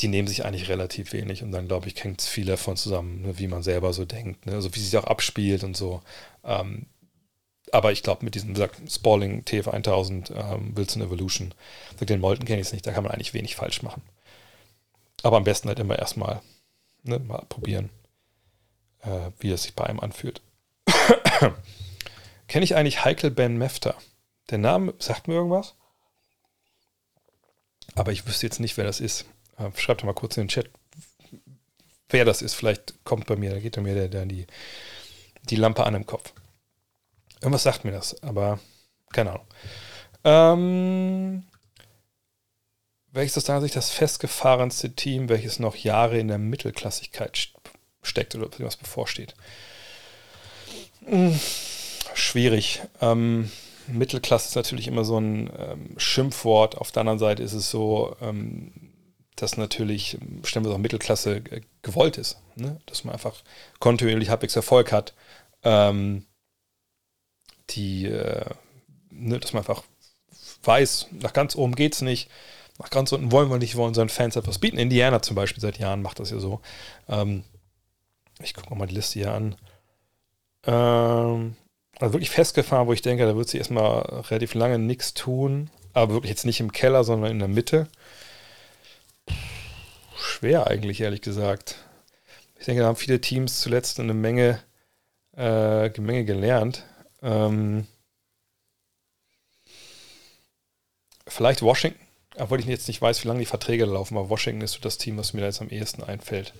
die 0.00 0.08
nehmen 0.08 0.26
sich 0.26 0.44
eigentlich 0.44 0.68
relativ 0.68 1.12
wenig 1.12 1.42
und 1.42 1.52
dann, 1.52 1.68
glaube 1.68 1.88
ich, 1.88 2.02
hängt 2.02 2.20
es 2.20 2.26
viel 2.26 2.46
davon 2.46 2.76
zusammen, 2.76 3.22
ne, 3.22 3.38
wie 3.38 3.46
man 3.46 3.62
selber 3.62 3.92
so 3.92 4.04
denkt, 4.04 4.46
ne? 4.46 4.54
also 4.54 4.74
wie 4.74 4.80
sich 4.80 4.96
auch 4.96 5.04
abspielt 5.04 5.62
und 5.62 5.76
so. 5.76 6.02
Ähm, 6.42 6.86
aber 7.72 7.92
ich 7.92 8.02
glaube, 8.02 8.24
mit 8.24 8.34
diesem 8.34 8.54
gesagt, 8.54 8.80
Spalling 8.90 9.42
TF1000 9.42 10.32
ähm, 10.34 10.76
Wilson 10.76 11.02
Evolution, 11.02 11.54
den 12.00 12.20
Molten 12.20 12.44
kenne 12.44 12.60
ich 12.60 12.68
es 12.68 12.72
nicht, 12.72 12.86
da 12.86 12.92
kann 12.92 13.04
man 13.04 13.12
eigentlich 13.12 13.34
wenig 13.34 13.56
falsch 13.56 13.82
machen. 13.82 14.02
Aber 15.22 15.36
am 15.36 15.44
besten 15.44 15.68
halt 15.68 15.78
immer 15.78 15.98
erstmal 15.98 16.42
ne, 17.02 17.18
mal 17.18 17.44
probieren, 17.48 17.90
äh, 19.02 19.30
wie 19.38 19.50
es 19.50 19.62
sich 19.62 19.74
bei 19.74 19.84
einem 19.86 20.00
anfühlt. 20.00 20.42
Kenne 22.48 22.64
ich 22.64 22.76
eigentlich 22.76 23.04
Heikel 23.04 23.30
Ben 23.30 23.56
Mefter? 23.56 23.94
Der 24.50 24.58
Name 24.58 24.94
sagt 24.98 25.28
mir 25.28 25.34
irgendwas? 25.34 25.74
Aber 27.94 28.12
ich 28.12 28.26
wüsste 28.26 28.46
jetzt 28.46 28.60
nicht, 28.60 28.76
wer 28.76 28.84
das 28.84 29.00
ist. 29.00 29.24
Äh, 29.58 29.70
schreibt 29.76 30.00
doch 30.00 30.06
mal 30.06 30.14
kurz 30.14 30.36
in 30.36 30.44
den 30.44 30.48
Chat, 30.48 30.70
wer 32.08 32.24
das 32.24 32.42
ist. 32.42 32.54
Vielleicht 32.54 33.04
kommt 33.04 33.26
bei 33.26 33.36
mir, 33.36 33.50
da 33.50 33.60
geht 33.60 33.76
bei 33.76 33.82
mir 33.82 33.94
der, 33.94 34.08
der 34.08 34.26
die, 34.26 34.46
die 35.44 35.56
Lampe 35.56 35.84
an 35.84 35.94
im 35.94 36.06
Kopf. 36.06 36.32
Irgendwas 37.40 37.62
sagt 37.62 37.84
mir 37.84 37.92
das, 37.92 38.22
aber 38.22 38.58
keine 39.12 39.32
Ahnung. 39.32 39.46
Ähm, 40.24 41.44
welches 43.12 43.32
ist 43.32 43.38
aus 43.38 43.44
deiner 43.44 43.60
Sicht 43.60 43.76
das 43.76 43.90
festgefahrenste 43.90 44.94
Team, 44.94 45.28
welches 45.28 45.58
noch 45.58 45.76
Jahre 45.76 46.18
in 46.18 46.28
der 46.28 46.38
Mittelklassigkeit 46.38 47.38
steckt 48.02 48.34
oder 48.34 48.48
was 48.58 48.76
bevorsteht? 48.76 49.34
Hm, 51.04 51.38
schwierig. 52.14 52.82
Ähm, 53.00 53.50
Mittelklasse 53.86 54.48
ist 54.48 54.56
natürlich 54.56 54.88
immer 54.88 55.04
so 55.04 55.18
ein 55.18 55.50
ähm, 55.58 55.94
Schimpfwort. 55.98 56.78
Auf 56.78 56.90
der 56.90 57.00
anderen 57.00 57.18
Seite 57.18 57.42
ist 57.42 57.52
es 57.52 57.70
so, 57.70 58.16
ähm, 58.20 58.72
dass 59.36 59.56
natürlich, 59.56 60.18
stellen 60.44 60.64
wir 60.64 60.70
es 60.70 60.74
auch 60.74 60.80
Mittelklasse, 60.80 61.36
äh, 61.36 61.60
gewollt 61.82 62.18
ist. 62.18 62.38
Ne? 62.56 62.80
Dass 62.86 63.04
man 63.04 63.14
einfach 63.14 63.42
kontinuierlich 63.80 64.28
halbwegs 64.28 64.56
Erfolg 64.56 64.92
hat. 64.92 65.14
Ähm, 65.62 66.24
die, 67.70 68.06
äh, 68.06 68.44
ne, 69.10 69.38
dass 69.38 69.52
man 69.52 69.62
einfach 69.62 69.82
weiß, 70.62 71.08
nach 71.12 71.32
ganz 71.32 71.56
oben 71.56 71.74
geht 71.74 71.94
es 71.94 72.02
nicht, 72.02 72.30
nach 72.78 72.90
ganz 72.90 73.12
unten 73.12 73.32
wollen 73.32 73.50
wir 73.50 73.58
nicht, 73.58 73.76
wollen 73.76 73.88
unseren 73.88 74.08
Fans 74.08 74.36
etwas 74.36 74.58
bieten. 74.58 74.78
Indiana 74.78 75.22
zum 75.22 75.36
Beispiel 75.36 75.60
seit 75.60 75.78
Jahren 75.78 76.02
macht 76.02 76.20
das 76.20 76.30
ja 76.30 76.38
so. 76.38 76.60
Ähm, 77.08 77.44
ich 78.42 78.54
gucke 78.54 78.74
mal 78.74 78.86
die 78.86 78.94
Liste 78.94 79.20
hier 79.20 79.32
an. 79.32 79.56
Ähm, 80.66 81.56
also 81.98 82.12
wirklich 82.12 82.30
festgefahren, 82.30 82.86
wo 82.86 82.92
ich 82.92 83.02
denke, 83.02 83.26
da 83.26 83.36
wird 83.36 83.48
sie 83.48 83.58
erstmal 83.58 84.02
relativ 84.28 84.54
lange 84.54 84.78
nichts 84.78 85.14
tun, 85.14 85.70
aber 85.92 86.14
wirklich 86.14 86.30
jetzt 86.30 86.46
nicht 86.46 86.60
im 86.60 86.72
Keller, 86.72 87.04
sondern 87.04 87.30
in 87.30 87.38
der 87.38 87.48
Mitte 87.48 87.88
schwer 90.16 90.66
eigentlich, 90.66 91.00
ehrlich 91.00 91.22
gesagt. 91.22 91.76
Ich 92.58 92.66
denke, 92.66 92.82
da 92.82 92.88
haben 92.88 92.96
viele 92.96 93.20
Teams 93.20 93.60
zuletzt 93.60 94.00
eine 94.00 94.14
Menge 94.14 94.60
äh, 95.36 95.88
Menge 96.00 96.24
gelernt. 96.24 96.84
Ähm, 97.22 97.86
vielleicht 101.26 101.62
Washington, 101.62 102.00
obwohl 102.36 102.60
ich 102.60 102.66
jetzt 102.66 102.88
nicht 102.88 103.00
weiß, 103.00 103.24
wie 103.24 103.28
lange 103.28 103.40
die 103.40 103.46
Verträge 103.46 103.84
laufen, 103.84 104.16
aber 104.16 104.30
Washington 104.30 104.62
ist 104.62 104.72
so 104.72 104.80
das 104.80 104.98
Team, 104.98 105.16
was 105.16 105.32
mir 105.32 105.40
da 105.40 105.46
jetzt 105.46 105.60
am 105.60 105.70
ehesten 105.70 106.02
einfällt, 106.02 106.54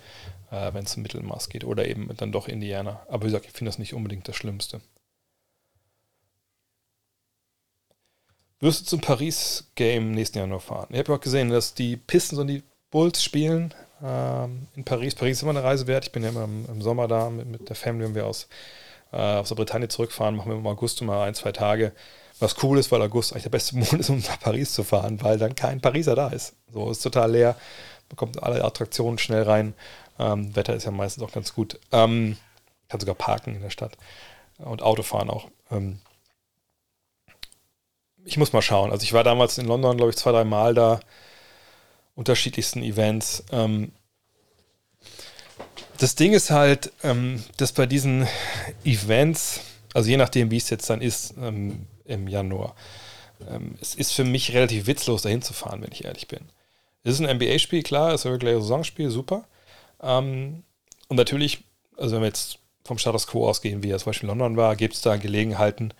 äh, 0.50 0.72
wenn 0.72 0.84
es 0.84 0.96
um 0.96 1.02
Mittelmaß 1.02 1.48
geht. 1.48 1.64
Oder 1.64 1.86
eben 1.86 2.08
dann 2.16 2.32
doch 2.32 2.48
Indiana. 2.48 3.04
Aber 3.08 3.22
wie 3.22 3.28
gesagt, 3.28 3.46
ich 3.46 3.52
finde 3.52 3.70
das 3.70 3.78
nicht 3.78 3.94
unbedingt 3.94 4.28
das 4.28 4.36
Schlimmste. 4.36 4.80
Wirst 8.64 8.80
du 8.80 8.84
zum 8.86 9.02
Paris-Game 9.02 10.12
nächsten 10.12 10.38
Jahr 10.38 10.46
noch 10.46 10.62
fahren? 10.62 10.86
Ich 10.88 10.98
habe 10.98 11.12
ja 11.12 11.18
auch 11.18 11.20
gesehen, 11.20 11.50
dass 11.50 11.74
die 11.74 11.98
Pistons 11.98 12.40
und 12.40 12.46
die 12.46 12.62
Bulls 12.90 13.22
spielen 13.22 13.74
ähm, 14.02 14.68
in 14.74 14.84
Paris. 14.86 15.14
Paris 15.14 15.36
ist 15.36 15.42
immer 15.42 15.50
eine 15.50 15.62
Reise 15.62 15.86
wert. 15.86 16.06
Ich 16.06 16.12
bin 16.12 16.22
ja 16.22 16.30
immer 16.30 16.44
im, 16.44 16.64
im 16.70 16.80
Sommer 16.80 17.06
da 17.06 17.28
mit, 17.28 17.46
mit, 17.46 17.68
der 17.68 17.76
Family, 17.76 18.06
wenn 18.06 18.14
wir 18.14 18.24
aus, 18.24 18.48
äh, 19.12 19.18
aus 19.18 19.50
der 19.50 19.56
Bretagne 19.56 19.88
zurückfahren, 19.88 20.34
machen 20.34 20.50
wir 20.50 20.56
im 20.56 20.66
August 20.66 21.02
mal 21.02 21.28
ein, 21.28 21.34
zwei 21.34 21.52
Tage. 21.52 21.92
Was 22.38 22.62
cool 22.62 22.78
ist, 22.78 22.90
weil 22.90 23.02
August 23.02 23.34
eigentlich 23.34 23.42
der 23.42 23.50
beste 23.50 23.76
Monat 23.76 24.00
ist, 24.00 24.08
um 24.08 24.20
nach 24.20 24.40
Paris 24.40 24.72
zu 24.72 24.82
fahren, 24.82 25.22
weil 25.22 25.36
dann 25.36 25.54
kein 25.54 25.82
Pariser 25.82 26.14
da 26.14 26.28
ist. 26.28 26.54
So 26.72 26.90
ist 26.90 27.02
total 27.02 27.32
leer, 27.32 27.56
bekommt 28.08 28.42
alle 28.42 28.64
Attraktionen 28.64 29.18
schnell 29.18 29.42
rein. 29.42 29.74
Ähm, 30.18 30.56
Wetter 30.56 30.74
ist 30.74 30.84
ja 30.84 30.90
meistens 30.90 31.22
auch 31.22 31.32
ganz 31.32 31.52
gut. 31.52 31.78
Ähm, 31.92 32.38
kann 32.88 32.98
sogar 32.98 33.14
parken 33.14 33.56
in 33.56 33.60
der 33.60 33.68
Stadt 33.68 33.98
und 34.56 34.80
Autofahren 34.80 35.28
auch. 35.28 35.50
Ähm, 35.70 35.98
ich 38.24 38.36
muss 38.36 38.52
mal 38.52 38.62
schauen. 38.62 38.90
Also 38.90 39.04
ich 39.04 39.12
war 39.12 39.24
damals 39.24 39.58
in 39.58 39.66
London, 39.66 39.96
glaube 39.96 40.10
ich, 40.10 40.16
zwei, 40.16 40.32
drei 40.32 40.44
Mal 40.44 40.74
da. 40.74 41.00
Unterschiedlichsten 42.14 42.82
Events. 42.82 43.44
Ähm, 43.50 43.92
das 45.98 46.14
Ding 46.14 46.32
ist 46.32 46.50
halt, 46.50 46.92
ähm, 47.02 47.42
dass 47.56 47.72
bei 47.72 47.86
diesen 47.86 48.26
Events, 48.84 49.60
also 49.94 50.08
je 50.08 50.16
nachdem, 50.16 50.50
wie 50.50 50.56
es 50.56 50.70
jetzt 50.70 50.88
dann 50.90 51.00
ist 51.00 51.34
ähm, 51.40 51.86
im 52.04 52.28
Januar, 52.28 52.74
ähm, 53.48 53.76
es 53.80 53.94
ist 53.94 54.12
für 54.12 54.24
mich 54.24 54.52
relativ 54.52 54.86
witzlos, 54.86 55.22
dahin 55.22 55.42
zu 55.42 55.52
fahren, 55.52 55.82
wenn 55.82 55.92
ich 55.92 56.04
ehrlich 56.04 56.28
bin. 56.28 56.40
Es 57.02 57.14
ist 57.14 57.20
ein 57.20 57.36
NBA-Spiel, 57.36 57.82
klar, 57.82 58.12
es 58.12 58.22
ist 58.22 58.26
ein 58.26 58.32
reguläres 58.32 58.62
Saisonspiel, 58.62 59.10
super. 59.10 59.44
Ähm, 60.00 60.62
und 61.08 61.16
natürlich, 61.16 61.64
also 61.96 62.16
wenn 62.16 62.22
wir 62.22 62.28
jetzt 62.28 62.58
vom 62.84 62.98
Status 62.98 63.26
Quo 63.26 63.48
ausgehen, 63.48 63.82
wie 63.82 63.90
er 63.90 63.98
zum 63.98 64.06
Beispiel 64.06 64.28
in 64.28 64.38
London 64.38 64.56
war, 64.56 64.76
gibt 64.76 64.94
es 64.94 65.00
da 65.00 65.16
Gelegenheiten, 65.16 65.92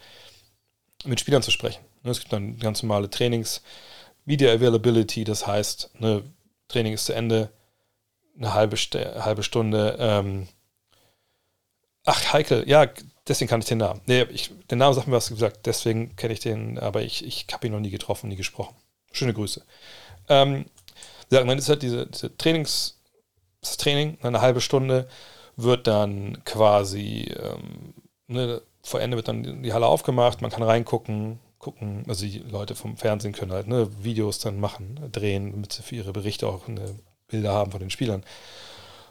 mit 1.05 1.21
Spielern 1.21 1.43
zu 1.43 1.51
sprechen. 1.51 1.85
Ne, 2.05 2.11
es 2.11 2.21
gibt 2.21 2.33
dann 2.33 2.59
ganz 2.59 2.83
normale 2.83 3.11
Trainings, 3.11 3.63
Media 4.25 4.53
Availability, 4.53 5.25
das 5.25 5.47
heißt, 5.47 6.01
ne, 6.01 6.23
Training 6.69 6.93
ist 6.95 7.07
zu 7.07 7.15
Ende, 7.15 7.51
eine 8.37 8.55
halbe, 8.55 8.77
halbe 8.77 9.43
Stunde. 9.43 9.97
Ähm, 9.99 10.49
ach, 12.05 12.33
Heikel, 12.33 12.69
ja, 12.69 12.87
deswegen 13.27 13.49
kann 13.49 13.61
ich 13.61 13.67
den 13.67 13.79
Namen. 13.79 14.01
Nee, 14.07 14.23
ich, 14.25 14.51
den 14.71 14.79
Namen 14.79 14.95
sagt 14.95 15.09
mir 15.09 15.17
was 15.17 15.29
gesagt, 15.29 15.67
deswegen 15.67 16.15
kenne 16.17 16.35
ich 16.35 16.41
den, 16.41 16.79
aber 16.79 17.03
ich, 17.03 17.25
ich 17.25 17.47
habe 17.53 17.67
ihn 17.67 17.73
noch 17.73 17.81
nie 17.81 17.91
getroffen, 17.91 18.29
nie 18.29 18.37
gesprochen. 18.37 18.77
Schöne 19.13 19.35
Grüße. 19.35 19.63
Ähm, 20.29 20.67
sagen, 21.31 21.49
dann 21.49 21.59
ist 21.59 21.69
halt 21.69 21.83
diese, 21.83 22.07
diese 22.07 22.37
Trainings, 22.37 23.01
das 23.61 23.77
Training, 23.77 24.19
eine 24.23 24.41
halbe 24.41 24.61
Stunde, 24.61 25.09
wird 25.57 25.87
dann 25.87 26.43
quasi 26.45 27.33
ähm, 27.41 27.95
ne, 28.27 28.61
vor 28.83 29.01
Ende 29.01 29.17
wird 29.17 29.29
dann 29.29 29.63
die 29.63 29.73
Halle 29.73 29.87
aufgemacht, 29.87 30.43
man 30.43 30.51
kann 30.51 30.63
reingucken, 30.63 31.39
gucken, 31.65 32.05
also 32.07 32.27
die 32.27 32.39
Leute 32.39 32.75
vom 32.75 32.99
Fernsehen 32.99 33.33
können 33.33 33.53
halt 33.53 33.67
ne, 33.67 33.89
Videos 34.03 34.39
dann 34.39 34.61
machen, 34.61 35.01
drehen, 35.11 35.51
damit 35.51 35.73
sie 35.73 35.83
für 35.83 35.97
ihre 35.97 36.13
Berichte 36.13 36.47
auch 36.47 36.69
eine 36.69 36.95
Bilder 37.27 37.53
haben 37.53 37.71
von 37.71 37.81
den 37.81 37.91
Spielern. 37.91 38.23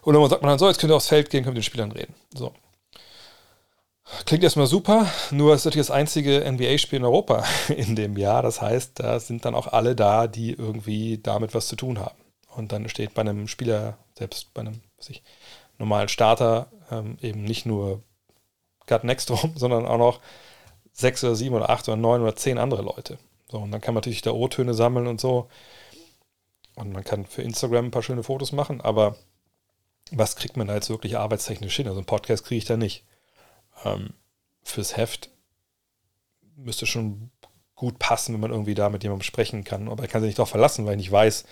Und 0.04 0.14
dann 0.14 0.30
sagt 0.30 0.43
man 0.43 0.49
dann 0.49 0.60
so, 0.60 0.68
jetzt 0.68 0.80
könnt 0.80 0.91
ihr 0.91 0.95
aufs 0.95 1.08
Feld 1.08 1.32
gehen, 1.32 1.43
könnt 1.43 1.56
mit 1.56 1.64
den 1.64 1.68
Spielern 1.68 1.91
reden. 1.91 2.14
So. 2.36 2.54
Klingt 4.26 4.43
erstmal 4.43 4.68
super, 4.68 5.08
nur 5.32 5.54
es 5.54 5.62
ist 5.62 5.66
natürlich 5.66 5.88
das 5.88 5.95
einzige 5.95 6.43
NBA-Spiel 6.51 6.99
in 6.99 7.06
Europa 7.06 7.43
in 7.70 7.95
dem 7.95 8.18
Jahr. 8.18 8.43
Das 8.43 8.62
heißt, 8.62 8.99
da 8.99 9.20
sind 9.20 9.45
dann 9.45 9.56
auch 9.56 9.68
alle 9.68 9.95
da, 9.95 10.28
die 10.28 10.51
irgendwie 10.51 11.18
damit 11.18 11.56
was 11.56 11.68
zu 11.68 11.76
tun 11.76 11.99
haben. 11.99 12.18
Und 12.56 12.72
dann 12.72 12.88
steht 12.88 13.16
bei 13.16 13.22
einem 13.22 13.47
Spieler, 13.47 13.97
selbst 14.16 14.54
bei 14.54 14.62
einem 14.62 14.82
ich, 15.08 15.24
normalen 15.80 16.08
Starter, 16.08 16.68
ähm, 16.91 17.18
eben 17.22 17.43
nicht 17.43 17.66
nur 17.66 18.04
Gut 18.88 19.04
Next 19.04 19.32
rum, 19.32 19.54
sondern 19.56 19.88
auch 19.88 19.97
noch 19.97 20.20
sechs 20.94 21.24
oder 21.24 21.36
sieben 21.36 21.56
oder 21.56 21.70
acht 21.70 21.88
oder 21.88 21.98
neun 21.98 22.22
oder 22.22 22.36
zehn 22.36 22.58
andere 22.58 22.84
Leute. 22.84 23.18
So, 23.50 23.58
und 23.58 23.72
dann 23.72 23.82
kann 23.82 23.94
man 23.94 24.00
natürlich 24.00 24.22
da 24.22 24.32
O-Töne 24.32 24.74
sammeln 24.74 25.08
und 25.08 25.20
so. 25.20 25.50
Und 26.76 26.94
man 26.94 27.04
kann 27.04 27.26
für 27.26 27.41
Instagram 27.41 27.86
ein 27.86 27.91
paar 27.91 28.04
schöne 28.04 28.24
Fotos 28.24 28.52
machen, 28.52 28.82
aber 28.82 29.16
was 30.12 30.36
kriegt 30.36 30.58
man 30.58 30.68
da 30.68 30.76
jetzt 30.76 30.89
wirklich 30.89 31.18
arbeitstechnisch 31.18 31.76
hin? 31.76 31.88
Also 31.88 32.00
einen 32.00 32.06
Podcast 32.06 32.46
kriege 32.46 32.58
ich 32.58 32.66
da 32.66 32.78
nicht. 32.78 33.06
Ähm, 33.84 34.14
fürs 34.64 34.98
Heft 34.98 35.30
müsste 36.56 36.86
schon 36.86 37.32
gut 37.76 38.00
passen, 38.00 38.34
wenn 38.34 38.41
man 38.41 38.52
irgendwie 38.52 38.76
da 38.76 38.89
mit 38.89 39.04
jemandem 39.04 39.24
sprechen 39.24 39.64
kann. 39.64 39.89
Aber 39.89 40.04
ich 40.04 40.10
kann 40.10 40.22
sich 40.22 40.30
nicht 40.30 40.39
darauf 40.39 40.50
verlassen, 40.50 40.86
weil 40.86 40.94
ich 40.94 41.06
nicht 41.06 41.12
weiß, 41.12 41.46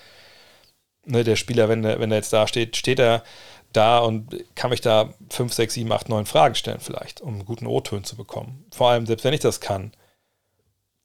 ne, 1.06 1.24
der 1.24 1.36
Spieler, 1.36 1.70
wenn 1.70 1.84
der, 1.84 2.00
wenn 2.00 2.12
er 2.12 2.18
jetzt 2.18 2.34
da 2.34 2.48
steht, 2.48 2.78
steht 2.78 3.00
er 3.00 3.24
da 3.74 4.00
und 4.00 4.44
kann 4.56 4.70
mich 4.70 4.82
da 4.82 5.14
5, 5.30 5.54
6, 5.54 5.74
7, 5.76 5.92
8, 5.92 6.10
9 6.10 6.26
Fragen 6.26 6.56
stellen 6.56 6.80
vielleicht, 6.80 7.22
um 7.22 7.36
einen 7.36 7.46
guten 7.46 7.68
O-Ton 7.68 8.04
zu 8.04 8.16
bekommen. 8.16 8.66
Vor 8.72 8.90
allem, 8.90 9.06
selbst 9.06 9.24
wenn 9.24 9.34
ich 9.34 9.40
das 9.40 9.62
kann, 9.62 9.92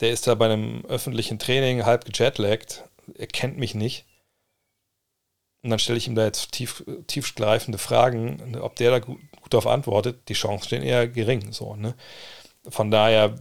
der 0.00 0.10
ist 0.10 0.26
da 0.26 0.34
bei 0.34 0.46
einem 0.46 0.84
öffentlichen 0.86 1.38
Training 1.38 1.84
halb 1.84 2.04
gejetlaggt, 2.04 2.84
er 3.14 3.26
kennt 3.26 3.56
mich 3.56 3.74
nicht. 3.74 4.04
Und 5.62 5.70
dann 5.70 5.78
stelle 5.78 5.98
ich 5.98 6.06
ihm 6.06 6.14
da 6.14 6.24
jetzt 6.24 6.52
tief, 6.52 6.84
tiefgreifende 7.06 7.78
Fragen, 7.78 8.56
ob 8.60 8.76
der 8.76 8.90
da 8.90 8.98
gut, 8.98 9.18
gut 9.40 9.52
darauf 9.52 9.66
antwortet, 9.66 10.28
die 10.28 10.34
Chancen 10.34 10.66
stehen 10.66 10.82
eher 10.82 11.08
gering. 11.08 11.52
So, 11.52 11.76
ne? 11.76 11.94
Von 12.68 12.90
daher, 12.90 13.36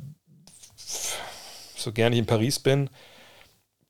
so 0.76 1.91
gerne 1.91 2.15
ich 2.15 2.19
in 2.19 2.26
Paris 2.26 2.59
bin, 2.59 2.89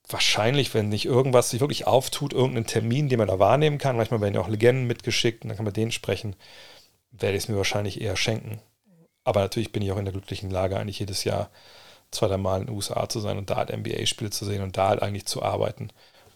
wahrscheinlich, 0.07 0.73
wenn 0.73 0.89
nicht 0.89 1.05
irgendwas 1.05 1.49
sich 1.49 1.59
wirklich 1.61 1.87
auftut, 1.87 2.33
irgendeinen 2.33 2.67
Termin, 2.67 3.09
den 3.09 3.19
man 3.19 3.27
da 3.27 3.39
wahrnehmen 3.39 3.77
kann, 3.77 3.97
manchmal 3.97 4.21
werden 4.21 4.35
ja 4.35 4.41
auch 4.41 4.47
Legenden 4.47 4.87
mitgeschickt 4.87 5.43
und 5.43 5.49
dann 5.49 5.57
kann 5.57 5.65
man 5.65 5.73
den 5.73 5.91
sprechen, 5.91 6.35
werde 7.11 7.37
ich 7.37 7.43
es 7.43 7.49
mir 7.49 7.57
wahrscheinlich 7.57 8.01
eher 8.01 8.15
schenken. 8.15 8.61
Aber 9.23 9.41
natürlich 9.41 9.71
bin 9.71 9.81
ich 9.81 9.91
auch 9.91 9.97
in 9.97 10.05
der 10.05 10.13
glücklichen 10.13 10.51
Lage, 10.51 10.77
eigentlich 10.77 10.99
jedes 10.99 11.23
Jahr 11.23 11.49
zwei, 12.11 12.27
drei 12.27 12.37
Mal 12.37 12.61
in 12.61 12.67
den 12.67 12.75
USA 12.75 13.09
zu 13.09 13.19
sein 13.19 13.37
und 13.37 13.49
da 13.49 13.57
halt 13.57 13.75
NBA-Spiele 13.75 14.29
zu 14.29 14.45
sehen 14.45 14.61
und 14.61 14.77
da 14.77 14.89
halt 14.89 15.01
eigentlich 15.01 15.25
zu 15.25 15.41
arbeiten. 15.41 15.89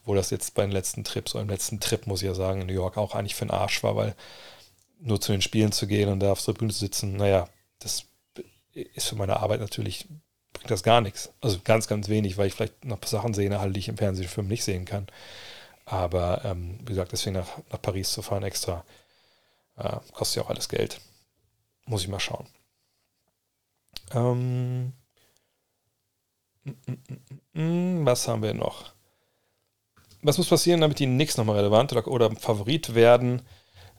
Wo 0.06 0.16
das 0.16 0.32
jetzt 0.32 0.56
bei 0.56 0.64
den 0.64 0.72
letzten 0.72 1.04
Trips, 1.04 1.36
oder 1.36 1.44
im 1.44 1.50
letzten 1.50 1.80
Trip, 1.80 2.08
muss 2.08 2.22
ich 2.22 2.28
ja 2.28 2.34
sagen, 2.34 2.62
in 2.62 2.68
New 2.68 2.74
York 2.74 2.98
auch 2.98 3.14
eigentlich 3.14 3.36
für 3.36 3.46
den 3.46 3.52
Arsch 3.52 3.84
war, 3.84 3.96
weil 3.96 4.16
nur 5.00 5.22
zu 5.22 5.32
den 5.32 5.42
Spielen 5.42 5.72
zu 5.72 5.88
gehen 5.88 6.10
und 6.10 6.20
da 6.20 6.32
auf 6.32 6.44
der 6.44 6.54
Bühne 6.54 6.74
zu 6.74 6.80
sitzen, 6.80 7.16
naja, 7.16 7.48
das 7.80 8.06
ist 8.74 9.08
für 9.08 9.16
meine 9.16 9.40
Arbeit 9.40 9.60
natürlich 9.62 10.08
bringt 10.60 10.72
das 10.72 10.84
gar 10.84 11.02
nichts. 11.02 11.32
Also 11.42 11.60
ganz, 11.64 11.88
ganz 11.88 12.10
wenig, 12.10 12.38
weil 12.38 12.48
ich 12.48 12.54
vielleicht 12.54 12.86
noch 12.86 13.00
Sachen 13.06 13.34
sehe, 13.34 13.58
halt, 13.60 13.76
die 13.76 13.80
ich 13.80 13.88
im 13.88 13.98
Fernsehfilm 13.98 14.48
nicht 14.48 14.64
sehen 14.64 14.86
kann. 14.86 15.08
Aber 15.86 16.44
ähm, 16.46 16.80
wie 16.82 16.90
gesagt, 16.94 17.12
deswegen 17.12 17.36
nach, 17.36 17.48
nach 17.72 17.82
Paris 17.82 18.12
zu 18.12 18.22
fahren 18.22 18.44
extra, 18.44 18.84
äh, 19.78 19.98
kostet 20.14 20.38
ja 20.38 20.44
auch 20.44 20.50
alles 20.50 20.70
Geld. 20.70 21.00
Muss 21.86 22.02
ich 22.02 22.10
mal 22.10 22.20
schauen. 22.20 22.46
Ähm, 24.14 24.94
was 28.06 28.28
haben 28.28 28.44
wir 28.44 28.54
noch? 28.54 28.92
Was 30.22 30.38
muss 30.38 30.50
passieren, 30.50 30.82
damit 30.82 31.00
die 31.00 31.06
Knicks 31.06 31.38
nochmal 31.38 31.56
relevant 31.56 31.94
oder, 31.94 32.08
oder 32.08 32.36
Favorit 32.36 32.94
werden? 32.94 33.42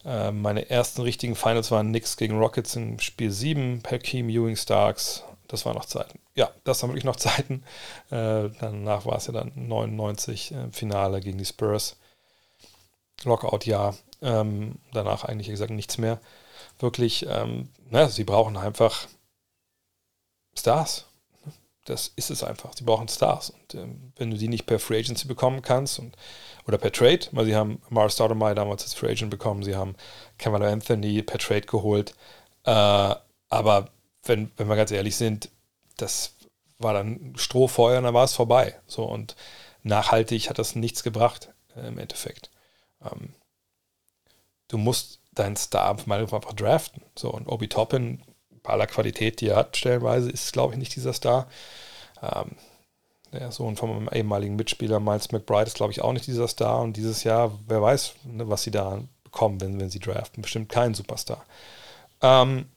Äh, 0.05 0.31
meine 0.33 0.69
ersten 0.69 1.03
richtigen 1.03 1.35
Finals 1.35 1.71
waren 1.71 1.89
Knicks 1.89 2.17
gegen 2.17 2.39
Rockets 2.39 2.77
im 2.77 2.99
Spiel 3.01 3.31
7, 3.31 3.83
Hakeem, 3.91 4.29
Ewing, 4.29 4.57
Starks. 4.57 5.25
Das 5.51 5.67
waren 5.67 5.75
noch 5.75 5.85
Zeiten 5.85 6.21
ja, 6.41 6.51
das 6.65 6.83
waren 6.83 6.91
wirklich 6.91 7.05
noch 7.05 7.17
Zeiten. 7.17 7.63
Äh, 8.11 8.49
danach 8.61 9.05
war 9.05 9.17
es 9.17 9.27
ja 9.27 9.33
dann 9.33 9.53
99 9.55 10.53
äh, 10.53 10.73
Finale 10.73 11.21
gegen 11.21 11.39
die 11.39 11.45
Spurs. 11.45 11.97
Lockout-Jahr. 13.25 13.95
Ähm, 14.23 14.77
danach 14.93 15.25
eigentlich, 15.25 15.49
wie 15.49 15.53
gesagt, 15.53 15.71
nichts 15.71 15.99
mehr. 15.99 16.19
Wirklich, 16.79 17.27
ähm, 17.29 17.69
na, 17.91 18.09
sie 18.09 18.25
brauchen 18.25 18.57
einfach 18.57 19.07
Stars. 20.57 21.07
Das 21.85 22.13
ist 22.17 22.31
es 22.31 22.43
einfach. 22.43 22.75
Sie 22.75 22.85
brauchen 22.85 23.09
Stars. 23.09 23.51
Und 23.51 23.75
ähm, 23.75 24.13
wenn 24.17 24.31
du 24.31 24.39
die 24.39 24.49
nicht 24.49 24.65
per 24.65 24.79
Free 24.79 24.99
Agency 24.99 25.27
bekommen 25.27 25.61
kannst 25.61 25.99
und, 25.99 26.17
oder 26.67 26.79
per 26.79 26.93
Trade, 26.93 27.27
weil 27.33 27.45
sie 27.45 27.57
haben 27.57 27.83
Mars 27.91 28.15
Stoudemire 28.15 28.55
damals 28.55 28.85
als 28.85 28.95
Free 28.95 29.11
Agent 29.11 29.31
bekommen, 29.31 29.63
sie 29.63 29.77
haben 29.77 29.95
Kevin 30.39 30.63
Anthony 30.63 31.23
per 31.23 31.39
Trade 31.39 31.67
geholt. 31.67 32.15
Äh, 32.65 33.15
aber 33.51 33.91
wenn, 34.25 34.51
wenn 34.57 34.69
wir 34.69 34.77
ganz 34.77 34.91
ehrlich 34.91 35.17
sind, 35.17 35.51
das 35.97 36.35
war 36.79 36.95
dann 36.95 37.35
Strohfeuer 37.37 37.99
und 37.99 38.05
dann 38.05 38.15
war 38.15 38.25
es 38.25 38.35
vorbei. 38.35 38.79
So 38.87 39.05
und 39.05 39.37
nachhaltig 39.83 40.49
hat 40.49 40.59
das 40.59 40.75
nichts 40.75 41.03
gebracht 41.03 41.53
äh, 41.77 41.87
im 41.89 41.99
Endeffekt. 41.99 42.51
Ähm, 43.03 43.35
du 44.69 44.79
musst 44.79 45.21
deinen 45.33 45.57
Star 45.57 45.97
mal 46.07 46.21
einfach 46.21 46.53
draften. 46.55 47.03
So 47.17 47.31
und 47.31 47.49
Obi 47.49 47.69
Toppin, 47.69 48.23
bei 48.63 48.73
aller 48.73 48.87
Qualität, 48.87 49.41
die 49.41 49.49
er 49.49 49.57
hat, 49.57 49.77
stellenweise, 49.77 50.31
ist, 50.31 50.53
glaube 50.53 50.75
ich, 50.75 50.79
nicht 50.79 50.95
dieser 50.97 51.13
Star. 51.13 51.47
Ähm, 52.23 52.57
der 53.33 53.53
Sohn 53.53 53.77
von 53.77 53.91
meinem 53.91 54.09
ehemaligen 54.13 54.57
Mitspieler 54.57 54.99
Miles 54.99 55.31
McBride 55.31 55.67
ist, 55.67 55.77
glaube 55.77 55.93
ich, 55.93 56.03
auch 56.03 56.13
nicht 56.13 56.27
dieser 56.27 56.49
Star. 56.49 56.81
Und 56.81 56.97
dieses 56.97 57.25
Jahr, 57.25 57.57
wer 57.67 57.81
weiß, 57.81 58.15
ne, 58.25 58.49
was 58.49 58.65
sie 58.65 58.73
da 58.73 59.03
bekommen, 59.23 59.61
wenn, 59.61 59.79
wenn 59.79 59.91
sie 59.91 60.01
draften. 60.01 60.43
Bestimmt 60.43 60.69
kein 60.69 60.95
Superstar. 60.95 61.45
Ähm, 62.23 62.69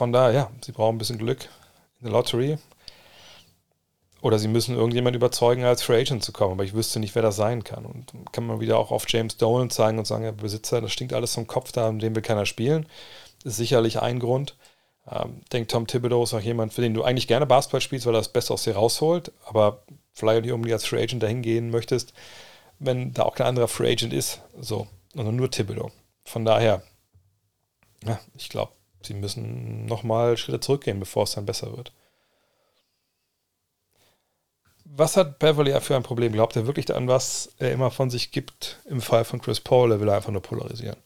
von 0.00 0.14
daher, 0.14 0.32
ja, 0.32 0.50
sie 0.64 0.72
brauchen 0.72 0.94
ein 0.94 0.98
bisschen 0.98 1.18
Glück 1.18 1.50
in 1.98 2.06
der 2.06 2.12
Lottery. 2.12 2.56
Oder 4.22 4.38
sie 4.38 4.48
müssen 4.48 4.74
irgendjemand 4.74 5.14
überzeugen, 5.14 5.64
als 5.64 5.82
Free 5.82 6.00
Agent 6.00 6.24
zu 6.24 6.32
kommen. 6.32 6.52
Aber 6.52 6.64
ich 6.64 6.72
wüsste 6.72 7.00
nicht, 7.00 7.14
wer 7.14 7.20
das 7.20 7.36
sein 7.36 7.64
kann. 7.64 7.84
Und 7.84 8.10
kann 8.32 8.46
man 8.46 8.60
wieder 8.60 8.78
auch 8.78 8.92
auf 8.92 9.04
James 9.06 9.36
Dolan 9.36 9.68
zeigen 9.68 9.98
und 9.98 10.06
sagen, 10.06 10.24
ja, 10.24 10.30
Besitzer, 10.30 10.80
das 10.80 10.90
stinkt 10.90 11.12
alles 11.12 11.34
vom 11.34 11.46
Kopf, 11.46 11.72
da 11.72 11.92
dem 11.92 12.14
will 12.14 12.22
keiner 12.22 12.46
spielen. 12.46 12.86
Das 13.44 13.52
ist 13.52 13.56
sicherlich 13.58 14.00
ein 14.00 14.20
Grund. 14.20 14.56
Ähm, 15.06 15.42
denkt 15.52 15.70
Tom 15.70 15.86
Thibodeau 15.86 16.22
ist 16.22 16.32
auch 16.32 16.40
jemand, 16.40 16.72
für 16.72 16.80
den 16.80 16.94
du 16.94 17.02
eigentlich 17.02 17.28
gerne 17.28 17.44
Basketball 17.44 17.82
spielst, 17.82 18.06
weil 18.06 18.14
er 18.14 18.20
das 18.20 18.32
Beste 18.32 18.54
aus 18.54 18.62
dir 18.62 18.76
rausholt, 18.76 19.32
aber 19.44 19.82
vielleicht 20.14 20.44
nicht 20.44 20.52
unbedingt 20.52 20.80
als 20.80 20.86
Free 20.86 21.02
Agent 21.02 21.22
dahin 21.22 21.42
gehen 21.42 21.68
möchtest, 21.68 22.14
wenn 22.78 23.12
da 23.12 23.24
auch 23.24 23.34
kein 23.34 23.48
anderer 23.48 23.68
Free 23.68 23.92
Agent 23.92 24.14
ist. 24.14 24.40
So, 24.58 24.86
sondern 25.12 25.36
nur 25.36 25.50
Thibodeau. 25.50 25.90
Von 26.24 26.46
daher, 26.46 26.82
ja, 28.06 28.18
ich 28.34 28.48
glaube, 28.48 28.72
sie 29.02 29.14
müssen 29.14 29.86
nochmal 29.86 30.36
Schritte 30.36 30.60
zurückgehen, 30.60 31.00
bevor 31.00 31.24
es 31.24 31.32
dann 31.32 31.46
besser 31.46 31.76
wird. 31.76 31.92
Was 34.84 35.16
hat 35.16 35.38
Beverly 35.38 35.78
für 35.80 35.96
ein 35.96 36.02
Problem? 36.02 36.32
Glaubt 36.32 36.56
er 36.56 36.66
wirklich 36.66 36.92
an, 36.94 37.06
was 37.06 37.50
er 37.58 37.72
immer 37.72 37.90
von 37.90 38.10
sich 38.10 38.32
gibt 38.32 38.80
im 38.86 39.00
Fall 39.00 39.24
von 39.24 39.40
Chris 39.40 39.60
Paul? 39.60 39.92
Er 39.92 40.00
will 40.00 40.10
einfach 40.10 40.32
nur 40.32 40.42
polarisieren. 40.42 40.96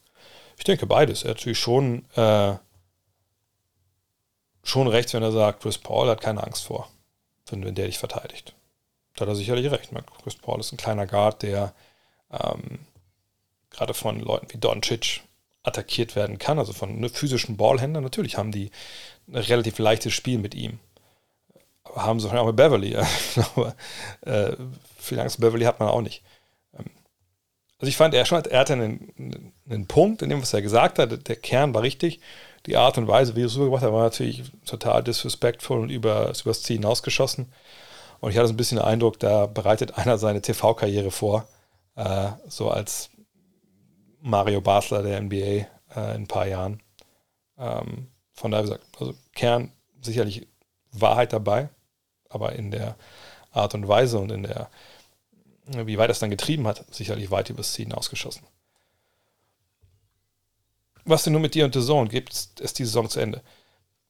Ich 0.57 0.65
denke 0.65 0.87
beides. 0.87 1.23
Er 1.23 1.31
hat 1.31 1.39
natürlich 1.39 1.59
schon, 1.59 2.05
äh, 2.15 2.55
schon 4.63 4.89
recht, 4.89 5.13
wenn 5.13 5.23
er 5.23 5.33
sagt, 5.33 5.63
Chris 5.63 5.77
Paul 5.77 6.09
hat 6.09 6.23
keine 6.23 6.43
Angst 6.43 6.65
vor, 6.65 6.89
wenn, 7.47 7.65
wenn 7.65 7.75
der 7.75 7.87
dich 7.87 7.99
verteidigt. 7.99 8.55
Da 9.17 9.23
hat 9.23 9.29
er 9.29 9.37
sicherlich 9.37 9.71
recht. 9.71 9.91
Chris 10.23 10.37
Paul 10.37 10.61
ist 10.61 10.73
ein 10.73 10.79
kleiner 10.79 11.07
Guard, 11.07 11.43
der 11.43 11.75
ähm, 12.33 12.79
gerade 13.71 13.95
von 13.95 14.19
Leuten 14.19 14.47
wie 14.51 14.59
Doncic 14.59 15.23
attackiert 15.65 16.15
werden 16.15 16.39
kann, 16.39 16.59
also 16.59 16.73
von 16.73 17.01
ne, 17.01 17.09
physischen 17.09 17.57
Ballhändlern. 17.57 18.05
Natürlich 18.05 18.37
haben 18.37 18.53
die 18.53 18.71
ein 19.29 19.37
relativ 19.37 19.79
leichtes 19.79 20.13
Spiel 20.13 20.39
mit 20.39 20.55
ihm 20.55 20.79
haben 21.95 22.21
sie 22.21 22.31
auch 22.31 22.47
mit 22.47 22.57
Beverly. 22.57 22.97
Aber 23.57 23.75
äh, 24.23 24.53
viel 24.99 25.21
Angst 25.21 25.41
Beverly 25.41 25.65
hat 25.65 25.81
man 25.81 25.89
auch 25.89 26.01
nicht. 26.01 26.23
Ähm, 26.77 26.87
also 27.79 27.89
ich 27.89 27.97
fand, 27.97 28.15
er 28.15 28.25
schon, 28.25 28.45
er 28.45 28.61
hatte 28.61 28.73
einen, 28.75 29.53
einen 29.69 29.87
Punkt 29.87 30.23
in 30.23 30.31
dem, 30.31 30.43
was 30.43 30.55
er 30.55 30.63
gesagt 30.63 30.99
hat. 30.99 31.29
Der 31.29 31.37
Kern 31.37 31.75
war 31.75 31.83
richtig. 31.83 32.21
Die 32.67 32.77
Art 32.77 32.97
und 32.97 33.09
Weise, 33.09 33.37
wie 33.37 33.43
er 33.43 33.47
es 33.47 33.57
rübergebracht 33.57 33.83
hat, 33.83 33.93
war 33.93 34.05
natürlich 34.05 34.43
total 34.65 35.03
disrespectful 35.03 35.81
und 35.81 35.91
über, 35.91 36.33
übers 36.41 36.63
Ziel 36.63 36.77
hinausgeschossen. 36.77 37.53
Und 38.21 38.31
ich 38.31 38.39
hatte 38.39 38.49
so 38.49 38.55
ein 38.55 38.57
bisschen 38.57 38.79
den 38.79 38.87
Eindruck, 38.87 39.21
da 39.21 39.47
bereitet 39.47 39.99
einer 39.99 40.17
seine 40.17 40.41
TV-Karriere 40.41 41.11
vor, 41.11 41.47
äh, 41.97 42.29
so 42.49 42.71
als 42.71 43.11
Mario 44.25 44.61
Basler 44.61 45.03
der 45.03 45.21
NBA 45.21 45.37
äh, 45.37 45.67
in 45.95 46.23
ein 46.23 46.27
paar 46.27 46.47
Jahren. 46.47 46.83
Ähm, 47.59 48.09
von 48.33 48.51
daher 48.51 48.65
gesagt, 48.65 48.87
also 48.99 49.15
Kern 49.35 49.73
sicherlich 50.01 50.49
Wahrheit 50.91 51.33
dabei 51.33 51.69
aber 52.35 52.53
in 52.55 52.71
der 52.71 52.97
Art 53.53 53.75
und 53.75 53.89
Weise 53.89 54.19
und 54.19 54.31
in 54.31 54.43
der, 54.43 54.69
wie 55.67 55.97
weit 55.97 56.11
es 56.11 56.19
dann 56.19 56.31
getrieben 56.31 56.67
hat, 56.67 56.85
sicherlich 56.93 57.31
weit 57.31 57.49
übers 57.49 57.73
Ziel 57.73 57.93
ausgeschossen. 57.93 58.43
Was 61.05 61.23
denn 61.23 61.33
nur 61.33 61.43
mit 61.43 61.55
dir 61.55 61.65
und 61.65 61.75
der 61.75 61.83
Zone? 61.83 62.09
Gibt 62.09 62.33
es 62.33 62.73
die 62.75 62.85
Saison 62.85 63.09
zu 63.09 63.21
Ende? 63.21 63.43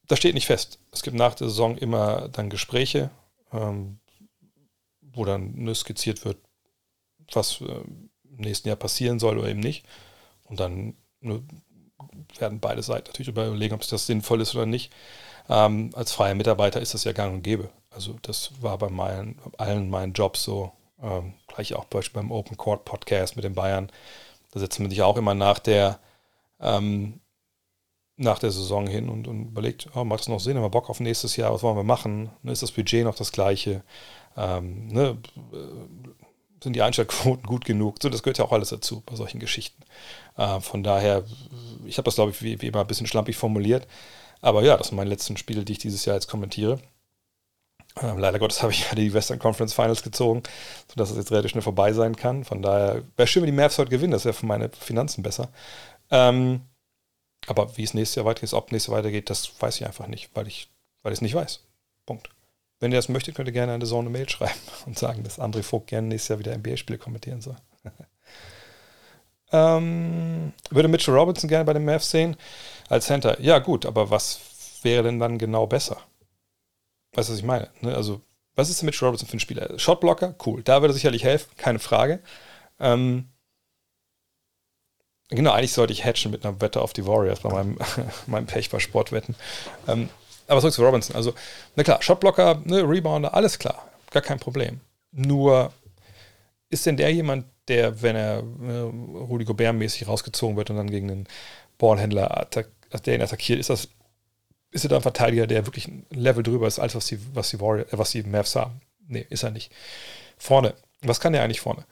Das 0.07 0.19
steht 0.19 0.35
nicht 0.35 0.47
fest. 0.47 0.79
Es 0.91 1.03
gibt 1.03 1.17
nach 1.17 1.35
der 1.35 1.49
Saison 1.49 1.77
immer 1.77 2.29
dann 2.29 2.51
Gespräche, 2.51 3.11
ähm, 3.53 3.99
wo 5.01 5.25
dann 5.25 5.75
skizziert 5.75 6.25
wird, 6.25 6.39
was 7.33 7.61
äh, 7.61 7.85
im 8.37 8.45
nächsten 8.45 8.69
Jahr 8.69 8.77
passieren 8.77 9.19
soll 9.19 9.39
oder 9.39 9.49
eben 9.49 9.61
nicht. 9.61 9.85
Und 10.45 10.61
dann 10.61 10.95
werden 12.39 12.61
beide 12.61 12.83
Seiten 12.83 13.09
natürlich 13.09 13.29
überlegen, 13.29 13.75
ob 13.75 13.87
das 13.87 14.07
sinnvoll 14.07 14.41
ist 14.41 14.55
oder 14.55 14.67
nicht. 14.67 14.93
Ähm, 15.49 15.91
als 15.95 16.13
freier 16.13 16.35
Mitarbeiter 16.35 16.81
ist 16.81 16.95
das 16.95 17.05
ja 17.05 17.13
gang 17.13 17.35
und 17.35 17.43
gäbe. 17.43 17.71
Also 17.91 18.17
das 18.23 18.53
war 18.61 18.79
bei 18.79 18.89
meinen, 18.89 19.39
allen 19.59 19.91
meinen 19.91 20.13
Jobs 20.13 20.43
so. 20.43 20.73
Ähm, 21.03 21.35
gleich 21.49 21.75
auch 21.75 21.85
beim 21.85 22.31
Open 22.31 22.57
Court 22.57 22.85
Podcast 22.85 23.37
mit 23.37 23.45
den 23.45 23.55
Bayern. 23.55 23.91
Da 24.53 24.61
setzt 24.61 24.81
man 24.81 24.91
sich 24.91 25.03
auch 25.03 25.17
immer 25.17 25.35
nach 25.35 25.59
der, 25.59 25.99
ähm, 26.61 27.21
nach 28.17 28.39
der 28.39 28.53
Saison 28.53 28.87
hin 28.87 29.09
und, 29.09 29.27
und 29.27 29.49
überlegt, 29.49 29.89
oh, 29.95 30.05
macht 30.05 30.23
es 30.23 30.29
noch 30.29 30.41
Sinn, 30.41 30.57
haben 30.57 30.63
wir 30.63 30.71
Bock 30.71 30.89
auf 30.89 31.01
nächstes 31.01 31.37
Jahr, 31.37 31.53
was 31.53 31.63
wollen 31.63 31.77
wir 31.77 31.83
machen? 31.83 32.31
Ne, 32.43 32.53
ist 32.53 32.63
das 32.63 32.73
Budget 32.73 33.05
noch 33.05 33.17
das 33.17 33.33
gleiche? 33.33 33.83
Ähm, 34.37 34.87
ne, 34.89 35.19
sind 36.65 36.75
die 36.75 36.83
Einschaltquoten 36.83 37.47
gut 37.47 37.65
genug? 37.65 37.99
So, 38.03 38.09
das 38.09 38.23
gehört 38.23 38.39
ja 38.39 38.45
auch 38.45 38.53
alles 38.53 38.71
dazu 38.71 39.03
bei 39.07 39.15
solchen 39.15 39.39
Geschichten. 39.39 39.83
Äh, 40.37 40.61
von 40.61 40.83
daher, 40.83 41.25
ich 41.87 41.99
habe 41.99 42.05
das, 42.07 42.17
glaube 42.17 42.33
ich, 42.33 42.43
wie, 42.43 42.61
wie 42.61 42.67
immer 42.67 42.81
ein 42.81 42.87
bisschen 42.87 43.07
schlampig 43.07 43.37
formuliert. 43.37 43.87
Aber 44.41 44.63
ja, 44.63 44.77
das 44.77 44.89
sind 44.89 44.97
meine 44.97 45.11
letzten 45.11 45.37
Spiele, 45.37 45.65
die 45.65 45.73
ich 45.73 45.79
dieses 45.79 46.05
Jahr 46.05 46.17
jetzt 46.17 46.29
kommentiere. 46.29 46.81
Ähm, 48.03 48.19
leider 48.19 48.39
Gottes 48.39 48.63
habe 48.63 48.73
ich 48.73 48.89
ja 48.89 48.95
die 48.95 49.15
Western 49.15 49.39
Conference 49.39 49.73
Finals 49.73 50.03
gezogen, 50.03 50.43
sodass 50.89 51.11
es 51.11 51.17
jetzt 51.17 51.31
relativ 51.31 51.53
schnell 51.53 51.63
vorbei 51.63 51.93
sein 51.93 52.17
kann. 52.17 52.45
Von 52.45 52.61
daher 52.61 53.03
wäre 53.17 53.27
schön, 53.27 53.43
wenn 53.43 53.51
die 53.51 53.57
Mavs 53.57 53.79
heute 53.79 53.91
gewinnen, 53.91 54.13
das 54.13 54.25
wäre 54.25 54.35
für 54.35 54.47
meine 54.47 54.69
Finanzen 54.71 55.23
besser. 55.23 55.49
Ähm, 56.11 56.63
aber 57.47 57.77
wie 57.77 57.85
es 57.85 57.95
nächstes 57.95 58.17
Jahr 58.17 58.25
weitergeht, 58.25 58.53
ob 58.53 58.73
nächstes 58.73 58.91
Jahr 58.91 58.99
weitergeht, 58.99 59.31
das 59.31 59.53
weiß 59.61 59.77
ich 59.77 59.87
einfach 59.87 60.09
nicht, 60.09 60.31
weil 60.35 60.49
ich, 60.49 60.71
weil 61.03 61.13
ich 61.13 61.19
es 61.19 61.23
nicht 61.23 61.35
weiß. 61.35 61.61
Punkt. 62.07 62.34
Wenn 62.85 62.93
ihr 62.93 62.99
das 62.99 63.09
möchtet, 63.09 63.35
könnt 63.35 63.49
ihr 63.49 63.53
gerne 63.53 63.79
der 63.79 63.89
Zone 63.89 64.01
eine 64.01 64.11
Mail 64.11 64.29
schreiben 64.29 64.61
und 64.85 64.99
sagen, 64.99 65.23
dass 65.23 65.41
André 65.41 65.63
Vogt 65.63 65.87
gerne 65.87 66.07
nächstes 66.07 66.29
Jahr 66.29 66.39
wieder 66.39 66.55
NBA-Spiele 66.55 66.99
kommentieren 66.99 67.41
soll. 67.41 67.57
ähm, 69.53 70.53
würde 70.69 70.89
Mitchell 70.89 71.15
Robinson 71.15 71.49
gerne 71.49 71.65
bei 71.65 71.73
den 71.73 71.87
Mavs 71.87 72.11
sehen 72.11 72.37
als 72.91 73.07
Center? 73.07 73.41
Ja, 73.41 73.59
gut, 73.59 73.87
aber 73.87 74.11
was 74.11 74.39
wäre 74.83 75.03
denn 75.03 75.19
dann 75.19 75.39
genau 75.39 75.67
besser? 75.67 75.97
Weißt 77.15 77.31
du, 77.31 77.33
was 77.33 77.39
ich 77.39 77.47
meine? 77.47 77.71
Ne? 77.81 77.97
Also, 77.97 78.21
was 78.55 78.69
ist 78.69 78.83
denn 78.83 78.87
Mitch 78.87 79.03
Robertson 79.03 79.31
für 79.31 79.39
ein 79.39 79.41
Spieler? 79.41 79.79
Shotblocker, 79.79 80.35
cool. 80.45 80.63
Da 80.63 80.83
würde 80.83 80.93
er 80.93 80.95
sicherlich 80.95 81.25
helfen, 81.25 81.57
keine 81.57 81.79
Frage. 81.79 82.21
Ähm, 82.79 83.31
genau, 85.31 85.53
eigentlich 85.53 85.73
sollte 85.73 85.95
ich 85.95 86.05
hatchen 86.05 86.33
mit 86.33 86.45
einer 86.45 86.61
Wette 86.61 86.83
auf 86.83 86.93
die 86.93 87.07
Warriors 87.07 87.41
bei 87.41 87.49
meinem, 87.49 87.79
meinem 88.27 88.45
Pech 88.45 88.69
bei 88.69 88.79
Sportwetten. 88.79 89.37
Ähm, 89.89 90.11
aber 90.47 90.61
zurück 90.61 90.75
zu 90.75 90.85
Robinson. 90.85 91.17
Also, 91.17 91.35
na 91.77 91.83
klar, 91.83 92.03
Shotblocker, 92.03 92.63
ne, 92.65 92.83
Rebounder, 92.89 93.35
alles 93.35 93.59
klar. 93.59 93.89
Gar 94.11 94.23
kein 94.23 94.39
Problem. 94.39 94.81
Nur, 95.13 95.73
ist 96.71 96.87
denn 96.87 96.97
der 96.97 97.13
jemand, 97.13 97.47
der, 97.69 98.03
wenn 98.03 98.17
er 98.17 98.39
äh, 98.39 98.81
Rudy 98.81 99.45
Gobert-mäßig 99.45 100.07
rausgezogen 100.07 100.57
wird 100.57 100.71
und 100.71 100.77
dann 100.77 100.91
gegen 100.91 101.11
einen 101.11 101.29
Ballhändler 101.79 102.37
attack 102.37 102.69
der 103.05 103.17
ihn 103.17 103.23
attackiert, 103.23 103.59
ist 103.59 103.71
das 103.71 103.89
ist 104.75 104.85
er 104.85 104.89
da 104.89 104.97
ein 104.97 105.03
Verteidiger, 105.03 105.47
der 105.47 105.67
wirklich 105.67 105.87
ein 105.87 106.05
Level 106.11 106.43
drüber 106.43 106.67
ist, 106.67 106.81
als 106.81 106.97
was 106.97 107.07
die, 107.07 107.19
was 107.35 107.51
die, 107.51 107.61
Warrior, 107.61 107.87
äh, 107.93 107.99
was 107.99 108.11
die 108.11 108.25
Mavs 108.25 108.57
haben. 108.57 108.81
Nee, 109.07 109.25
ist 109.31 109.45
er 109.45 109.51
nicht. 109.51 109.73
Vorne. 110.37 110.75
Was 111.03 111.21
kann 111.21 111.33
er 111.33 111.45
eigentlich 111.45 111.61
vorne? 111.61 111.87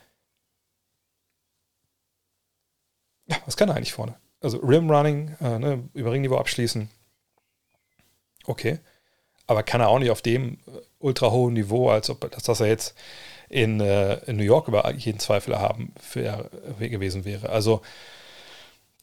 Ja, 3.27 3.37
was 3.47 3.57
kann 3.57 3.69
er 3.69 3.77
eigentlich 3.77 3.93
vorne? 3.93 4.17
Also 4.41 4.59
Rim 4.59 4.91
Running, 4.91 5.37
äh, 5.41 5.59
ne, 5.59 5.89
über 5.95 6.11
Ringniveau 6.11 6.39
abschließen. 6.39 6.91
Okay. 8.47 8.79
Aber 9.47 9.63
kann 9.63 9.81
er 9.81 9.89
auch 9.89 9.99
nicht 9.99 10.11
auf 10.11 10.23
dem 10.23 10.55
äh, 10.55 10.81
ultra 10.99 11.31
hohen 11.31 11.55
Niveau, 11.55 11.91
als 11.91 12.11
ob 12.11 12.21
das, 12.31 12.45
das 12.45 12.61
er 12.61 12.69
jetzt 12.69 12.95
in, 13.49 13.81
äh, 13.81 14.15
in 14.27 14.37
New 14.37 14.45
York 14.45 14.69
über 14.69 14.91
jeden 14.95 15.19
Zweifel 15.19 15.59
haben 15.59 15.93
für, 16.01 16.51
gewesen 16.79 17.25
wäre. 17.25 17.51
Also 17.51 17.83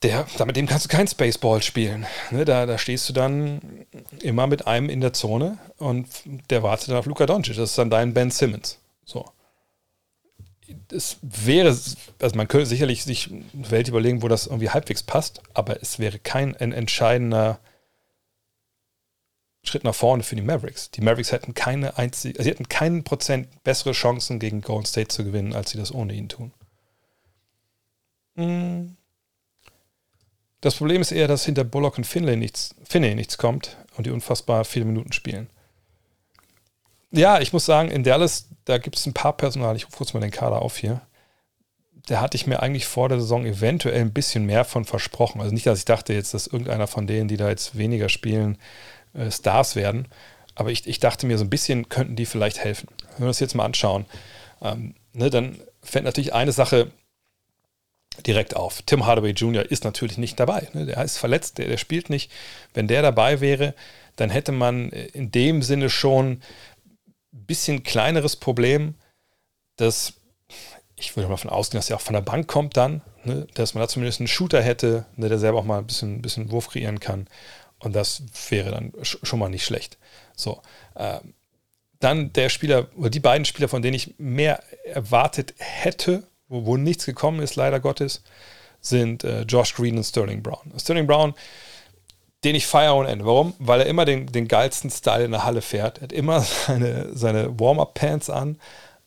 der, 0.01 0.25
mit 0.45 0.55
dem 0.55 0.65
kannst 0.65 0.85
du 0.85 0.89
kein 0.89 1.07
Spaceball 1.07 1.61
spielen. 1.61 2.05
Ne, 2.31 2.45
da, 2.45 2.65
da 2.65 2.77
stehst 2.77 3.09
du 3.09 3.13
dann 3.13 3.85
immer 4.21 4.47
mit 4.47 4.65
einem 4.65 4.89
in 4.89 5.01
der 5.01 5.13
Zone 5.13 5.57
und 5.77 6.07
der 6.49 6.63
wartet 6.63 6.89
dann 6.89 6.97
auf 6.97 7.05
Luka 7.05 7.25
Doncic. 7.25 7.57
Das 7.57 7.71
ist 7.71 7.77
dann 7.77 7.89
dein 7.89 8.13
Ben 8.13 8.31
Simmons. 8.31 8.79
So. 9.05 9.25
Es 10.91 11.17
wäre, 11.21 11.69
also 11.69 12.35
man 12.35 12.47
könnte 12.47 12.67
sicherlich 12.67 13.03
sich 13.03 13.29
eine 13.29 13.71
Welt 13.71 13.87
überlegen, 13.87 14.21
wo 14.21 14.27
das 14.27 14.47
irgendwie 14.47 14.69
halbwegs 14.69 15.03
passt, 15.03 15.41
aber 15.53 15.81
es 15.81 15.99
wäre 15.99 16.19
kein 16.19 16.55
ein 16.55 16.71
entscheidender 16.71 17.59
Schritt 19.63 19.83
nach 19.83 19.95
vorne 19.95 20.23
für 20.23 20.35
die 20.35 20.41
Mavericks. 20.41 20.91
Die 20.91 21.01
Mavericks 21.01 21.31
hätten 21.31 21.53
keine 21.53 21.97
einzige, 21.97 22.37
also 22.37 22.43
sie 22.43 22.51
hätten 22.51 22.69
keinen 22.69 23.03
Prozent 23.03 23.63
bessere 23.63 23.91
Chancen 23.91 24.39
gegen 24.39 24.61
Golden 24.61 24.85
State 24.85 25.09
zu 25.09 25.23
gewinnen, 25.23 25.53
als 25.53 25.71
sie 25.71 25.77
das 25.77 25.93
ohne 25.93 26.13
ihn 26.13 26.29
tun. 26.29 26.51
Hm 28.35 28.95
das 30.61 30.75
Problem 30.75 31.01
ist 31.01 31.11
eher, 31.11 31.27
dass 31.27 31.45
hinter 31.45 31.63
Bullock 31.63 31.97
und 31.97 32.05
Finlay 32.05 32.35
nichts, 32.35 32.75
Finney 32.83 33.15
nichts 33.15 33.37
kommt 33.37 33.77
und 33.95 34.05
die 34.05 34.11
unfassbar 34.11 34.65
viele 34.65 34.85
Minuten 34.85 35.13
spielen. 35.13 35.49
Ja, 37.11 37.39
ich 37.39 37.53
muss 37.53 37.65
sagen, 37.65 37.89
in 37.89 38.03
Dallas, 38.03 38.49
da 38.65 38.77
gibt 38.77 38.97
es 38.97 39.05
ein 39.05 39.13
paar 39.13 39.35
Personal, 39.35 39.75
ich 39.75 39.85
rufe 39.85 39.97
kurz 39.97 40.13
mal 40.13 40.19
den 40.19 40.31
Kader 40.31 40.61
auf 40.61 40.77
hier. 40.77 41.01
Da 42.07 42.21
hatte 42.21 42.35
ich 42.35 42.47
mir 42.47 42.61
eigentlich 42.61 42.87
vor 42.87 43.07
der 43.07 43.19
Saison 43.19 43.45
eventuell 43.45 44.01
ein 44.01 44.13
bisschen 44.13 44.45
mehr 44.45 44.65
von 44.65 44.83
versprochen. 44.83 45.41
Also 45.41 45.53
nicht, 45.53 45.65
dass 45.65 45.79
ich 45.79 45.85
dachte 45.85 46.13
jetzt, 46.13 46.33
dass 46.33 46.47
irgendeiner 46.47 46.87
von 46.87 47.07
denen, 47.07 47.27
die 47.27 47.37
da 47.37 47.49
jetzt 47.49 47.77
weniger 47.77 48.09
spielen, 48.09 48.57
äh, 49.13 49.31
Stars 49.31 49.75
werden. 49.75 50.07
Aber 50.55 50.71
ich, 50.71 50.87
ich 50.87 50.99
dachte 50.99 51.25
mir, 51.25 51.37
so 51.37 51.45
ein 51.45 51.49
bisschen 51.49 51.89
könnten 51.89 52.15
die 52.15 52.25
vielleicht 52.25 52.59
helfen. 52.59 52.89
Wenn 53.13 53.25
wir 53.25 53.27
uns 53.27 53.39
jetzt 53.39 53.55
mal 53.55 53.65
anschauen, 53.65 54.05
ähm, 54.61 54.95
ne, 55.13 55.29
dann 55.29 55.59
fände 55.81 56.09
natürlich 56.09 56.33
eine 56.33 56.51
Sache 56.51 56.91
direkt 58.25 58.55
auf. 58.55 58.81
Tim 58.85 59.05
Hardaway 59.05 59.31
Jr. 59.31 59.63
ist 59.63 59.83
natürlich 59.83 60.17
nicht 60.17 60.39
dabei. 60.39 60.67
Ne? 60.73 60.85
Der 60.85 61.03
ist 61.03 61.17
verletzt, 61.17 61.57
der, 61.57 61.67
der 61.67 61.77
spielt 61.77 62.09
nicht. 62.09 62.31
Wenn 62.73 62.87
der 62.87 63.01
dabei 63.01 63.39
wäre, 63.39 63.73
dann 64.17 64.29
hätte 64.29 64.51
man 64.51 64.89
in 64.89 65.31
dem 65.31 65.61
Sinne 65.61 65.89
schon 65.89 66.41
ein 67.33 67.45
bisschen 67.45 67.83
kleineres 67.83 68.35
Problem, 68.35 68.95
dass 69.77 70.13
ich 70.99 71.15
würde 71.15 71.27
mal 71.27 71.35
davon 71.35 71.49
ausgehen, 71.49 71.79
dass 71.79 71.89
er 71.89 71.95
auch 71.95 72.01
von 72.01 72.13
der 72.13 72.21
Bank 72.21 72.47
kommt 72.47 72.77
dann, 72.77 73.01
ne? 73.23 73.47
dass 73.53 73.73
man 73.73 73.81
da 73.81 73.87
zumindest 73.87 74.19
einen 74.19 74.27
Shooter 74.27 74.61
hätte, 74.61 75.05
ne? 75.15 75.29
der 75.29 75.39
selber 75.39 75.59
auch 75.59 75.63
mal 75.63 75.79
ein 75.79 75.87
bisschen, 75.87 76.15
ein 76.15 76.21
bisschen 76.21 76.51
Wurf 76.51 76.67
kreieren 76.67 76.99
kann. 76.99 77.27
Und 77.79 77.95
das 77.95 78.23
wäre 78.49 78.71
dann 78.71 78.93
schon 79.03 79.39
mal 79.39 79.49
nicht 79.49 79.65
schlecht. 79.65 79.97
So. 80.35 80.61
Ähm, 80.95 81.33
dann 81.99 82.31
der 82.33 82.49
Spieler, 82.49 82.87
oder 82.95 83.09
die 83.09 83.19
beiden 83.19 83.45
Spieler, 83.45 83.67
von 83.67 83.81
denen 83.81 83.95
ich 83.95 84.15
mehr 84.17 84.63
erwartet 84.85 85.53
hätte, 85.57 86.23
wo, 86.47 86.65
wo 86.65 86.77
nichts 86.77 87.05
gekommen 87.05 87.41
ist, 87.41 87.55
leider 87.55 87.79
Gottes, 87.79 88.23
sind 88.81 89.23
äh, 89.23 89.41
Josh 89.41 89.73
Green 89.75 89.97
und 89.97 90.03
Sterling 90.03 90.41
Brown. 90.41 90.71
Sterling 90.77 91.07
Brown, 91.07 91.33
den 92.43 92.55
ich 92.55 92.65
feiere 92.65 92.95
ohne 92.95 93.09
Ende. 93.09 93.25
Warum? 93.25 93.53
Weil 93.59 93.81
er 93.81 93.87
immer 93.87 94.05
den, 94.05 94.27
den 94.27 94.47
geilsten 94.47 94.89
Style 94.89 95.25
in 95.25 95.31
der 95.31 95.43
Halle 95.43 95.61
fährt. 95.61 95.97
Er 95.97 96.03
hat 96.03 96.13
immer 96.13 96.41
seine, 96.67 97.15
seine 97.15 97.59
Warm-Up-Pants 97.59 98.29
an, 98.29 98.59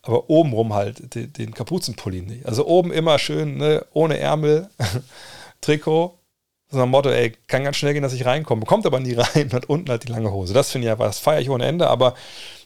aber 0.03 0.29
obenrum 0.29 0.75
halt 0.75 1.15
den, 1.15 1.33
den 1.33 1.55
Kapuzenpulli 1.55 2.23
nicht. 2.23 2.47
Also 2.47 2.67
oben 2.67 2.93
immer 2.93 3.19
schön, 3.19 3.57
ne, 3.57 3.87
ohne 3.93 4.19
Ärmel, 4.19 4.69
Trikot, 5.63 6.19
so 6.73 6.83
ein 6.83 6.89
Motto, 6.89 7.11
ey, 7.11 7.33
kann 7.47 7.65
ganz 7.65 7.77
schnell 7.77 7.93
gehen, 7.93 8.03
dass 8.03 8.13
ich 8.13 8.25
reinkomme. 8.25 8.65
Kommt 8.65 8.87
aber 8.87 8.99
nie 8.99 9.15
rein 9.15 9.45
und 9.45 9.53
hat 9.53 9.67
unten 9.67 9.91
halt 9.91 10.05
die 10.05 10.13
lange 10.13 10.33
Hose. 10.33 10.55
Das 10.55 10.71
finde 10.71 10.89
ich 10.89 10.89
ja, 10.89 10.97
das 10.97 11.19
feiere 11.19 11.41
ich 11.41 11.51
ohne 11.51 11.67
Ende, 11.67 11.89
aber 11.89 12.15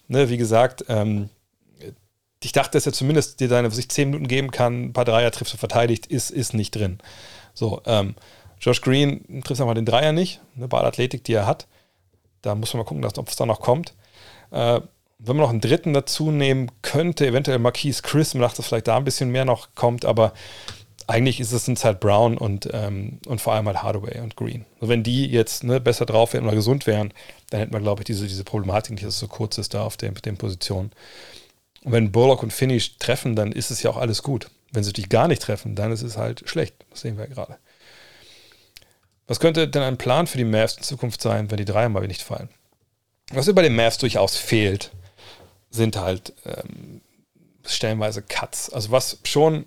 ne, 0.08 0.28
wie 0.30 0.36
gesagt, 0.36 0.84
ähm, 0.88 1.28
ich 2.42 2.52
dachte, 2.52 2.72
dass 2.72 2.86
er 2.86 2.92
zumindest 2.92 3.40
dir 3.40 3.48
seine 3.48 3.70
sich 3.70 3.88
zehn 3.88 4.10
Minuten 4.10 4.28
geben 4.28 4.50
kann, 4.50 4.84
ein 4.84 4.92
paar 4.92 5.04
Dreier 5.04 5.30
trifft 5.30 5.52
und 5.52 5.58
verteidigt, 5.58 6.06
ist, 6.06 6.30
ist 6.30 6.54
nicht 6.54 6.74
drin. 6.74 6.98
So, 7.54 7.82
ähm, 7.86 8.14
Josh 8.60 8.80
Green 8.80 9.42
trifft 9.42 9.60
einfach 9.60 9.74
den 9.74 9.86
Dreier 9.86 10.12
nicht, 10.12 10.40
eine 10.56 10.68
Ballathletik, 10.68 11.24
die 11.24 11.34
er 11.34 11.46
hat. 11.46 11.66
Da 12.42 12.54
muss 12.54 12.72
man 12.72 12.82
mal 12.82 12.84
gucken, 12.84 13.04
ob 13.04 13.28
es 13.28 13.36
da 13.36 13.46
noch 13.46 13.60
kommt. 13.60 13.94
Äh, 14.50 14.80
wenn 15.18 15.36
man 15.36 15.44
noch 15.44 15.50
einen 15.50 15.60
dritten 15.60 15.94
dazu 15.94 16.30
nehmen 16.30 16.70
könnte, 16.82 17.26
eventuell 17.26 17.58
Marquise 17.58 18.02
Chris, 18.02 18.34
man 18.34 18.42
dachte, 18.42 18.58
dass 18.58 18.66
vielleicht 18.66 18.86
da 18.86 18.96
ein 18.96 19.04
bisschen 19.04 19.30
mehr 19.30 19.44
noch 19.44 19.74
kommt, 19.74 20.04
aber 20.04 20.32
eigentlich 21.06 21.40
ist 21.40 21.52
es 21.52 21.64
sind 21.64 21.82
halt 21.84 22.00
Brown 22.00 22.36
und, 22.36 22.68
ähm, 22.72 23.20
und 23.26 23.40
vor 23.40 23.52
allem 23.52 23.66
halt 23.66 23.82
Hardaway 23.82 24.20
und 24.20 24.36
Green. 24.36 24.64
Und 24.80 24.88
wenn 24.88 25.02
die 25.02 25.26
jetzt 25.26 25.62
ne, 25.62 25.80
besser 25.80 26.06
drauf 26.06 26.32
wären 26.32 26.44
oder 26.44 26.56
gesund 26.56 26.86
wären, 26.86 27.12
dann 27.50 27.60
hätten 27.60 27.72
wir, 27.72 27.80
glaube 27.80 28.02
ich, 28.02 28.06
diese, 28.06 28.26
diese 28.26 28.44
Problematik 28.44 28.92
nicht, 28.92 29.04
dass 29.04 29.14
es 29.14 29.20
so 29.20 29.28
kurz 29.28 29.58
ist 29.58 29.74
da 29.74 29.84
auf 29.84 29.96
den, 29.96 30.14
den 30.14 30.36
Positionen. 30.36 30.90
Und 31.84 31.92
wenn 31.92 32.10
Bullock 32.10 32.42
und 32.42 32.52
Finish 32.52 32.98
treffen, 32.98 33.36
dann 33.36 33.52
ist 33.52 33.70
es 33.70 33.82
ja 33.82 33.90
auch 33.90 33.96
alles 33.96 34.22
gut. 34.22 34.50
Wenn 34.72 34.82
sie 34.82 34.92
dich 34.92 35.08
gar 35.08 35.28
nicht 35.28 35.42
treffen, 35.42 35.76
dann 35.76 35.92
ist 35.92 36.02
es 36.02 36.16
halt 36.16 36.48
schlecht. 36.48 36.74
Das 36.90 37.02
sehen 37.02 37.16
wir 37.16 37.28
ja 37.28 37.32
gerade. 37.32 37.56
Was 39.28 39.38
könnte 39.38 39.68
denn 39.68 39.82
ein 39.82 39.98
Plan 39.98 40.26
für 40.26 40.38
die 40.38 40.44
Mavs 40.44 40.76
in 40.76 40.82
Zukunft 40.82 41.20
sein, 41.20 41.50
wenn 41.50 41.58
die 41.58 41.64
Dreier 41.64 41.88
mal 41.88 42.06
nicht 42.06 42.22
fallen? 42.22 42.48
Was 43.32 43.48
über 43.48 43.62
den 43.62 43.76
Mavs 43.76 43.98
durchaus 43.98 44.36
fehlt, 44.36 44.90
sind 45.70 45.96
halt 45.96 46.32
ähm, 46.44 47.00
stellenweise 47.64 48.22
Cuts. 48.22 48.70
Also 48.70 48.90
was 48.90 49.18
schon 49.24 49.66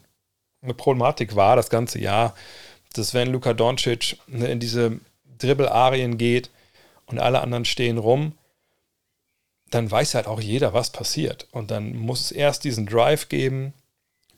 eine 0.61 0.73
Problematik 0.73 1.35
war 1.35 1.55
das 1.55 1.69
ganze 1.69 1.99
Jahr, 1.99 2.35
dass 2.93 3.13
wenn 3.13 3.31
Luka 3.31 3.53
Doncic 3.53 4.17
ne, 4.27 4.47
in 4.47 4.59
diese 4.59 4.99
Dribble-Arien 5.37 6.17
geht 6.17 6.49
und 7.05 7.19
alle 7.19 7.41
anderen 7.41 7.65
stehen 7.65 7.97
rum, 7.97 8.33
dann 9.69 9.89
weiß 9.89 10.15
halt 10.15 10.27
auch 10.27 10.41
jeder, 10.41 10.73
was 10.73 10.89
passiert. 10.89 11.47
Und 11.51 11.71
dann 11.71 11.95
muss 11.95 12.21
es 12.21 12.31
erst 12.31 12.63
diesen 12.63 12.85
Drive 12.85 13.29
geben, 13.29 13.73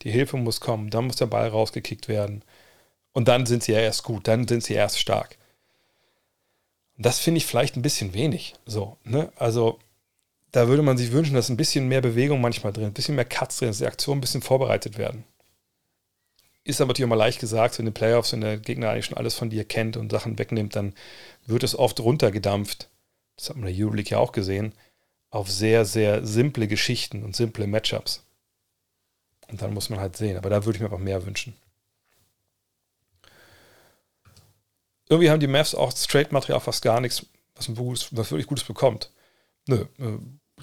die 0.01 0.11
Hilfe 0.11 0.37
muss 0.37 0.59
kommen, 0.59 0.89
dann 0.89 1.05
muss 1.05 1.15
der 1.15 1.27
Ball 1.27 1.47
rausgekickt 1.47 2.07
werden. 2.07 2.43
Und 3.13 3.27
dann 3.27 3.45
sind 3.45 3.63
sie 3.63 3.73
ja 3.73 3.79
erst 3.79 4.03
gut, 4.03 4.27
dann 4.27 4.47
sind 4.47 4.63
sie 4.63 4.73
erst 4.73 4.99
stark. 4.99 5.37
Und 6.97 7.05
das 7.05 7.19
finde 7.19 7.37
ich 7.37 7.45
vielleicht 7.45 7.75
ein 7.75 7.81
bisschen 7.81 8.13
wenig. 8.13 8.53
So, 8.65 8.97
ne? 9.03 9.31
Also, 9.35 9.79
da 10.51 10.67
würde 10.67 10.83
man 10.83 10.97
sich 10.97 11.11
wünschen, 11.11 11.35
dass 11.35 11.49
ein 11.49 11.57
bisschen 11.57 11.87
mehr 11.87 12.01
Bewegung 12.01 12.41
manchmal 12.41 12.73
drin, 12.73 12.85
ein 12.85 12.93
bisschen 12.93 13.15
mehr 13.15 13.25
Cuts 13.25 13.57
drin, 13.57 13.69
dass 13.69 13.77
die 13.77 13.85
Aktionen 13.85 14.17
ein 14.17 14.21
bisschen 14.21 14.41
vorbereitet 14.41 14.97
werden. 14.97 15.23
Ist 16.63 16.79
aber 16.79 16.89
natürlich 16.89 17.07
immer 17.07 17.15
leicht 17.15 17.39
gesagt, 17.39 17.79
in 17.79 17.85
den 17.85 17.93
Playoffs, 17.93 18.33
wenn 18.33 18.41
der 18.41 18.57
Gegner 18.57 18.89
eigentlich 18.89 19.05
schon 19.05 19.17
alles 19.17 19.35
von 19.35 19.49
dir 19.49 19.65
kennt 19.65 19.97
und 19.97 20.11
Sachen 20.11 20.37
wegnimmt, 20.37 20.75
dann 20.75 20.93
wird 21.45 21.63
es 21.63 21.77
oft 21.77 21.99
runtergedampft. 21.99 22.87
Das 23.35 23.49
hat 23.49 23.57
man 23.57 23.67
in 23.67 23.75
der 23.75 23.85
Euroleague 23.85 24.11
ja 24.11 24.19
auch 24.19 24.31
gesehen. 24.31 24.73
Auf 25.31 25.49
sehr, 25.49 25.85
sehr 25.85 26.25
simple 26.25 26.67
Geschichten 26.67 27.23
und 27.23 27.35
simple 27.35 27.65
Matchups. 27.65 28.23
Und 29.49 29.61
dann 29.61 29.73
muss 29.73 29.89
man 29.89 29.99
halt 29.99 30.15
sehen. 30.17 30.37
Aber 30.37 30.49
da 30.49 30.65
würde 30.65 30.77
ich 30.77 30.81
mir 30.81 30.87
einfach 30.87 30.99
mehr 30.99 31.25
wünschen. 31.25 31.55
Irgendwie 35.09 35.29
haben 35.29 35.39
die 35.39 35.47
Mavs 35.47 35.75
auch 35.75 35.91
Straight-Material 35.91 36.61
fast 36.61 36.83
gar 36.83 37.01
nichts, 37.01 37.25
was, 37.55 37.67
Gutes, 37.67 38.15
was 38.15 38.31
wirklich 38.31 38.47
Gutes 38.47 38.63
bekommt. 38.63 39.11
Nö, 39.67 39.85
äh, 39.99 40.17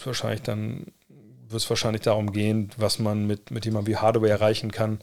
wahrscheinlich 0.04 0.42
dann 0.42 0.86
wird 1.08 1.62
es 1.62 1.68
wahrscheinlich 1.68 2.02
darum 2.02 2.32
gehen, 2.32 2.70
was 2.76 2.98
man 2.98 3.26
mit, 3.26 3.50
mit 3.50 3.64
jemandem 3.64 3.92
wie 3.92 3.96
Hardware 3.96 4.30
erreichen 4.30 4.70
kann, 4.70 5.00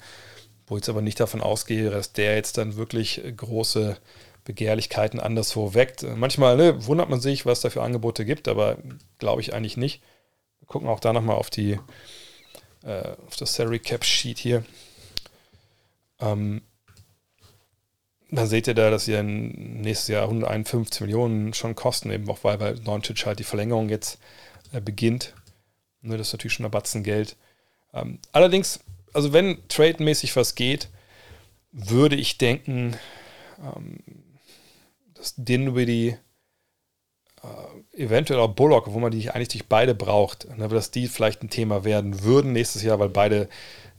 wo 0.68 0.76
ich 0.76 0.82
jetzt 0.82 0.90
aber 0.90 1.02
nicht 1.02 1.20
davon 1.20 1.42
ausgehe, 1.42 1.90
dass 1.90 2.14
der 2.14 2.36
jetzt 2.36 2.58
dann 2.58 2.76
wirklich 2.76 3.22
große 3.36 3.98
Begehrlichkeiten 4.46 5.20
anderswo 5.20 5.74
weckt. 5.74 6.04
Manchmal 6.04 6.56
ne, 6.58 6.86
wundert 6.86 7.10
man 7.10 7.20
sich, 7.20 7.46
was 7.46 7.62
da 7.62 7.70
für 7.70 7.82
Angebote 7.82 8.26
gibt, 8.26 8.48
aber 8.48 8.78
glaube 9.18 9.42
ich 9.42 9.54
eigentlich 9.54 9.78
nicht. 9.78 10.02
Wir 10.60 10.68
gucken 10.68 10.88
auch 10.88 11.00
da 11.00 11.14
nochmal 11.14 11.36
auf 11.36 11.50
die 11.50 11.80
äh, 12.84 13.16
auf 13.28 13.36
das 13.36 13.56
Salary 13.56 13.80
Cap 13.80 14.06
Sheet 14.06 14.38
hier. 14.38 14.64
Ähm, 16.20 16.62
dann 18.32 18.48
seht 18.48 18.68
ihr 18.68 18.74
da, 18.74 18.90
dass 18.90 19.08
ihr 19.08 19.24
nächstes 19.24 20.08
Jahr 20.10 20.24
151 20.24 21.02
Millionen 21.02 21.54
schon 21.54 21.76
kosten, 21.76 22.12
eben 22.12 22.30
auch 22.30 22.44
weil 22.44 22.58
bei 22.58 22.74
Doncic 22.74 23.26
halt 23.26 23.40
die 23.40 23.44
Verlängerung 23.44 23.90
jetzt 23.90 24.20
äh, 24.74 24.82
beginnt. 24.82 25.34
Ne, 26.02 26.18
das 26.18 26.28
ist 26.28 26.34
natürlich 26.34 26.54
schon 26.54 26.66
ein 26.66 26.72
Batzen 26.72 27.04
Geld. 27.04 27.36
Ähm, 27.94 28.20
allerdings 28.32 28.80
also 29.16 29.32
wenn 29.32 29.66
trademäßig 29.70 30.36
was 30.36 30.56
geht, 30.56 30.90
würde 31.72 32.18
ich 32.18 32.38
denken, 32.38 32.98
ähm, 33.64 34.00
dass 35.14 35.36
Dinwiddie, 35.38 36.18
äh, 37.42 38.02
eventuell 38.04 38.42
auch 38.42 38.54
Bullock, 38.54 38.94
wo 38.94 39.00
man 39.00 39.12
die 39.12 39.30
eigentlich 39.30 39.48
die 39.48 39.64
beide 39.68 39.96
braucht, 39.96 40.50
ne, 40.58 40.68
dass 40.68 40.92
die 40.92 41.08
vielleicht 41.08 41.42
ein 41.44 41.50
Thema 41.50 41.86
werden 41.86 42.24
würden 42.24 42.52
nächstes 42.52 42.84
Jahr, 42.84 43.00
weil 43.00 43.08
beide 43.08 43.48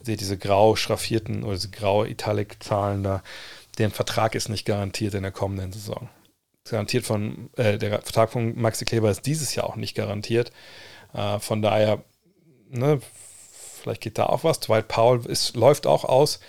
seht 0.02 0.20
diese 0.20 0.36
grau 0.36 0.76
schraffierten 0.76 1.44
oder 1.44 1.54
diese 1.54 1.70
grau 1.70 2.04
Italic-Zahlen 2.04 3.02
da, 3.02 3.22
deren 3.78 3.92
Vertrag 3.92 4.34
ist 4.34 4.50
nicht 4.50 4.66
garantiert 4.66 5.14
in 5.14 5.22
der 5.22 5.32
kommenden 5.32 5.72
Saison. 5.72 6.10
Garantiert 6.68 7.06
von, 7.06 7.48
äh, 7.56 7.78
der 7.78 8.02
Vertrag 8.02 8.30
von 8.30 8.60
Maxi 8.60 8.84
Kleber 8.84 9.10
ist 9.10 9.24
dieses 9.24 9.54
Jahr 9.54 9.66
auch 9.66 9.76
nicht 9.76 9.94
garantiert. 9.94 10.52
Äh, 11.14 11.38
von 11.38 11.62
daher, 11.62 12.04
ne, 12.68 13.00
Vielleicht 13.86 14.02
geht 14.02 14.18
da 14.18 14.26
auch 14.26 14.42
was. 14.42 14.58
Dwight 14.58 14.88
Powell 14.88 15.24
ist, 15.26 15.54
läuft 15.54 15.86
auch 15.86 16.04
aus. 16.04 16.40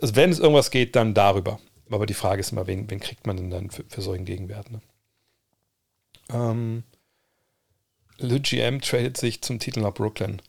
Also 0.00 0.16
wenn 0.16 0.30
es 0.30 0.40
irgendwas 0.40 0.72
geht, 0.72 0.96
dann 0.96 1.14
darüber. 1.14 1.60
Aber 1.88 2.04
die 2.04 2.14
Frage 2.14 2.40
ist 2.40 2.50
immer, 2.50 2.66
wen, 2.66 2.90
wen 2.90 2.98
kriegt 2.98 3.28
man 3.28 3.36
denn 3.36 3.50
dann 3.50 3.70
für, 3.70 3.84
für 3.88 4.02
solchen 4.02 4.24
Gegenwert? 4.24 4.68
Ne? 4.72 4.80
Ähm, 6.32 6.82
Le 8.18 8.40
GM 8.40 8.80
tradet 8.80 9.16
sich 9.16 9.40
zum 9.40 9.60
Titel 9.60 9.82
nach 9.82 9.94
Brooklyn. 9.94 10.42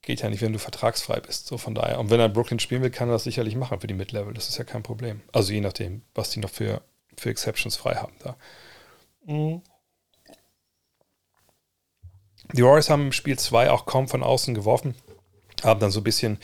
Geht 0.00 0.22
ja 0.22 0.30
nicht, 0.30 0.42
wenn 0.42 0.52
du 0.52 0.58
vertragsfrei 0.58 1.20
bist. 1.20 1.46
So 1.46 1.56
von 1.56 1.76
daher. 1.76 2.00
Und 2.00 2.10
wenn 2.10 2.18
er 2.18 2.28
Brooklyn 2.28 2.58
spielen 2.58 2.82
will, 2.82 2.90
kann 2.90 3.08
er 3.08 3.12
das 3.12 3.22
sicherlich 3.22 3.54
machen 3.54 3.78
für 3.78 3.86
die 3.86 3.94
Mid-Level. 3.94 4.34
Das 4.34 4.48
ist 4.48 4.58
ja 4.58 4.64
kein 4.64 4.82
Problem. 4.82 5.20
Also 5.30 5.52
je 5.52 5.60
nachdem, 5.60 6.02
was 6.12 6.30
die 6.30 6.40
noch 6.40 6.50
für, 6.50 6.82
für 7.16 7.30
Exceptions 7.30 7.76
frei 7.76 7.94
haben 7.94 8.16
da. 8.18 8.36
Mhm. 9.26 9.62
Die 12.52 12.62
Warriors 12.62 12.90
haben 12.90 13.06
im 13.06 13.12
Spiel 13.12 13.38
2 13.38 13.70
auch 13.70 13.86
kaum 13.86 14.08
von 14.08 14.22
außen 14.22 14.54
geworfen, 14.54 14.94
haben 15.62 15.80
dann 15.80 15.90
so 15.90 16.00
ein 16.00 16.04
bisschen 16.04 16.38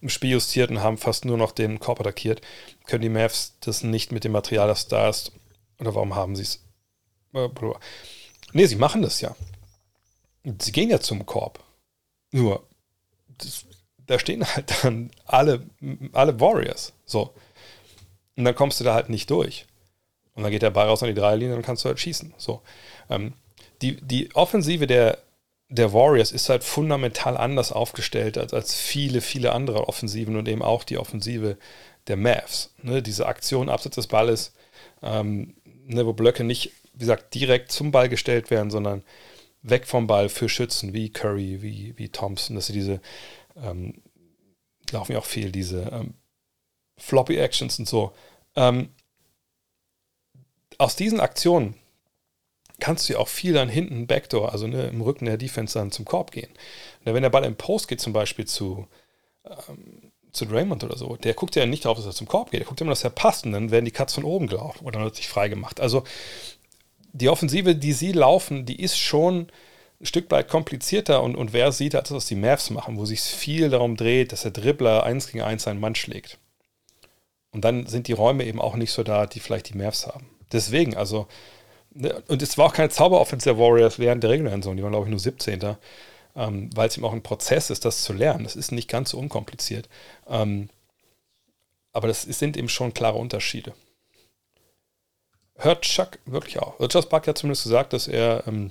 im 0.00 0.08
Spiel 0.08 0.30
justiert 0.30 0.70
und 0.70 0.82
haben 0.82 0.98
fast 0.98 1.24
nur 1.24 1.36
noch 1.36 1.52
den 1.52 1.80
Korb 1.80 2.00
attackiert. 2.00 2.40
Können 2.86 3.02
die 3.02 3.08
Mavs 3.08 3.56
das 3.60 3.82
nicht 3.82 4.12
mit 4.12 4.24
dem 4.24 4.32
Material, 4.32 4.74
da 4.88 5.08
ist? 5.08 5.32
Oder 5.80 5.94
warum 5.94 6.14
haben 6.14 6.36
sie 6.36 6.42
es? 6.42 6.64
Äh, 7.34 7.48
nee, 8.52 8.66
sie 8.66 8.76
machen 8.76 9.02
das 9.02 9.20
ja. 9.20 9.34
Sie 10.60 10.72
gehen 10.72 10.90
ja 10.90 11.00
zum 11.00 11.26
Korb. 11.26 11.62
Nur, 12.30 12.66
das, 13.38 13.64
da 14.06 14.18
stehen 14.18 14.46
halt 14.46 14.84
dann 14.84 15.10
alle, 15.24 15.66
alle 16.12 16.38
Warriors. 16.40 16.92
So. 17.04 17.34
Und 18.36 18.44
dann 18.44 18.54
kommst 18.54 18.78
du 18.78 18.84
da 18.84 18.94
halt 18.94 19.08
nicht 19.08 19.30
durch. 19.30 19.66
Und 20.34 20.44
dann 20.44 20.52
geht 20.52 20.62
der 20.62 20.70
Ball 20.70 20.86
raus 20.86 21.02
an 21.02 21.08
die 21.08 21.14
Dreierlinie 21.14 21.54
und 21.54 21.62
dann 21.62 21.66
kannst 21.66 21.84
du 21.84 21.88
halt 21.88 21.98
schießen. 21.98 22.34
So. 22.38 22.62
Ähm, 23.10 23.34
die, 23.82 24.00
die 24.00 24.34
Offensive 24.34 24.86
der 24.86 25.18
der 25.68 25.92
Warriors 25.92 26.32
ist 26.32 26.48
halt 26.48 26.64
fundamental 26.64 27.36
anders 27.36 27.72
aufgestellt 27.72 28.38
als, 28.38 28.54
als 28.54 28.74
viele, 28.74 29.20
viele 29.20 29.52
andere 29.52 29.88
Offensiven 29.88 30.36
und 30.36 30.48
eben 30.48 30.62
auch 30.62 30.82
die 30.82 30.98
Offensive 30.98 31.58
der 32.06 32.16
Mavs. 32.16 32.74
Ne, 32.82 33.02
diese 33.02 33.26
Aktion 33.26 33.68
abseits 33.68 33.96
des 33.96 34.06
Balles, 34.06 34.54
ähm, 35.02 35.56
ne, 35.86 36.06
wo 36.06 36.14
Blöcke 36.14 36.42
nicht, 36.42 36.72
wie 36.94 37.00
gesagt, 37.00 37.34
direkt 37.34 37.70
zum 37.70 37.90
Ball 37.90 38.08
gestellt 38.08 38.50
werden, 38.50 38.70
sondern 38.70 39.02
weg 39.62 39.86
vom 39.86 40.06
Ball 40.06 40.30
für 40.30 40.48
Schützen 40.48 40.94
wie 40.94 41.10
Curry, 41.10 41.60
wie, 41.60 41.92
wie 41.98 42.08
Thompson, 42.08 42.56
dass 42.56 42.66
sie 42.66 42.72
diese, 42.72 43.00
ähm, 43.56 44.02
laufen 44.90 45.12
ja 45.12 45.18
auch 45.18 45.26
viel 45.26 45.52
diese 45.52 45.82
ähm, 45.92 46.14
Floppy 46.96 47.36
Actions 47.36 47.78
und 47.78 47.86
so. 47.86 48.12
Ähm, 48.56 48.88
aus 50.78 50.96
diesen 50.96 51.20
Aktionen 51.20 51.74
kannst 52.80 53.08
du 53.08 53.14
ja 53.14 53.18
auch 53.18 53.28
viel 53.28 53.52
dann 53.52 53.68
hinten 53.68 54.06
Backdoor, 54.06 54.52
also 54.52 54.66
ne, 54.66 54.86
im 54.86 55.00
Rücken 55.00 55.26
der 55.26 55.36
Defense 55.36 55.78
dann 55.78 55.90
zum 55.90 56.04
Korb 56.04 56.30
gehen. 56.30 56.50
Und 57.04 57.14
wenn 57.14 57.22
der 57.22 57.30
Ball 57.30 57.44
im 57.44 57.56
Post 57.56 57.88
geht, 57.88 58.00
zum 58.00 58.12
Beispiel 58.12 58.46
zu, 58.46 58.86
ähm, 59.44 60.12
zu 60.32 60.46
Draymond 60.46 60.84
oder 60.84 60.96
so, 60.96 61.16
der 61.16 61.34
guckt 61.34 61.56
ja 61.56 61.66
nicht 61.66 61.84
darauf, 61.84 61.98
dass 61.98 62.06
er 62.06 62.12
zum 62.12 62.28
Korb 62.28 62.50
geht, 62.50 62.60
der 62.60 62.66
guckt 62.66 62.80
immer, 62.80 62.90
dass 62.92 63.04
er 63.04 63.10
passt 63.10 63.46
und 63.46 63.52
dann 63.52 63.70
werden 63.70 63.84
die 63.84 63.90
Cuts 63.90 64.14
von 64.14 64.24
oben 64.24 64.46
gelaufen 64.46 64.86
oder 64.86 65.00
wird 65.00 65.16
sich 65.16 65.28
frei 65.28 65.48
gemacht. 65.48 65.80
Also 65.80 66.04
die 67.12 67.28
Offensive, 67.28 67.74
die 67.74 67.92
sie 67.92 68.12
laufen, 68.12 68.64
die 68.64 68.80
ist 68.80 68.98
schon 68.98 69.50
ein 70.00 70.06
Stück 70.06 70.30
weit 70.30 70.48
komplizierter 70.48 71.22
und, 71.22 71.34
und 71.34 71.52
wer 71.52 71.72
sieht, 71.72 71.96
als 71.96 72.12
was 72.12 72.26
die 72.26 72.36
Mavs 72.36 72.70
machen, 72.70 72.96
wo 72.98 73.04
sich 73.04 73.20
viel 73.20 73.70
darum 73.70 73.96
dreht, 73.96 74.30
dass 74.30 74.42
der 74.42 74.52
Dribbler 74.52 75.02
eins 75.02 75.26
gegen 75.26 75.42
eins 75.42 75.64
seinen 75.64 75.80
Mann 75.80 75.96
schlägt. 75.96 76.38
Und 77.50 77.64
dann 77.64 77.86
sind 77.86 78.06
die 78.06 78.12
Räume 78.12 78.44
eben 78.44 78.60
auch 78.60 78.76
nicht 78.76 78.92
so 78.92 79.02
da, 79.02 79.26
die 79.26 79.40
vielleicht 79.40 79.70
die 79.70 79.78
Mavs 79.78 80.06
haben. 80.06 80.28
Deswegen, 80.52 80.96
also, 80.96 81.26
und 82.28 82.42
es 82.42 82.56
war 82.58 82.66
auch 82.66 82.72
keine 82.72 82.90
Zauberoffense 82.90 83.50
der 83.50 83.58
Warriors 83.58 83.98
während 83.98 84.22
der 84.22 84.30
regulären 84.30 84.62
Saison, 84.62 84.76
die 84.76 84.82
waren, 84.82 84.92
glaube 84.92 85.06
ich, 85.06 85.10
nur 85.10 85.20
17. 85.20 85.76
Ähm, 86.36 86.70
weil 86.74 86.88
es 86.88 86.96
eben 86.96 87.06
auch 87.06 87.12
ein 87.12 87.22
Prozess 87.22 87.70
ist, 87.70 87.84
das 87.84 88.02
zu 88.02 88.12
lernen. 88.12 88.44
Das 88.44 88.54
ist 88.54 88.70
nicht 88.70 88.88
ganz 88.88 89.10
so 89.10 89.18
unkompliziert. 89.18 89.88
Ähm, 90.28 90.68
aber 91.92 92.06
das 92.06 92.22
sind 92.22 92.56
eben 92.56 92.68
schon 92.68 92.94
klare 92.94 93.18
Unterschiede. 93.18 93.74
Hört 95.56 95.82
Chuck 95.82 96.18
wirklich 96.26 96.60
auf. 96.60 96.78
Richard 96.78 97.08
Buck 97.08 97.26
hat 97.26 97.38
zumindest 97.38 97.64
gesagt, 97.64 97.92
dass 97.92 98.06
er 98.06 98.46
ähm, 98.46 98.70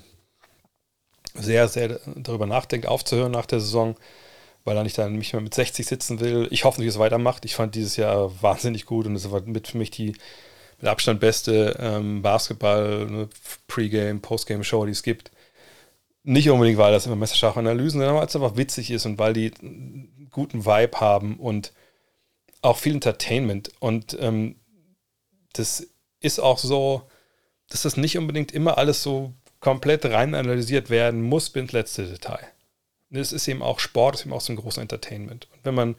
sehr, 1.34 1.68
sehr 1.68 2.00
darüber 2.16 2.46
nachdenkt, 2.46 2.88
aufzuhören 2.88 3.34
nach 3.34 3.46
der 3.46 3.60
Saison, 3.60 3.96
weil 4.64 4.78
er 4.78 4.84
nicht 4.84 4.98
dann 4.98 5.18
nicht 5.18 5.34
mehr 5.34 5.42
mit 5.42 5.54
60 5.54 5.86
sitzen 5.86 6.22
will. 6.22 6.48
Ich 6.52 6.64
hoffe, 6.64 6.82
dass 6.82 6.94
es 6.94 7.00
weitermacht. 7.00 7.44
Ich 7.44 7.56
fand 7.56 7.76
dieses 7.76 7.98
Jahr 7.98 8.32
wahnsinnig 8.42 8.86
gut 8.86 9.06
und 9.06 9.16
es 9.16 9.30
war 9.30 9.42
mit 9.42 9.68
für 9.68 9.78
mich 9.78 9.92
die 9.92 10.16
mit 10.80 10.88
Abstand 10.88 11.20
beste 11.20 11.76
ähm, 11.80 12.22
Basketball, 12.22 13.06
ne, 13.06 13.30
Pre-Game, 13.68 14.22
Post-Game-Show, 14.22 14.86
die 14.86 14.92
es 14.92 15.04
gibt. 15.04 15.32
Nicht 16.24 16.50
unbedingt, 16.50 16.78
weil 16.78 16.92
das 16.92 17.06
immer 17.06 17.16
Messerschachanalysen, 17.16 18.00
sondern 18.00 18.18
weil 18.18 18.28
es 18.28 18.36
einfach 18.36 18.58
witzig 18.58 18.92
ist 18.92 19.06
und 19.06 19.18
weil 19.18 19.34
die 19.34 19.52
einen 19.62 20.30
guten 20.32 20.66
Vibe 20.66 21.00
haben 21.00 21.38
und 21.38 21.74
auch 22.62 22.78
viel 22.78 22.94
Entertainment. 22.94 23.72
Und 23.80 24.18
ähm, 24.20 24.58
das 25.54 25.88
ist 26.20 26.40
auch 26.40 26.58
so, 26.58 27.04
dass 27.70 27.84
das 27.84 27.98
nicht 27.98 28.18
unbedingt 28.18 28.52
immer 28.52 28.78
alles 28.78 29.02
so 29.04 29.34
komplett 29.60 30.06
rein 30.06 30.36
analysiert 30.36 30.90
werden 30.90 31.22
muss 31.22 31.50
bis 31.50 31.62
ins 31.62 31.72
letzte 31.72 32.06
Detail. 32.06 32.46
Es 33.10 33.32
ist 33.32 33.48
eben 33.48 33.62
auch 33.62 33.80
Sport, 33.80 34.16
es 34.16 34.22
ist 34.22 34.26
eben 34.26 34.36
auch 34.36 34.42
so 34.42 34.54
ein 34.54 34.58
großes 34.58 34.80
Entertainment. 34.80 35.48
Und 35.54 35.64
wenn 35.64 35.76
man 35.76 35.96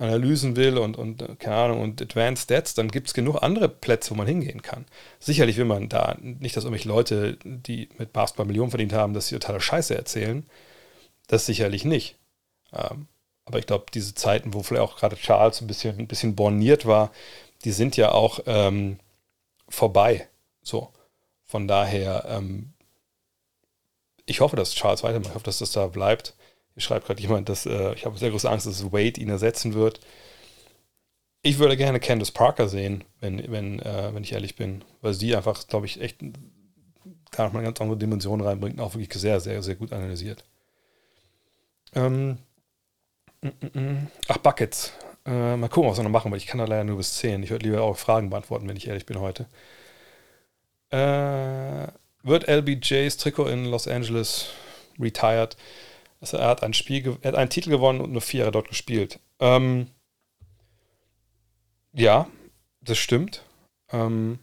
Analysen 0.00 0.56
will 0.56 0.78
und, 0.78 0.96
und 0.96 1.22
äh, 1.22 1.36
keine 1.38 1.56
Ahnung, 1.56 1.80
und 1.82 2.00
Advanced 2.00 2.44
Stats, 2.44 2.74
dann 2.74 2.88
gibt 2.88 3.08
es 3.08 3.14
genug 3.14 3.42
andere 3.42 3.68
Plätze, 3.68 4.10
wo 4.10 4.14
man 4.14 4.26
hingehen 4.26 4.62
kann. 4.62 4.86
Sicherlich 5.18 5.56
will 5.56 5.66
man 5.66 5.88
da 5.88 6.16
nicht, 6.20 6.56
dass 6.56 6.64
irgendwelche 6.64 6.88
Leute, 6.88 7.38
die 7.44 7.88
mit 7.98 8.12
Basketball 8.12 8.46
Millionen 8.46 8.70
verdient 8.70 8.92
haben, 8.92 9.14
dass 9.14 9.28
sie 9.28 9.34
totale 9.36 9.60
Scheiße 9.60 9.94
erzählen. 9.94 10.46
Das 11.28 11.46
sicherlich 11.46 11.84
nicht. 11.84 12.16
Ähm, 12.72 13.08
aber 13.44 13.58
ich 13.58 13.66
glaube, 13.66 13.86
diese 13.92 14.14
Zeiten, 14.14 14.54
wo 14.54 14.62
vielleicht 14.62 14.82
auch 14.82 14.96
gerade 14.96 15.16
Charles 15.16 15.60
ein 15.60 15.66
bisschen, 15.66 15.98
ein 15.98 16.06
bisschen 16.08 16.34
borniert 16.34 16.86
war, 16.86 17.12
die 17.64 17.72
sind 17.72 17.96
ja 17.96 18.12
auch 18.12 18.40
ähm, 18.46 18.98
vorbei. 19.68 20.28
So. 20.62 20.90
Von 21.44 21.68
daher, 21.68 22.24
ähm, 22.28 22.72
ich 24.24 24.40
hoffe, 24.40 24.56
dass 24.56 24.74
Charles 24.74 25.02
weitermacht. 25.02 25.30
Ich 25.30 25.34
hoffe, 25.34 25.44
dass 25.44 25.58
das 25.58 25.72
da 25.72 25.88
bleibt. 25.88 26.34
Schreibt 26.80 27.06
gerade 27.06 27.20
jemand, 27.20 27.48
dass 27.48 27.66
äh, 27.66 27.94
ich 27.94 28.06
habe 28.06 28.18
sehr 28.18 28.30
große 28.30 28.50
Angst, 28.50 28.66
dass 28.66 28.92
Wade 28.92 29.20
ihn 29.20 29.28
ersetzen 29.28 29.74
wird. 29.74 30.00
Ich 31.42 31.58
würde 31.58 31.76
gerne 31.76 32.00
Candace 32.00 32.32
Parker 32.32 32.68
sehen, 32.68 33.04
wenn, 33.20 33.50
wenn, 33.50 33.80
äh, 33.80 34.14
wenn 34.14 34.22
ich 34.22 34.32
ehrlich 34.32 34.56
bin, 34.56 34.84
weil 35.00 35.14
sie 35.14 35.34
einfach, 35.34 35.66
glaube 35.66 35.86
ich, 35.86 36.00
echt 36.00 36.22
da 37.30 37.44
nochmal 37.44 37.60
eine 37.60 37.68
ganz 37.68 37.80
andere 37.80 37.98
Dimension 37.98 38.40
reinbringt 38.40 38.78
und 38.78 38.84
auch 38.84 38.94
wirklich 38.94 39.12
sehr, 39.14 39.40
sehr, 39.40 39.62
sehr 39.62 39.76
gut 39.76 39.92
analysiert. 39.92 40.44
Ähm, 41.94 42.38
mm, 43.40 43.48
mm, 43.48 43.80
mm. 43.80 44.06
ach, 44.28 44.38
Buckets. 44.38 44.92
Äh, 45.26 45.56
mal 45.56 45.68
gucken, 45.68 45.90
was 45.90 45.98
wir 45.98 46.04
noch 46.04 46.10
machen, 46.10 46.30
weil 46.30 46.38
ich 46.38 46.46
kann 46.46 46.58
da 46.58 46.64
leider 46.64 46.84
nur 46.84 46.96
bis 46.96 47.14
10. 47.18 47.42
Ich 47.42 47.50
würde 47.50 47.66
lieber 47.66 47.82
auch 47.82 47.96
Fragen 47.96 48.30
beantworten, 48.30 48.68
wenn 48.68 48.76
ich 48.76 48.88
ehrlich 48.88 49.06
bin 49.06 49.20
heute. 49.20 49.46
Äh, 50.90 51.88
wird 52.22 52.48
LBJs 52.48 53.16
Trikot 53.16 53.46
in 53.46 53.64
Los 53.66 53.88
Angeles 53.88 54.48
retired? 54.98 55.56
Also 56.20 56.36
er 56.36 56.48
hat 56.48 56.62
ein 56.62 56.74
Spiel, 56.74 57.18
er 57.22 57.32
hat 57.32 57.38
einen 57.38 57.50
Titel 57.50 57.70
gewonnen 57.70 58.00
und 58.00 58.12
nur 58.12 58.20
vier 58.20 58.40
Jahre 58.40 58.52
dort 58.52 58.68
gespielt. 58.68 59.18
Ähm, 59.38 59.88
ja, 61.92 62.28
das 62.80 62.98
stimmt. 62.98 63.42
Ähm, 63.90 64.38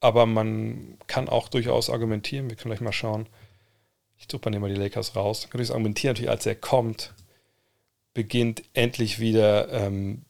aber 0.00 0.26
man 0.26 0.98
kann 1.06 1.28
auch 1.28 1.48
durchaus 1.48 1.90
argumentieren, 1.90 2.48
wir 2.48 2.56
können 2.56 2.70
gleich 2.70 2.80
mal 2.80 2.92
schauen. 2.92 3.28
Ich 4.16 4.26
suche 4.30 4.50
mal 4.50 4.68
die 4.68 4.80
Lakers 4.80 5.16
raus. 5.16 5.42
Dann 5.42 5.50
könnte 5.50 5.64
ich 5.64 5.70
argumentieren, 5.70 6.12
natürlich, 6.12 6.30
als 6.30 6.46
er 6.46 6.54
kommt, 6.54 7.14
beginnt 8.12 8.62
endlich 8.74 9.18
wieder, 9.18 9.70
ähm, 9.72 10.24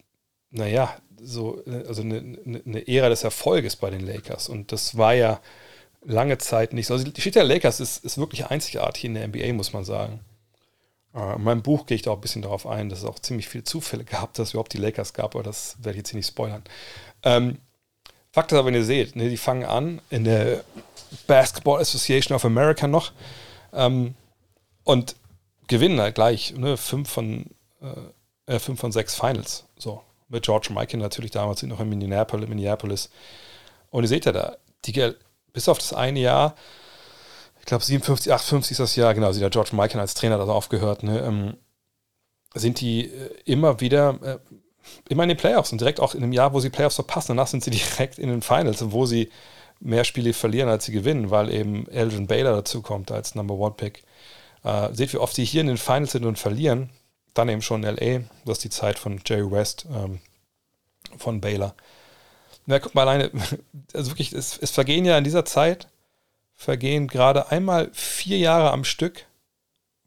naja, 0.50 0.96
so, 1.20 1.62
also 1.66 2.02
eine, 2.02 2.38
eine 2.64 2.88
Ära 2.88 3.08
des 3.08 3.24
Erfolges 3.24 3.76
bei 3.76 3.90
den 3.90 4.06
Lakers. 4.06 4.48
Und 4.48 4.72
das 4.72 4.96
war 4.96 5.14
ja 5.14 5.40
lange 6.02 6.38
Zeit 6.38 6.72
nicht 6.72 6.86
so. 6.86 6.94
Also 6.94 7.04
die 7.04 7.12
Geschichte 7.12 7.40
der 7.40 7.48
Lakers 7.48 7.80
ist, 7.80 8.04
ist 8.04 8.18
wirklich 8.18 8.46
einzigartig 8.46 9.04
in 9.04 9.14
der 9.14 9.28
NBA, 9.28 9.52
muss 9.52 9.72
man 9.72 9.84
sagen. 9.84 10.20
Äh, 11.14 11.36
in 11.36 11.42
meinem 11.42 11.62
Buch 11.62 11.86
gehe 11.86 11.96
ich 11.96 12.02
da 12.02 12.10
auch 12.12 12.16
ein 12.16 12.20
bisschen 12.20 12.42
darauf 12.42 12.66
ein, 12.66 12.88
dass 12.88 13.00
es 13.00 13.04
auch 13.04 13.18
ziemlich 13.18 13.48
viele 13.48 13.64
Zufälle 13.64 14.04
gab, 14.04 14.34
dass 14.34 14.48
es 14.48 14.54
überhaupt 14.54 14.72
die 14.72 14.78
Lakers 14.78 15.12
gab, 15.12 15.34
aber 15.34 15.44
das 15.44 15.76
werde 15.78 15.92
ich 15.92 15.98
jetzt 15.98 16.10
hier 16.10 16.18
nicht 16.18 16.28
spoilern. 16.28 16.62
Ähm, 17.22 17.58
Fakt 18.32 18.52
ist 18.52 18.58
aber, 18.58 18.68
wenn 18.68 18.74
ihr 18.74 18.84
seht, 18.84 19.16
ne, 19.16 19.28
die 19.28 19.36
fangen 19.36 19.64
an 19.64 20.00
in 20.08 20.22
der 20.22 20.62
Basketball 21.26 21.80
Association 21.80 22.36
of 22.36 22.44
America 22.44 22.86
noch 22.86 23.12
ähm, 23.72 24.14
und 24.84 25.16
gewinnen 25.66 26.00
halt 26.00 26.14
gleich 26.14 26.54
ne, 26.56 26.76
fünf, 26.76 27.10
von, 27.10 27.46
äh, 28.46 28.58
fünf 28.60 28.78
von 28.78 28.92
sechs 28.92 29.16
Finals. 29.16 29.64
So, 29.76 30.02
mit 30.28 30.44
George 30.44 30.68
Michael 30.72 31.00
natürlich 31.00 31.32
damals 31.32 31.62
noch 31.64 31.80
in. 31.80 31.88
Minneapolis. 31.88 33.10
Und 33.90 34.04
ihr 34.04 34.08
seht 34.08 34.26
ja 34.26 34.32
da, 34.32 34.56
die 34.84 34.92
bis 35.52 35.68
auf 35.68 35.78
das 35.78 35.92
eine 35.92 36.20
Jahr, 36.20 36.54
ich 37.60 37.66
glaube 37.66 37.84
57, 37.84 38.32
58 38.32 38.72
ist 38.72 38.80
das 38.80 38.96
Jahr, 38.96 39.14
genau, 39.14 39.32
sie 39.32 39.40
der 39.40 39.50
George 39.50 39.70
Michael 39.72 40.00
als 40.00 40.14
Trainer 40.14 40.38
da 40.38 40.44
aufgehört, 40.44 41.02
ne, 41.02 41.20
ähm, 41.20 41.56
sind 42.54 42.80
die 42.80 43.06
äh, 43.06 43.34
immer 43.44 43.80
wieder, 43.80 44.18
äh, 44.22 44.38
immer 45.08 45.24
in 45.24 45.28
den 45.28 45.38
Playoffs 45.38 45.72
und 45.72 45.80
direkt 45.80 46.00
auch 46.00 46.14
in 46.14 46.22
dem 46.22 46.32
Jahr, 46.32 46.52
wo 46.52 46.60
sie 46.60 46.70
Playoffs 46.70 46.96
verpassen, 46.96 47.36
danach 47.36 47.48
sind 47.48 47.62
sie 47.62 47.70
direkt 47.98 48.18
in 48.18 48.28
den 48.28 48.42
Finals, 48.42 48.78
wo 48.92 49.06
sie 49.06 49.30
mehr 49.80 50.04
Spiele 50.04 50.32
verlieren, 50.32 50.68
als 50.68 50.84
sie 50.84 50.92
gewinnen, 50.92 51.30
weil 51.30 51.52
eben 51.52 51.88
Elgin 51.88 52.26
Baylor 52.26 52.54
dazu 52.54 52.82
kommt 52.82 53.10
als 53.10 53.34
Number 53.34 53.54
One 53.54 53.74
Pick. 53.76 54.04
Äh, 54.62 54.92
seht, 54.92 55.12
wie 55.12 55.18
oft 55.18 55.34
sie 55.34 55.44
hier 55.44 55.62
in 55.62 55.68
den 55.68 55.78
Finals 55.78 56.12
sind 56.12 56.26
und 56.26 56.38
verlieren. 56.38 56.90
Dann 57.32 57.48
eben 57.48 57.62
schon 57.62 57.82
in 57.82 57.96
LA, 57.96 58.24
das 58.44 58.58
ist 58.58 58.64
die 58.64 58.70
Zeit 58.70 58.98
von 58.98 59.20
Jerry 59.24 59.50
West, 59.50 59.86
ähm, 59.90 60.20
von 61.16 61.40
Baylor. 61.40 61.74
Na, 62.66 62.78
guck 62.78 62.94
mal 62.94 63.02
alleine, 63.02 63.30
also 63.94 64.10
wirklich, 64.10 64.32
es, 64.32 64.58
es 64.58 64.70
vergehen 64.70 65.04
ja 65.04 65.18
in 65.18 65.24
dieser 65.24 65.44
Zeit, 65.44 65.88
vergehen 66.54 67.08
gerade 67.08 67.50
einmal 67.50 67.90
vier 67.92 68.38
Jahre 68.38 68.70
am 68.70 68.84
Stück, 68.84 69.26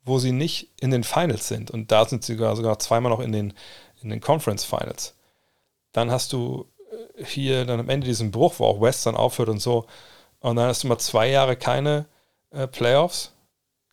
wo 0.05 0.19
sie 0.19 0.31
nicht 0.31 0.69
in 0.79 0.91
den 0.91 1.03
Finals 1.03 1.47
sind. 1.47 1.71
Und 1.71 1.91
da 1.91 2.05
sind 2.05 2.23
sie 2.23 2.33
sogar, 2.33 2.55
sogar 2.55 2.79
zweimal 2.79 3.11
noch 3.11 3.19
in 3.19 3.31
den, 3.31 3.53
in 4.01 4.09
den 4.09 4.21
Conference 4.21 4.63
Finals. 4.63 5.15
Dann 5.93 6.11
hast 6.11 6.33
du 6.33 6.67
äh, 7.17 7.25
hier 7.25 7.65
dann 7.65 7.79
am 7.79 7.89
Ende 7.89 8.07
diesen 8.07 8.31
Bruch, 8.31 8.55
wo 8.57 8.65
auch 8.65 8.81
West 8.81 9.05
dann 9.05 9.15
aufhört 9.15 9.49
und 9.49 9.59
so. 9.59 9.85
Und 10.39 10.57
dann 10.57 10.67
hast 10.67 10.83
du 10.83 10.87
mal 10.87 10.99
zwei 10.99 11.29
Jahre 11.29 11.55
keine 11.55 12.05
äh, 12.51 12.67
Playoffs. 12.67 13.31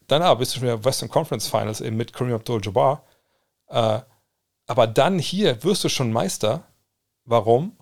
Dann 0.08 0.22
aber 0.22 0.40
bist 0.40 0.52
du 0.52 0.58
schon 0.58 0.68
wieder 0.68 0.84
Western 0.84 1.08
Conference 1.08 1.46
Finals 1.46 1.80
eben 1.80 1.96
mit 1.96 2.12
Kareem 2.12 2.34
Abdul-Jabbar. 2.34 3.04
Äh, 3.68 4.00
aber 4.66 4.86
dann 4.86 5.18
hier 5.18 5.62
wirst 5.62 5.84
du 5.84 5.88
schon 5.88 6.12
Meister. 6.12 6.64
Warum? 7.24 7.76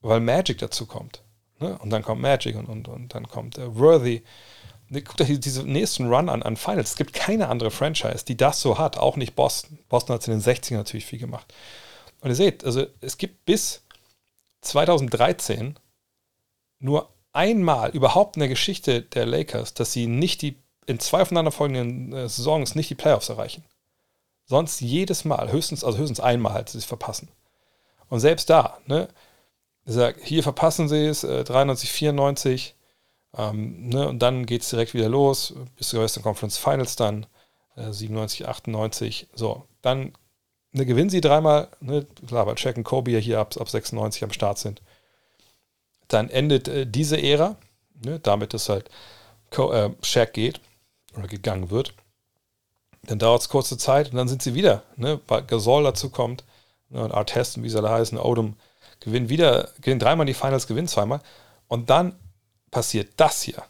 Weil 0.00 0.20
Magic 0.20 0.58
dazu 0.58 0.86
kommt. 0.86 1.22
Ne? 1.58 1.78
Und 1.78 1.90
dann 1.90 2.02
kommt 2.02 2.20
Magic 2.20 2.56
und, 2.56 2.66
und, 2.66 2.88
und 2.88 3.14
dann 3.14 3.28
kommt 3.28 3.58
äh, 3.58 3.76
Worthy. 3.76 4.22
Ne, 4.88 5.02
guckt 5.02 5.20
euch 5.20 5.38
diesen 5.38 5.70
nächsten 5.70 6.12
Run 6.12 6.28
an, 6.28 6.42
an 6.42 6.56
Finals. 6.56 6.90
Es 6.90 6.96
gibt 6.96 7.12
keine 7.12 7.48
andere 7.48 7.70
Franchise, 7.70 8.24
die 8.24 8.36
das 8.36 8.60
so 8.60 8.78
hat, 8.78 8.98
auch 8.98 9.16
nicht 9.16 9.36
Boston. 9.36 9.78
Boston 9.88 10.14
hat 10.14 10.22
es 10.22 10.28
in 10.28 10.34
den 10.34 10.42
60ern 10.42 10.74
natürlich 10.74 11.06
viel 11.06 11.18
gemacht. 11.18 11.54
Und 12.20 12.30
ihr 12.30 12.34
seht, 12.34 12.64
also 12.64 12.86
es 13.00 13.16
gibt 13.16 13.44
bis 13.44 13.82
2013 14.62 15.78
nur 16.80 17.08
einmal 17.32 17.90
überhaupt 17.90 18.36
in 18.36 18.40
der 18.40 18.48
Geschichte 18.48 19.02
der 19.02 19.26
Lakers, 19.26 19.74
dass 19.74 19.92
sie 19.92 20.06
nicht 20.06 20.42
die 20.42 20.56
in 20.86 20.98
zwei 20.98 21.22
aufeinanderfolgenden 21.22 22.12
äh, 22.12 22.28
Saisons 22.28 22.74
nicht 22.74 22.90
die 22.90 22.96
Playoffs 22.96 23.28
erreichen. 23.28 23.64
Sonst 24.46 24.80
jedes 24.80 25.24
Mal, 25.24 25.52
höchstens, 25.52 25.84
also 25.84 25.98
höchstens 25.98 26.18
einmal 26.18 26.52
halt, 26.52 26.68
sie 26.68 26.78
es 26.78 26.84
verpassen. 26.84 27.28
Und 28.08 28.18
selbst 28.18 28.50
da, 28.50 28.78
ne, 28.86 29.08
sagt, 29.92 30.20
hier 30.22 30.42
verpassen 30.42 30.88
sie 30.88 31.06
es, 31.06 31.24
äh, 31.24 31.44
93, 31.44 31.90
94. 31.90 32.74
Ähm, 33.36 33.88
ne, 33.88 34.08
und 34.08 34.20
dann 34.20 34.46
geht 34.46 34.62
es 34.62 34.70
direkt 34.70 34.94
wieder 34.94 35.08
los, 35.08 35.54
bis 35.76 35.88
zur 35.88 36.02
Western 36.02 36.22
Conference 36.22 36.58
Finals 36.58 36.96
dann, 36.96 37.26
äh, 37.76 37.92
97, 37.92 38.48
98. 38.48 39.28
So, 39.34 39.66
dann 39.82 40.12
Ne, 40.72 40.86
gewinnen 40.86 41.10
sie 41.10 41.20
dreimal, 41.20 41.68
ne, 41.80 42.06
klar, 42.26 42.46
weil 42.46 42.56
Shaq 42.56 42.76
und 42.76 42.84
Kobe 42.84 43.10
ja 43.10 43.18
hier 43.18 43.40
ab, 43.40 43.56
ab 43.58 43.68
96 43.68 44.22
am 44.22 44.32
Start 44.32 44.58
sind. 44.58 44.82
Dann 46.08 46.30
endet 46.30 46.68
äh, 46.68 46.86
diese 46.86 47.20
Ära, 47.20 47.56
ne, 48.04 48.20
damit 48.20 48.54
es 48.54 48.68
halt 48.68 48.88
Co 49.50 49.72
äh, 49.72 49.90
Shaq 50.02 50.32
geht 50.32 50.60
oder 51.16 51.26
gegangen 51.26 51.70
wird. 51.70 51.94
Dann 53.02 53.18
dauert 53.18 53.42
es 53.42 53.48
kurze 53.48 53.78
Zeit 53.78 54.10
und 54.10 54.16
dann 54.16 54.28
sind 54.28 54.42
sie 54.42 54.54
wieder, 54.54 54.84
ne, 54.96 55.20
weil 55.26 55.42
Gasol 55.42 55.82
dazu 55.82 56.10
kommt 56.10 56.44
ne, 56.88 57.02
und 57.02 57.12
Artest 57.12 57.56
und 57.56 57.64
wie 57.64 57.68
sie 57.70 57.78
alle 57.78 57.90
heißen, 57.90 58.18
Odom 58.18 58.56
gewinnen 59.00 59.28
wieder, 59.28 59.70
gewinnen 59.80 60.00
dreimal 60.00 60.26
die 60.26 60.34
Finals, 60.34 60.66
gewinnen 60.66 60.88
zweimal 60.88 61.20
und 61.68 61.90
dann 61.90 62.18
passiert 62.70 63.14
das 63.16 63.42
hier, 63.42 63.62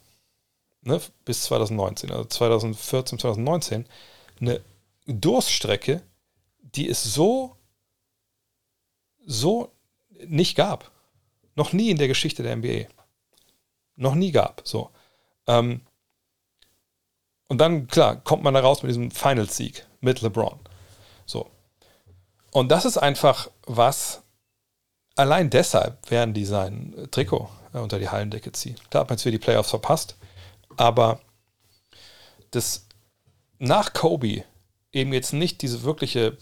ne, 0.83 1.01
bis 1.25 1.45
2019, 1.45 2.11
also 2.11 2.25
2014, 2.25 3.19
2019, 3.19 3.87
eine 4.41 4.61
Durststrecke, 5.07 6.03
die 6.61 6.89
es 6.89 7.03
so, 7.03 7.57
so 9.25 9.73
nicht 10.27 10.57
gab. 10.57 10.91
Noch 11.55 11.73
nie 11.73 11.91
in 11.91 11.99
der 11.99 12.09
Geschichte 12.09 12.43
der 12.43 12.57
NBA. 12.57 12.87
Noch 13.97 14.15
nie 14.15 14.33
gab. 14.33 14.63
So. 14.65 14.91
Ähm, 15.47 15.83
und 17.49 17.59
dann, 17.59 17.89
klar, 17.89 18.17
kommt 18.17 18.43
man 18.43 18.55
da 18.55 18.61
raus 18.61 18.83
mit 18.83 18.91
diesem 18.91 19.11
Final-Sieg 19.11 19.85
mit 20.01 20.21
LeBron. 20.21 20.59
So. 21.27 21.51
Und 22.51 22.71
das 22.71 22.85
ist 22.85 22.97
einfach 22.97 23.51
was, 23.67 24.23
allein 25.21 25.51
deshalb 25.51 26.11
werden 26.11 26.35
die 26.35 26.45
sein 26.45 27.09
Trikot 27.11 27.49
äh, 27.73 27.79
unter 27.79 27.99
die 27.99 28.09
Hallendecke 28.09 28.53
ziehen. 28.53 28.77
Klar 28.91 29.03
hat 29.03 29.11
man 29.11 29.17
jetzt 29.17 29.25
wieder 29.25 29.39
die 29.39 29.45
Playoffs 29.45 29.71
verpasst, 29.71 30.17
aber 30.77 31.21
das 32.51 32.87
nach 33.59 33.93
Kobe 33.93 34.45
eben 34.93 35.13
jetzt 35.13 35.33
nicht 35.33 35.63
diese 35.63 35.83
wirkliche 35.83 36.37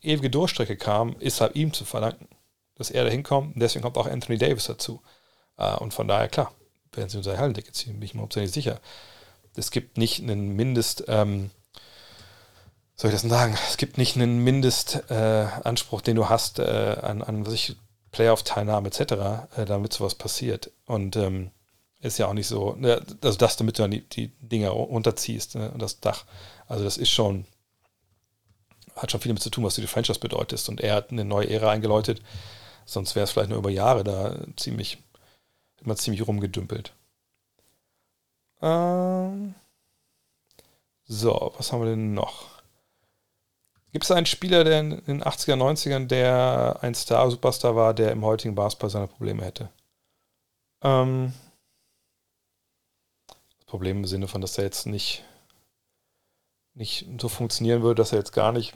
ewige 0.00 0.30
Durchstrecke 0.30 0.76
kam, 0.76 1.14
ist 1.20 1.40
halt 1.40 1.54
ihm 1.54 1.72
zu 1.72 1.84
verdanken, 1.84 2.28
dass 2.76 2.90
er 2.90 3.04
da 3.04 3.10
hinkommt. 3.10 3.52
Deswegen 3.56 3.82
kommt 3.82 3.96
auch 3.96 4.06
Anthony 4.06 4.38
Davis 4.38 4.64
dazu. 4.64 5.02
Äh, 5.56 5.76
und 5.76 5.94
von 5.94 6.08
daher, 6.08 6.28
klar, 6.28 6.52
werden 6.92 7.08
sie 7.08 7.18
unser 7.18 7.38
Hallendecke 7.38 7.72
ziehen, 7.72 7.94
bin 7.94 8.02
ich 8.02 8.14
mir 8.14 8.22
hauptsächlich 8.22 8.52
sicher. 8.52 8.80
Es 9.54 9.70
gibt 9.70 9.98
nicht 9.98 10.22
einen 10.22 10.56
Mindest, 10.56 11.04
ähm, 11.08 11.50
soll 12.96 13.10
ich 13.10 13.20
das 13.20 13.28
sagen? 13.28 13.56
Es 13.68 13.76
gibt 13.76 13.98
nicht 13.98 14.16
einen 14.16 14.38
Mindestanspruch, 14.42 16.00
äh, 16.00 16.04
den 16.04 16.16
du 16.16 16.28
hast 16.28 16.58
äh, 16.58 16.96
an, 17.02 17.22
an 17.22 17.46
was 17.46 17.52
ich, 17.52 17.76
Playoff-Teilnahme 18.12 18.88
etc., 18.88 19.00
äh, 19.56 19.64
damit 19.64 19.92
sowas 19.92 20.14
passiert. 20.14 20.70
Und 20.86 21.16
ähm, 21.16 21.50
ist 22.00 22.18
ja 22.18 22.26
auch 22.26 22.34
nicht 22.34 22.46
so, 22.46 22.74
ne, 22.74 23.04
also 23.22 23.38
das, 23.38 23.56
damit 23.56 23.78
du 23.78 23.82
dann 23.82 23.90
die, 23.90 24.02
die 24.08 24.28
Dinger 24.40 24.70
runterziehst, 24.70 25.54
ne, 25.56 25.72
das 25.78 26.00
Dach. 26.00 26.24
Also 26.68 26.84
das 26.84 26.98
ist 26.98 27.10
schon, 27.10 27.46
hat 28.96 29.10
schon 29.10 29.20
viel 29.20 29.30
damit 29.30 29.42
zu 29.42 29.50
tun, 29.50 29.64
was 29.64 29.74
du 29.74 29.80
die 29.80 29.86
Franchise 29.86 30.20
bedeutest. 30.20 30.68
Und 30.68 30.80
er 30.80 30.94
hat 30.96 31.10
eine 31.10 31.24
neue 31.24 31.48
Ära 31.48 31.70
eingeläutet. 31.70 32.22
Sonst 32.84 33.14
wäre 33.14 33.24
es 33.24 33.30
vielleicht 33.30 33.50
nur 33.50 33.58
über 33.58 33.70
Jahre 33.70 34.04
da 34.04 34.36
ziemlich, 34.56 34.98
immer 35.82 35.96
ziemlich 35.96 36.26
rumgedümpelt. 36.26 36.92
Ähm 38.60 39.54
so, 41.04 41.52
was 41.56 41.72
haben 41.72 41.82
wir 41.82 41.90
denn 41.90 42.14
noch? 42.14 42.51
Gibt 43.92 44.04
es 44.04 44.10
einen 44.10 44.26
Spieler, 44.26 44.64
der 44.64 44.80
in 44.80 45.04
den 45.04 45.22
80er, 45.22 45.54
90ern, 45.54 46.06
der 46.06 46.78
ein 46.80 46.94
Star, 46.94 47.30
Superstar 47.30 47.76
war, 47.76 47.92
der 47.92 48.10
im 48.10 48.24
heutigen 48.24 48.54
Basketball 48.54 48.88
seine 48.88 49.06
Probleme 49.06 49.44
hätte? 49.44 49.70
Ähm, 50.82 51.34
das 53.26 53.66
Problem 53.66 53.98
im 53.98 54.06
Sinne 54.06 54.28
von, 54.28 54.40
dass 54.40 54.56
er 54.56 54.64
jetzt 54.64 54.86
nicht, 54.86 55.24
nicht 56.74 57.06
so 57.20 57.28
funktionieren 57.28 57.82
würde, 57.82 57.96
dass 57.96 58.12
er 58.12 58.18
jetzt 58.18 58.32
gar 58.32 58.52
nicht, 58.52 58.72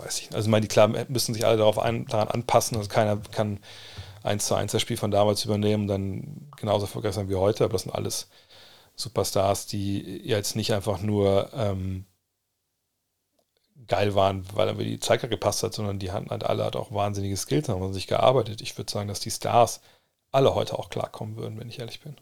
weiß 0.00 0.20
ich, 0.20 0.32
also 0.32 0.46
ich 0.46 0.50
meine, 0.50 0.62
die 0.62 0.72
klar 0.72 0.86
müssen 1.08 1.34
sich 1.34 1.44
alle 1.44 1.56
darauf 1.56 1.80
ein, 1.80 2.06
daran 2.06 2.28
anpassen, 2.28 2.76
also 2.76 2.88
keiner 2.88 3.16
kann 3.16 3.58
eins 4.22 4.46
zu 4.46 4.54
eins 4.54 4.70
das 4.70 4.82
Spiel 4.82 4.96
von 4.96 5.10
damals 5.10 5.44
übernehmen 5.44 5.84
und 5.84 5.88
dann 5.88 6.50
genauso 6.56 6.84
erfolgreich 6.84 7.14
sein 7.14 7.28
wie 7.28 7.34
heute, 7.34 7.64
aber 7.64 7.72
das 7.72 7.82
sind 7.82 7.94
alles 7.94 8.28
Superstars, 8.94 9.66
die 9.66 10.20
jetzt 10.24 10.54
nicht 10.54 10.72
einfach 10.72 11.00
nur 11.00 11.50
ähm, 11.52 12.06
geil 13.86 14.14
waren, 14.14 14.44
weil 14.54 14.68
irgendwie 14.68 14.86
die 14.86 15.00
Zeiger 15.00 15.28
gepasst 15.28 15.62
hat, 15.62 15.74
sondern 15.74 15.98
die 15.98 16.12
hatten 16.12 16.30
halt 16.30 16.44
alle 16.44 16.64
halt 16.64 16.76
auch 16.76 16.92
wahnsinnige 16.92 17.36
Skills, 17.36 17.68
haben 17.68 17.82
an 17.82 17.92
sich 17.92 18.06
gearbeitet. 18.06 18.60
Ich 18.60 18.76
würde 18.76 18.90
sagen, 18.90 19.08
dass 19.08 19.20
die 19.20 19.30
Stars 19.30 19.80
alle 20.32 20.54
heute 20.54 20.78
auch 20.78 20.90
klarkommen 20.90 21.36
würden, 21.36 21.58
wenn 21.58 21.68
ich 21.68 21.80
ehrlich 21.80 22.00
bin. 22.00 22.16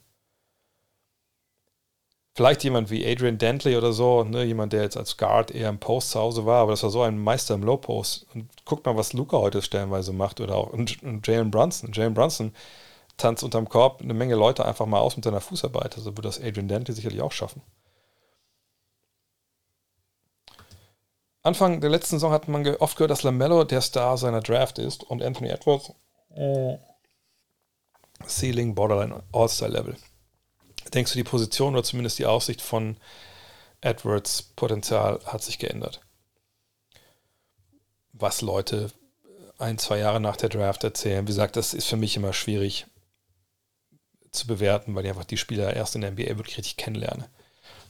Vielleicht 2.39 2.63
jemand 2.63 2.91
wie 2.91 3.05
Adrian 3.05 3.37
Dantley 3.37 3.77
oder 3.77 3.93
so, 3.93 4.23
ne, 4.23 4.45
jemand, 4.45 4.73
der 4.73 4.83
jetzt 4.83 4.97
als 4.97 5.17
Guard 5.17 5.51
eher 5.51 5.69
im 5.69 5.81
Post 5.81 6.13
zu 6.13 6.21
Hause 6.21 6.47
war, 6.47 6.63
aber 6.63 6.71
das 6.71 6.85
war 6.85 6.91
so 6.91 7.03
ein 7.03 7.19
Meister 7.19 7.55
im 7.55 7.65
Low 7.65 7.79
Post. 7.79 8.27
Und 8.33 8.49
guckt 8.65 8.87
mal, 8.87 8.97
was 8.97 9.13
Luca 9.13 9.39
heute 9.39 9.61
stellenweise 9.61 10.13
macht 10.13 10.41
oder 10.41 10.55
auch 10.55 10.73
und, 10.73 11.03
und 11.03 11.27
Jalen 11.27 11.51
Brunson. 11.51 11.91
Jalen 11.93 12.15
Brunson 12.15 12.55
tanzt 13.17 13.43
unterm 13.43 13.69
Korb 13.69 14.01
eine 14.01 14.15
Menge 14.15 14.37
Leute 14.37 14.65
einfach 14.65 14.87
mal 14.87 15.01
aus 15.01 15.17
mit 15.17 15.25
seiner 15.25 15.41
Fußarbeit. 15.41 15.97
Also 15.97 16.13
würde 16.17 16.29
das 16.29 16.41
Adrian 16.41 16.69
Dantley 16.69 16.95
sicherlich 16.95 17.23
auch 17.23 17.33
schaffen. 17.33 17.61
Anfang 21.43 21.81
der 21.81 21.91
letzten 21.91 22.17
Saison 22.17 22.33
hat 22.33 22.49
man 22.49 22.67
oft 22.77 22.97
gehört, 22.97 23.11
dass 23.11 23.23
LaMelo 23.23 23.65
der 23.65 23.81
Star 23.81 24.19
seiner 24.19 24.41
Draft 24.41 24.79
ist 24.79 25.05
und 25.05 25.23
Anthony 25.23 25.51
Edwards 25.51 25.93
äh, 26.35 26.77
Ceiling 28.27 28.75
Borderline 28.75 29.23
All-Star 29.33 29.69
Level. 29.69 29.97
Denkst 30.93 31.13
du, 31.13 31.19
die 31.19 31.25
Position 31.25 31.75
oder 31.75 31.85
zumindest 31.85 32.19
die 32.19 32.27
Aussicht 32.27 32.61
von 32.63 32.97
Edwards 33.81 34.43
Potenzial 34.57 35.21
hat 35.25 35.43
sich 35.43 35.59
geändert? 35.59 36.01
Was 38.13 38.41
Leute 38.41 38.91
ein, 39.59 39.79
zwei 39.79 39.99
Jahre 39.99 40.21
nach 40.21 40.37
der 40.37 40.49
Draft 40.49 40.83
erzählen, 40.85 41.25
wie 41.25 41.33
gesagt, 41.33 41.57
das 41.57 41.75
ist 41.75 41.87
für 41.87 41.97
mich 41.97 42.17
immer 42.17 42.33
schwierig 42.33 42.87
zu 44.31 44.47
bewerten, 44.47 44.95
weil 44.95 45.05
ich 45.05 45.11
einfach 45.11 45.25
die 45.25 45.37
Spieler 45.37 45.75
erst 45.75 45.95
in 45.95 46.01
der 46.01 46.13
NBA 46.13 46.37
wirklich 46.37 46.59
richtig 46.59 46.77
kennenlerne. 46.77 47.29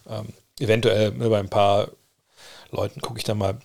Ähm, 0.07 0.28
eventuell 0.59 1.12
bei 1.12 1.38
ein 1.38 1.51
paar 1.51 1.88
Leuten 2.71 3.01
gucke 3.01 3.19
ich 3.19 3.25
da 3.25 3.35
mal 3.35 3.59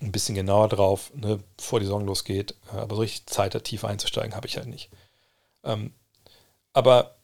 ein 0.00 0.12
bisschen 0.12 0.34
genauer 0.34 0.68
drauf, 0.68 1.12
ne, 1.14 1.42
bevor 1.56 1.80
die 1.80 1.86
Saison 1.86 2.06
losgeht. 2.06 2.54
Aber 2.72 2.94
so 2.94 3.02
richtig 3.02 3.26
Zeit, 3.26 3.54
da 3.54 3.60
tief 3.60 3.84
einzusteigen, 3.84 4.34
habe 4.34 4.46
ich 4.46 4.56
halt 4.56 4.68
nicht. 4.68 4.90
Ähm, 5.64 5.92
aber 6.72 7.16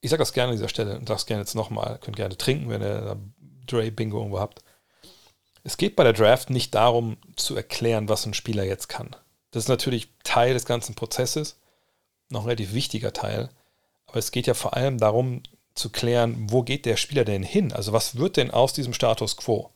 ich 0.00 0.10
sage 0.10 0.20
das 0.20 0.32
gerne 0.32 0.50
an 0.50 0.56
dieser 0.56 0.68
Stelle 0.68 0.98
und 0.98 1.08
sage 1.08 1.18
es 1.18 1.26
gerne 1.26 1.42
jetzt 1.42 1.54
nochmal. 1.54 1.98
Könnt 1.98 2.16
gerne 2.16 2.36
trinken, 2.36 2.68
wenn 2.68 2.82
ihr 2.82 3.18
Dre 3.66 3.90
Bingo 3.90 4.18
irgendwo 4.18 4.40
habt. 4.40 4.62
Es 5.64 5.76
geht 5.76 5.96
bei 5.96 6.04
der 6.04 6.12
Draft 6.12 6.50
nicht 6.50 6.74
darum, 6.74 7.16
zu 7.36 7.56
erklären, 7.56 8.08
was 8.08 8.26
ein 8.26 8.34
Spieler 8.34 8.64
jetzt 8.64 8.88
kann. 8.88 9.14
Das 9.50 9.64
ist 9.64 9.68
natürlich 9.68 10.12
Teil 10.22 10.54
des 10.54 10.66
ganzen 10.66 10.94
Prozesses, 10.94 11.58
noch 12.28 12.42
ein 12.42 12.46
relativ 12.46 12.74
wichtiger 12.74 13.12
Teil. 13.12 13.50
Aber 14.06 14.18
es 14.18 14.30
geht 14.30 14.46
ja 14.46 14.54
vor 14.54 14.74
allem 14.74 14.98
darum, 14.98 15.42
zu 15.78 15.90
klären, 15.90 16.46
wo 16.50 16.62
geht 16.62 16.86
der 16.86 16.96
Spieler 16.96 17.24
denn 17.24 17.42
hin? 17.42 17.72
Also 17.72 17.92
was 17.92 18.16
wird 18.16 18.36
denn 18.36 18.50
aus 18.50 18.72
diesem 18.72 18.92
Status 18.92 19.36
quo? 19.36 19.70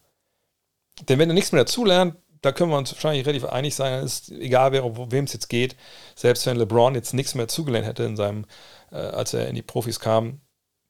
Denn 1.09 1.19
wenn 1.19 1.31
er 1.31 1.35
nichts 1.35 1.53
mehr 1.53 1.65
dazulernt, 1.65 2.17
da 2.43 2.53
können 2.53 2.71
wir 2.71 2.77
uns 2.77 2.93
wahrscheinlich 2.93 3.25
relativ 3.25 3.47
einig 3.47 3.75
sein, 3.75 4.03
ist 4.05 4.31
egal, 4.31 4.73
wem 4.73 5.25
es 5.25 5.33
jetzt 5.33 5.49
geht, 5.49 5.77
selbst 6.17 6.45
wenn 6.45 6.57
LeBron 6.57 6.95
jetzt 6.95 7.15
nichts 7.15 7.35
mehr 7.35 7.49
zugelernt 7.49 7.87
hätte 7.87 8.03
in 8.03 8.17
seinem, 8.17 8.47
äh, 8.91 8.97
als 8.97 9.33
er 9.33 9.49
in 9.49 9.55
die 9.55 9.63
Profis 9.63 10.01
kam, 10.01 10.41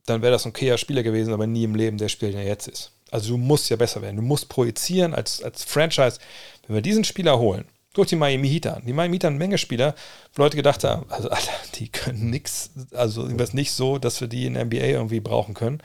dann 0.06 0.22
wäre 0.22 0.32
das 0.32 0.46
ein 0.46 0.50
okayer 0.50 0.78
Spieler 0.78 1.02
gewesen, 1.02 1.32
aber 1.32 1.46
nie 1.46 1.64
im 1.64 1.74
Leben 1.74 1.98
der 1.98 2.08
Spieler, 2.08 2.32
der 2.32 2.44
jetzt 2.44 2.68
ist. 2.68 2.92
Also 3.10 3.32
du 3.32 3.36
musst 3.36 3.68
ja 3.68 3.76
besser 3.76 4.00
werden. 4.00 4.16
Du 4.16 4.22
musst 4.22 4.48
projizieren 4.48 5.14
als, 5.14 5.42
als 5.42 5.64
Franchise. 5.64 6.18
Wenn 6.66 6.76
wir 6.76 6.82
diesen 6.82 7.04
Spieler 7.04 7.38
holen, 7.38 7.66
Guck 7.94 8.06
die 8.06 8.16
Miami 8.16 8.48
Heat 8.48 8.66
an. 8.66 8.82
Die 8.86 8.92
Miami 8.92 9.16
Heat 9.16 9.24
haben 9.24 9.34
eine 9.34 9.38
Menge 9.38 9.58
Spieler, 9.58 9.94
wo 10.34 10.42
Leute 10.42 10.56
gedacht 10.56 10.82
haben, 10.84 11.04
also 11.10 11.28
Alter, 11.28 11.52
die 11.74 11.88
können 11.88 12.30
nichts, 12.30 12.70
also 12.92 13.26
ist 13.26 13.54
nicht 13.54 13.72
so, 13.72 13.98
dass 13.98 14.20
wir 14.20 14.28
die 14.28 14.46
in 14.46 14.54
der 14.54 14.64
NBA 14.64 14.76
irgendwie 14.76 15.20
brauchen 15.20 15.54
können. 15.54 15.82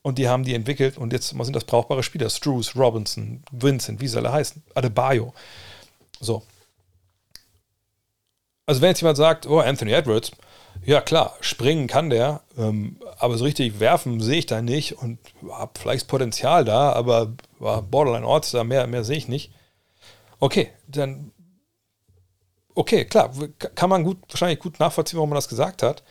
Und 0.00 0.18
die 0.18 0.28
haben 0.28 0.44
die 0.44 0.54
entwickelt 0.54 0.98
und 0.98 1.12
jetzt 1.12 1.28
sind 1.28 1.54
das 1.54 1.64
brauchbare 1.64 2.02
Spieler. 2.02 2.28
Struce, 2.28 2.74
Robinson, 2.74 3.42
Vincent, 3.52 4.00
wie 4.00 4.08
sie 4.08 4.16
alle 4.18 4.32
heißen, 4.32 4.62
Adebayo. 4.74 5.32
So. 6.20 6.42
Also 8.66 8.80
wenn 8.80 8.88
jetzt 8.88 9.00
jemand 9.00 9.18
sagt, 9.18 9.46
oh, 9.46 9.60
Anthony 9.60 9.92
Edwards, 9.92 10.32
ja 10.84 11.00
klar, 11.00 11.36
springen 11.40 11.86
kann 11.86 12.10
der, 12.10 12.40
ähm, 12.56 12.96
aber 13.18 13.36
so 13.36 13.44
richtig 13.44 13.78
werfen 13.78 14.20
sehe 14.20 14.38
ich 14.38 14.46
da 14.46 14.62
nicht 14.62 14.98
und 14.98 15.18
habe 15.50 15.72
vielleicht 15.78 16.08
Potenzial 16.08 16.64
da, 16.64 16.92
aber 16.92 17.32
Borderline 17.58 18.26
Orts 18.26 18.50
da 18.50 18.64
mehr, 18.64 18.86
mehr 18.86 19.04
sehe 19.04 19.18
ich 19.18 19.28
nicht. 19.28 19.52
Okay, 20.40 20.70
dann 20.88 21.30
okay, 22.74 23.04
klar, 23.04 23.30
kann 23.74 23.90
man 23.90 24.04
gut, 24.04 24.18
wahrscheinlich 24.28 24.58
gut 24.58 24.80
nachvollziehen, 24.80 25.18
warum 25.18 25.30
man 25.30 25.36
das 25.36 25.48
gesagt 25.48 25.82
hat. 25.82 26.02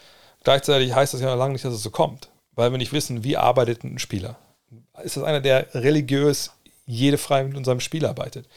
Gleichzeitig 0.43 0.93
heißt 0.93 1.13
das 1.13 1.21
ja 1.21 1.33
lange 1.33 1.53
nicht, 1.53 1.65
dass 1.65 1.73
es 1.73 1.83
so 1.83 1.91
kommt, 1.91 2.29
weil 2.53 2.71
wir 2.71 2.77
nicht 2.77 2.93
wissen, 2.93 3.23
wie 3.23 3.37
arbeitet 3.37 3.83
ein 3.83 3.99
Spieler. 3.99 4.37
Ist 5.03 5.17
das 5.17 5.23
einer, 5.23 5.41
der 5.41 5.73
religiös 5.73 6.51
jede 6.85 7.17
Freie 7.17 7.45
mit 7.45 7.57
unserem 7.57 7.79
Spiel 7.79 8.05
arbeitet? 8.05 8.47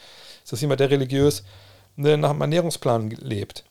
Ist 0.43 0.53
das 0.53 0.61
jemand, 0.61 0.81
der 0.81 0.91
religiös 0.91 1.45
nach 1.97 2.31
einem 2.31 2.41
Ernährungsplan 2.41 3.11
lebt? 3.11 3.65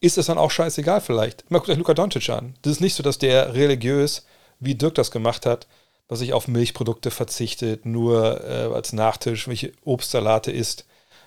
Ist 0.00 0.16
das 0.16 0.26
dann 0.26 0.38
auch 0.38 0.50
scheißegal 0.50 1.00
vielleicht? 1.00 1.50
Mal 1.50 1.58
guckt 1.58 1.70
euch 1.70 1.78
Luka 1.78 1.94
Doncic 1.94 2.28
an. 2.28 2.54
Das 2.62 2.72
ist 2.72 2.80
nicht 2.80 2.94
so, 2.94 3.02
dass 3.02 3.18
der 3.18 3.54
religiös, 3.54 4.26
wie 4.60 4.74
Dirk 4.74 4.96
das 4.96 5.10
gemacht 5.10 5.46
hat, 5.46 5.66
was 6.08 6.20
ich 6.20 6.32
auf 6.34 6.48
Milchprodukte 6.48 7.10
verzichtet, 7.10 7.86
nur 7.86 8.44
äh, 8.44 8.74
als 8.74 8.92
Nachtisch 8.92 9.48
welche 9.48 9.72
Obstsalate 9.84 10.50
isst 10.50 10.84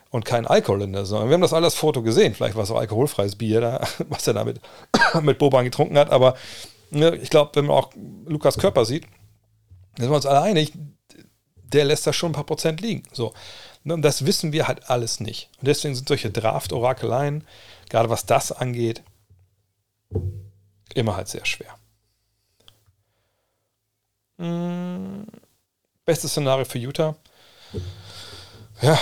und 0.09 0.25
kein 0.25 0.47
Alkohol 0.47 0.81
in 0.83 0.93
der 0.93 1.05
Sonne. 1.05 1.27
Wir 1.27 1.33
haben 1.33 1.41
das 1.41 1.53
alles 1.53 1.75
Foto 1.75 2.01
gesehen. 2.01 2.33
Vielleicht 2.33 2.55
war 2.55 2.63
es 2.63 2.71
auch 2.71 2.79
alkoholfreies 2.79 3.35
Bier, 3.35 3.61
da, 3.61 3.87
was 4.09 4.27
er 4.27 4.33
damit 4.33 4.59
mit 5.21 5.37
Boban 5.37 5.65
getrunken 5.65 5.97
hat. 5.97 6.09
Aber 6.11 6.35
ne, 6.91 7.15
ich 7.15 7.29
glaube, 7.29 7.51
wenn 7.55 7.65
man 7.65 7.77
auch 7.77 7.91
Lukas 8.25 8.57
Körper 8.57 8.85
sieht, 8.85 9.05
sind 9.97 10.09
wir 10.09 10.15
uns 10.15 10.25
alle 10.25 10.41
einig, 10.41 10.73
der 11.63 11.85
lässt 11.85 12.07
da 12.07 12.13
schon 12.13 12.31
ein 12.31 12.35
paar 12.35 12.45
Prozent 12.45 12.81
liegen. 12.81 13.03
So. 13.11 13.33
Ne, 13.83 13.93
und 13.93 14.01
das 14.01 14.25
wissen 14.25 14.53
wir 14.53 14.67
halt 14.67 14.89
alles 14.89 15.19
nicht. 15.19 15.49
Und 15.59 15.67
deswegen 15.67 15.95
sind 15.95 16.07
solche 16.07 16.31
Draft-Orakeleien, 16.31 17.45
gerade 17.89 18.09
was 18.09 18.25
das 18.25 18.51
angeht, 18.51 19.03
immer 20.93 21.17
halt 21.17 21.27
sehr 21.27 21.45
schwer. 21.45 21.77
Hm, 24.39 25.25
bestes 26.05 26.31
Szenario 26.31 26.65
für 26.65 26.77
Utah. 26.77 27.15
Ja, 28.81 28.99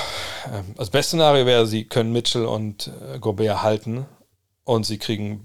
ähm, 0.51 0.75
also 0.77 0.91
beste 0.91 1.09
Szenario 1.09 1.45
wäre, 1.45 1.67
sie 1.67 1.85
können 1.85 2.11
Mitchell 2.11 2.45
und 2.45 2.91
äh, 3.13 3.19
Gobert 3.19 3.63
halten 3.63 4.05
und 4.63 4.85
sie 4.85 4.97
kriegen 4.97 5.43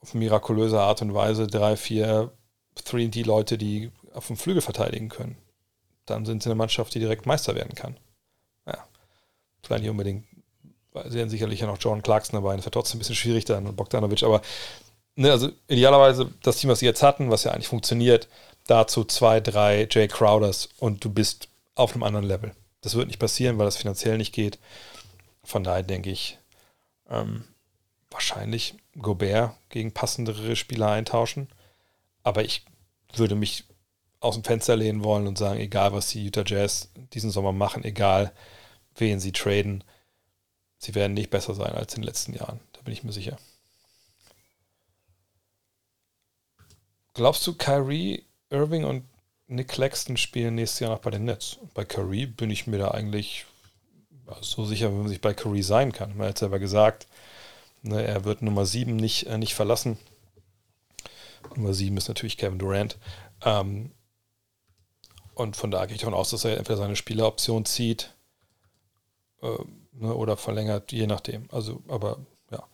auf 0.00 0.14
mirakulöse 0.14 0.80
Art 0.80 1.02
und 1.02 1.14
Weise 1.14 1.46
drei, 1.46 1.76
vier 1.76 2.32
3D-Leute, 2.84 3.58
die 3.58 3.90
auf 4.14 4.26
dem 4.26 4.36
Flügel 4.36 4.62
verteidigen 4.62 5.08
können. 5.08 5.36
Dann 6.06 6.24
sind 6.24 6.42
sie 6.42 6.48
eine 6.48 6.56
Mannschaft, 6.56 6.94
die 6.94 7.00
direkt 7.00 7.26
Meister 7.26 7.54
werden 7.54 7.74
kann. 7.74 7.96
Ja, 8.66 8.86
vielleicht 9.62 9.82
nicht 9.82 9.90
unbedingt, 9.90 10.26
weil 10.92 11.10
sie 11.10 11.20
haben 11.20 11.28
sicherlich 11.28 11.60
ja 11.60 11.66
noch 11.66 11.78
John 11.80 12.02
Clarkson 12.02 12.40
dabei, 12.40 12.56
das 12.56 12.64
wird 12.64 12.74
trotzdem 12.74 12.96
ein 12.96 13.00
bisschen 13.00 13.14
schwierig 13.14 13.44
dann 13.44 13.66
und 13.66 13.76
Bogdanovic, 13.76 14.22
aber 14.22 14.40
ne, 15.16 15.30
also 15.30 15.50
idealerweise 15.68 16.30
das 16.42 16.56
Team, 16.56 16.70
was 16.70 16.80
sie 16.80 16.86
jetzt 16.86 17.02
hatten, 17.02 17.30
was 17.30 17.44
ja 17.44 17.52
eigentlich 17.52 17.68
funktioniert, 17.68 18.28
dazu 18.66 19.04
zwei, 19.04 19.40
drei 19.40 19.86
Jay 19.90 20.08
Crowders 20.08 20.68
und 20.78 21.04
du 21.04 21.10
bist 21.10 21.48
auf 21.74 21.92
einem 21.92 22.02
anderen 22.02 22.26
Level. 22.26 22.52
Das 22.80 22.94
wird 22.94 23.08
nicht 23.08 23.18
passieren, 23.18 23.58
weil 23.58 23.66
das 23.66 23.76
finanziell 23.76 24.18
nicht 24.18 24.32
geht. 24.32 24.58
Von 25.42 25.64
daher 25.64 25.82
denke 25.82 26.10
ich, 26.10 26.38
ähm, 27.08 27.44
wahrscheinlich 28.10 28.74
Gobert 28.98 29.54
gegen 29.68 29.92
passendere 29.92 30.56
Spieler 30.56 30.90
eintauschen. 30.90 31.48
Aber 32.22 32.44
ich 32.44 32.64
würde 33.14 33.34
mich 33.34 33.64
aus 34.20 34.34
dem 34.34 34.44
Fenster 34.44 34.76
lehnen 34.76 35.04
wollen 35.04 35.26
und 35.26 35.38
sagen, 35.38 35.60
egal 35.60 35.92
was 35.92 36.08
die 36.08 36.24
Utah 36.24 36.44
Jazz 36.44 36.90
diesen 37.12 37.30
Sommer 37.30 37.52
machen, 37.52 37.84
egal 37.84 38.32
wen 38.96 39.20
sie 39.20 39.32
traden, 39.32 39.84
sie 40.78 40.94
werden 40.94 41.14
nicht 41.14 41.30
besser 41.30 41.54
sein 41.54 41.72
als 41.72 41.94
in 41.94 42.02
den 42.02 42.06
letzten 42.06 42.34
Jahren. 42.34 42.60
Da 42.72 42.82
bin 42.82 42.92
ich 42.92 43.04
mir 43.04 43.12
sicher. 43.12 43.38
Glaubst 47.14 47.46
du, 47.46 47.54
Kyrie, 47.54 48.24
Irving 48.50 48.84
und 48.84 49.04
Nick 49.48 49.68
Claxton 49.68 50.16
spielen 50.16 50.54
nächstes 50.54 50.80
Jahr 50.80 50.90
noch 50.90 51.00
bei 51.00 51.10
den 51.10 51.24
Nets? 51.24 51.58
Bei 51.74 51.84
Kyrie 51.84 52.26
bin 52.26 52.50
ich 52.50 52.66
mir 52.66 52.78
da 52.78 52.90
eigentlich 52.90 53.46
so 54.42 54.64
sicher, 54.66 54.92
wie 54.92 54.96
man 54.96 55.08
sich 55.08 55.22
bei 55.22 55.32
Curry 55.32 55.62
sein 55.62 55.92
kann. 55.92 56.16
Man 56.16 56.28
hat 56.28 56.38
selber 56.38 56.58
gesagt, 56.58 57.06
ne, 57.82 58.04
er 58.04 58.24
wird 58.24 58.42
Nummer 58.42 58.66
7 58.66 58.94
nicht, 58.94 59.26
äh, 59.26 59.38
nicht 59.38 59.54
verlassen. 59.54 59.98
Nummer 61.56 61.72
7 61.72 61.96
ist 61.96 62.08
natürlich 62.08 62.36
Kevin 62.36 62.58
Durant. 62.58 62.98
Ähm, 63.42 63.92
und 65.34 65.56
von 65.56 65.70
da 65.70 65.86
gehe 65.86 65.94
ich 65.94 66.00
davon 66.00 66.14
aus, 66.14 66.30
dass 66.30 66.44
er 66.44 66.58
entweder 66.58 66.76
seine 66.76 66.96
Spieleroption 66.96 67.64
zieht 67.64 68.12
äh, 69.40 69.56
ne, 69.92 70.14
oder 70.14 70.36
verlängert, 70.36 70.92
je 70.92 71.06
nachdem. 71.06 71.48
Also, 71.50 71.82
aber 71.88 72.18
ja. 72.50 72.64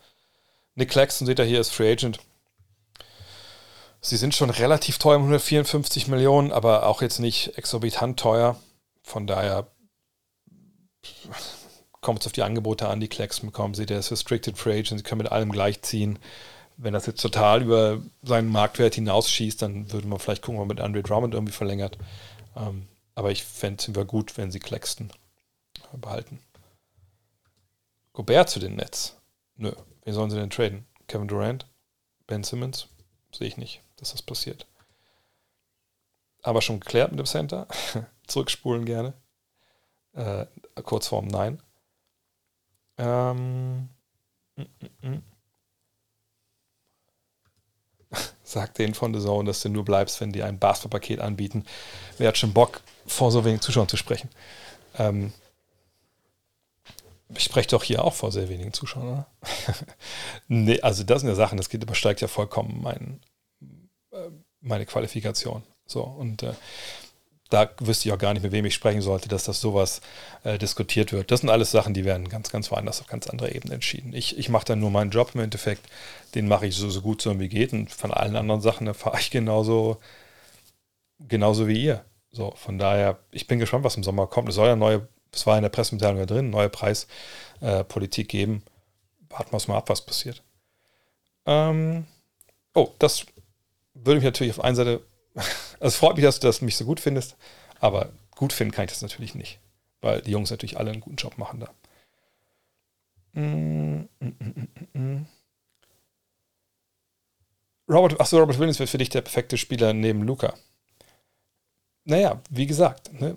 Nick 0.75 0.91
Claxton, 0.91 1.27
seht 1.27 1.39
ihr 1.39 1.45
hier, 1.45 1.61
ist 1.61 1.71
Free 1.71 1.93
Agent. 1.93 2.19
Sie 4.07 4.19
sind 4.19 4.35
schon 4.35 4.51
relativ 4.51 4.99
teuer, 4.99 5.17
154 5.17 6.09
Millionen, 6.09 6.53
aber 6.53 6.87
auch 6.87 7.01
jetzt 7.01 7.21
nicht 7.21 7.57
exorbitant 7.57 8.21
teuer. 8.21 8.61
Von 9.03 9.27
daher 9.27 9.67
kommt 12.03 12.21
es 12.21 12.27
auf 12.27 12.33
die 12.33 12.43
Angebote 12.43 12.87
an, 12.87 13.01
die 13.01 13.09
Claxton 13.09 13.49
bekommen 13.49 13.73
sie. 13.73 13.87
Der 13.87 14.01
ist 14.01 14.13
Restricted 14.13 14.59
Free 14.59 14.79
Agent, 14.79 14.99
sie 14.99 15.03
können 15.05 15.23
mit 15.23 15.33
allem 15.33 15.51
gleichziehen. 15.51 16.19
Wenn 16.77 16.93
das 16.93 17.07
jetzt 17.07 17.23
total 17.23 17.63
über 17.63 18.03
seinen 18.23 18.51
Marktwert 18.51 18.95
hinausschießt, 18.95 19.63
dann 19.63 19.91
würde 19.91 20.07
man 20.07 20.19
vielleicht 20.19 20.43
gucken, 20.43 20.61
ob 20.61 20.69
man 20.69 20.77
mit 20.77 20.85
Andre 20.85 21.03
Drummond 21.03 21.33
irgendwie 21.33 21.55
verlängert. 21.55 21.97
Ähm, 22.57 22.89
aber 23.15 23.31
ich 23.31 23.43
fände 23.43 23.81
es 23.81 23.89
immer 23.89 24.05
gut, 24.05 24.37
wenn 24.37 24.51
sie 24.51 24.61
Claxton 24.61 25.11
behalten. 25.97 26.41
Gobert 28.13 28.51
zu 28.51 28.61
den 28.61 28.77
Nets. 28.77 29.17
Nö. 29.57 29.73
Wen 30.03 30.13
sollen 30.13 30.29
sie 30.29 30.37
denn 30.37 30.51
traden? 30.51 30.85
Kevin 31.09 31.27
Durant? 31.27 31.67
Ben 32.27 32.45
Simmons? 32.45 32.89
Sehe 33.33 33.49
ich 33.49 33.57
nicht, 33.57 33.81
dass 34.05 34.13
das 34.13 34.23
passiert. 34.23 34.67
Aber 36.43 36.61
schon 36.61 36.81
geklärt 36.81 37.11
mit 37.11 37.19
dem 37.19 37.27
Center. 37.27 37.67
Zurückspulen 38.27 38.85
gerne. 38.85 39.15
Äh, 40.13 40.47
kurz 40.83 41.09
vorm 41.09 41.27
Nein. 41.27 41.61
Ähm, 42.99 43.89
mm, 44.57 44.63
mm, 44.63 45.09
mm. 45.09 45.23
Sag 48.43 48.75
denen 48.75 48.95
von 48.95 49.15
The 49.15 49.21
Zone, 49.21 49.47
dass 49.47 49.63
du 49.63 49.71
nur 49.71 49.85
bleibst, 49.85 50.21
wenn 50.21 50.33
die 50.33 50.43
ein 50.43 50.59
Basketballpaket 50.59 51.21
anbieten. 51.21 51.65
Wer 52.19 52.29
hat 52.29 52.39
schon 52.39 52.53
Bock, 52.53 52.83
vor 53.07 53.33
so 53.33 53.45
wenigen 53.45 53.63
Zuschauern 53.63 53.89
zu 53.89 53.97
sprechen? 53.97 54.29
Ähm, 54.99 55.33
ich 57.31 57.45
spreche 57.45 57.69
doch 57.69 57.83
hier 57.83 58.05
auch 58.05 58.15
vor 58.15 58.31
sehr 58.31 58.49
wenigen 58.49 58.73
Zuschauern, 58.73 59.09
oder? 59.09 59.27
nee, 60.49 60.81
also 60.81 61.05
das 61.05 61.21
sind 61.21 61.31
ja 61.31 61.35
Sachen, 61.35 61.57
das 61.57 61.69
geht, 61.69 61.83
übersteigt 61.83 62.21
ja 62.21 62.29
vollkommen 62.29 62.81
mein, 62.83 63.21
äh, 63.23 63.34
meine 64.61 64.87
Qualifikation. 64.87 65.63
So, 65.87 66.03
und 66.03 66.43
äh, 66.43 66.55
da 67.51 67.71
wüsste 67.79 68.09
ich 68.09 68.13
auch 68.15 68.19
gar 68.19 68.33
nicht, 68.33 68.43
mit 68.43 68.53
wem 68.53 68.65
ich 68.65 68.75
sprechen 68.75 69.03
sollte, 69.03 69.29
dass 69.29 69.45
das 69.45 69.61
sowas 69.61 70.01
äh, 70.43 70.59
diskutiert 70.59 71.13
wird. 71.13 71.31
Das 71.31 71.41
sind 71.41 71.51
alles 71.51 71.71
Sachen, 71.71 71.95
die 71.95 72.05
werden 72.05 72.29
ganz, 72.29 72.51
ganz 72.51 72.71
woanders 72.71 73.01
auf 73.01 73.07
ganz 73.07 73.29
anderer 73.29 73.55
Ebene 73.55 73.75
entschieden. 73.75 74.13
Ich, 74.15 74.39
ich 74.39 74.49
mache 74.49 74.65
dann 74.65 74.81
nur 74.81 74.91
meinen 74.91 75.11
Job 75.11 75.31
im 75.35 75.41
Endeffekt, 75.41 75.87
den 76.35 76.49
mache 76.49 76.67
ich 76.67 76.75
so, 76.75 76.89
so 76.91 77.03
gut 77.03 77.23
so 77.23 77.39
wie 77.39 77.49
geht 77.49 77.73
und 77.73 77.93
von 77.93 78.13
allen 78.13 78.37
anderen 78.37 78.61
Sachen 78.61 78.87
erfahre 78.87 79.21
ich 79.21 79.31
genauso, 79.31 79.99
genauso 81.21 81.69
wie 81.69 81.81
ihr. 81.85 82.05
So, 82.33 82.53
von 82.57 82.79
daher, 82.79 83.19
ich 83.31 83.47
bin 83.47 83.61
gespannt, 83.61 83.85
was 83.85 83.97
im 83.97 84.03
Sommer 84.03 84.27
kommt. 84.27 84.49
Es 84.49 84.57
soll 84.57 84.67
ja 84.67 84.75
neue, 84.75 85.07
es 85.31 85.47
war 85.47 85.57
in 85.57 85.63
der 85.63 85.69
Pressemitteilung 85.69 86.19
ja 86.19 86.27
drin, 86.27 86.51
neue 86.51 86.69
Preispolitik 86.69 88.27
äh, 88.35 88.39
geben. 88.39 88.63
Warten 89.29 89.53
wir 89.53 89.61
mal 89.69 89.79
ab, 89.79 89.89
was 89.89 90.05
passiert. 90.05 90.43
Ähm, 91.47 92.07
oh, 92.75 92.91
das 92.99 93.27
würde 93.95 94.17
mich 94.17 94.25
natürlich 94.25 94.53
auf 94.53 94.65
einer 94.65 94.77
Seite 94.77 95.07
also 95.35 95.47
es 95.81 95.97
freut 95.97 96.17
mich, 96.17 96.25
dass 96.25 96.41
du 96.41 96.47
das 96.47 96.61
mich 96.61 96.77
so 96.77 96.85
gut 96.85 97.01
findest, 97.01 97.37
aber 97.81 98.13
gut 98.37 98.53
finden 98.53 98.73
kann 98.73 98.85
ich 98.85 98.93
das 98.93 99.03
natürlich 99.03 99.35
nicht, 99.35 99.59
weil 100.01 100.23
die 100.23 100.31
Jungs 100.31 100.51
natürlich 100.51 100.79
alle 100.79 100.93
einen 100.93 101.01
guten 101.01 101.17
Job 101.17 101.39
machen 101.39 101.61
da. 101.61 101.71
Mm, 103.33 104.09
mm, 104.21 104.69
mm, 104.93 105.27
Robert, 107.89 108.21
achso, 108.21 108.39
Robert 108.39 108.59
Williams 108.59 108.79
wird 108.79 108.89
für 108.89 108.99
dich 108.99 109.09
der 109.09 109.23
perfekte 109.23 109.59
Spieler 109.59 109.93
neben 109.93 110.23
Luca. 110.23 110.55
Naja, 112.05 112.41
wie 112.51 112.67
gesagt, 112.67 113.13
ne? 113.21 113.37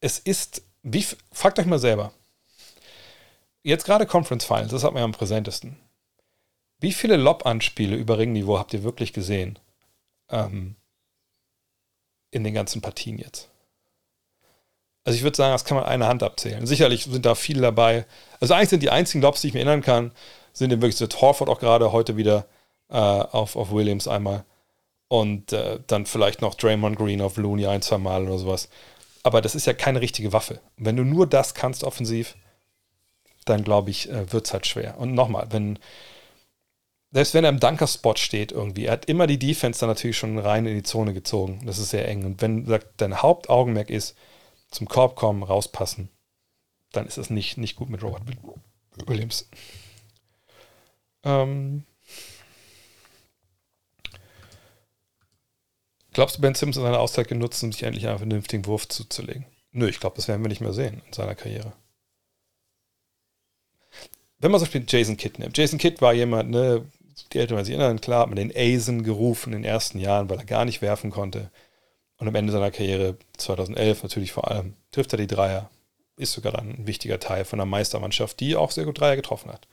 es 0.00 0.18
ist, 0.18 0.62
wie, 0.82 1.06
fragt 1.30 1.58
euch 1.58 1.66
mal 1.66 1.78
selber. 1.78 2.12
Jetzt 3.62 3.84
gerade 3.84 4.06
Conference 4.06 4.44
Finals, 4.44 4.72
das 4.72 4.82
hat 4.82 4.92
man 4.92 5.00
ja 5.00 5.04
am 5.04 5.12
präsentesten. 5.12 5.78
Wie 6.82 6.92
viele 6.92 7.16
Lob-Anspiele 7.16 7.96
über 7.96 8.18
Ringniveau 8.18 8.58
habt 8.58 8.74
ihr 8.74 8.82
wirklich 8.82 9.12
gesehen? 9.12 9.58
Ähm, 10.28 10.74
in 12.32 12.42
den 12.42 12.54
ganzen 12.54 12.82
Partien 12.82 13.18
jetzt. 13.18 13.48
Also 15.04 15.16
ich 15.16 15.22
würde 15.22 15.36
sagen, 15.36 15.52
das 15.52 15.64
kann 15.64 15.76
man 15.76 15.86
eine 15.86 16.06
Hand 16.06 16.22
abzählen. 16.22 16.66
Sicherlich 16.66 17.04
sind 17.04 17.24
da 17.24 17.34
viele 17.34 17.60
dabei. 17.60 18.04
Also 18.40 18.54
eigentlich 18.54 18.70
sind 18.70 18.82
die 18.82 18.90
einzigen 18.90 19.22
Lobs, 19.22 19.40
die 19.40 19.48
ich 19.48 19.54
mir 19.54 19.60
erinnern 19.60 19.82
kann, 19.82 20.12
sind 20.52 20.72
eben 20.72 20.82
wirklich 20.82 20.96
so 20.96 21.06
Horford 21.06 21.48
auch 21.48 21.60
gerade 21.60 21.92
heute 21.92 22.16
wieder 22.16 22.46
äh, 22.88 22.96
auf, 22.96 23.54
auf 23.54 23.70
Williams 23.70 24.08
einmal. 24.08 24.44
Und 25.08 25.52
äh, 25.52 25.78
dann 25.86 26.06
vielleicht 26.06 26.40
noch 26.40 26.54
Draymond 26.54 26.96
Green 26.96 27.20
auf 27.20 27.36
Looney 27.36 27.66
ein, 27.66 27.82
zwei 27.82 27.98
Mal 27.98 28.24
oder 28.24 28.38
sowas. 28.38 28.68
Aber 29.22 29.40
das 29.40 29.54
ist 29.54 29.66
ja 29.66 29.72
keine 29.72 30.00
richtige 30.00 30.32
Waffe. 30.32 30.60
wenn 30.76 30.96
du 30.96 31.04
nur 31.04 31.28
das 31.28 31.54
kannst 31.54 31.84
offensiv, 31.84 32.36
dann 33.44 33.62
glaube 33.62 33.90
ich, 33.90 34.10
äh, 34.10 34.32
wird 34.32 34.46
es 34.46 34.52
halt 34.52 34.66
schwer. 34.66 34.98
Und 34.98 35.14
nochmal, 35.14 35.48
wenn, 35.50 35.78
selbst 37.12 37.34
wenn 37.34 37.44
er 37.44 37.50
im 37.50 37.60
Dunker-Spot 37.60 38.16
steht 38.16 38.52
irgendwie, 38.52 38.86
er 38.86 38.92
hat 38.92 39.04
immer 39.04 39.26
die 39.26 39.38
Defense 39.38 39.80
dann 39.80 39.90
natürlich 39.90 40.16
schon 40.16 40.38
rein 40.38 40.66
in 40.66 40.74
die 40.74 40.82
Zone 40.82 41.12
gezogen. 41.12 41.62
Das 41.66 41.78
ist 41.78 41.90
sehr 41.90 42.08
eng. 42.08 42.24
Und 42.24 42.40
wenn 42.40 42.66
dein 42.96 43.20
Hauptaugenmerk 43.20 43.90
ist, 43.90 44.16
zum 44.70 44.88
Korb 44.88 45.14
kommen, 45.14 45.42
rauspassen, 45.42 46.08
dann 46.90 47.06
ist 47.06 47.18
es 47.18 47.28
nicht, 47.28 47.58
nicht 47.58 47.76
gut 47.76 47.90
mit 47.90 48.02
Robert 48.02 48.22
Williams. 49.06 49.48
Ähm 51.22 51.84
Glaubst 56.14 56.36
du, 56.36 56.40
Ben 56.40 56.54
Simmons 56.54 56.76
hat 56.76 56.82
seine 56.82 56.98
Auszeit 56.98 57.28
genutzt, 57.28 57.62
um 57.62 57.72
sich 57.72 57.82
endlich 57.82 58.06
einen 58.06 58.18
vernünftigen 58.18 58.66
Wurf 58.66 58.88
zuzulegen? 58.88 59.46
Nö, 59.70 59.88
ich 59.88 60.00
glaube, 60.00 60.16
das 60.16 60.28
werden 60.28 60.42
wir 60.42 60.48
nicht 60.48 60.60
mehr 60.60 60.74
sehen 60.74 61.02
in 61.06 61.12
seiner 61.12 61.34
Karriere 61.34 61.72
wenn 64.42 64.50
man 64.50 64.58
zum 64.58 64.66
Beispiel 64.66 64.84
Jason 64.86 65.16
Kidd 65.16 65.38
nimmt. 65.38 65.56
Jason 65.56 65.78
Kidd 65.78 66.02
war 66.02 66.12
jemand, 66.12 66.50
ne, 66.50 66.84
die 67.32 67.38
Eltern 67.38 67.56
werden 67.56 67.66
sich 67.66 67.74
erinnern, 67.74 68.00
klar, 68.00 68.22
hat 68.22 68.28
man 68.28 68.36
den 68.36 68.52
Asen 68.54 69.02
gerufen 69.02 69.52
in 69.52 69.62
den 69.62 69.70
ersten 69.70 69.98
Jahren, 69.98 70.28
weil 70.30 70.38
er 70.38 70.44
gar 70.44 70.64
nicht 70.64 70.82
werfen 70.82 71.10
konnte. 71.10 71.50
Und 72.18 72.28
am 72.28 72.34
Ende 72.34 72.52
seiner 72.52 72.70
Karriere, 72.70 73.16
2011 73.36 74.02
natürlich 74.02 74.32
vor 74.32 74.50
allem, 74.50 74.74
trifft 74.92 75.12
er 75.12 75.18
die 75.18 75.26
Dreier, 75.26 75.70
ist 76.16 76.32
sogar 76.32 76.52
dann 76.52 76.70
ein 76.70 76.86
wichtiger 76.86 77.18
Teil 77.18 77.44
von 77.44 77.60
einer 77.60 77.66
Meistermannschaft, 77.66 78.38
die 78.40 78.56
auch 78.56 78.70
sehr 78.70 78.84
gut 78.84 79.00
Dreier 79.00 79.16
getroffen 79.16 79.50
hat. 79.50 79.66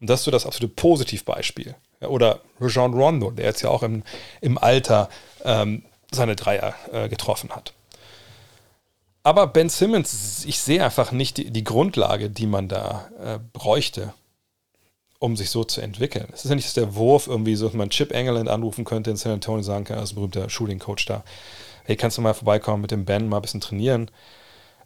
Und 0.00 0.08
das 0.08 0.20
ist 0.20 0.24
so 0.24 0.30
das 0.30 0.46
absolute 0.46 0.74
Positivbeispiel. 0.74 1.74
Oder 2.00 2.40
Rajon 2.60 2.94
Rondo, 2.94 3.30
der 3.30 3.46
jetzt 3.46 3.62
ja 3.62 3.70
auch 3.70 3.82
im, 3.82 4.04
im 4.40 4.56
Alter 4.56 5.08
ähm, 5.44 5.82
seine 6.12 6.36
Dreier 6.36 6.74
äh, 6.92 7.08
getroffen 7.08 7.50
hat. 7.50 7.74
Aber 9.22 9.46
Ben 9.48 9.68
Simmons, 9.68 10.44
ich 10.46 10.60
sehe 10.60 10.82
einfach 10.82 11.12
nicht 11.12 11.36
die, 11.36 11.50
die 11.50 11.64
Grundlage, 11.64 12.30
die 12.30 12.46
man 12.46 12.68
da 12.68 13.10
äh, 13.20 13.38
bräuchte, 13.52 14.14
um 15.18 15.36
sich 15.36 15.50
so 15.50 15.64
zu 15.64 15.80
entwickeln. 15.80 16.28
Es 16.32 16.44
ist 16.44 16.50
ja 16.50 16.54
nicht, 16.54 16.66
dass 16.66 16.74
der 16.74 16.94
Wurf 16.94 17.26
irgendwie 17.26 17.56
so, 17.56 17.66
dass 17.66 17.74
man 17.74 17.90
Chip 17.90 18.12
England 18.12 18.48
anrufen 18.48 18.84
könnte 18.84 19.10
in 19.10 19.16
San 19.16 19.32
Antonio 19.32 19.58
und 19.58 19.64
sagen 19.64 19.84
kann, 19.84 19.98
als 19.98 20.12
berühmter 20.12 20.48
Shooting-Coach 20.48 21.06
da, 21.06 21.24
hey, 21.84 21.96
kannst 21.96 22.18
du 22.18 22.22
mal 22.22 22.34
vorbeikommen 22.34 22.82
mit 22.82 22.90
dem 22.90 23.04
Ben, 23.04 23.28
mal 23.28 23.36
ein 23.36 23.42
bisschen 23.42 23.60
trainieren? 23.60 24.10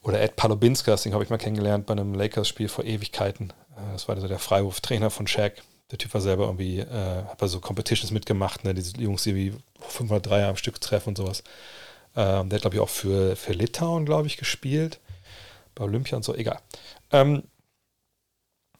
Oder 0.02 0.20
Ed 0.20 0.36
Palobinskas, 0.36 1.02
den 1.02 1.12
habe 1.12 1.22
ich 1.22 1.30
mal 1.30 1.38
kennengelernt 1.38 1.86
bei 1.86 1.92
einem 1.92 2.14
Lakers-Spiel 2.14 2.68
vor 2.68 2.84
Ewigkeiten. 2.84 3.52
Äh, 3.76 3.92
das 3.92 4.08
war 4.08 4.18
so 4.20 4.26
der 4.26 4.38
Freiwurftrainer 4.38 5.10
von 5.10 5.26
Shaq. 5.26 5.62
Der 5.90 5.98
Typ 5.98 6.14
war 6.14 6.22
selber 6.22 6.44
irgendwie, 6.44 6.78
äh, 6.78 7.24
hat 7.24 7.38
bei 7.38 7.46
so 7.46 7.60
Competitions 7.60 8.10
mitgemacht, 8.10 8.64
ne? 8.64 8.72
diese 8.72 8.96
Jungs, 8.96 9.24
die 9.24 9.34
wie 9.34 9.52
503 9.80 10.46
am 10.46 10.56
Stück 10.56 10.80
treffen 10.80 11.10
und 11.10 11.18
sowas. 11.18 11.44
Ähm, 12.16 12.48
der 12.48 12.56
hat, 12.56 12.62
glaube 12.62 12.76
ich, 12.76 12.80
auch 12.80 12.88
für, 12.88 13.36
für 13.36 13.52
Litauen, 13.52 14.06
glaube 14.06 14.26
ich, 14.26 14.38
gespielt. 14.38 15.00
Bei 15.74 15.84
Olympia 15.84 16.16
und 16.16 16.24
so, 16.24 16.34
egal. 16.34 16.58
Ähm, 17.10 17.44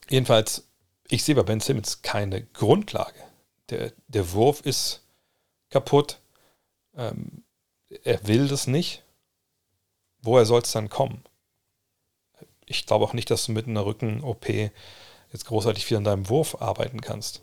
jedenfalls, 0.08 0.68
ich 1.12 1.24
sehe 1.24 1.34
bei 1.34 1.42
Ben 1.42 1.60
Simmons 1.60 2.00
keine 2.00 2.42
Grundlage. 2.42 3.22
Der, 3.68 3.92
der 4.08 4.32
Wurf 4.32 4.62
ist 4.62 5.02
kaputt. 5.68 6.20
Ähm, 6.96 7.44
er 8.04 8.26
will 8.26 8.48
das 8.48 8.66
nicht. 8.66 9.02
Woher 10.22 10.46
soll 10.46 10.62
es 10.62 10.72
dann 10.72 10.88
kommen? 10.88 11.22
Ich 12.64 12.86
glaube 12.86 13.04
auch 13.04 13.12
nicht, 13.12 13.30
dass 13.30 13.44
du 13.44 13.52
mit 13.52 13.66
einer 13.66 13.84
Rücken-OP 13.84 14.48
jetzt 14.48 15.44
großartig 15.44 15.84
viel 15.84 15.98
an 15.98 16.04
deinem 16.04 16.30
Wurf 16.30 16.62
arbeiten 16.62 17.02
kannst. 17.02 17.42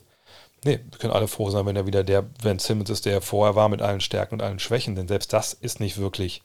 Nee, 0.64 0.80
wir 0.90 0.98
können 0.98 1.12
alle 1.12 1.28
froh 1.28 1.50
sein, 1.50 1.64
wenn 1.64 1.76
er 1.76 1.86
wieder 1.86 2.02
der 2.02 2.22
Ben 2.22 2.58
Simmons 2.58 2.90
ist, 2.90 3.06
der 3.06 3.14
er 3.14 3.22
vorher 3.22 3.54
war, 3.54 3.68
mit 3.68 3.82
allen 3.82 4.00
Stärken 4.00 4.34
und 4.34 4.42
allen 4.42 4.58
Schwächen, 4.58 4.96
denn 4.96 5.06
selbst 5.06 5.32
das 5.32 5.52
ist 5.52 5.78
nicht 5.78 5.96
wirklich 5.96 6.42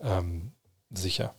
ähm, 0.00 0.52
sicher. 0.90 1.34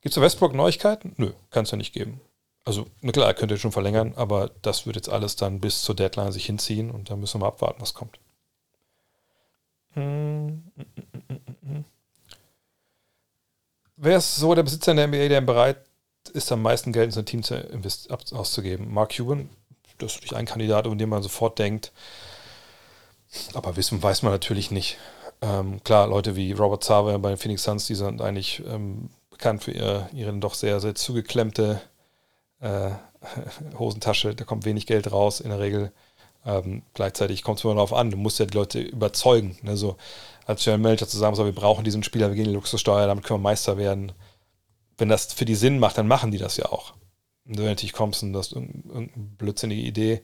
Gibt 0.00 0.10
es 0.10 0.14
zu 0.14 0.20
Westbrook 0.20 0.52
Neuigkeiten? 0.52 1.14
Nö, 1.16 1.32
kann 1.50 1.64
es 1.64 1.70
ja 1.70 1.76
nicht 1.76 1.94
geben. 1.94 2.20
Also, 2.64 2.86
na 3.02 3.12
klar, 3.12 3.26
er 3.26 3.34
könnte 3.34 3.58
schon 3.58 3.72
verlängern, 3.72 4.14
aber 4.16 4.50
das 4.62 4.86
wird 4.86 4.96
jetzt 4.96 5.10
alles 5.10 5.36
dann 5.36 5.60
bis 5.60 5.82
zur 5.82 5.94
Deadline 5.94 6.32
sich 6.32 6.46
hinziehen 6.46 6.90
und 6.90 7.10
da 7.10 7.16
müssen 7.16 7.40
wir 7.40 7.46
mal 7.46 7.48
abwarten, 7.48 7.82
was 7.82 7.92
kommt. 7.92 8.18
Wer 13.96 14.16
ist 14.16 14.36
so 14.36 14.54
der 14.54 14.62
Besitzer 14.62 14.92
in 14.92 14.96
der 14.96 15.08
NBA, 15.08 15.28
der 15.28 15.40
bereit 15.42 15.76
ist, 16.32 16.50
am 16.50 16.62
meisten 16.62 16.92
Geld 16.92 17.06
in 17.06 17.12
sein 17.12 17.26
Team 17.26 17.42
zu 17.42 17.54
auszugeben? 18.10 18.92
Mark 18.92 19.14
Cuban, 19.16 19.50
das 19.98 20.12
ist 20.12 20.16
natürlich 20.16 20.36
ein 20.36 20.46
Kandidat, 20.46 20.86
um 20.86 20.98
den 20.98 21.10
man 21.10 21.22
sofort 21.22 21.58
denkt. 21.58 21.92
Aber 23.52 23.76
wissen 23.76 24.02
weiß 24.02 24.22
man 24.22 24.32
natürlich 24.32 24.70
nicht. 24.70 24.96
Ähm, 25.42 25.82
klar, 25.84 26.06
Leute 26.06 26.34
wie 26.34 26.52
Robert 26.52 26.82
Sava 26.82 27.16
bei 27.18 27.28
den 27.28 27.38
Phoenix 27.38 27.64
Suns, 27.64 27.86
die 27.86 27.94
sind 27.94 28.22
eigentlich 28.22 28.62
ähm, 28.66 29.10
bekannt 29.30 29.64
für 29.64 29.72
ihr, 29.72 30.08
ihre 30.12 30.32
doch 30.38 30.54
sehr, 30.54 30.80
sehr 30.80 30.94
zugeklemmte 30.94 31.80
äh, 32.64 32.90
Hosentasche. 33.78 34.34
Da 34.34 34.44
kommt 34.44 34.64
wenig 34.64 34.86
Geld 34.86 35.12
raus 35.12 35.40
in 35.40 35.50
der 35.50 35.60
Regel. 35.60 35.92
Ähm, 36.46 36.82
gleichzeitig 36.92 37.42
kommt 37.42 37.58
es 37.58 37.64
immer 37.64 37.74
darauf 37.74 37.92
an, 37.92 38.10
du 38.10 38.16
musst 38.16 38.38
ja 38.38 38.46
die 38.46 38.56
Leute 38.56 38.80
überzeugen. 38.80 39.56
Ne? 39.62 39.76
So, 39.76 39.96
als 40.46 40.62
General 40.62 40.80
Manager 40.80 41.08
zu 41.08 41.16
sagen, 41.16 41.34
so, 41.34 41.44
wir 41.44 41.54
brauchen 41.54 41.84
diesen 41.84 42.02
Spieler, 42.02 42.28
wir 42.28 42.34
gehen 42.34 42.44
in 42.44 42.50
die 42.50 42.56
Luxussteuer, 42.56 43.06
damit 43.06 43.24
können 43.24 43.40
wir 43.40 43.44
Meister 43.44 43.78
werden. 43.78 44.12
Wenn 44.98 45.08
das 45.08 45.32
für 45.32 45.46
die 45.46 45.54
Sinn 45.54 45.78
macht, 45.78 45.96
dann 45.96 46.06
machen 46.06 46.30
die 46.30 46.38
das 46.38 46.56
ja 46.56 46.66
auch. 46.66 46.92
Und 47.46 47.58
wenn 47.58 47.64
natürlich 47.66 47.92
kommst 47.92 48.22
und 48.22 48.32
das 48.32 48.48
ist 48.48 48.52
irgendeine 48.52 49.08
blödsinnige 49.14 49.82
Idee 49.82 50.22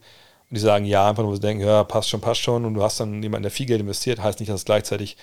und 0.49 0.57
die 0.57 0.61
sagen 0.61 0.85
ja, 0.85 1.09
einfach 1.09 1.23
nur 1.23 1.39
denken, 1.39 1.65
ja, 1.65 1.83
passt 1.83 2.09
schon, 2.09 2.21
passt 2.21 2.41
schon 2.41 2.65
und 2.65 2.75
du 2.75 2.83
hast 2.83 2.99
dann 2.99 3.21
jemanden, 3.21 3.43
der 3.43 3.51
viel 3.51 3.65
Geld 3.65 3.81
investiert, 3.81 4.21
heißt 4.21 4.39
nicht, 4.39 4.49
dass 4.49 4.65
gleichzeitig 4.65 5.17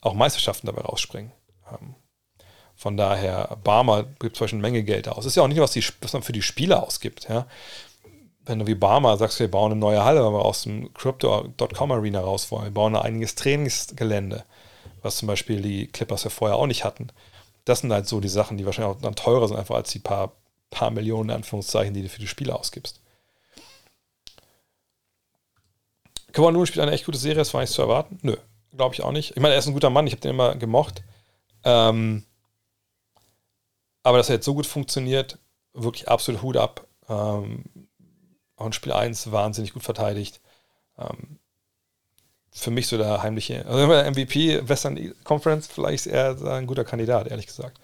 auch 0.00 0.14
Meisterschaften 0.14 0.66
dabei 0.66 0.82
rausspringen. 0.82 1.32
Ähm, 1.70 1.94
von 2.80 2.96
daher, 2.96 3.58
Barmer 3.62 4.04
gibt 4.20 4.38
zwar 4.38 4.48
schon 4.48 4.56
eine 4.56 4.68
Menge 4.68 4.82
Geld 4.82 5.06
aus. 5.06 5.26
Ist 5.26 5.36
ja 5.36 5.42
auch 5.42 5.48
nicht, 5.48 5.60
was, 5.60 5.72
die, 5.72 5.84
was 6.00 6.14
man 6.14 6.22
für 6.22 6.32
die 6.32 6.40
Spieler 6.40 6.82
ausgibt. 6.82 7.28
Ja? 7.28 7.46
Wenn 8.46 8.58
du 8.58 8.66
wie 8.66 8.74
Barmer 8.74 9.18
sagst, 9.18 9.38
wir 9.38 9.50
bauen 9.50 9.72
eine 9.72 9.78
neue 9.78 10.02
Halle, 10.02 10.24
weil 10.24 10.32
wir 10.32 10.46
aus 10.46 10.62
dem 10.62 10.94
Crypto.com 10.94 11.92
Arena 11.92 12.20
raus 12.20 12.50
wollen, 12.50 12.64
wir 12.64 12.70
bauen 12.70 12.96
ein 12.96 13.02
einiges 13.02 13.34
Trainingsgelände, 13.34 14.44
was 15.02 15.18
zum 15.18 15.28
Beispiel 15.28 15.60
die 15.60 15.88
Clippers 15.88 16.24
ja 16.24 16.30
vorher 16.30 16.56
auch 16.56 16.66
nicht 16.66 16.84
hatten. 16.84 17.08
Das 17.66 17.80
sind 17.80 17.92
halt 17.92 18.08
so 18.08 18.18
die 18.18 18.28
Sachen, 18.28 18.56
die 18.56 18.64
wahrscheinlich 18.64 18.96
auch 18.96 19.02
dann 19.02 19.14
teurer 19.14 19.46
sind, 19.46 19.58
einfach 19.58 19.74
als 19.74 19.90
die 19.90 19.98
paar 19.98 20.32
paar 20.70 20.90
Millionen, 20.90 21.28
in 21.28 21.36
Anführungszeichen, 21.36 21.92
die 21.92 22.00
du 22.00 22.08
für 22.08 22.20
die 22.20 22.28
Spiele 22.28 22.54
ausgibst. 22.54 22.98
Kawhi 26.32 26.50
Leonard 26.50 26.68
spielt 26.68 26.82
eine 26.82 26.92
echt 26.92 27.04
gute 27.04 27.18
Serie, 27.18 27.38
das 27.38 27.52
war 27.52 27.60
nicht 27.60 27.74
zu 27.74 27.82
erwarten. 27.82 28.18
Nö, 28.22 28.36
glaube 28.74 28.94
ich 28.94 29.02
auch 29.02 29.12
nicht. 29.12 29.32
Ich 29.32 29.42
meine, 29.42 29.52
er 29.52 29.58
ist 29.58 29.66
ein 29.66 29.74
guter 29.74 29.90
Mann, 29.90 30.06
ich 30.06 30.14
habe 30.14 30.22
den 30.22 30.30
immer 30.30 30.54
gemocht. 30.54 31.02
Ähm, 31.62 32.24
aber 34.02 34.18
dass 34.18 34.28
er 34.28 34.36
jetzt 34.36 34.44
so 34.44 34.54
gut 34.54 34.66
funktioniert, 34.66 35.38
wirklich 35.72 36.08
absolut 36.08 36.42
Hut 36.42 36.56
ab. 36.56 36.86
Ähm, 37.08 37.64
auch 38.56 38.66
in 38.66 38.72
Spiel 38.72 38.92
1 38.92 39.32
wahnsinnig 39.32 39.72
gut 39.72 39.82
verteidigt. 39.82 40.40
Ähm, 40.98 41.38
für 42.52 42.70
mich 42.70 42.88
so 42.88 42.98
der 42.98 43.22
heimliche, 43.22 43.64
also 43.66 43.86
MVP 43.86 44.68
Western 44.68 45.14
Conference, 45.24 45.68
vielleicht 45.68 46.06
ist 46.06 46.12
er 46.12 46.36
ein 46.52 46.66
guter 46.66 46.84
Kandidat, 46.84 47.28
ehrlich 47.28 47.46
gesagt. 47.46 47.80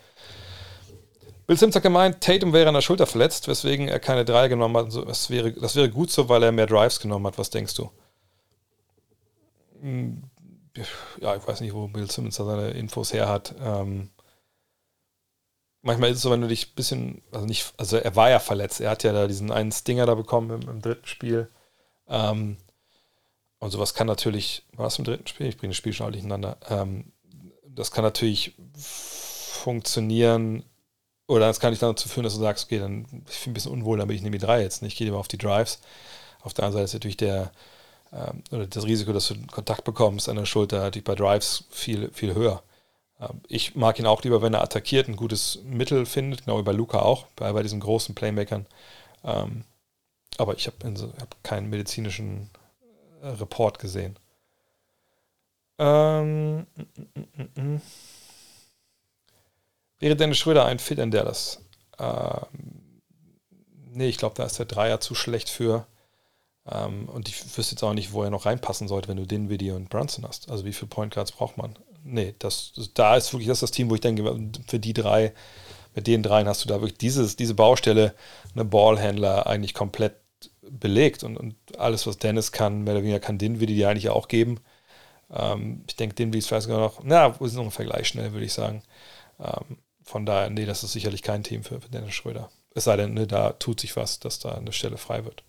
Bill 1.46 1.56
Sims 1.56 1.76
hat 1.76 1.84
gemeint, 1.84 2.20
Tatum 2.20 2.52
wäre 2.52 2.66
an 2.66 2.74
der 2.74 2.80
Schulter 2.80 3.06
verletzt, 3.06 3.46
weswegen 3.46 3.86
er 3.86 4.00
keine 4.00 4.24
drei 4.24 4.48
genommen 4.48 4.76
hat. 4.76 5.08
Das 5.08 5.30
wäre, 5.30 5.52
das 5.52 5.76
wäre 5.76 5.88
gut 5.88 6.10
so, 6.10 6.28
weil 6.28 6.42
er 6.42 6.50
mehr 6.50 6.66
Drives 6.66 6.98
genommen 6.98 7.26
hat. 7.26 7.38
Was 7.38 7.50
denkst 7.50 7.74
du? 7.74 7.90
Hm, 9.80 10.24
ja, 11.20 11.36
ich 11.36 11.46
weiß 11.46 11.60
nicht, 11.60 11.72
wo 11.72 11.86
Bill 11.86 12.10
Simmons 12.10 12.36
da 12.36 12.44
seine 12.44 12.70
Infos 12.70 13.12
her 13.12 13.28
hat. 13.28 13.54
Ähm, 13.62 14.10
manchmal 15.86 16.10
ist 16.10 16.18
es 16.18 16.22
so, 16.22 16.30
wenn 16.30 16.40
du 16.40 16.48
dich 16.48 16.68
ein 16.68 16.74
bisschen, 16.74 17.22
also 17.32 17.46
nicht, 17.46 17.72
also 17.76 17.96
er 17.96 18.14
war 18.16 18.28
ja 18.28 18.38
verletzt. 18.38 18.80
Er 18.80 18.90
hat 18.90 19.02
ja 19.04 19.12
da 19.12 19.26
diesen 19.26 19.50
einen 19.50 19.72
Stinger 19.72 20.04
da 20.04 20.14
bekommen 20.14 20.62
im, 20.62 20.68
im 20.68 20.82
dritten 20.82 21.06
Spiel. 21.06 21.48
Ähm, 22.08 22.58
und 23.58 23.70
sowas 23.70 23.94
kann 23.94 24.06
natürlich, 24.06 24.64
war 24.72 24.88
es 24.88 24.98
im 24.98 25.04
dritten 25.04 25.26
Spiel? 25.26 25.46
Ich 25.46 25.56
bringe 25.56 25.70
das 25.70 25.78
Spiel 25.78 25.92
schon 25.92 26.04
alle 26.04 26.12
durcheinander. 26.12 26.58
Ähm, 26.68 27.12
das 27.64 27.90
kann 27.90 28.04
natürlich 28.04 28.54
funktionieren 28.74 30.64
oder 31.28 31.46
das 31.46 31.60
kann 31.60 31.72
ich 31.72 31.78
dann 31.78 31.90
dazu 31.90 32.08
führen, 32.08 32.24
dass 32.24 32.34
du 32.34 32.40
sagst, 32.40 32.64
okay, 32.64 32.78
dann 32.78 33.06
ich 33.28 33.42
bin 33.42 33.50
ein 33.50 33.54
bisschen 33.54 33.72
unwohl, 33.72 33.98
dann 33.98 34.08
bin 34.08 34.16
ich 34.16 34.22
nehme 34.22 34.38
die 34.38 34.44
drei 34.44 34.62
jetzt 34.62 34.82
nicht, 34.82 34.92
ich 34.92 34.98
gehe 34.98 35.06
lieber 35.06 35.18
auf 35.18 35.28
die 35.28 35.38
Drives. 35.38 35.80
Auf 36.42 36.54
der 36.54 36.64
anderen 36.64 36.86
Seite 36.86 36.90
ist 36.90 36.94
natürlich 36.94 37.16
der, 37.16 37.52
ähm, 38.12 38.42
oder 38.52 38.66
das 38.66 38.84
Risiko, 38.84 39.12
dass 39.12 39.28
du 39.28 39.34
Kontakt 39.50 39.84
bekommst 39.84 40.28
an 40.28 40.36
der 40.36 40.46
Schulter, 40.46 40.78
natürlich 40.78 41.04
bei 41.04 41.14
Drives 41.14 41.64
viel, 41.70 42.10
viel 42.12 42.34
höher. 42.34 42.62
Ähm, 43.20 43.40
ich 43.48 43.74
mag 43.74 43.98
ihn 43.98 44.06
auch 44.06 44.22
lieber, 44.22 44.42
wenn 44.42 44.54
er 44.54 44.62
attackiert, 44.62 45.08
ein 45.08 45.16
gutes 45.16 45.60
Mittel 45.64 46.06
findet, 46.06 46.44
genau 46.44 46.58
wie 46.58 46.62
bei 46.64 46.72
Luca 46.72 47.00
auch, 47.00 47.26
bei, 47.36 47.52
bei 47.52 47.62
diesen 47.62 47.80
großen 47.80 48.14
Playmakern. 48.14 48.66
Ähm, 49.24 49.64
aber 50.38 50.54
ich 50.54 50.66
habe 50.66 50.76
hab 51.20 51.42
keinen 51.42 51.70
medizinischen 51.70 52.50
äh, 53.22 53.28
Report 53.28 53.78
gesehen. 53.78 54.18
Ähm, 55.78 56.58
mm, 56.60 56.84
mm, 57.14 57.28
mm, 57.36 57.74
mm. 57.74 57.82
Wäre 59.98 60.16
Dennis 60.16 60.38
Schröder 60.38 60.66
ein 60.66 60.78
Fit 60.78 60.98
in 60.98 61.10
Dallas? 61.10 61.62
Ähm, 61.98 63.00
nee, 63.92 64.08
ich 64.08 64.18
glaube, 64.18 64.34
da 64.34 64.44
ist 64.44 64.58
der 64.58 64.66
Dreier 64.66 65.00
zu 65.00 65.14
schlecht 65.14 65.48
für. 65.48 65.86
Ähm, 66.66 67.08
und 67.08 67.28
ich 67.28 67.56
wüsste 67.56 67.74
jetzt 67.74 67.82
auch 67.82 67.94
nicht, 67.94 68.12
wo 68.12 68.22
er 68.22 68.30
noch 68.30 68.46
reinpassen 68.46 68.88
sollte, 68.88 69.08
wenn 69.08 69.16
du 69.16 69.48
Video 69.48 69.76
und 69.76 69.88
Brunson 69.88 70.26
hast. 70.26 70.50
Also 70.50 70.64
wie 70.64 70.72
viele 70.72 70.88
Point 70.88 71.14
Guards 71.14 71.32
braucht 71.32 71.56
man? 71.56 71.78
Nee, 72.08 72.34
das, 72.38 72.72
da 72.94 73.16
ist 73.16 73.32
wirklich 73.32 73.48
das, 73.48 73.60
das 73.60 73.72
Team, 73.72 73.90
wo 73.90 73.94
ich 73.94 74.00
denke, 74.00 74.22
für 74.68 74.78
die 74.78 74.92
drei, 74.92 75.32
mit 75.94 76.06
den 76.06 76.22
dreien 76.22 76.46
hast 76.46 76.64
du 76.64 76.68
da 76.68 76.76
wirklich 76.80 76.98
dieses, 76.98 77.36
diese 77.36 77.54
Baustelle, 77.54 78.14
eine 78.54 78.64
Ballhändler 78.64 79.46
eigentlich 79.46 79.74
komplett 79.74 80.14
belegt 80.62 81.24
und, 81.24 81.36
und 81.36 81.56
alles, 81.78 82.06
was 82.06 82.18
Dennis 82.18 82.52
kann, 82.52 82.82
mehr 82.82 82.94
oder 82.94 83.02
weniger 83.02 83.20
kann 83.20 83.38
Dinwiddie 83.38 83.74
die 83.74 83.86
eigentlich 83.86 84.10
auch 84.10 84.28
geben. 84.28 84.60
Ähm, 85.30 85.84
ich 85.88 85.96
denke, 85.96 86.14
Dinwiddie 86.14 86.38
ist 86.38 86.48
vielleicht 86.48 86.64
sogar 86.64 86.80
noch, 86.80 87.00
na, 87.02 87.38
wir 87.40 87.48
sind 87.48 87.60
ungefähr 87.60 87.86
gleich 87.86 88.08
schnell, 88.08 88.32
würde 88.32 88.46
ich 88.46 88.52
sagen. 88.52 88.82
Ähm, 89.40 89.78
von 90.02 90.26
daher, 90.26 90.50
nee, 90.50 90.66
das 90.66 90.84
ist 90.84 90.92
sicherlich 90.92 91.22
kein 91.22 91.42
Team 91.42 91.64
für, 91.64 91.80
für 91.80 91.88
Dennis 91.88 92.14
Schröder. 92.14 92.50
Es 92.74 92.84
sei 92.84 92.96
denn, 92.96 93.14
ne, 93.14 93.26
da 93.26 93.52
tut 93.52 93.80
sich 93.80 93.96
was, 93.96 94.20
dass 94.20 94.38
da 94.38 94.52
eine 94.54 94.72
Stelle 94.72 94.98
frei 94.98 95.24
wird. 95.24 95.42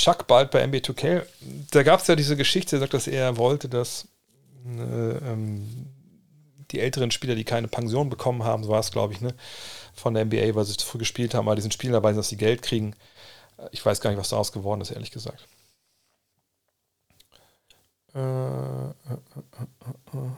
Chuck 0.00 0.26
bald 0.26 0.50
bei 0.50 0.64
NBA2K, 0.64 1.26
da 1.72 1.82
gab 1.82 2.00
es 2.00 2.06
ja 2.06 2.16
diese 2.16 2.34
Geschichte, 2.34 2.76
er 2.76 2.80
sagt, 2.80 2.94
dass 2.94 3.06
er 3.06 3.36
wollte, 3.36 3.68
dass 3.68 4.08
äh, 4.64 4.80
ähm, 4.80 5.86
die 6.70 6.80
älteren 6.80 7.10
Spieler, 7.10 7.34
die 7.34 7.44
keine 7.44 7.68
Pension 7.68 8.08
bekommen 8.08 8.42
haben, 8.42 8.64
so 8.64 8.70
war 8.70 8.80
es, 8.80 8.92
glaube 8.92 9.12
ich, 9.12 9.20
ne, 9.20 9.34
von 9.94 10.14
der 10.14 10.24
NBA, 10.24 10.54
weil 10.54 10.64
sie 10.64 10.76
zu 10.76 10.86
früh 10.86 10.98
gespielt 10.98 11.34
haben, 11.34 11.44
weil 11.46 11.56
diesen 11.56 11.70
Spielen 11.70 11.92
dabei 11.92 12.10
sind, 12.10 12.18
dass 12.18 12.30
sie 12.30 12.38
Geld 12.38 12.62
kriegen. 12.62 12.94
Ich 13.72 13.84
weiß 13.84 14.00
gar 14.00 14.08
nicht, 14.10 14.18
was 14.18 14.30
daraus 14.30 14.52
geworden 14.52 14.80
ist, 14.80 14.90
ehrlich 14.90 15.10
gesagt. 15.10 15.46
Äh, 18.14 18.20
äh, 18.20 18.92
äh, 18.92 20.16
äh, 20.16 20.30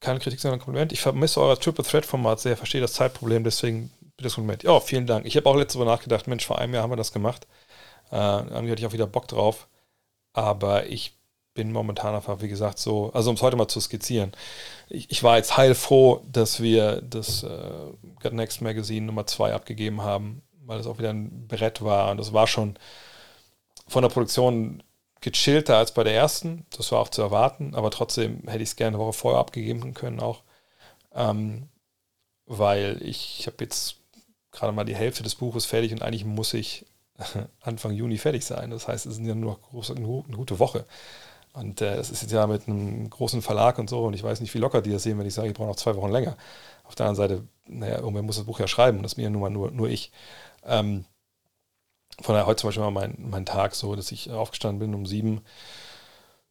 Keine 0.00 0.18
Kritik, 0.18 0.40
sondern 0.40 0.58
ein 0.58 0.64
Kompliment. 0.64 0.92
Ich 0.92 1.00
vermisse 1.02 1.40
euer 1.40 1.60
Triple 1.60 1.84
Threat 1.84 2.06
Format 2.06 2.40
sehr, 2.40 2.56
verstehe 2.56 2.80
das 2.80 2.94
Zeitproblem, 2.94 3.44
deswegen 3.44 3.90
bitte 4.20 4.28
das 4.28 4.34
Kompliment. 4.34 4.62
Ja, 4.62 4.78
vielen 4.80 5.06
Dank. 5.06 5.24
Ich 5.26 5.36
habe 5.36 5.48
auch 5.48 5.56
letztes 5.56 5.78
Mal 5.78 5.86
nachgedacht, 5.86 6.28
Mensch, 6.28 6.46
vor 6.46 6.58
einem 6.58 6.74
Jahr 6.74 6.82
haben 6.82 6.92
wir 6.92 6.96
das 6.96 7.12
gemacht. 7.12 7.46
Äh, 8.12 8.16
irgendwie 8.16 8.70
hatte 8.70 8.80
ich 8.80 8.86
auch 8.86 8.92
wieder 8.92 9.06
Bock 9.06 9.28
drauf. 9.28 9.66
Aber 10.34 10.86
ich 10.86 11.16
bin 11.54 11.72
momentan 11.72 12.14
einfach, 12.14 12.40
wie 12.42 12.48
gesagt, 12.48 12.78
so, 12.78 13.10
also 13.12 13.30
um 13.30 13.36
es 13.36 13.42
heute 13.42 13.56
mal 13.56 13.68
zu 13.68 13.80
skizzieren. 13.80 14.32
Ich, 14.88 15.10
ich 15.10 15.22
war 15.22 15.36
jetzt 15.38 15.56
heilfroh, 15.56 16.22
dass 16.30 16.60
wir 16.60 17.00
das 17.02 17.42
äh, 17.42 17.48
Got 18.22 18.34
Next 18.34 18.60
Magazine 18.60 19.06
Nummer 19.06 19.26
2 19.26 19.54
abgegeben 19.54 20.02
haben, 20.02 20.42
weil 20.64 20.78
es 20.78 20.86
auch 20.86 20.98
wieder 20.98 21.10
ein 21.10 21.48
Brett 21.48 21.82
war. 21.82 22.10
Und 22.10 22.18
das 22.18 22.32
war 22.32 22.46
schon 22.46 22.78
von 23.88 24.02
der 24.02 24.10
Produktion 24.10 24.82
gechillter 25.22 25.78
als 25.78 25.92
bei 25.92 26.04
der 26.04 26.14
ersten. 26.14 26.66
Das 26.76 26.92
war 26.92 27.00
auch 27.00 27.08
zu 27.08 27.22
erwarten, 27.22 27.74
aber 27.74 27.90
trotzdem 27.90 28.42
hätte 28.46 28.62
ich 28.62 28.70
es 28.70 28.76
gerne 28.76 28.96
eine 28.96 29.04
Woche 29.04 29.14
vorher 29.14 29.40
abgegeben 29.40 29.94
können 29.94 30.20
auch. 30.20 30.42
Ähm, 31.14 31.68
weil 32.46 33.00
ich, 33.02 33.40
ich 33.40 33.46
habe 33.46 33.56
jetzt 33.64 33.99
gerade 34.52 34.72
mal 34.72 34.84
die 34.84 34.96
Hälfte 34.96 35.22
des 35.22 35.34
Buches 35.34 35.66
fertig 35.66 35.92
und 35.92 36.02
eigentlich 36.02 36.24
muss 36.24 36.54
ich 36.54 36.86
Anfang 37.60 37.92
Juni 37.92 38.18
fertig 38.18 38.44
sein. 38.44 38.70
Das 38.70 38.88
heißt, 38.88 39.06
es 39.06 39.16
sind 39.16 39.26
ja 39.26 39.34
nur 39.34 39.58
noch 39.72 39.90
eine 39.90 40.36
gute 40.36 40.58
Woche. 40.58 40.86
Und 41.52 41.80
äh, 41.80 42.00
ist 42.00 42.22
jetzt 42.22 42.30
ja 42.30 42.46
mit 42.46 42.68
einem 42.68 43.10
großen 43.10 43.42
Verlag 43.42 43.78
und 43.78 43.90
so 43.90 44.04
und 44.04 44.14
ich 44.14 44.22
weiß 44.22 44.40
nicht, 44.40 44.54
wie 44.54 44.58
locker 44.58 44.82
die 44.82 44.92
das 44.92 45.02
sehen, 45.02 45.18
wenn 45.18 45.26
ich 45.26 45.34
sage, 45.34 45.48
ich 45.48 45.54
brauche 45.54 45.66
noch 45.68 45.76
zwei 45.76 45.96
Wochen 45.96 46.12
länger. 46.12 46.36
Auf 46.84 46.94
der 46.94 47.06
anderen 47.06 47.28
Seite, 47.28 47.48
naja, 47.66 47.98
irgendwer 47.98 48.22
muss 48.22 48.36
das 48.36 48.44
Buch 48.44 48.60
ja 48.60 48.68
schreiben 48.68 48.98
und 48.98 49.02
das 49.02 49.16
bin 49.16 49.24
ja 49.24 49.30
nur, 49.30 49.50
nur, 49.50 49.70
nur 49.72 49.88
ich. 49.88 50.12
Ähm, 50.64 51.04
von 52.22 52.34
daher 52.34 52.46
heute 52.46 52.60
zum 52.60 52.68
Beispiel 52.68 52.84
war 52.84 52.90
mein, 52.92 53.16
mein 53.18 53.46
Tag 53.46 53.74
so, 53.74 53.96
dass 53.96 54.12
ich 54.12 54.30
aufgestanden 54.30 54.78
bin 54.78 54.94
um 54.94 55.06
sieben, 55.06 55.40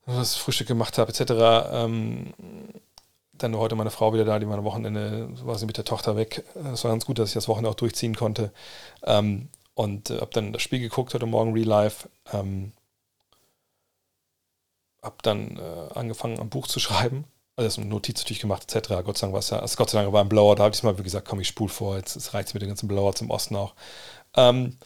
das 0.05 0.35
Frühstück 0.35 0.67
gemacht 0.67 0.97
habe, 0.97 1.11
etc. 1.11 1.69
Ähm, 1.71 2.33
dann 3.43 3.55
heute 3.57 3.75
meine 3.75 3.91
Frau 3.91 4.13
wieder 4.13 4.25
da, 4.25 4.39
die 4.39 4.47
war 4.47 4.57
am 4.57 4.63
Wochenende, 4.63 5.29
war 5.45 5.57
sie 5.57 5.65
mit 5.65 5.77
der 5.77 5.85
Tochter 5.85 6.15
weg. 6.15 6.43
Es 6.73 6.83
war 6.83 6.91
ganz 6.91 7.05
gut, 7.05 7.19
dass 7.19 7.29
ich 7.29 7.33
das 7.33 7.47
Wochenende 7.47 7.69
auch 7.69 7.75
durchziehen 7.75 8.15
konnte. 8.15 8.51
Ähm, 9.03 9.49
und 9.73 10.09
äh, 10.09 10.19
habe 10.19 10.31
dann 10.33 10.53
das 10.53 10.61
Spiel 10.61 10.79
geguckt 10.79 11.13
heute 11.13 11.25
Morgen, 11.25 11.53
Real 11.53 11.67
Life. 11.67 12.09
Ähm, 12.33 12.73
habe 15.01 15.15
dann 15.21 15.57
äh, 15.57 15.93
angefangen, 15.93 16.39
ein 16.39 16.49
Buch 16.49 16.67
zu 16.67 16.79
schreiben. 16.79 17.25
Also 17.55 17.81
eine 17.81 17.89
Notiz 17.89 18.19
natürlich 18.19 18.39
gemacht, 18.41 18.73
etc. 18.73 18.89
Gott 19.03 19.17
sei 19.17 19.27
Dank 19.27 19.33
war 19.33 19.39
es 19.39 19.49
ja, 19.49 19.59
also 19.59 19.75
Gott 19.75 19.89
sei 19.89 20.01
Dank 20.01 20.13
war 20.13 20.21
ein 20.21 20.29
Blower. 20.29 20.55
Da 20.55 20.63
habe 20.63 20.73
ich 20.73 20.83
mal 20.83 20.93
gesagt, 20.95 21.27
komm, 21.27 21.41
ich 21.41 21.47
spul 21.47 21.69
vor, 21.69 21.97
jetzt, 21.97 22.15
jetzt 22.15 22.33
reicht 22.33 22.49
es 22.49 22.53
mit 22.53 22.61
dem 22.61 22.69
ganzen 22.69 22.87
Blower 22.87 23.13
zum 23.15 23.29
Osten 23.29 23.55
auch. 23.55 23.73
Ähm, 24.35 24.77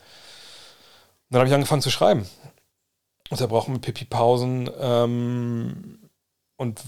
dann 1.29 1.39
habe 1.39 1.47
ich 1.47 1.53
angefangen 1.53 1.81
zu 1.81 1.91
schreiben. 1.91 2.27
Und 3.29 3.41
da 3.41 3.47
brauchen 3.47 3.73
wir 3.73 3.81
Pipi-Pausen 3.81 4.69
ähm, 4.79 6.09
und 6.57 6.79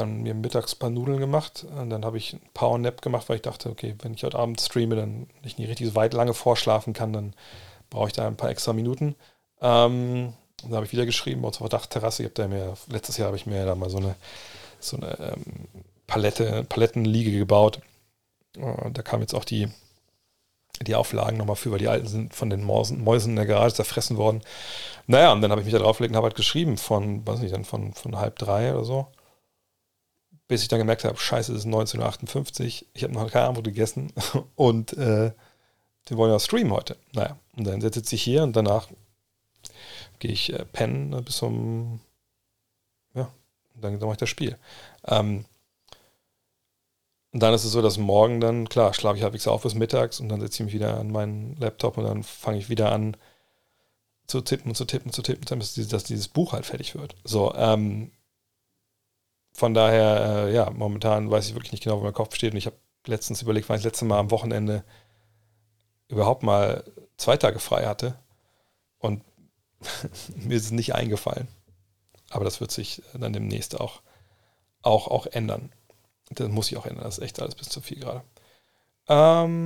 dann 0.00 0.22
mir 0.22 0.34
mittags 0.34 0.74
ein 0.74 0.78
paar 0.78 0.90
Nudeln 0.90 1.18
gemacht. 1.18 1.66
Und 1.78 1.90
dann 1.90 2.04
habe 2.04 2.18
ich 2.18 2.32
ein 2.32 2.40
Power-Nap 2.54 3.02
gemacht, 3.02 3.28
weil 3.28 3.36
ich 3.36 3.42
dachte, 3.42 3.70
okay, 3.70 3.94
wenn 4.02 4.14
ich 4.14 4.24
heute 4.24 4.38
Abend 4.38 4.60
streame, 4.60 4.96
dann 4.96 5.28
ich 5.42 5.58
nicht 5.58 5.68
richtig 5.68 5.94
weit 5.94 6.14
lange 6.14 6.34
vorschlafen 6.34 6.92
kann, 6.92 7.12
dann 7.12 7.34
brauche 7.90 8.08
ich 8.08 8.12
da 8.12 8.26
ein 8.26 8.36
paar 8.36 8.50
extra 8.50 8.72
Minuten. 8.72 9.14
Ähm, 9.60 10.34
dann 10.62 10.74
habe 10.74 10.86
ich 10.86 10.92
wieder 10.92 11.06
geschrieben, 11.06 11.44
auf 11.44 11.58
der 11.58 11.68
Dachterrasse. 11.68 12.22
Ich 12.22 12.26
habe 12.26 12.34
da 12.34 12.48
mir, 12.48 12.74
letztes 12.88 13.16
Jahr 13.16 13.26
habe 13.28 13.36
ich 13.36 13.46
mir 13.46 13.64
da 13.64 13.74
mal 13.74 13.90
so 13.90 13.98
eine, 13.98 14.16
so 14.78 14.96
eine 14.96 15.18
ähm, 15.18 15.44
Palette, 16.06 16.64
Palettenliege 16.68 17.32
gebaut. 17.32 17.80
Und 18.56 18.98
da 18.98 19.02
kam 19.02 19.20
jetzt 19.20 19.34
auch 19.34 19.44
die 19.44 19.68
die 20.86 20.94
Auflagen 20.94 21.36
nochmal 21.36 21.56
für, 21.56 21.70
weil 21.70 21.78
die 21.78 21.88
alten 21.88 22.06
sind 22.06 22.34
von 22.34 22.48
den 22.48 22.64
Mäusen, 22.64 23.02
Mäusen 23.04 23.30
in 23.30 23.36
der 23.36 23.46
Garage 23.46 23.74
zerfressen 23.74 24.16
worden. 24.16 24.40
Naja, 25.06 25.32
und 25.32 25.42
dann 25.42 25.50
habe 25.50 25.60
ich 25.60 25.66
mich 25.66 25.74
da 25.74 25.80
draufgelegt 25.80 26.12
und 26.12 26.16
habe 26.16 26.26
halt 26.26 26.36
geschrieben 26.36 26.78
von, 26.78 27.26
weiß 27.26 27.40
nicht, 27.40 27.54
dann 27.54 27.64
von, 27.64 27.92
von 27.92 28.18
halb 28.18 28.38
drei 28.38 28.74
oder 28.74 28.84
so. 28.84 29.06
Bis 30.50 30.62
ich 30.62 30.68
dann 30.68 30.80
gemerkt 30.80 31.04
habe, 31.04 31.16
scheiße, 31.16 31.52
es 31.52 31.60
ist 31.60 31.66
1958, 31.66 32.84
ich 32.92 33.04
habe 33.04 33.12
noch 33.12 33.30
keine 33.30 33.46
Antwort 33.46 33.66
gegessen 33.66 34.12
und 34.56 34.92
äh, 34.94 35.30
die 36.08 36.16
wollen 36.16 36.32
ja 36.32 36.40
streamen 36.40 36.72
heute. 36.72 36.96
Naja, 37.12 37.38
und 37.56 37.68
dann 37.68 37.80
sitze 37.80 38.16
ich 38.16 38.22
hier 38.24 38.42
und 38.42 38.56
danach 38.56 38.88
gehe 40.18 40.32
ich 40.32 40.52
äh, 40.52 40.64
pennen 40.64 41.10
ne, 41.10 41.22
bis 41.22 41.36
zum, 41.36 42.00
ja, 43.14 43.30
und 43.76 43.84
dann 43.84 43.96
mache 44.00 44.10
ich 44.10 44.18
das 44.18 44.28
Spiel. 44.28 44.58
Ähm, 45.06 45.44
und 47.30 47.40
dann 47.40 47.54
ist 47.54 47.62
es 47.62 47.70
so, 47.70 47.80
dass 47.80 47.96
morgen 47.96 48.40
dann, 48.40 48.68
klar, 48.68 48.92
schlafe 48.92 49.18
ich 49.18 49.22
halbwegs 49.22 49.46
auf 49.46 49.62
bis 49.62 49.76
mittags 49.76 50.18
und 50.18 50.30
dann 50.30 50.40
setze 50.40 50.64
ich 50.64 50.66
mich 50.66 50.74
wieder 50.74 50.98
an 50.98 51.12
meinen 51.12 51.54
Laptop 51.60 51.96
und 51.96 52.02
dann 52.02 52.24
fange 52.24 52.58
ich 52.58 52.68
wieder 52.68 52.90
an 52.90 53.16
zu 54.26 54.40
tippen 54.40 54.72
und 54.72 54.74
zu 54.74 54.84
tippen 54.84 55.10
und 55.10 55.12
zu 55.12 55.22
tippen, 55.22 55.44
dass 55.48 55.74
dieses 56.04 56.26
Buch 56.26 56.54
halt 56.54 56.66
fertig 56.66 56.96
wird. 56.96 57.14
So, 57.22 57.54
ähm, 57.54 58.10
von 59.60 59.74
daher, 59.74 60.46
äh, 60.46 60.54
ja, 60.54 60.70
momentan 60.70 61.30
weiß 61.30 61.46
ich 61.46 61.54
wirklich 61.54 61.72
nicht 61.72 61.84
genau, 61.84 62.00
wo 62.00 62.02
mein 62.02 62.14
Kopf 62.14 62.34
steht. 62.34 62.52
Und 62.52 62.56
ich 62.56 62.64
habe 62.64 62.78
letztens 63.06 63.42
überlegt, 63.42 63.68
wann 63.68 63.76
ich 63.76 63.82
das 63.82 63.92
letzte 63.92 64.06
Mal 64.06 64.18
am 64.18 64.30
Wochenende 64.30 64.84
überhaupt 66.08 66.42
mal 66.42 66.82
zwei 67.18 67.36
Tage 67.36 67.58
frei 67.58 67.84
hatte. 67.84 68.18
Und 68.98 69.22
mir 70.34 70.56
ist 70.56 70.64
es 70.64 70.70
nicht 70.70 70.94
eingefallen. 70.94 71.46
Aber 72.30 72.44
das 72.44 72.62
wird 72.62 72.70
sich 72.70 73.02
dann 73.12 73.34
demnächst 73.34 73.78
auch, 73.78 74.00
auch, 74.80 75.08
auch 75.08 75.26
ändern. 75.26 75.70
Das 76.30 76.48
muss 76.48 76.68
sich 76.68 76.78
auch 76.78 76.86
ändern. 76.86 77.04
Das 77.04 77.18
ist 77.18 77.24
echt 77.24 77.42
alles 77.42 77.54
bis 77.54 77.68
zu 77.68 77.82
viel 77.82 78.00
gerade. 78.00 78.22
Ähm, 79.08 79.58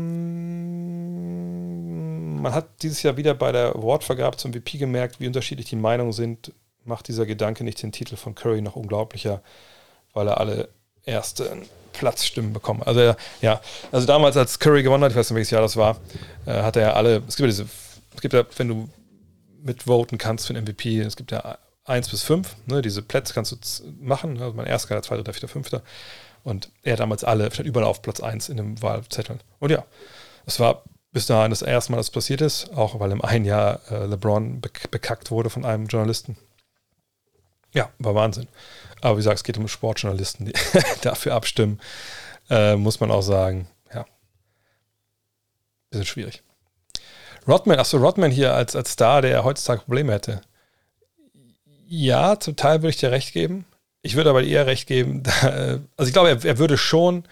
man 2.42 2.52
hat 2.52 2.82
dieses 2.82 3.04
Jahr 3.04 3.16
wieder 3.16 3.34
bei 3.34 3.52
der 3.52 3.80
Wortvergabe 3.80 4.38
zum 4.38 4.52
VP 4.52 4.78
gemerkt, 4.78 5.20
wie 5.20 5.28
unterschiedlich 5.28 5.66
die 5.68 5.76
Meinungen 5.76 6.12
sind. 6.12 6.52
Macht 6.82 7.06
dieser 7.06 7.26
Gedanke 7.26 7.62
nicht 7.62 7.80
den 7.80 7.92
Titel 7.92 8.16
von 8.16 8.34
Curry 8.34 8.60
noch 8.60 8.74
unglaublicher, 8.74 9.40
weil 10.14 10.28
er 10.28 10.38
alle 10.38 10.68
ersten 11.04 11.68
Platzstimmen 11.92 12.52
bekommen. 12.52 12.82
Also 12.82 13.14
ja, 13.40 13.60
also 13.92 14.06
damals, 14.06 14.36
als 14.36 14.58
Curry 14.58 14.82
gewonnen 14.82 15.04
hat, 15.04 15.12
ich 15.12 15.16
weiß 15.16 15.30
nicht, 15.30 15.36
welches 15.36 15.50
Jahr 15.50 15.62
das 15.62 15.76
war, 15.76 15.98
äh, 16.46 16.62
hat 16.62 16.76
er 16.76 16.96
alle, 16.96 17.22
es 17.28 17.36
gibt 17.36 17.40
ja 17.40 17.46
diese, 17.46 17.66
es 18.14 18.20
gibt 18.20 18.34
ja, 18.34 18.44
wenn 18.56 18.68
du 18.68 18.88
mitvoten 19.62 20.18
kannst 20.18 20.46
für 20.46 20.54
den 20.54 20.64
MVP, 20.64 21.00
es 21.00 21.16
gibt 21.16 21.30
ja 21.30 21.58
1 21.84 22.08
bis 22.08 22.22
5, 22.22 22.56
ne, 22.66 22.82
diese 22.82 23.02
Plätze 23.02 23.34
kannst 23.34 23.52
du 23.52 23.56
machen, 24.00 24.40
also 24.40 24.54
mein 24.54 24.66
erster, 24.66 25.00
zweiter, 25.02 25.22
dritter, 25.22 25.32
vierter, 25.32 25.48
fünfter. 25.48 25.82
Und 26.42 26.70
er 26.82 26.96
damals 26.96 27.24
alle, 27.24 27.50
stand 27.50 27.68
überall 27.68 27.86
auf 27.86 28.02
Platz 28.02 28.20
1 28.20 28.50
in 28.50 28.58
den 28.58 28.82
Wahlzetteln. 28.82 29.40
Und 29.60 29.70
ja, 29.70 29.84
es 30.44 30.60
war 30.60 30.84
bis 31.12 31.26
dahin 31.26 31.50
das 31.50 31.62
erste 31.62 31.92
Mal, 31.92 31.98
dass 31.98 32.06
es 32.06 32.12
passiert 32.12 32.40
ist, 32.40 32.70
auch 32.74 33.00
weil 33.00 33.12
im 33.12 33.22
einen 33.22 33.44
Jahr 33.44 33.80
äh, 33.90 34.04
LeBron 34.06 34.60
bekackt 34.60 35.30
wurde 35.30 35.48
von 35.48 35.64
einem 35.64 35.86
Journalisten. 35.86 36.36
Ja, 37.72 37.88
war 37.98 38.14
Wahnsinn. 38.14 38.48
Aber 39.04 39.16
wie 39.16 39.18
gesagt, 39.18 39.36
es 39.36 39.44
geht 39.44 39.58
um 39.58 39.68
Sportjournalisten, 39.68 40.46
die 40.46 40.54
dafür 41.02 41.34
abstimmen. 41.34 41.78
Äh, 42.48 42.76
muss 42.76 43.00
man 43.00 43.10
auch 43.10 43.20
sagen, 43.20 43.68
ja, 43.94 44.06
bisschen 45.90 46.06
schwierig. 46.06 46.42
Rodman, 47.46 47.78
achso, 47.78 47.98
Rodman 47.98 48.30
hier 48.30 48.54
als, 48.54 48.74
als 48.74 48.92
Star, 48.92 49.20
der 49.20 49.44
heutzutage 49.44 49.82
Probleme 49.82 50.14
hätte. 50.14 50.40
Ja, 51.86 52.40
zum 52.40 52.56
Teil 52.56 52.78
würde 52.78 52.90
ich 52.90 52.96
dir 52.96 53.10
recht 53.10 53.34
geben. 53.34 53.66
Ich 54.00 54.16
würde 54.16 54.30
aber 54.30 54.42
eher 54.42 54.66
recht 54.66 54.86
geben, 54.86 55.22
also 55.42 56.08
ich 56.08 56.14
glaube, 56.14 56.30
er, 56.30 56.42
er, 56.42 56.58
würde 56.58 56.78
schon 56.78 57.24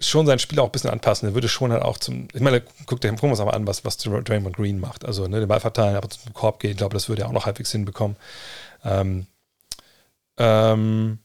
schon 0.00 0.26
sein 0.26 0.40
Spiel 0.40 0.58
auch 0.58 0.66
ein 0.66 0.72
bisschen 0.72 0.90
anpassen. 0.90 1.28
Er 1.28 1.34
würde 1.34 1.48
schon 1.48 1.70
halt 1.70 1.82
auch 1.82 1.98
zum, 1.98 2.26
ich 2.34 2.40
meine, 2.40 2.60
guck 2.86 3.00
dir, 3.00 3.10
gucken 3.10 3.28
wir 3.28 3.30
uns 3.30 3.40
aber 3.40 3.54
an, 3.54 3.68
was, 3.68 3.84
was 3.84 3.98
Draymond 3.98 4.56
Green 4.56 4.80
macht. 4.80 5.04
Also 5.04 5.28
ne, 5.28 5.38
den 5.38 5.48
Ball 5.48 5.60
verteilen, 5.60 5.94
aber 5.94 6.10
zum 6.10 6.34
Korb 6.34 6.58
gehen, 6.58 6.72
ich 6.72 6.76
glaube, 6.76 6.94
das 6.94 7.08
würde 7.08 7.22
er 7.22 7.28
auch 7.28 7.32
noch 7.32 7.46
halbwegs 7.46 7.70
hinbekommen. 7.70 8.16
Ähm, 8.84 9.28
ähm, 10.36 11.18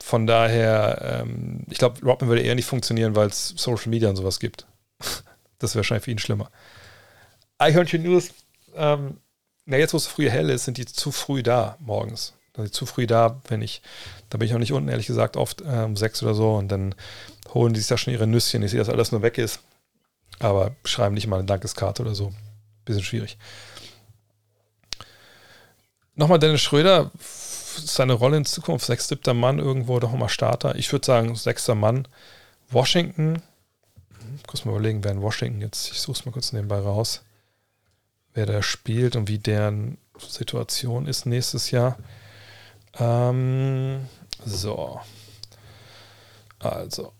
von 0.00 0.26
daher, 0.26 1.22
ähm, 1.22 1.64
ich 1.70 1.78
glaube, 1.78 2.00
Robin 2.04 2.28
würde 2.28 2.42
eher 2.42 2.54
nicht 2.54 2.66
funktionieren, 2.66 3.16
weil 3.16 3.28
es 3.28 3.48
Social 3.56 3.88
Media 3.88 4.10
und 4.10 4.16
sowas 4.16 4.40
gibt. 4.40 4.66
das 5.58 5.74
wäre 5.74 5.80
wahrscheinlich 5.80 6.04
für 6.04 6.10
ihn 6.10 6.18
schlimmer. 6.18 6.50
Eichhörnchen 7.58 8.02
News, 8.02 8.30
ähm, 8.74 9.18
na, 9.66 9.78
jetzt, 9.78 9.94
wo 9.94 9.96
es 9.96 10.06
früh 10.06 10.28
hell 10.28 10.50
ist, 10.50 10.64
sind 10.64 10.76
die 10.76 10.84
zu 10.84 11.10
früh 11.10 11.42
da 11.42 11.76
morgens. 11.80 12.34
Also 12.56 12.70
zu 12.70 12.86
früh 12.86 13.06
da, 13.06 13.40
wenn 13.48 13.62
ich, 13.62 13.82
da 14.28 14.38
bin 14.38 14.46
ich 14.46 14.52
noch 14.52 14.60
nicht 14.60 14.72
unten, 14.72 14.88
ehrlich 14.88 15.06
gesagt, 15.06 15.36
oft 15.36 15.62
äh, 15.62 15.84
um 15.84 15.96
sechs 15.96 16.22
oder 16.22 16.34
so 16.34 16.54
und 16.54 16.68
dann 16.68 16.94
holen 17.52 17.72
die 17.72 17.80
sich 17.80 17.88
da 17.88 17.96
schon 17.96 18.12
ihre 18.12 18.26
Nüsschen. 18.26 18.62
Ich 18.62 18.70
sehe, 18.70 18.78
dass 18.78 18.88
alles 18.88 19.10
nur 19.10 19.22
weg 19.22 19.38
ist, 19.38 19.60
aber 20.38 20.76
schreiben 20.84 21.14
nicht 21.14 21.26
mal 21.26 21.38
eine 21.38 21.46
Dankeskarte 21.46 22.02
oder 22.02 22.14
so. 22.14 22.32
Bisschen 22.84 23.02
schwierig. 23.02 23.38
Nochmal 26.14 26.38
Dennis 26.38 26.60
Schröder, 26.60 27.10
seine 27.78 28.14
Rolle 28.14 28.38
in 28.38 28.44
Zukunft, 28.44 28.86
sechs, 28.86 29.08
siebter 29.08 29.34
Mann, 29.34 29.58
irgendwo 29.58 29.98
doch 30.00 30.12
mal 30.12 30.28
Starter. 30.28 30.76
Ich 30.76 30.90
würde 30.92 31.06
sagen, 31.06 31.34
sechster 31.36 31.74
Mann. 31.74 32.08
Washington, 32.70 33.42
kurz 34.46 34.64
mal 34.64 34.72
überlegen, 34.72 35.04
wer 35.04 35.12
in 35.12 35.22
Washington 35.22 35.60
jetzt, 35.60 35.90
ich 35.92 36.00
suche 36.00 36.18
es 36.18 36.24
mal 36.26 36.32
kurz 36.32 36.52
nebenbei 36.52 36.78
raus 36.78 37.22
wer 38.34 38.46
da 38.46 38.62
spielt 38.62 39.16
und 39.16 39.28
wie 39.28 39.38
deren 39.38 39.96
Situation 40.18 41.06
ist 41.06 41.24
nächstes 41.24 41.70
Jahr. 41.70 41.96
Ähm, 42.98 44.06
so. 44.44 45.00
Also. 46.58 47.12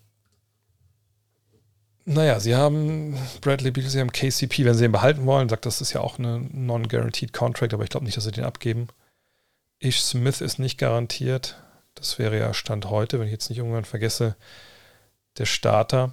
Naja, 2.04 2.38
sie 2.38 2.54
haben 2.54 3.16
Bradley 3.40 3.70
Beal, 3.70 3.88
sie 3.88 4.00
haben 4.00 4.12
KCP, 4.12 4.64
wenn 4.64 4.74
sie 4.74 4.84
ihn 4.84 4.92
behalten 4.92 5.24
wollen, 5.24 5.48
sagt, 5.48 5.64
das 5.64 5.80
ist 5.80 5.94
ja 5.94 6.02
auch 6.02 6.18
eine 6.18 6.38
non-guaranteed 6.38 7.32
Contract, 7.32 7.72
aber 7.72 7.84
ich 7.84 7.90
glaube 7.90 8.04
nicht, 8.04 8.16
dass 8.16 8.24
sie 8.24 8.32
den 8.32 8.44
abgeben. 8.44 8.88
Ish 9.84 10.02
Smith 10.02 10.40
ist 10.40 10.58
nicht 10.58 10.78
garantiert. 10.78 11.56
Das 11.94 12.18
wäre 12.18 12.38
ja 12.38 12.54
Stand 12.54 12.86
heute, 12.88 13.20
wenn 13.20 13.26
ich 13.26 13.32
jetzt 13.32 13.50
nicht 13.50 13.58
irgendwann 13.58 13.84
vergesse, 13.84 14.34
der 15.36 15.44
Starter. 15.44 16.12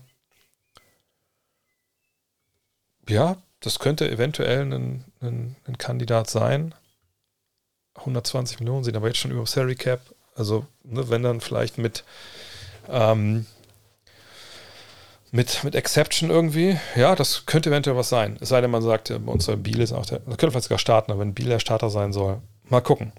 Ja, 3.08 3.38
das 3.62 3.80
könnte 3.80 4.10
eventuell 4.10 4.62
ein, 4.62 5.06
ein, 5.22 5.56
ein 5.66 5.78
Kandidat 5.78 6.30
sein. 6.30 6.76
120 7.96 8.60
Millionen 8.60 8.84
sind 8.84 8.98
aber 8.98 9.08
jetzt 9.08 9.20
schon 9.20 9.32
über 9.32 9.46
Salary 9.46 9.76
Cap. 9.76 10.02
Also, 10.36 10.66
ne, 10.84 11.10
wenn 11.10 11.24
dann 11.24 11.40
vielleicht 11.40 11.78
mit, 11.78 12.04
ähm, 12.90 13.46
mit, 15.32 15.64
mit 15.64 15.76
Exception 15.76 16.30
irgendwie, 16.30 16.78
ja, 16.96 17.16
das 17.16 17.46
könnte 17.46 17.70
eventuell 17.70 17.96
was 17.96 18.10
sein. 18.10 18.38
Es 18.42 18.50
sei 18.50 18.60
denn, 18.60 18.72
man 18.72 18.82
sagt, 18.82 19.10
bei 19.10 19.32
uns 19.32 19.46
soll 19.46 19.58
Biel 19.58 19.80
ist 19.80 19.94
auch 19.94 20.06
der, 20.06 20.20
das 20.20 20.38
könnte 20.38 20.52
vielleicht 20.52 20.66
sogar 20.66 20.80
starten, 20.80 21.12
aber 21.12 21.22
wenn 21.22 21.34
Biel 21.34 21.48
der 21.48 21.60
Starter 21.60 21.90
sein 21.90 22.12
soll, 22.12 22.42
mal 22.66 22.82
gucken, 22.82 23.14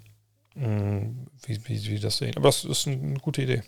wie, 0.54 1.60
wie, 1.64 1.90
wie 1.90 2.00
das 2.00 2.18
sehen. 2.18 2.36
Aber 2.36 2.48
das 2.48 2.64
ist 2.64 2.86
eine 2.86 3.18
gute 3.20 3.42
Idee. 3.42 3.62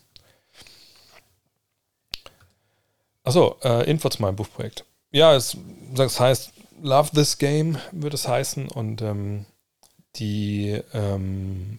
Achso, 3.22 3.56
äh, 3.62 3.88
Info 3.90 4.08
zu 4.10 4.20
meinem 4.20 4.36
Buchprojekt. 4.36 4.84
Ja, 5.10 5.34
es, 5.34 5.56
das 5.94 6.20
heißt, 6.20 6.52
Love 6.82 7.10
This 7.14 7.38
Game 7.38 7.78
wird 7.92 8.12
es 8.12 8.28
heißen 8.28 8.68
und 8.68 9.00
ähm, 9.00 9.46
die, 10.16 10.80
ähm, 10.92 11.78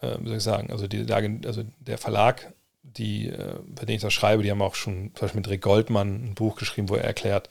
äh, 0.00 0.16
wie 0.20 0.28
soll 0.28 0.36
ich 0.36 0.42
sagen, 0.42 0.70
also, 0.70 0.86
die, 0.86 1.12
also 1.12 1.64
der 1.80 1.98
Verlag, 1.98 2.52
die, 2.82 3.28
äh, 3.28 3.58
bei 3.66 3.84
dem 3.84 3.96
ich 3.96 4.02
das 4.02 4.12
schreibe, 4.12 4.42
die 4.42 4.50
haben 4.50 4.62
auch 4.62 4.76
schon 4.76 5.10
zum 5.14 5.20
Beispiel 5.22 5.40
mit 5.40 5.50
Rick 5.50 5.62
Goldmann 5.62 6.30
ein 6.30 6.34
Buch 6.34 6.56
geschrieben, 6.56 6.88
wo 6.88 6.94
er 6.94 7.04
erklärt, 7.04 7.48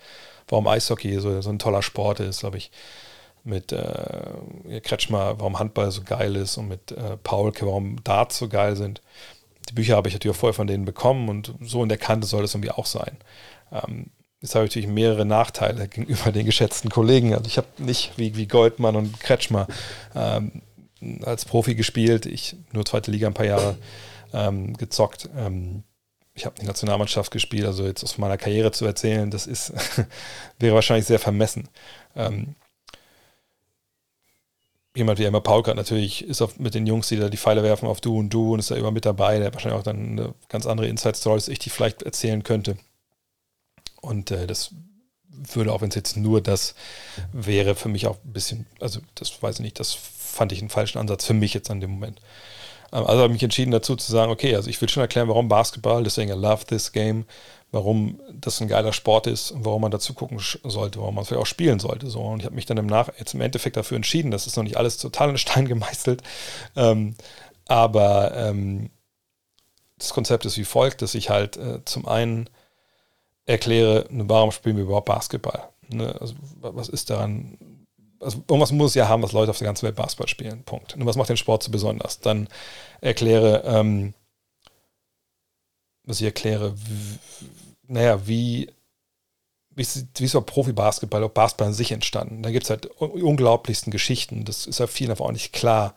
warum 0.47 0.67
Eishockey 0.67 1.19
so, 1.19 1.41
so 1.41 1.49
ein 1.49 1.59
toller 1.59 1.81
Sport 1.81 2.21
ist, 2.21 2.39
glaube 2.39 2.57
ich. 2.57 2.71
Mit 3.47 3.71
äh, 3.71 4.81
Kretschmer, 4.81 5.39
warum 5.39 5.57
Handball 5.57 5.89
so 5.91 6.01
geil 6.03 6.35
ist 6.35 6.57
und 6.57 6.67
mit 6.67 6.91
äh, 6.91 7.15
Paulke, 7.17 7.65
warum 7.65 8.03
Darts 8.03 8.37
so 8.37 8.49
geil 8.49 8.75
sind. 8.75 9.01
Die 9.69 9.73
Bücher 9.73 9.95
habe 9.95 10.09
ich 10.09 10.13
natürlich 10.13 10.35
auch 10.35 10.39
vorher 10.39 10.53
von 10.53 10.67
denen 10.67 10.85
bekommen 10.85 11.29
und 11.29 11.53
so 11.61 11.81
in 11.81 11.89
der 11.89 11.97
Kante 11.97 12.27
soll 12.27 12.43
es 12.43 12.53
irgendwie 12.53 12.71
auch 12.71 12.85
sein. 12.85 13.17
Ähm, 13.71 14.11
Jetzt 14.39 14.53
habe 14.53 14.65
ich 14.65 14.71
natürlich 14.71 14.87
mehrere 14.87 15.25
Nachteile 15.25 15.87
gegenüber 15.89 16.31
den 16.31 16.45
geschätzten 16.45 16.89
Kollegen. 16.89 17.33
Also 17.33 17.47
ich 17.47 17.57
habe 17.57 17.67
nicht 17.77 18.13
wie, 18.17 18.35
wie 18.35 18.47
Goldmann 18.47 18.95
und 18.95 19.19
Kretschmer 19.19 19.67
ähm, 20.15 20.61
als 21.23 21.45
Profi 21.45 21.75
gespielt. 21.75 22.25
Ich 22.25 22.55
nur 22.71 22.85
zweite 22.85 23.11
Liga 23.11 23.27
ein 23.27 23.33
paar 23.33 23.45
Jahre 23.45 23.77
ähm, 24.33 24.75
gezockt. 24.77 25.29
Ähm, 25.35 25.83
ich 26.33 26.45
habe 26.45 26.55
die 26.61 26.67
Nationalmannschaft 26.67 27.31
gespielt, 27.31 27.65
also 27.65 27.85
jetzt 27.85 28.03
aus 28.03 28.19
meiner 28.19 28.37
Karriere 28.37 28.71
zu 28.71 28.85
erzählen, 28.85 29.31
das 29.31 29.47
ist 29.47 29.73
wäre 30.59 30.75
wahrscheinlich 30.75 31.07
sehr 31.07 31.17
vermessen. 31.17 31.67
Ähm, 32.15 32.53
jemand 34.97 35.19
wie 35.19 35.25
Emma 35.25 35.39
Paulkart 35.39 35.77
natürlich 35.77 36.25
ist 36.25 36.41
auf, 36.41 36.59
mit 36.59 36.73
den 36.73 36.87
Jungs, 36.87 37.07
die 37.07 37.17
da 37.17 37.29
die 37.29 37.37
Pfeile 37.37 37.63
werfen 37.63 37.87
auf 37.87 38.01
du 38.01 38.17
und 38.17 38.29
du 38.29 38.53
und 38.53 38.59
ist 38.59 38.71
da 38.71 38.75
immer 38.75 38.91
mit 38.91 39.05
dabei, 39.05 39.39
der 39.39 39.53
wahrscheinlich 39.53 39.79
auch 39.79 39.83
dann 39.83 40.11
eine 40.11 40.33
ganz 40.49 40.65
andere 40.65 40.87
Inside-Story, 40.87 41.41
die 41.45 41.51
ich 41.51 41.59
die 41.59 41.69
vielleicht 41.69 42.03
erzählen 42.03 42.43
könnte. 42.43 42.77
Und 44.01 44.31
äh, 44.31 44.47
das 44.47 44.71
würde, 45.29 45.71
auch 45.71 45.81
wenn 45.81 45.89
es 45.89 45.95
jetzt 45.95 46.17
nur 46.17 46.41
das 46.41 46.75
wäre, 47.31 47.75
für 47.75 47.89
mich 47.89 48.07
auch 48.07 48.17
ein 48.23 48.33
bisschen, 48.33 48.65
also 48.79 48.99
das 49.15 49.41
weiß 49.41 49.55
ich 49.55 49.61
nicht, 49.61 49.79
das 49.79 49.93
fand 49.93 50.51
ich 50.51 50.59
einen 50.59 50.69
falschen 50.69 50.97
Ansatz 50.97 51.25
für 51.25 51.33
mich 51.33 51.53
jetzt 51.53 51.69
an 51.69 51.79
dem 51.79 51.91
Moment. 51.91 52.19
Ähm, 52.91 53.05
also 53.05 53.21
habe 53.21 53.27
ich 53.27 53.33
mich 53.33 53.43
entschieden 53.43 53.71
dazu 53.71 53.95
zu 53.95 54.11
sagen, 54.11 54.31
okay, 54.31 54.55
also 54.55 54.69
ich 54.69 54.79
will 54.81 54.89
schon 54.89 55.01
erklären, 55.01 55.27
warum 55.27 55.47
Basketball, 55.47 56.03
deswegen 56.03 56.31
I 56.31 56.35
love 56.35 56.65
this 56.65 56.91
game, 56.91 57.25
warum 57.71 58.19
das 58.33 58.61
ein 58.61 58.67
geiler 58.67 58.93
Sport 58.93 59.27
ist 59.27 59.51
und 59.51 59.65
warum 59.65 59.81
man 59.81 59.91
dazu 59.91 60.13
gucken 60.13 60.39
sollte, 60.63 60.99
warum 60.99 61.15
man 61.15 61.23
es 61.23 61.27
vielleicht 61.27 61.41
auch 61.41 61.47
spielen 61.47 61.79
sollte. 61.79 62.09
So. 62.09 62.21
Und 62.21 62.39
ich 62.39 62.45
habe 62.45 62.55
mich 62.55 62.65
dann 62.65 62.77
im 62.77 62.85
Nach 62.85 63.09
jetzt 63.17 63.33
im 63.33 63.41
Endeffekt 63.41 63.77
dafür 63.77 63.97
entschieden, 63.97 64.31
das 64.31 64.47
ist 64.47 64.55
noch 64.55 64.63
nicht 64.63 64.77
alles 64.77 64.97
total 64.97 65.29
in 65.29 65.37
Stein 65.37 65.65
gemeißelt, 65.67 66.23
ähm, 66.75 67.15
aber 67.67 68.35
ähm, 68.35 68.89
das 69.97 70.13
Konzept 70.13 70.45
ist 70.45 70.57
wie 70.57 70.63
folgt, 70.63 71.01
dass 71.01 71.15
ich 71.15 71.29
halt 71.29 71.57
äh, 71.57 71.83
zum 71.85 72.07
einen 72.07 72.49
erkläre, 73.45 74.05
ne, 74.09 74.25
warum 74.27 74.51
spielen 74.51 74.77
wir 74.77 74.83
überhaupt 74.83 75.07
Basketball? 75.07 75.69
Ne? 75.89 76.15
Also, 76.19 76.35
was 76.59 76.89
ist 76.89 77.09
daran? 77.09 77.57
Also, 78.19 78.39
irgendwas 78.47 78.71
muss 78.71 78.91
es 78.91 78.95
ja 78.95 79.07
haben, 79.07 79.23
was 79.23 79.31
Leute 79.31 79.51
auf 79.51 79.57
der 79.57 79.67
ganzen 79.67 79.85
Welt 79.85 79.95
Basketball 79.95 80.27
spielen. 80.27 80.63
Punkt. 80.63 80.95
Und 80.95 81.05
was 81.05 81.15
macht 81.15 81.29
den 81.29 81.37
Sport 81.37 81.63
so 81.63 81.71
besonders? 81.71 82.19
Dann 82.19 82.47
erkläre, 83.01 83.63
ähm, 83.65 84.13
was 86.07 86.21
ich 86.21 86.25
erkläre, 86.25 86.73
naja, 87.83 88.25
wie, 88.27 88.71
wie 89.71 89.81
ist, 89.81 90.07
wie 90.15 90.23
ist 90.23 90.31
so 90.31 90.41
Profi-Basketball, 90.41 91.21
ob 91.23 91.33
Basketball 91.33 91.67
an 91.67 91.73
sich 91.73 91.91
entstanden? 91.91 92.41
Da 92.41 92.49
gibt 92.49 92.63
es 92.63 92.69
halt 92.69 92.85
unglaublichsten 92.85 93.91
Geschichten. 93.91 94.45
Das 94.45 94.65
ist 94.65 94.79
ja 94.79 94.87
vielen 94.87 95.11
einfach 95.11 95.25
auch 95.25 95.31
nicht 95.31 95.53
klar. 95.53 95.93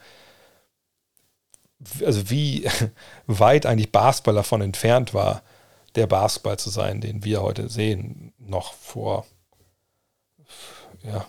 Also 2.05 2.28
wie 2.28 2.69
weit 3.27 3.66
eigentlich 3.66 3.93
Basketball 3.93 4.35
davon 4.35 4.61
entfernt 4.61 5.15
war, 5.15 5.43
der 5.95 6.09
Basketball 6.09 6.59
zu 6.59 6.70
sein, 6.70 7.01
den 7.01 7.24
wir 7.24 7.41
heute 7.41 7.69
sehen, 7.69 8.35
noch 8.39 8.74
vor, 8.74 9.27
ja, 11.05 11.24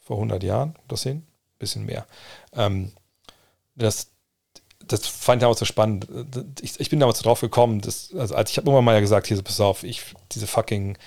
vor 0.00 0.16
100 0.16 0.42
Jahren, 0.42 0.76
das 0.88 1.02
sehen, 1.02 1.26
bisschen 1.58 1.86
mehr. 1.86 2.06
Ähm, 2.54 2.92
das, 3.76 4.10
das 4.92 5.06
fand 5.06 5.40
ich 5.40 5.42
damals 5.42 5.58
so 5.58 5.64
spannend. 5.64 6.06
Ich, 6.60 6.78
ich 6.80 6.90
bin 6.90 7.00
damals 7.00 7.18
so 7.18 7.24
drauf 7.24 7.40
gekommen, 7.40 7.80
dass, 7.80 8.10
also 8.16 8.34
als 8.34 8.50
ich 8.50 8.56
habe 8.56 8.68
immer 8.68 8.82
mal 8.82 8.94
ja 8.94 9.00
gesagt, 9.00 9.26
hier, 9.26 9.40
pass 9.42 9.60
auf, 9.60 9.84
ich, 9.84 10.02
diese 10.32 10.46
fucking 10.46 10.98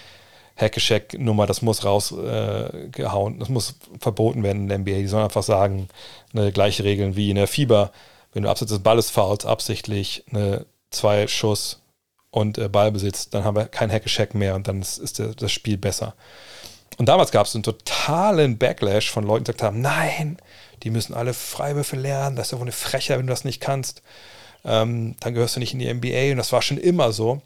Hackeshack-Nummer, 0.55 1.47
das 1.47 1.61
muss 1.61 1.83
rausgehauen, 1.83 3.35
äh, 3.35 3.39
das 3.39 3.49
muss 3.49 3.75
verboten 3.99 4.43
werden 4.43 4.63
in 4.63 4.69
der 4.69 4.77
NBA. 4.79 4.99
Die 4.99 5.07
sollen 5.07 5.23
einfach 5.23 5.43
sagen, 5.43 5.89
eine 6.33 6.51
gleiche 6.51 6.83
Regeln 6.83 7.15
wie 7.15 7.29
in 7.29 7.35
der 7.35 7.47
Fieber, 7.47 7.91
wenn 8.33 8.43
du 8.43 8.49
abseits 8.49 8.71
des 8.71 8.79
Balles 8.79 9.09
faulst, 9.09 9.45
absichtlich 9.45 10.23
eine 10.31 10.65
zwei 10.91 11.27
Schuss 11.27 11.81
und 12.31 12.57
äh, 12.57 12.69
Ballbesitz, 12.69 13.29
dann 13.29 13.43
haben 13.43 13.57
wir 13.57 13.65
kein 13.65 13.91
Hackeshack 13.91 14.33
mehr 14.33 14.55
und 14.55 14.67
dann 14.67 14.81
ist, 14.81 14.97
ist 14.97 15.19
der, 15.19 15.29
das 15.29 15.51
Spiel 15.51 15.77
besser. 15.77 16.15
Und 16.97 17.09
damals 17.09 17.31
gab 17.31 17.47
es 17.47 17.55
einen 17.55 17.63
totalen 17.63 18.57
Backlash 18.57 19.09
von 19.09 19.25
Leuten, 19.25 19.45
die 19.45 19.51
gesagt 19.51 19.63
haben, 19.63 19.81
nein, 19.81 20.37
die 20.83 20.89
müssen 20.89 21.13
alle 21.13 21.33
Freiwürfe 21.33 21.95
lernen, 21.95 22.35
das 22.35 22.47
ist 22.47 22.51
ja 22.51 22.59
eine 22.59 22.71
Frechheit, 22.71 23.19
wenn 23.19 23.27
du 23.27 23.33
das 23.33 23.45
nicht 23.45 23.61
kannst. 23.61 24.01
Ähm, 24.65 25.15
dann 25.19 25.33
gehörst 25.33 25.55
du 25.55 25.59
nicht 25.59 25.73
in 25.73 25.79
die 25.79 25.93
NBA 25.93 26.31
und 26.31 26.37
das 26.37 26.51
war 26.51 26.61
schon 26.61 26.77
immer 26.77 27.11
so. 27.11 27.41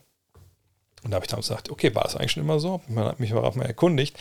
Und 1.04 1.10
da 1.10 1.16
habe 1.16 1.24
ich 1.24 1.30
dann 1.30 1.40
gesagt, 1.40 1.70
okay, 1.70 1.94
war 1.94 2.04
das 2.04 2.16
eigentlich 2.16 2.32
schon 2.32 2.42
immer 2.42 2.60
so? 2.60 2.80
Man 2.88 3.04
hat 3.04 3.20
mich 3.20 3.30
darauf 3.30 3.54
mal 3.54 3.66
erkundigt. 3.66 4.16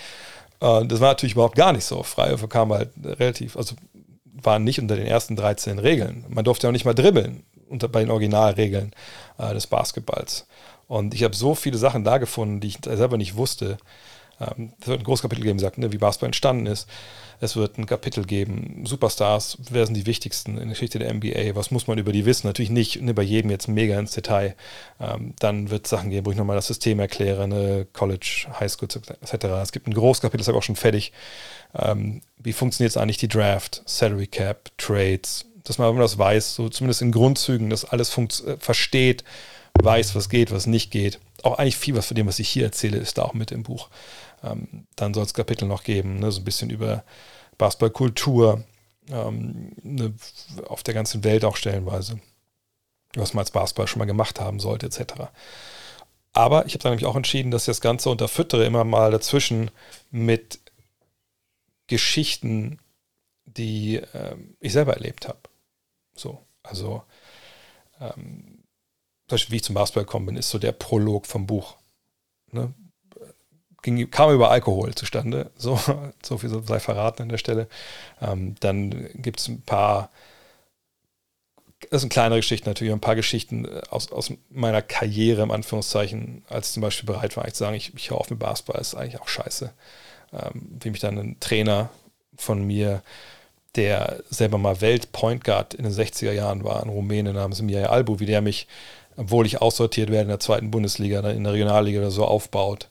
Äh, 0.60 0.86
das 0.86 1.00
war 1.00 1.10
natürlich 1.10 1.34
überhaupt 1.34 1.56
gar 1.56 1.74
nicht 1.74 1.86
so. 1.86 2.04
Freiwürfe 2.04 2.48
kamen 2.48 2.74
halt 2.74 2.92
relativ, 3.04 3.58
also 3.58 3.76
waren 4.26 4.64
nicht 4.64 4.80
unter 4.80 4.96
den 4.96 5.08
ersten 5.08 5.36
13 5.36 5.80
Regeln. 5.80 6.26
Man 6.30 6.46
durfte 6.46 6.68
auch 6.68 6.72
nicht 6.72 6.86
mal 6.86 6.94
dribbeln 6.94 7.44
unter, 7.68 7.88
bei 7.88 8.02
den 8.02 8.12
Originalregeln 8.12 8.94
äh, 9.38 9.54
des 9.54 9.68
Basketballs. 9.68 10.48
Und 10.88 11.14
ich 11.14 11.24
habe 11.24 11.36
so 11.36 11.56
viele 11.56 11.78
Sachen 11.78 12.04
da 12.04 12.18
gefunden, 12.18 12.60
die 12.60 12.68
ich 12.68 12.80
selber 12.86 13.18
nicht 13.18 13.36
wusste. 13.36 13.78
Ähm, 14.40 14.74
es 14.80 14.88
wird 14.88 15.02
ein 15.02 15.04
großes 15.04 15.22
Kapitel 15.22 15.44
geben, 15.44 15.60
sagt, 15.60 15.78
ne, 15.78 15.92
wie 15.92 15.98
Basketball 15.98 16.28
entstanden 16.28 16.66
ist. 16.66 16.88
Es 17.40 17.56
wird 17.56 17.78
ein 17.78 17.86
Kapitel 17.86 18.26
geben, 18.26 18.84
Superstars, 18.86 19.60
wer 19.70 19.86
sind 19.86 19.96
die 19.96 20.08
wichtigsten 20.08 20.52
in 20.54 20.62
der 20.62 20.70
Geschichte 20.70 20.98
der 20.98 21.14
NBA, 21.14 21.56
was 21.56 21.70
muss 21.70 21.86
man 21.86 22.00
über 22.00 22.12
die 22.12 22.26
wissen? 22.26 22.48
Natürlich 22.48 22.72
nicht 22.72 23.02
ne, 23.02 23.14
bei 23.14 23.22
jedem 23.22 23.52
jetzt 23.52 23.68
mega 23.68 24.00
ins 24.00 24.12
Detail. 24.12 24.56
Ähm, 25.00 25.34
dann 25.40 25.70
wird 25.70 25.86
es 25.86 25.92
Sachen 25.92 26.10
geben, 26.10 26.26
wo 26.26 26.32
ich 26.32 26.38
nochmal 26.38 26.56
das 26.56 26.68
System 26.68 27.00
erkläre, 27.00 27.48
ne, 27.48 27.86
College, 27.94 28.48
Highschool 28.60 28.88
etc. 29.22 29.46
Es 29.62 29.72
gibt 29.72 29.88
ein 29.88 29.94
großes 29.94 30.22
Kapitel, 30.22 30.40
das 30.40 30.48
habe 30.48 30.58
ich 30.58 30.60
auch 30.60 30.66
schon 30.66 30.76
fertig. 30.76 31.14
Ähm, 31.76 32.22
wie 32.38 32.54
funktioniert 32.54 32.94
jetzt 32.94 33.02
eigentlich 33.02 33.18
die 33.18 33.28
Draft, 33.28 33.84
Salary 33.86 34.28
Cap, 34.28 34.72
Trades, 34.78 35.46
dass 35.64 35.78
man, 35.78 35.90
wenn 35.90 35.96
man 35.96 36.04
das 36.04 36.18
weiß, 36.18 36.56
so 36.56 36.70
zumindest 36.70 37.02
in 37.02 37.12
Grundzügen, 37.12 37.70
das 37.70 37.86
alles 37.86 38.18
äh, 38.18 38.58
versteht, 38.60 39.24
weiß, 39.82 40.16
was 40.16 40.30
geht, 40.30 40.52
was 40.52 40.66
nicht 40.66 40.92
geht. 40.92 41.20
Auch 41.44 41.60
eigentlich 41.60 41.78
viel 41.78 41.96
was 41.96 42.08
von 42.08 42.16
dem, 42.16 42.28
was 42.28 42.40
ich 42.40 42.50
hier 42.50 42.66
erzähle, 42.66 42.98
ist 42.98 43.18
da 43.18 43.24
auch 43.24 43.34
mit 43.34 43.52
im 43.52 43.64
Buch. 43.64 43.90
Ähm, 44.44 44.88
dann 44.96 45.14
soll 45.14 45.24
es 45.24 45.34
Kapitel 45.34 45.68
noch 45.68 45.84
geben, 45.84 46.20
ne, 46.20 46.32
so 46.32 46.42
ein 46.42 46.46
bisschen 46.46 46.70
über 46.70 47.04
Basketballkultur 47.58 48.64
ähm, 49.10 49.72
ne, 49.82 50.14
auf 50.68 50.84
der 50.84 50.94
ganzen 50.94 51.24
Welt 51.24 51.46
auch 51.46 51.56
stellenweise, 51.56 52.20
was 53.16 53.34
man 53.34 53.42
als 53.42 53.52
Basketball 53.52 53.88
schon 53.88 54.00
mal 54.00 54.06
gemacht 54.06 54.40
haben 54.40 54.60
sollte, 54.60 54.88
etc. 54.88 55.14
Aber 56.34 56.66
ich 56.66 56.74
habe 56.74 56.84
dann 56.84 56.92
nämlich 56.92 57.08
auch 57.08 57.16
entschieden, 57.16 57.52
dass 57.52 57.64
ich 57.64 57.68
das 57.68 57.82
Ganze 57.82 58.10
unterfüttere 58.10 58.66
immer 58.66 58.84
mal 58.84 59.12
dazwischen 59.12 59.72
mit 60.12 60.60
Geschichten, 61.88 62.80
die 63.46 64.02
ähm, 64.14 64.56
ich 64.60 64.74
selber 64.74 64.94
erlebt 64.94 65.28
habe. 65.28 65.40
So, 66.14 66.46
also 66.64 67.04
ähm, 68.00 68.64
wie 69.30 69.56
ich 69.56 69.64
zum 69.64 69.76
Basketball 69.76 70.06
gekommen 70.06 70.28
bin, 70.28 70.38
ist 70.38 70.50
so 70.50 70.60
der 70.60 70.72
Prolog 70.74 71.26
vom 71.26 71.48
Buch. 71.48 71.78
Ne? 72.52 72.74
Ging, 73.84 74.10
kam 74.10 74.34
über 74.34 74.50
Alkohol 74.52 74.96
zustande, 74.96 75.52
so, 75.58 75.80
so 76.24 76.38
viel 76.38 76.50
sei 76.66 76.80
verraten 76.80 77.24
an 77.24 77.30
der 77.30 77.38
Stelle. 77.38 77.68
Ähm, 78.22 78.56
dann 78.60 79.10
gibt 79.16 79.40
es 79.40 79.48
ein 79.48 79.62
paar 79.62 80.10
das 81.90 82.02
sind 82.02 82.10
kleinere 82.10 82.40
Geschichten 82.40 82.70
natürlich, 82.70 82.92
ein 82.92 83.00
paar 83.00 83.16
Geschichten 83.16 83.66
äh, 83.66 83.82
aus, 83.90 84.12
aus 84.12 84.34
meiner 84.50 84.82
Karriere, 84.82 85.44
im 85.44 85.52
Anführungszeichen, 85.52 86.44
als 86.50 86.68
ich 86.68 86.74
zum 86.74 86.82
Beispiel 86.82 87.08
bereit 87.08 87.38
war, 87.38 87.48
ich 87.48 87.54
zu 87.54 87.60
sagen, 87.60 87.76
ich, 87.76 87.94
ich 87.96 88.10
höre 88.10 88.20
auf 88.20 88.30
mit 88.30 88.40
Basketball, 88.40 88.82
ist 88.82 88.96
eigentlich 88.96 89.22
auch 89.22 89.28
scheiße. 89.28 89.72
Ähm, 90.34 90.78
wie 90.82 90.90
mich 90.90 91.00
dann 91.00 91.18
ein 91.18 91.40
Trainer 91.40 91.90
von 92.36 92.66
mir, 92.66 93.04
der 93.76 94.24
selber 94.30 94.58
mal 94.58 94.82
Welt-Point 94.82 95.44
Guard 95.44 95.76
in 95.76 95.84
den 95.84 95.94
60er 95.94 96.32
Jahren 96.32 96.64
war, 96.64 96.82
ein 96.82 96.90
Rumäne 96.90 97.34
namens 97.34 97.62
Mia 97.62 97.88
Albu, 97.90 98.20
wie 98.20 98.26
der 98.26 98.42
mich, 98.42 98.68
obwohl 99.16 99.46
ich 99.46 99.62
aussortiert 99.62 100.10
werde 100.10 100.24
in 100.24 100.30
der 100.30 100.40
zweiten 100.40 100.72
Bundesliga, 100.72 101.20
in 101.30 101.44
der 101.44 101.54
Regionalliga 101.54 102.00
oder 102.00 102.12
so 102.12 102.26
aufbaut, 102.26 102.90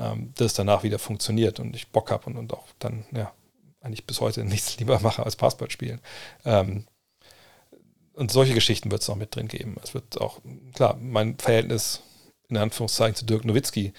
ähm, 0.00 0.32
dass 0.36 0.54
danach 0.54 0.82
wieder 0.82 0.98
funktioniert 0.98 1.60
und 1.60 1.76
ich 1.76 1.88
Bock 1.88 2.10
habe 2.10 2.26
und, 2.26 2.36
und 2.36 2.54
auch 2.54 2.66
dann, 2.78 3.04
ja, 3.12 3.32
eigentlich 3.80 4.06
bis 4.06 4.20
heute 4.20 4.44
nichts 4.44 4.78
lieber 4.78 4.98
mache 5.00 5.24
als 5.24 5.36
Basketball 5.36 5.70
spielen. 5.70 6.00
Ähm, 6.44 6.86
und 8.14 8.30
solche 8.30 8.54
Geschichten 8.54 8.90
wird 8.90 9.02
es 9.02 9.08
noch 9.08 9.16
mit 9.16 9.34
drin 9.34 9.48
geben. 9.48 9.76
Es 9.82 9.94
wird 9.94 10.20
auch, 10.20 10.40
klar, 10.74 10.96
mein 11.00 11.38
Verhältnis 11.38 12.02
in 12.48 12.56
Anführungszeichen 12.56 13.14
zu 13.14 13.24
Dirk 13.24 13.44
Nowitzki 13.44 13.92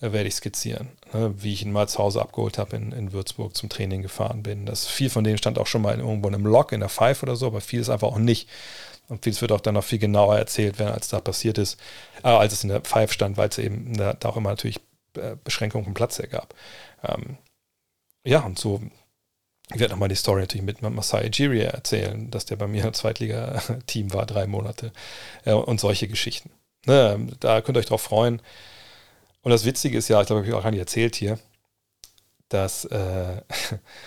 äh, 0.00 0.12
werde 0.12 0.28
ich 0.28 0.34
skizzieren, 0.34 0.90
ne, 1.12 1.34
wie 1.36 1.52
ich 1.52 1.62
ihn 1.62 1.72
mal 1.72 1.88
zu 1.88 1.98
Hause 1.98 2.20
abgeholt 2.20 2.58
habe 2.58 2.76
in, 2.76 2.92
in 2.92 3.12
Würzburg 3.12 3.56
zum 3.56 3.68
Training 3.68 4.02
gefahren 4.02 4.42
bin. 4.42 4.66
Das 4.66 4.86
viel 4.86 5.10
von 5.10 5.24
denen 5.24 5.38
stand 5.38 5.58
auch 5.58 5.66
schon 5.66 5.82
mal 5.82 5.94
in, 5.94 6.00
irgendwo 6.00 6.28
in 6.28 6.34
einem 6.34 6.46
Log, 6.46 6.72
in 6.72 6.80
der 6.80 6.88
Five 6.88 7.22
oder 7.22 7.36
so, 7.36 7.46
aber 7.46 7.60
vieles 7.60 7.88
einfach 7.88 8.08
auch 8.08 8.18
nicht. 8.18 8.48
Und 9.08 9.24
vieles 9.24 9.40
wird 9.40 9.52
auch 9.52 9.60
dann 9.60 9.74
noch 9.74 9.84
viel 9.84 9.98
genauer 9.98 10.36
erzählt 10.36 10.78
werden, 10.78 10.94
als 10.94 11.08
da 11.08 11.20
passiert 11.20 11.58
ist, 11.58 11.78
äh, 12.22 12.28
als 12.28 12.52
es 12.52 12.64
in 12.64 12.70
der 12.70 12.84
Five 12.84 13.12
stand, 13.12 13.36
weil 13.36 13.48
es 13.48 13.58
eben 13.58 13.96
da, 13.96 14.14
da 14.14 14.28
auch 14.28 14.36
immer 14.36 14.50
natürlich 14.50 14.80
Beschränkungen 15.42 15.84
vom 15.84 15.94
Platz 15.94 16.18
her 16.18 16.28
gab. 16.28 16.54
Ähm, 17.02 17.38
ja, 18.24 18.40
und 18.40 18.58
so 18.58 18.80
ich 19.72 19.80
werde 19.80 19.92
nochmal 19.92 20.08
die 20.08 20.14
Story 20.14 20.42
natürlich 20.42 20.64
mit 20.64 20.82
Masai 20.82 21.24
Ejiri 21.24 21.60
erzählen, 21.60 22.30
dass 22.30 22.44
der 22.44 22.56
bei 22.56 22.66
mir 22.66 22.92
Zweitliga-Team 22.92 24.12
war, 24.12 24.26
drei 24.26 24.46
Monate 24.46 24.92
äh, 25.44 25.52
und 25.52 25.80
solche 25.80 26.08
Geschichten. 26.08 26.50
Ne, 26.86 27.28
da 27.40 27.62
könnt 27.62 27.78
ihr 27.78 27.80
euch 27.80 27.86
drauf 27.86 28.02
freuen. 28.02 28.42
Und 29.40 29.50
das 29.50 29.64
Witzige 29.64 29.96
ist 29.96 30.08
ja, 30.08 30.20
ich 30.20 30.26
glaube, 30.26 30.42
ich 30.42 30.48
habe 30.48 30.58
auch 30.58 30.64
gar 30.64 30.70
nicht 30.70 30.80
erzählt 30.80 31.16
hier, 31.16 31.38
dass 32.50 32.84
äh, 32.86 33.40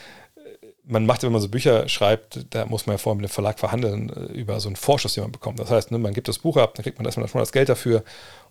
man 0.84 1.08
macht, 1.08 1.24
wenn 1.24 1.32
man 1.32 1.42
so 1.42 1.50
Bücher 1.50 1.90
schreibt, 1.90 2.46
da 2.52 2.68
muss 2.68 2.86
man 2.86 2.94
ja 2.96 2.98
vorher 3.00 3.20
mit 3.20 3.30
dem 3.30 3.34
Verlag 3.34 3.60
verhandeln 3.60 4.10
äh, 4.10 4.34
über 4.34 4.60
so 4.60 4.70
einen 4.70 4.76
Vorschuss, 4.76 5.16
den 5.16 5.24
man 5.24 5.32
bekommt. 5.32 5.60
Das 5.60 5.72
heißt, 5.72 5.90
ne, 5.90 5.98
man 5.98 6.14
gibt 6.14 6.28
das 6.28 6.40
Buch 6.40 6.58
ab, 6.58 6.76
dann 6.76 6.84
kriegt 6.84 7.00
man 7.00 7.06
erstmal 7.06 7.28
das 7.42 7.52
Geld 7.52 7.70
dafür 7.70 8.04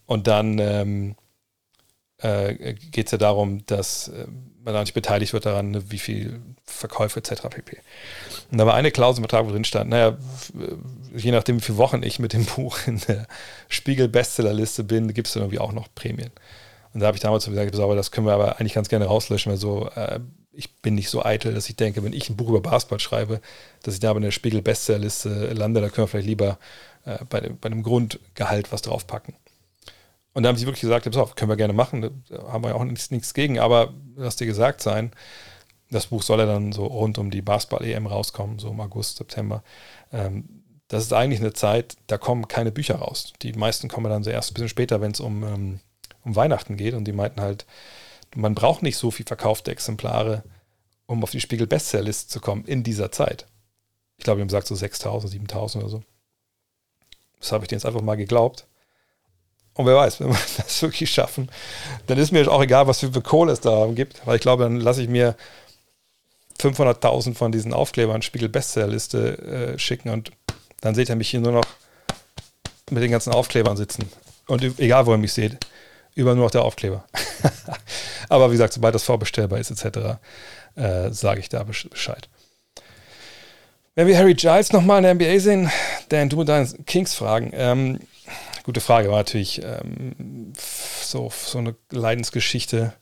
und 0.06 0.26
dann 0.26 0.58
ähm, 0.58 1.14
äh, 2.18 2.74
geht 2.74 3.06
es 3.06 3.12
ja 3.12 3.18
darum, 3.18 3.64
dass 3.66 4.09
äh, 4.09 4.26
man 4.64 4.74
da 4.74 4.80
nicht 4.80 4.94
beteiligt 4.94 5.32
wird 5.32 5.47
daran, 5.47 5.70
ne, 5.70 5.90
wie 5.90 5.98
viel 5.98 6.40
Verkäufe 6.64 7.20
etc. 7.20 7.43
pp. 7.48 7.78
Und 8.51 8.59
da 8.59 8.66
war 8.66 8.74
eine 8.74 8.90
Klausel 8.90 9.18
im 9.18 9.28
Vertrag, 9.28 9.47
wo 9.47 9.52
drin 9.52 9.64
stand, 9.64 9.90
naja, 9.90 10.16
je 11.14 11.30
nachdem, 11.30 11.56
wie 11.56 11.62
viele 11.62 11.78
Wochen 11.78 12.02
ich 12.02 12.18
mit 12.18 12.32
dem 12.32 12.44
Buch 12.44 12.78
in 12.86 13.01
der 13.06 13.26
Spiegel-Bestsellerliste 13.68 14.84
bin, 14.84 15.14
gibt 15.14 15.28
es 15.28 15.34
dann 15.34 15.44
irgendwie 15.44 15.60
auch 15.60 15.72
noch 15.72 15.88
Prämien. 15.94 16.30
Und 16.93 17.01
da 17.01 17.06
habe 17.06 17.16
ich 17.16 17.22
damals 17.22 17.44
gesagt, 17.44 17.74
das 17.74 18.10
können 18.10 18.26
wir 18.26 18.32
aber 18.32 18.59
eigentlich 18.59 18.74
ganz 18.74 18.88
gerne 18.88 19.05
rauslöschen, 19.05 19.52
weil 19.52 19.59
so, 19.59 19.88
äh, 19.94 20.20
ich 20.52 20.80
bin 20.80 20.94
nicht 20.94 21.10
so 21.10 21.24
eitel, 21.24 21.52
dass 21.52 21.68
ich 21.68 21.76
denke, 21.76 22.02
wenn 22.02 22.14
ich 22.14 22.30
ein 22.30 22.36
Buch 22.36 22.48
über 22.48 22.62
Basketball 22.62 23.01
schreibe, 23.01 23.40
dass 23.82 23.94
ich 23.94 24.01
da 24.01 24.10
aber 24.10 24.16
in 24.18 24.24
der 24.24 24.30
Spiegel-Bestsellerliste 24.30 25.52
lande, 25.52 25.80
da 25.80 25.90
können 25.90 26.05
wir 26.05 26.09
vielleicht 26.09 26.28
lieber 26.28 26.59
äh, 27.05 27.18
bei, 27.28 27.40
dem, 27.40 27.59
bei 27.59 27.68
dem 27.68 27.82
Grundgehalt 27.82 28.72
was 28.72 28.82
draufpacken. 28.82 29.34
Und 30.36 30.42
da 30.42 30.50
haben 30.50 30.56
sie 30.58 30.66
wirklich 30.66 30.82
gesagt, 30.82 31.06
pass 31.06 31.16
auf, 31.16 31.34
können 31.34 31.50
wir 31.50 31.56
gerne 31.56 31.72
machen, 31.72 32.22
da 32.28 32.52
haben 32.52 32.62
wir 32.62 32.68
ja 32.68 32.74
auch 32.74 32.84
nichts, 32.84 33.10
nichts 33.10 33.32
gegen, 33.32 33.58
aber 33.58 33.94
lass 34.16 34.36
dir 34.36 34.44
gesagt 34.44 34.82
sein, 34.82 35.12
das 35.88 36.08
Buch 36.08 36.22
soll 36.22 36.40
ja 36.40 36.44
dann 36.44 36.72
so 36.72 36.84
rund 36.84 37.16
um 37.16 37.30
die 37.30 37.40
Basketball-EM 37.40 38.06
rauskommen, 38.06 38.58
so 38.58 38.68
im 38.68 38.78
August, 38.82 39.16
September. 39.16 39.64
Ähm, 40.12 40.62
das 40.88 41.04
ist 41.04 41.14
eigentlich 41.14 41.40
eine 41.40 41.54
Zeit, 41.54 41.96
da 42.06 42.18
kommen 42.18 42.48
keine 42.48 42.70
Bücher 42.70 42.96
raus. 42.96 43.32
Die 43.40 43.54
meisten 43.54 43.88
kommen 43.88 44.10
dann 44.10 44.24
so 44.24 44.28
erst 44.28 44.50
ein 44.50 44.54
bisschen 44.54 44.68
später, 44.68 45.00
wenn 45.00 45.12
es 45.12 45.20
um, 45.20 45.42
ähm, 45.42 45.80
um 46.22 46.36
Weihnachten 46.36 46.76
geht. 46.76 46.92
Und 46.92 47.06
die 47.06 47.12
meinten 47.12 47.40
halt, 47.40 47.64
man 48.34 48.54
braucht 48.54 48.82
nicht 48.82 48.98
so 48.98 49.10
viel 49.10 49.24
verkaufte 49.24 49.70
Exemplare, 49.70 50.44
um 51.06 51.22
auf 51.22 51.30
die 51.30 51.40
Spiegel-Bestsellerliste 51.40 52.28
zu 52.28 52.40
kommen 52.40 52.66
in 52.66 52.82
dieser 52.82 53.10
Zeit. 53.10 53.46
Ich 54.18 54.24
glaube, 54.24 54.36
die 54.36 54.42
haben 54.42 54.48
gesagt 54.48 54.66
so 54.66 54.74
6000, 54.74 55.32
7000 55.32 55.82
oder 55.82 55.90
so. 55.90 56.02
Das 57.40 57.52
habe 57.52 57.64
ich 57.64 57.68
denen 57.68 57.78
jetzt 57.78 57.86
einfach 57.86 58.02
mal 58.02 58.16
geglaubt. 58.16 58.66
Und 59.76 59.86
wer 59.86 59.96
weiß, 59.96 60.20
wenn 60.20 60.28
wir 60.28 60.38
das 60.56 60.82
wirklich 60.82 61.10
schaffen, 61.10 61.50
dann 62.06 62.18
ist 62.18 62.32
mir 62.32 62.50
auch 62.50 62.62
egal, 62.62 62.86
was 62.86 63.00
für 63.00 63.10
Kohle 63.20 63.52
es 63.52 63.60
da 63.60 63.86
gibt, 63.94 64.26
weil 64.26 64.36
ich 64.36 64.42
glaube, 64.42 64.64
dann 64.64 64.80
lasse 64.80 65.02
ich 65.02 65.08
mir 65.08 65.36
500.000 66.58 67.34
von 67.34 67.52
diesen 67.52 67.72
Aufklebern 67.72 68.22
Spiegel 68.22 68.48
Bestsellerliste 68.48 69.74
äh, 69.74 69.78
schicken 69.78 70.08
und 70.08 70.32
dann 70.80 70.94
seht 70.94 71.08
ihr 71.08 71.16
mich 71.16 71.30
hier 71.30 71.40
nur 71.40 71.52
noch 71.52 71.66
mit 72.90 73.02
den 73.02 73.10
ganzen 73.10 73.32
Aufklebern 73.32 73.76
sitzen. 73.76 74.10
Und 74.46 74.62
egal, 74.78 75.06
wo 75.06 75.12
ihr 75.12 75.18
mich 75.18 75.32
seht, 75.32 75.58
über 76.14 76.34
nur 76.34 76.44
noch 76.44 76.50
der 76.50 76.62
Aufkleber. 76.62 77.04
Aber 78.28 78.48
wie 78.48 78.52
gesagt, 78.52 78.72
sobald 78.72 78.94
das 78.94 79.02
vorbestellbar 79.02 79.58
ist, 79.58 79.70
etc., 79.70 80.18
äh, 80.76 81.10
sage 81.10 81.40
ich 81.40 81.48
da 81.48 81.64
Bescheid. 81.64 82.28
Wenn 83.94 84.06
wir 84.06 84.16
Harry 84.16 84.34
Giles 84.34 84.72
nochmal 84.72 84.98
in 84.98 85.04
der 85.04 85.14
NBA 85.14 85.40
sehen, 85.40 85.70
Dan, 86.08 86.28
du 86.28 86.36
mit 86.36 86.48
deinen 86.48 86.84
Kings-Fragen. 86.86 87.50
Ähm, 87.54 88.00
Gute 88.66 88.80
Frage, 88.80 89.10
war 89.10 89.18
natürlich 89.18 89.62
ähm, 89.62 90.52
so, 90.56 91.30
so 91.30 91.59
eine 91.59 91.76
Leidensgeschichte. 91.93 92.93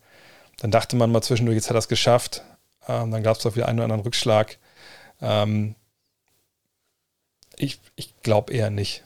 Dann 0.59 0.71
dachte 0.71 0.95
man 0.95 1.11
mal 1.11 1.23
zwischendurch, 1.23 1.57
jetzt 1.57 1.71
hat 1.71 1.75
er 1.75 1.79
es 1.79 1.89
geschafft. 1.89 2.43
Ähm, 2.87 3.11
dann 3.11 3.23
gab 3.23 3.39
es 3.39 3.47
auch 3.47 3.57
wieder 3.57 3.67
einen 3.67 3.79
oder 3.79 3.85
anderen 3.85 4.03
Rückschlag. 4.03 4.59
Ähm, 5.23 5.75
ich 7.57 7.81
ich 7.97 8.13
glaube 8.23 8.53
eher 8.53 8.69
nicht. 8.69 9.05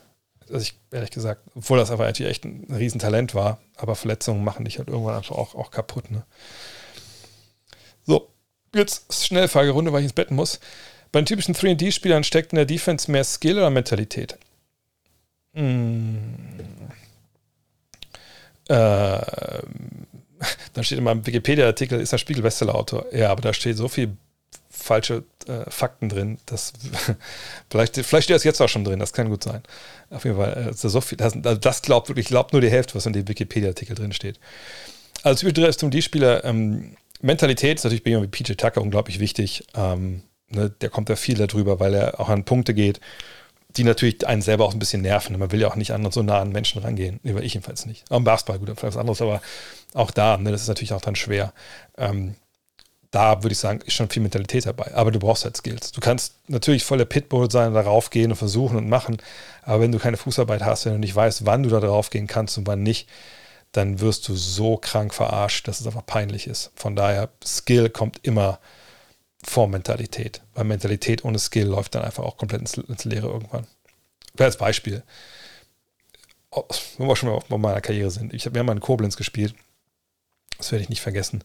Also 0.49 0.59
ich, 0.59 0.75
ehrlich 0.91 1.11
gesagt, 1.11 1.43
obwohl 1.55 1.77
das 1.77 1.91
einfach 1.91 2.03
natürlich 2.03 2.31
echt 2.31 2.43
ein 2.43 2.67
Riesentalent 2.69 3.33
war, 3.35 3.61
aber 3.77 3.95
Verletzungen 3.95 4.43
machen 4.43 4.65
dich 4.65 4.79
halt 4.79 4.89
irgendwann 4.89 5.15
einfach 5.15 5.37
auch, 5.37 5.55
auch 5.55 5.71
kaputt. 5.71 6.11
Ne? 6.11 6.25
So, 8.05 8.33
jetzt 8.75 9.13
Schnellfragerunde, 9.13 9.93
weil 9.93 10.01
ich 10.01 10.07
ins 10.07 10.13
Bett 10.13 10.31
muss. 10.31 10.59
Bei 11.13 11.21
den 11.21 11.25
typischen 11.25 11.55
3D-Spielern 11.55 12.25
steckt 12.25 12.51
in 12.51 12.57
der 12.57 12.65
Defense 12.65 13.09
mehr 13.09 13.23
Skill 13.23 13.59
oder 13.59 13.69
Mentalität? 13.69 14.37
Hm. 15.53 16.19
Äh, 18.67 19.21
dann 20.73 20.83
steht 20.83 20.97
in 20.97 21.03
meinem 21.03 21.25
Wikipedia-Artikel, 21.25 21.99
ist 21.99 22.13
der 22.13 22.17
Spiegel 22.17 22.43
Bestseller-Autor. 22.43 23.13
Ja, 23.13 23.31
aber 23.31 23.41
da 23.41 23.53
steht 23.53 23.77
so 23.77 23.87
viel 23.87 24.15
falsche 24.69 25.23
äh, 25.47 25.69
Fakten 25.69 26.09
drin. 26.09 26.37
dass 26.45 26.73
vielleicht, 27.69 27.95
vielleicht 27.97 28.25
steht 28.25 28.35
das 28.35 28.43
jetzt 28.43 28.61
auch 28.61 28.69
schon 28.69 28.83
drin, 28.83 28.99
das 28.99 29.11
kann 29.11 29.29
gut 29.29 29.43
sein. 29.43 29.61
Auf 30.09 30.23
jeden 30.23 30.37
Fall, 30.37 30.53
also 30.53 30.87
so 30.87 31.01
viel, 31.01 31.17
das, 31.17 31.33
das 31.35 31.81
glaubt 31.81 32.09
wirklich, 32.09 32.27
glaubt 32.27 32.53
nur 32.53 32.61
die 32.61 32.69
Hälfte, 32.69 32.95
was 32.95 33.05
in 33.05 33.13
dem 33.13 33.27
Wikipedia-Artikel 33.27 33.95
drin 33.95 34.13
steht. 34.13 34.39
Also 35.23 35.47
typisch 35.47 35.77
die 35.77 36.01
Spieler, 36.01 36.45
ähm, 36.45 36.95
Mentalität 37.21 37.77
ist 37.77 37.83
natürlich 37.83 38.03
bei 38.03 38.11
jemandem 38.11 38.31
wie 38.31 38.43
PJ 38.43 38.53
Tucker 38.53 38.81
unglaublich 38.81 39.19
wichtig. 39.19 39.65
Ähm, 39.75 40.21
ne, 40.47 40.69
der 40.69 40.89
kommt 40.89 41.09
da 41.09 41.17
viel 41.17 41.35
darüber, 41.35 41.79
weil 41.79 41.93
er 41.93 42.19
auch 42.19 42.29
an 42.29 42.45
Punkte 42.45 42.73
geht 42.73 43.01
die 43.69 43.83
natürlich 43.83 44.25
einen 44.25 44.41
selber 44.41 44.65
auch 44.65 44.73
ein 44.73 44.79
bisschen 44.79 45.01
nerven. 45.01 45.37
Man 45.37 45.51
will 45.51 45.61
ja 45.61 45.67
auch 45.67 45.75
nicht 45.75 45.91
an 45.91 46.09
so 46.11 46.23
nah 46.23 46.39
an 46.39 46.51
Menschen 46.51 46.81
rangehen. 46.81 47.19
Nee, 47.23 47.39
ich 47.39 47.53
jedenfalls 47.53 47.85
nicht. 47.85 48.09
Auch 48.11 48.17
im 48.17 48.23
Basketball, 48.23 48.59
gut, 48.59 48.67
vielleicht 48.69 48.95
was 48.95 48.97
anderes, 48.97 49.21
aber 49.21 49.41
auch 49.93 50.11
da, 50.11 50.37
ne, 50.37 50.51
das 50.51 50.63
ist 50.63 50.67
natürlich 50.67 50.93
auch 50.93 51.01
dann 51.01 51.15
schwer. 51.15 51.53
Ähm, 51.97 52.35
da 53.11 53.41
würde 53.43 53.53
ich 53.53 53.59
sagen, 53.59 53.81
ist 53.81 53.93
schon 53.93 54.09
viel 54.09 54.21
Mentalität 54.21 54.65
dabei. 54.65 54.93
Aber 54.93 55.11
du 55.11 55.19
brauchst 55.19 55.43
halt 55.43 55.57
Skills. 55.57 55.91
Du 55.91 55.99
kannst 56.01 56.35
natürlich 56.47 56.83
voller 56.83 57.05
Pitbull 57.05 57.49
sein, 57.49 57.73
darauf 57.73 58.09
gehen 58.09 58.31
und 58.31 58.37
versuchen 58.37 58.77
und 58.77 58.87
machen. 58.87 59.17
Aber 59.63 59.81
wenn 59.81 59.91
du 59.91 59.99
keine 59.99 60.17
Fußarbeit 60.17 60.63
hast, 60.63 60.85
wenn 60.85 60.93
du 60.93 60.99
nicht 60.99 61.15
weißt, 61.15 61.45
wann 61.45 61.63
du 61.63 61.69
da 61.69 61.79
drauf 61.79 62.09
gehen 62.11 62.27
kannst 62.27 62.57
und 62.57 62.67
wann 62.67 62.83
nicht, 62.83 63.09
dann 63.71 63.99
wirst 63.99 64.27
du 64.27 64.35
so 64.35 64.77
krank 64.77 65.13
verarscht, 65.13 65.67
dass 65.67 65.79
es 65.79 65.87
einfach 65.87 66.05
peinlich 66.05 66.47
ist. 66.47 66.71
Von 66.75 66.95
daher, 66.95 67.29
Skill 67.43 67.89
kommt 67.89 68.19
immer 68.23 68.59
vor 69.43 69.67
Mentalität. 69.67 70.41
Weil 70.53 70.65
Mentalität 70.65 71.23
ohne 71.23 71.39
Skill 71.39 71.67
läuft 71.67 71.95
dann 71.95 72.03
einfach 72.03 72.23
auch 72.23 72.37
komplett 72.37 72.61
ins, 72.61 72.77
ins 72.77 73.05
Leere 73.05 73.27
irgendwann. 73.27 73.67
Als 74.37 74.57
Beispiel, 74.57 75.03
oh, 76.51 76.65
wenn 76.97 77.07
wir 77.07 77.15
schon 77.15 77.29
mal 77.29 77.35
auf 77.35 77.49
meiner 77.49 77.81
Karriere 77.81 78.11
sind. 78.11 78.33
Ich 78.33 78.45
habe 78.45 78.57
ja 78.57 78.63
mal 78.63 78.73
in 78.73 78.79
Koblenz 78.79 79.17
gespielt. 79.17 79.55
Das 80.57 80.71
werde 80.71 80.83
ich 80.83 80.89
nicht 80.89 81.01
vergessen 81.01 81.43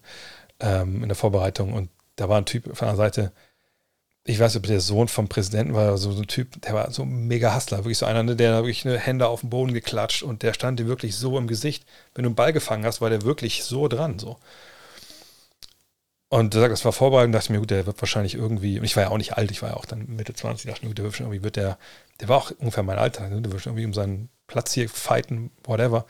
ähm, 0.59 1.03
in 1.03 1.09
der 1.09 1.15
Vorbereitung. 1.15 1.73
Und 1.73 1.89
da 2.15 2.29
war 2.29 2.37
ein 2.37 2.45
Typ 2.45 2.75
von 2.75 2.87
der 2.87 2.95
Seite, 2.95 3.31
ich 4.27 4.39
weiß 4.39 4.53
nicht, 4.53 4.63
ob 4.63 4.67
der 4.67 4.81
Sohn 4.81 5.07
vom 5.07 5.27
Präsidenten 5.27 5.75
war, 5.75 5.97
so, 5.97 6.09
ein 6.09 6.27
Typ, 6.27 6.59
der 6.61 6.73
war 6.73 6.91
so 6.91 7.03
ein 7.03 7.27
mega 7.27 7.55
Hustler, 7.55 7.79
wirklich 7.79 7.99
so 7.99 8.07
einer, 8.07 8.23
ne, 8.23 8.35
der 8.35 8.55
wirklich 8.55 8.85
eine 8.85 8.97
Hände 8.97 9.27
auf 9.27 9.41
den 9.41 9.51
Boden 9.51 9.73
geklatscht 9.73 10.23
und 10.23 10.41
der 10.41 10.53
stand 10.53 10.79
dir 10.79 10.87
wirklich 10.87 11.15
so 11.15 11.37
im 11.37 11.47
Gesicht. 11.47 11.85
Wenn 12.15 12.23
du 12.23 12.29
einen 12.29 12.35
Ball 12.35 12.51
gefangen 12.51 12.85
hast, 12.85 13.01
war 13.01 13.11
der 13.11 13.21
wirklich 13.21 13.63
so 13.63 13.87
dran. 13.87 14.17
So. 14.17 14.37
Und 16.29 16.55
das 16.55 16.83
war 16.83 16.91
Vorbereitung, 16.91 17.31
dachte 17.31 17.45
ich 17.45 17.49
mir, 17.51 17.59
gut, 17.59 17.71
der 17.71 17.85
wird 17.85 18.01
wahrscheinlich 18.01 18.35
irgendwie, 18.35 18.79
und 18.79 18.85
ich 18.85 18.95
war 18.95 19.03
ja 19.03 19.09
auch 19.09 19.17
nicht 19.17 19.37
alt, 19.37 19.51
ich 19.51 19.61
war 19.61 19.69
ja 19.69 19.77
auch 19.77 19.85
dann 19.85 20.07
Mitte 20.07 20.33
20, 20.33 20.69
dachte 20.69 20.83
mir, 20.83 20.89
gut, 20.89 20.97
der 20.97 21.05
wird 21.05 21.15
schon 21.15 21.27
irgendwie, 21.27 21.43
wird 21.43 21.55
der, 21.55 21.77
der 22.19 22.27
war 22.27 22.37
auch 22.37 22.51
ungefähr 22.57 22.83
mein 22.83 22.97
Alter, 22.97 23.29
ne? 23.29 23.41
der 23.41 23.51
wird 23.51 23.61
schon 23.61 23.73
irgendwie 23.73 23.85
um 23.85 23.93
seinen 23.93 24.29
Platz 24.47 24.73
hier 24.73 24.89
fighten, 24.89 25.51
whatever. 25.63 26.05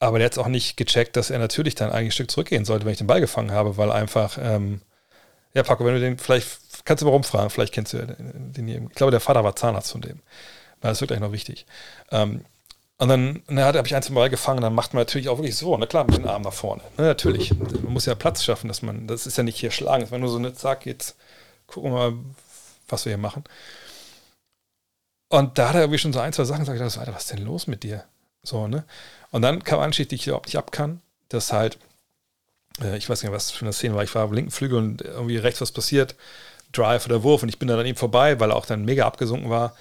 Aber 0.00 0.18
der 0.18 0.26
hat 0.26 0.32
es 0.32 0.38
auch 0.38 0.48
nicht 0.48 0.76
gecheckt, 0.76 1.16
dass 1.16 1.30
er 1.30 1.38
natürlich 1.38 1.74
dann 1.76 1.90
eigentlich 1.90 2.08
ein 2.08 2.12
Stück 2.12 2.30
zurückgehen 2.30 2.64
sollte, 2.64 2.84
wenn 2.84 2.92
ich 2.92 2.98
den 2.98 3.06
Ball 3.06 3.20
gefangen 3.20 3.52
habe, 3.52 3.76
weil 3.76 3.90
einfach, 3.90 4.38
ähm, 4.40 4.80
ja, 5.54 5.62
Paco, 5.62 5.84
wenn 5.84 5.94
du 5.94 6.00
den 6.00 6.18
vielleicht 6.18 6.58
Kannst 6.88 7.02
du 7.02 7.06
mal 7.06 7.12
rumfragen, 7.12 7.50
vielleicht 7.50 7.74
kennst 7.74 7.92
du 7.92 7.98
den 7.98 8.66
hier. 8.66 8.80
Ich 8.80 8.94
glaube, 8.94 9.10
der 9.10 9.20
Vater 9.20 9.44
war 9.44 9.54
Zahnarzt 9.54 9.92
von 9.92 10.00
dem. 10.00 10.20
Das 10.80 11.02
wird 11.02 11.08
gleich 11.08 11.20
noch 11.20 11.32
wichtig. 11.32 11.66
Ähm, 12.10 12.46
und 12.98 13.08
dann 13.08 13.42
na, 13.46 13.66
habe 13.66 13.86
ich 13.86 13.94
ein, 13.94 14.02
zwei 14.02 14.14
Mal 14.14 14.28
gefangen, 14.28 14.60
dann 14.60 14.74
macht 14.74 14.92
man 14.92 15.02
natürlich 15.02 15.28
auch 15.28 15.38
wirklich 15.38 15.56
so, 15.56 15.76
na 15.76 15.86
klar, 15.86 16.04
mit 16.04 16.16
den 16.16 16.26
Armen 16.26 16.44
nach 16.44 16.52
vorne. 16.52 16.82
Na, 16.96 17.04
natürlich. 17.04 17.56
Man 17.56 17.92
muss 17.92 18.06
ja 18.06 18.16
Platz 18.16 18.42
schaffen, 18.42 18.66
dass 18.66 18.82
man, 18.82 19.06
das 19.06 19.26
ist 19.26 19.38
ja 19.38 19.44
nicht 19.44 19.58
hier 19.58 19.70
schlagen, 19.70 20.02
es 20.02 20.10
war 20.10 20.18
nur 20.18 20.28
so 20.28 20.38
eine 20.38 20.52
Zack, 20.52 20.84
jetzt 20.84 21.16
gucken 21.68 21.92
wir 21.92 22.10
mal, 22.10 22.18
was 22.88 23.04
wir 23.04 23.10
hier 23.10 23.18
machen. 23.18 23.44
Und 25.28 25.58
da 25.58 25.68
hat 25.68 25.74
er 25.76 25.82
irgendwie 25.82 25.98
schon 25.98 26.12
so 26.12 26.18
ein, 26.18 26.32
zwei 26.32 26.44
Sachen 26.44 26.64
gesagt, 26.64 27.14
was 27.14 27.24
ist 27.24 27.32
denn 27.32 27.44
los 27.44 27.68
mit 27.68 27.84
dir? 27.84 28.04
So, 28.42 28.66
ne? 28.66 28.84
Und 29.30 29.42
dann 29.42 29.62
kam 29.62 29.78
Anschicht, 29.78 30.10
die 30.10 30.16
ich 30.16 30.26
überhaupt 30.26 30.46
nicht 30.46 30.56
ab 30.56 30.72
kann, 30.72 31.00
dass 31.28 31.52
halt, 31.52 31.78
äh, 32.82 32.96
ich 32.96 33.08
weiß 33.08 33.22
nicht, 33.22 33.30
was 33.30 33.52
für 33.52 33.64
eine 33.64 33.72
Szene 33.72 33.94
war, 33.94 34.02
ich 34.02 34.14
war 34.14 34.24
am 34.24 34.32
linken 34.32 34.50
Flügel 34.50 34.78
und 34.78 35.02
irgendwie 35.02 35.36
rechts 35.36 35.60
was 35.60 35.70
passiert, 35.70 36.16
Drive 36.72 37.06
oder 37.06 37.22
Wurf 37.22 37.44
und 37.44 37.48
ich 37.48 37.60
bin 37.60 37.68
dann 37.68 37.78
an 37.78 37.94
vorbei, 37.94 38.40
weil 38.40 38.50
er 38.50 38.56
auch 38.56 38.66
dann 38.66 38.84
mega 38.84 39.06
abgesunken 39.06 39.50
war 39.50 39.76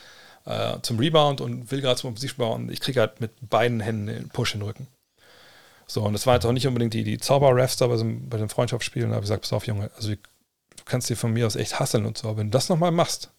äh, 0.48 0.82
zum 0.82 0.98
Rebound 0.98 1.42
und 1.42 1.72
will 1.72 1.82
gerade 1.82 2.00
zum 2.00 2.10
Offensivbau 2.10 2.54
und 2.54 2.72
ich 2.72 2.80
kriege 2.80 3.02
halt 3.02 3.20
mit 3.20 3.32
beiden 3.50 3.80
Händen 3.80 4.08
den 4.08 4.30
Push 4.30 4.54
in 4.54 4.62
den 4.62 4.68
Rücken. 4.68 4.88
So, 5.86 6.04
und 6.04 6.14
das 6.14 6.26
war 6.26 6.36
jetzt 6.36 6.46
auch 6.46 6.52
nicht 6.52 6.68
unbedingt 6.68 6.94
die, 6.94 7.04
die 7.04 7.18
Zauber-Refs 7.18 7.78
da 7.78 7.88
bei, 7.88 7.98
so, 7.98 8.06
bei 8.06 8.38
den 8.38 8.50
Freundschaftsspielen, 8.50 9.12
aber 9.12 9.20
ich 9.20 9.24
gesagt, 9.24 9.42
pass 9.44 9.54
auf, 9.54 9.68
Junge, 9.68 9.92
also 9.96 10.10
du 10.10 10.18
kannst 10.86 11.10
dir 11.10 11.16
von 11.16 11.34
mir 11.34 11.46
aus 11.46 11.56
echt 11.56 11.80
hasseln 11.80 12.06
und 12.06 12.18
so, 12.18 12.30
aber 12.30 12.38
wenn 12.38 12.48
du 12.48 12.52
das 12.52 12.70
nochmal 12.70 12.92
machst, 12.92 13.32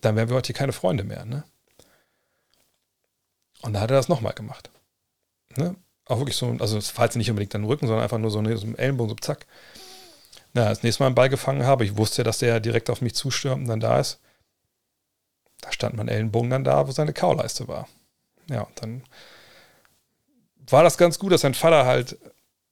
dann 0.00 0.16
wären 0.16 0.28
wir 0.28 0.36
heute 0.36 0.48
hier 0.48 0.56
keine 0.56 0.72
Freunde 0.72 1.04
mehr, 1.04 1.24
ne? 1.24 1.44
Und 3.62 3.72
da 3.72 3.80
hat 3.80 3.90
er 3.90 3.96
das 3.96 4.08
nochmal 4.08 4.34
gemacht. 4.34 4.70
Ne? 5.56 5.74
Auch 6.06 6.18
wirklich 6.18 6.36
so, 6.36 6.56
also 6.60 6.78
es 6.78 6.96
war 6.96 7.08
nicht 7.16 7.30
unbedingt 7.30 7.54
an 7.56 7.62
den 7.62 7.68
Rücken, 7.68 7.88
sondern 7.88 8.04
einfach 8.04 8.18
nur 8.18 8.30
so, 8.30 8.38
eine, 8.38 8.56
so 8.56 8.66
ein 8.66 8.78
Ellenbogen, 8.78 9.10
so 9.10 9.16
zack. 9.16 9.46
Na, 10.54 10.68
das 10.68 10.84
nächste 10.84 11.02
Mal 11.02 11.08
einen 11.08 11.16
Ball 11.16 11.28
gefangen 11.28 11.64
habe, 11.64 11.84
ich 11.84 11.96
wusste 11.96 12.18
ja, 12.18 12.24
dass 12.24 12.38
der 12.38 12.60
direkt 12.60 12.88
auf 12.88 13.00
mich 13.00 13.14
zustürmt 13.14 13.62
und 13.62 13.68
dann 13.68 13.80
da 13.80 13.98
ist. 13.98 14.20
Da 15.60 15.72
stand 15.72 15.96
mein 15.96 16.08
Ellenbogen 16.08 16.50
dann 16.50 16.64
da, 16.64 16.86
wo 16.86 16.92
seine 16.92 17.12
Kauleiste 17.12 17.68
war. 17.68 17.88
Ja, 18.48 18.62
und 18.62 18.82
dann 18.82 19.02
war 20.68 20.82
das 20.82 20.98
ganz 20.98 21.18
gut, 21.18 21.32
dass 21.32 21.42
sein 21.42 21.54
Vater 21.54 21.86
halt 21.86 22.16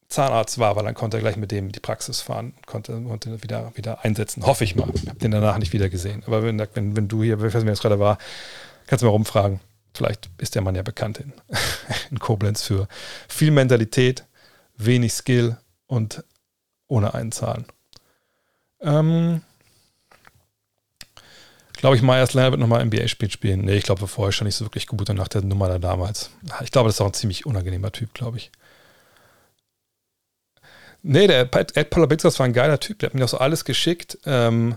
Zahnarzt 0.08 0.58
war, 0.58 0.76
weil 0.76 0.84
dann 0.84 0.94
konnte 0.94 1.16
er 1.16 1.20
gleich 1.20 1.36
mit 1.36 1.50
dem 1.50 1.72
die 1.72 1.80
Praxis 1.80 2.20
fahren, 2.20 2.54
konnte, 2.66 3.00
konnte 3.02 3.42
wieder, 3.42 3.72
wieder 3.74 4.04
einsetzen. 4.04 4.46
Hoffe 4.46 4.62
ich 4.62 4.76
mal. 4.76 4.88
Ich 4.94 5.08
habe 5.08 5.18
den 5.18 5.32
danach 5.32 5.58
nicht 5.58 5.72
wieder 5.72 5.88
gesehen. 5.88 6.22
Aber 6.26 6.44
wenn, 6.44 6.58
wenn, 6.74 6.96
wenn 6.96 7.08
du 7.08 7.24
hier, 7.24 7.34
ich 7.34 7.42
weiß 7.42 7.54
nicht, 7.54 7.64
wer 7.64 7.72
das 7.72 7.80
gerade 7.80 7.98
war, 7.98 8.18
kannst 8.86 9.02
du 9.02 9.06
mal 9.06 9.12
rumfragen. 9.12 9.60
Vielleicht 9.94 10.30
ist 10.38 10.54
der 10.54 10.62
Mann 10.62 10.76
ja 10.76 10.82
bekannt 10.82 11.18
in, 11.18 11.32
in 12.10 12.20
Koblenz 12.20 12.62
für 12.62 12.86
viel 13.28 13.50
Mentalität, 13.50 14.24
wenig 14.76 15.12
Skill 15.12 15.56
und 15.86 16.22
ohne 16.86 17.14
Einzahlen. 17.14 17.66
Ähm, 18.80 19.42
glaube 21.76 21.96
ich, 21.96 22.02
Myers 22.02 22.34
Leonard 22.34 22.52
wird 22.52 22.60
nochmal 22.60 22.84
NBA-Spiel 22.84 23.30
spielen. 23.30 23.60
Nee, 23.60 23.76
ich 23.76 23.84
glaube, 23.84 24.06
vorher 24.06 24.32
schon 24.32 24.46
nicht 24.46 24.56
so 24.56 24.64
wirklich 24.64 24.86
gut 24.86 25.08
nach 25.08 25.28
der 25.28 25.42
Nummer 25.42 25.68
da 25.68 25.78
damals. 25.78 26.30
Ich 26.62 26.70
glaube, 26.70 26.88
das 26.88 26.96
ist 26.96 27.00
auch 27.00 27.06
ein 27.06 27.14
ziemlich 27.14 27.46
unangenehmer 27.46 27.92
Typ, 27.92 28.14
glaube 28.14 28.38
ich. 28.38 28.50
Nee, 31.02 31.26
der 31.26 31.48
Ed 31.54 31.90
Palabitzos 31.90 32.38
war 32.38 32.46
ein 32.46 32.52
geiler 32.52 32.80
Typ. 32.80 32.98
Der 32.98 33.08
hat 33.08 33.14
mir 33.14 33.24
auch 33.24 33.28
so 33.28 33.38
alles 33.38 33.64
geschickt, 33.64 34.18
ähm, 34.26 34.76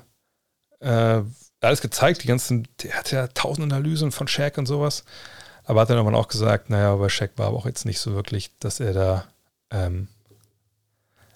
äh, 0.79 1.21
alles 1.61 1.81
gezeigt. 1.81 2.23
Die 2.23 2.27
ganzen, 2.27 2.67
der 2.83 2.93
hat 2.93 3.11
ja 3.11 3.27
tausend 3.27 3.71
Analysen 3.71 4.11
von 4.11 4.27
Shaq 4.27 4.57
und 4.57 4.67
sowas. 4.67 5.05
Aber 5.63 5.81
hat 5.81 5.89
dann 5.89 5.97
irgendwann 5.97 6.19
auch 6.19 6.27
gesagt, 6.27 6.69
naja, 6.69 6.95
bei 6.95 7.09
Shaq 7.09 7.31
war 7.37 7.47
aber 7.47 7.57
auch 7.57 7.65
jetzt 7.65 7.85
nicht 7.85 7.99
so 7.99 8.13
wirklich, 8.13 8.51
dass 8.59 8.79
er 8.79 8.93
da, 8.93 9.27
ähm, 9.71 10.07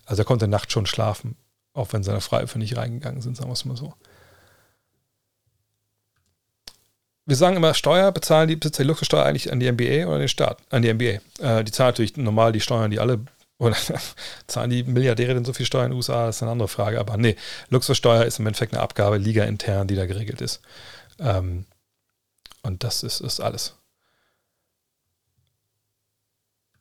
also 0.06 0.22
er 0.22 0.26
konnte 0.26 0.48
nachts 0.48 0.74
schon 0.74 0.86
schlafen, 0.86 1.38
auch 1.74 1.94
wenn 1.94 2.04
seine 2.04 2.22
Freiwürfe 2.22 2.60
nicht 2.60 2.78
reingegangen 2.78 3.22
sind, 3.22 3.38
sagen 3.38 3.50
wir 3.50 3.54
es 3.54 3.66
mal 3.66 3.78
so. 3.78 3.94
Wir 7.26 7.36
sagen 7.36 7.56
immer, 7.56 7.74
Steuer 7.74 8.12
bezahlen 8.12 8.50
die 8.50 8.56
Besitzer 8.56 8.84
die 8.84 8.88
Luxussteuer 8.88 9.24
eigentlich 9.24 9.52
an 9.52 9.60
die 9.60 9.72
MBA 9.72 10.08
oder 10.08 10.20
den 10.20 10.28
Staat? 10.28 10.58
An 10.70 10.82
die 10.82 10.94
MBA. 10.94 11.20
Äh, 11.40 11.64
die 11.64 11.72
zahlen 11.72 11.90
natürlich 11.90 12.18
normal 12.18 12.52
die 12.52 12.60
Steuern, 12.60 12.92
die 12.92 13.00
alle, 13.00 13.20
oder 13.60 13.78
zahlen 14.48 14.70
die 14.70 14.84
Milliardäre 14.84 15.34
denn 15.34 15.46
so 15.46 15.54
viel 15.54 15.66
Steuern 15.66 15.86
in 15.86 15.92
den 15.92 15.98
USA? 15.98 16.26
Das 16.26 16.38
ist 16.38 16.42
eine 16.42 16.52
andere 16.52 16.68
Frage. 16.68 17.00
Aber 17.00 17.16
nee, 17.18 17.38
Luxussteuer 17.70 18.26
ist 18.26 18.40
im 18.40 18.48
Endeffekt 18.48 18.74
eine 18.74 18.82
Abgabe 18.82 19.18
Liga 19.18 19.46
intern, 19.46 19.88
die 19.88 19.96
da 19.96 20.06
geregelt 20.06 20.42
ist. 20.42 20.62
Ähm, 21.20 21.66
und 22.62 22.84
das 22.84 23.04
ist, 23.04 23.22
ist 23.22 23.40
alles. 23.40 23.76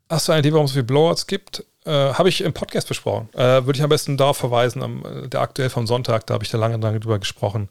Hast 0.09 0.29
du 0.29 0.33
eine 0.33 0.41
Idee, 0.41 0.53
warum 0.53 0.65
es 0.65 0.73
so 0.73 0.75
viele 0.75 0.85
Blowouts 0.85 1.27
gibt? 1.29 1.65
Äh, 1.85 1.91
habe 2.15 2.29
ich 2.29 2.41
im 2.41 2.53
Podcast 2.53 2.89
besprochen. 2.89 3.29
Äh, 3.33 3.65
Würde 3.65 3.77
ich 3.77 3.83
am 3.83 3.89
besten 3.89 4.17
darauf 4.17 4.37
verweisen, 4.37 4.83
am, 4.83 5.29
der 5.31 5.41
aktuell 5.41 5.71
vom 5.71 5.87
Sonntag, 5.87 6.27
da 6.27 6.35
habe 6.35 6.45
ich 6.45 6.51
da 6.51 6.59
lange, 6.59 6.77
lange 6.77 7.01
drüber 7.01 7.19
gesprochen, 7.19 7.69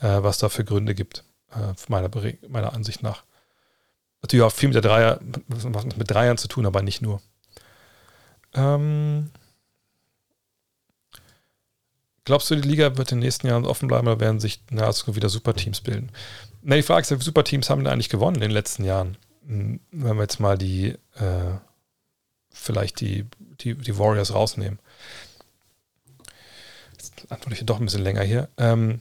äh, 0.00 0.22
was 0.22 0.38
da 0.38 0.48
für 0.48 0.64
Gründe 0.64 0.94
gibt 0.94 1.24
äh, 1.52 1.74
meiner, 1.88 2.10
meiner 2.48 2.72
Ansicht 2.72 3.02
nach. 3.02 3.24
Natürlich 4.22 4.44
auch 4.44 4.52
viel 4.52 4.68
mit 4.68 4.74
der 4.74 4.82
Dreier, 4.82 5.20
was 5.48 5.84
mit 5.96 6.10
Dreiern 6.10 6.38
zu 6.38 6.48
tun, 6.48 6.66
aber 6.66 6.82
nicht 6.82 7.00
nur. 7.00 7.20
Ähm, 8.52 9.30
glaubst 12.24 12.50
du, 12.50 12.56
die 12.56 12.68
Liga 12.68 12.96
wird 12.96 13.12
in 13.12 13.18
den 13.18 13.24
nächsten 13.24 13.46
Jahren 13.46 13.64
offen 13.64 13.88
bleiben 13.88 14.08
oder 14.08 14.20
werden 14.20 14.40
sich 14.40 14.62
nahezu 14.70 15.16
wieder 15.16 15.28
Superteams 15.28 15.80
bilden? 15.80 16.10
Na, 16.62 16.76
die 16.76 16.82
Frage 16.82 17.02
ist, 17.02 17.18
wie 17.18 17.24
Superteams 17.24 17.70
haben 17.70 17.82
denn 17.82 17.92
eigentlich 17.92 18.10
gewonnen 18.10 18.36
in 18.36 18.42
den 18.42 18.50
letzten 18.50 18.84
Jahren? 18.84 19.16
Hm, 19.46 19.80
wenn 19.90 20.16
wir 20.16 20.22
jetzt 20.22 20.40
mal 20.40 20.58
die, 20.58 20.98
äh, 21.14 21.56
vielleicht 22.50 23.00
die, 23.00 23.26
die, 23.60 23.74
die 23.74 23.98
Warriors 23.98 24.34
rausnehmen. 24.34 24.78
Jetzt 26.92 27.32
antworte 27.32 27.54
ich 27.54 27.64
doch 27.64 27.80
ein 27.80 27.86
bisschen 27.86 28.02
länger 28.02 28.22
hier. 28.22 28.48
Ähm, 28.58 29.00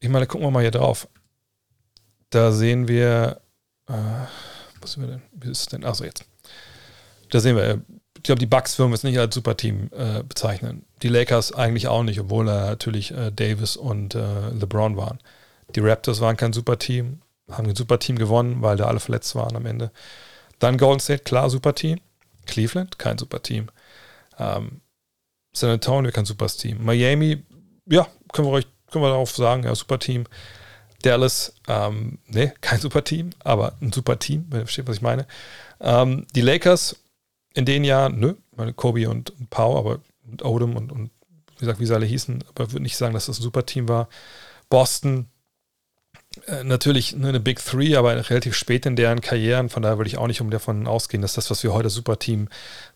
ich 0.00 0.08
meine, 0.08 0.26
gucken 0.26 0.46
wir 0.46 0.50
mal 0.50 0.62
hier 0.62 0.72
drauf. 0.72 1.08
Da 2.30 2.52
sehen 2.52 2.88
wir, 2.88 3.40
äh, 3.88 3.92
was 4.80 4.92
sind 4.92 5.02
wir 5.04 5.10
denn? 5.10 5.22
Wie 5.32 5.50
ist 5.50 5.60
es 5.60 5.66
denn? 5.66 5.84
Achso, 5.84 6.04
jetzt. 6.04 6.24
Da 7.30 7.40
sehen 7.40 7.56
wir, 7.56 7.64
äh, 7.64 7.78
ich 8.16 8.22
glaube, 8.22 8.38
die 8.40 8.46
Bucks 8.46 8.78
würden 8.78 8.90
wir 8.90 8.96
es 8.96 9.04
nicht 9.04 9.18
als 9.18 9.34
Superteam 9.34 9.90
äh, 9.92 10.22
bezeichnen. 10.22 10.84
Die 11.02 11.08
Lakers 11.08 11.52
eigentlich 11.52 11.86
auch 11.86 12.02
nicht, 12.02 12.18
obwohl 12.18 12.46
da 12.46 12.66
natürlich 12.66 13.12
äh, 13.12 13.30
Davis 13.30 13.76
und 13.76 14.14
äh, 14.14 14.50
LeBron 14.50 14.96
waren. 14.96 15.18
Die 15.74 15.80
Raptors 15.80 16.20
waren 16.20 16.36
kein 16.36 16.52
Superteam, 16.52 17.20
haben 17.50 17.68
ein 17.68 17.76
Superteam 17.76 18.16
gewonnen, 18.16 18.62
weil 18.62 18.76
da 18.76 18.86
alle 18.86 19.00
verletzt 19.00 19.34
waren 19.34 19.56
am 19.56 19.66
Ende. 19.66 19.90
Dann 20.58 20.78
Golden 20.78 21.00
State, 21.00 21.24
klar, 21.24 21.50
Superteam. 21.50 22.00
Cleveland, 22.46 22.98
kein 22.98 23.18
Superteam. 23.18 23.68
Ähm, 24.38 24.80
San 25.52 25.70
Antonio, 25.70 26.10
kein 26.12 26.24
Superteam. 26.24 26.82
Miami, 26.84 27.44
ja, 27.86 28.06
können 28.32 28.48
wir 28.48 28.52
euch, 28.52 28.66
können 28.90 29.04
wir 29.04 29.10
darauf 29.10 29.34
sagen, 29.34 29.64
ja, 29.64 29.74
Superteam. 29.74 30.24
Dallas, 31.02 31.54
ähm, 31.68 32.18
nee, 32.26 32.52
kein 32.60 32.80
super 32.80 33.04
Team, 33.04 33.30
aber 33.40 33.74
ein 33.80 33.92
super 33.92 34.18
Team, 34.18 34.46
wenn 34.50 34.60
ihr 34.60 34.66
versteht, 34.66 34.88
was 34.88 34.96
ich 34.96 35.02
meine. 35.02 35.26
Ähm, 35.80 36.26
die 36.34 36.40
Lakers 36.40 36.96
in 37.54 37.64
den 37.64 37.84
Jahren, 37.84 38.18
nö, 38.18 38.34
meine 38.56 38.72
Kobe 38.72 39.08
und, 39.08 39.30
und 39.30 39.50
Pau, 39.50 39.78
aber 39.78 40.00
und 40.30 40.44
Odom 40.44 40.76
und, 40.76 40.92
und 40.92 41.10
wie 41.56 41.60
gesagt, 41.60 41.80
wie 41.80 41.86
sie 41.86 41.94
alle 41.94 42.06
hießen, 42.06 42.44
aber 42.54 42.72
würde 42.72 42.82
nicht 42.82 42.96
sagen, 42.96 43.14
dass 43.14 43.26
das 43.26 43.38
ein 43.38 43.42
super 43.42 43.64
Team 43.64 43.88
war. 43.88 44.08
Boston, 44.68 45.26
äh, 46.46 46.64
natürlich 46.64 47.16
ne, 47.16 47.28
eine 47.28 47.40
Big 47.40 47.64
Three, 47.64 47.96
aber 47.96 48.14
relativ 48.28 48.54
spät 48.54 48.84
in 48.84 48.96
deren 48.96 49.20
Karrieren, 49.20 49.70
von 49.70 49.82
daher 49.82 49.98
würde 49.98 50.08
ich 50.08 50.18
auch 50.18 50.26
nicht 50.26 50.40
um 50.40 50.50
davon 50.50 50.86
ausgehen, 50.86 51.22
dass 51.22 51.34
das, 51.34 51.50
was 51.50 51.62
wir 51.62 51.72
heute 51.72 51.88
Superteam 51.88 52.48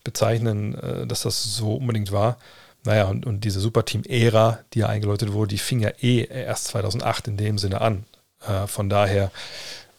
bezeichnen, 0.03 0.75
äh, 0.75 1.07
dass 1.07 1.23
das 1.23 1.43
so 1.43 1.75
unbedingt 1.75 2.11
war. 2.11 2.37
Naja, 2.83 3.05
und, 3.05 3.25
und 3.25 3.43
diese 3.43 3.59
Superteam-Ära, 3.59 4.59
die 4.73 4.79
ja 4.79 4.87
eingeläutet 4.87 5.33
wurde, 5.33 5.49
die 5.49 5.59
fing 5.59 5.81
ja 5.81 5.91
eh 6.01 6.25
erst 6.25 6.65
2008 6.65 7.27
in 7.27 7.37
dem 7.37 7.57
Sinne 7.57 7.81
an. 7.81 8.05
Äh, 8.47 8.67
von 8.67 8.89
daher 8.89 9.31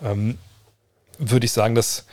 ähm, 0.02 0.38
würde 1.18 1.46
ich 1.46 1.52
sagen, 1.52 1.74
dass 1.74 2.04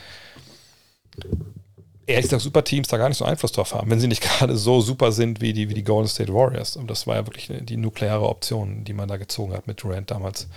ehrlich 2.05 2.25
gesagt 2.25 2.41
Superteams 2.41 2.87
da 2.87 2.97
gar 2.97 3.09
nicht 3.09 3.17
so 3.17 3.25
Einfluss 3.25 3.51
drauf 3.51 3.73
haben, 3.73 3.89
wenn 3.89 3.99
sie 3.99 4.07
nicht 4.07 4.21
gerade 4.39 4.57
so 4.57 4.81
super 4.81 5.11
sind 5.11 5.41
wie 5.41 5.53
die, 5.53 5.69
wie 5.69 5.73
die 5.73 5.83
Golden 5.83 6.07
State 6.07 6.33
Warriors. 6.33 6.75
Und 6.75 6.89
das 6.89 7.07
war 7.07 7.15
ja 7.15 7.25
wirklich 7.25 7.51
die 7.51 7.77
nukleare 7.77 8.27
Option, 8.27 8.83
die 8.83 8.93
man 8.93 9.07
da 9.07 9.17
gezogen 9.17 9.53
hat 9.53 9.67
mit 9.67 9.81
Durant 9.81 10.11
damals. 10.11 10.47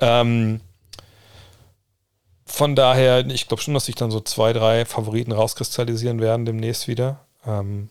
Ähm, 0.00 0.60
von 2.46 2.76
daher, 2.76 3.26
ich 3.26 3.48
glaube 3.48 3.62
schon, 3.62 3.74
dass 3.74 3.86
sich 3.86 3.94
dann 3.94 4.10
so 4.10 4.20
zwei, 4.20 4.52
drei 4.52 4.84
Favoriten 4.84 5.32
rauskristallisieren 5.32 6.20
werden 6.20 6.44
demnächst 6.44 6.88
wieder. 6.88 7.20
Ähm, 7.46 7.88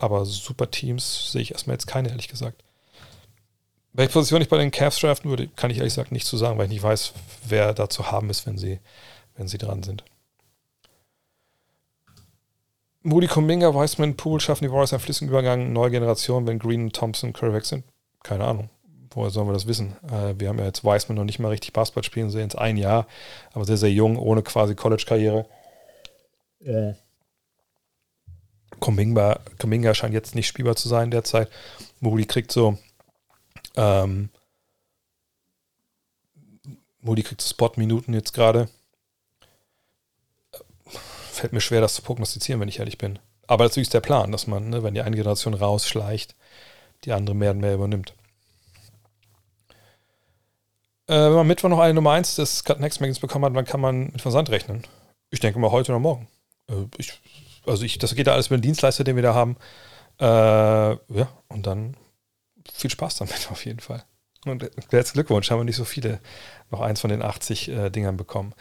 aber 0.00 0.24
super 0.24 0.70
Teams 0.70 1.30
sehe 1.32 1.42
ich 1.42 1.52
erstmal 1.52 1.74
jetzt 1.74 1.86
keine, 1.86 2.08
ehrlich 2.08 2.28
gesagt. 2.28 2.64
Welche 3.92 4.12
Position 4.12 4.40
ich 4.40 4.48
bei 4.48 4.58
den 4.58 4.70
Cavs 4.70 4.98
draften 5.00 5.30
würde, 5.30 5.48
kann 5.48 5.70
ich 5.70 5.78
ehrlich 5.78 5.94
gesagt 5.94 6.12
nicht 6.12 6.26
zu 6.26 6.36
sagen, 6.36 6.58
weil 6.58 6.66
ich 6.66 6.70
nicht 6.70 6.82
weiß, 6.82 7.12
wer 7.48 7.74
da 7.74 7.88
zu 7.88 8.10
haben 8.10 8.30
ist, 8.30 8.46
wenn 8.46 8.56
sie, 8.56 8.78
wenn 9.36 9.48
sie 9.48 9.58
dran 9.58 9.82
sind. 9.82 10.04
Moody 13.02 13.26
Kuminga, 13.26 13.74
Wiseman, 13.74 14.16
Pool 14.16 14.40
schaffen 14.40 14.64
die 14.64 14.70
Warriors 14.70 14.92
einen 14.92 15.00
flüssigen 15.00 15.28
Übergang, 15.28 15.72
neue 15.72 15.90
Generation, 15.90 16.46
wenn 16.46 16.58
Green 16.58 16.92
Thompson 16.92 17.32
Curry 17.32 17.54
weg 17.54 17.64
sind? 17.64 17.84
Keine 18.22 18.44
Ahnung. 18.44 18.68
Woher 19.12 19.30
sollen 19.30 19.48
wir 19.48 19.54
das 19.54 19.66
wissen? 19.66 19.96
Äh, 20.08 20.34
wir 20.38 20.48
haben 20.48 20.58
ja 20.58 20.66
jetzt 20.66 20.84
Wiseman 20.84 21.16
noch 21.16 21.24
nicht 21.24 21.38
mal 21.38 21.48
richtig 21.48 21.72
Basketball 21.72 22.04
spielen 22.04 22.30
sehen, 22.30 22.42
jetzt 22.42 22.58
ein 22.58 22.76
Jahr, 22.76 23.06
aber 23.52 23.64
sehr, 23.64 23.78
sehr 23.78 23.90
jung, 23.90 24.16
ohne 24.16 24.42
quasi 24.42 24.74
College-Karriere. 24.74 25.46
Ja. 26.60 26.94
Kuminga, 28.80 29.40
Kuminga 29.58 29.94
scheint 29.94 30.14
jetzt 30.14 30.34
nicht 30.34 30.46
spielbar 30.46 30.76
zu 30.76 30.88
sein 30.88 31.10
derzeit. 31.10 31.50
Moody 32.00 32.24
kriegt 32.26 32.50
so 32.52 32.78
Ähm, 33.76 34.30
Moody 37.02 37.22
kriegt 37.22 37.42
Spot-Minuten 37.42 38.14
jetzt 38.14 38.32
gerade. 38.32 38.68
Fällt 41.32 41.52
mir 41.52 41.60
schwer, 41.60 41.80
das 41.80 41.94
zu 41.94 42.02
prognostizieren, 42.02 42.60
wenn 42.60 42.68
ich 42.68 42.78
ehrlich 42.78 42.98
bin. 42.98 43.18
Aber 43.46 43.64
natürlich 43.64 43.86
ist 43.86 43.94
der 43.94 44.00
Plan, 44.00 44.32
dass 44.32 44.46
man, 44.46 44.68
ne, 44.68 44.82
wenn 44.82 44.94
die 44.94 45.00
eine 45.00 45.16
Generation 45.16 45.54
rausschleicht, 45.54 46.36
die 47.04 47.12
andere 47.12 47.34
mehr 47.34 47.52
und 47.52 47.60
mehr 47.60 47.74
übernimmt. 47.74 48.14
Äh, 51.06 51.14
wenn 51.14 51.32
man 51.32 51.46
Mittwoch 51.46 51.68
noch 51.68 51.80
eine 51.80 51.94
Nummer 51.94 52.12
1 52.12 52.36
des 52.36 52.64
Cut 52.64 52.80
Next 52.80 53.00
Magazins 53.00 53.20
bekommen 53.20 53.46
hat, 53.46 53.56
dann 53.56 53.64
kann 53.64 53.80
man 53.80 54.12
mit 54.12 54.20
Versand 54.20 54.50
rechnen. 54.50 54.86
Ich 55.30 55.40
denke 55.40 55.58
mal 55.58 55.70
heute 55.70 55.92
oder 55.92 55.98
morgen. 55.98 56.28
Äh, 56.68 56.84
ich, 56.98 57.20
also 57.66 57.84
ich, 57.84 57.98
das 57.98 58.14
geht 58.14 58.26
da 58.26 58.32
alles 58.32 58.50
mit 58.50 58.60
dem 58.60 58.62
Dienstleister, 58.62 59.04
den 59.04 59.16
wir 59.16 59.22
da 59.22 59.34
haben. 59.34 59.56
Äh, 60.18 60.24
ja, 60.24 61.28
und 61.48 61.66
dann 61.66 61.96
viel 62.72 62.90
Spaß 62.90 63.16
damit 63.16 63.48
auf 63.50 63.64
jeden 63.64 63.80
Fall. 63.80 64.04
Und 64.46 64.62
herzlichen 64.62 65.12
Glückwunsch, 65.12 65.50
haben 65.50 65.60
wir 65.60 65.64
nicht 65.64 65.76
so 65.76 65.84
viele, 65.84 66.18
noch 66.70 66.80
eins 66.80 67.00
von 67.00 67.10
den 67.10 67.22
80 67.22 67.68
äh, 67.68 67.90
Dingern 67.90 68.16
bekommen. 68.16 68.54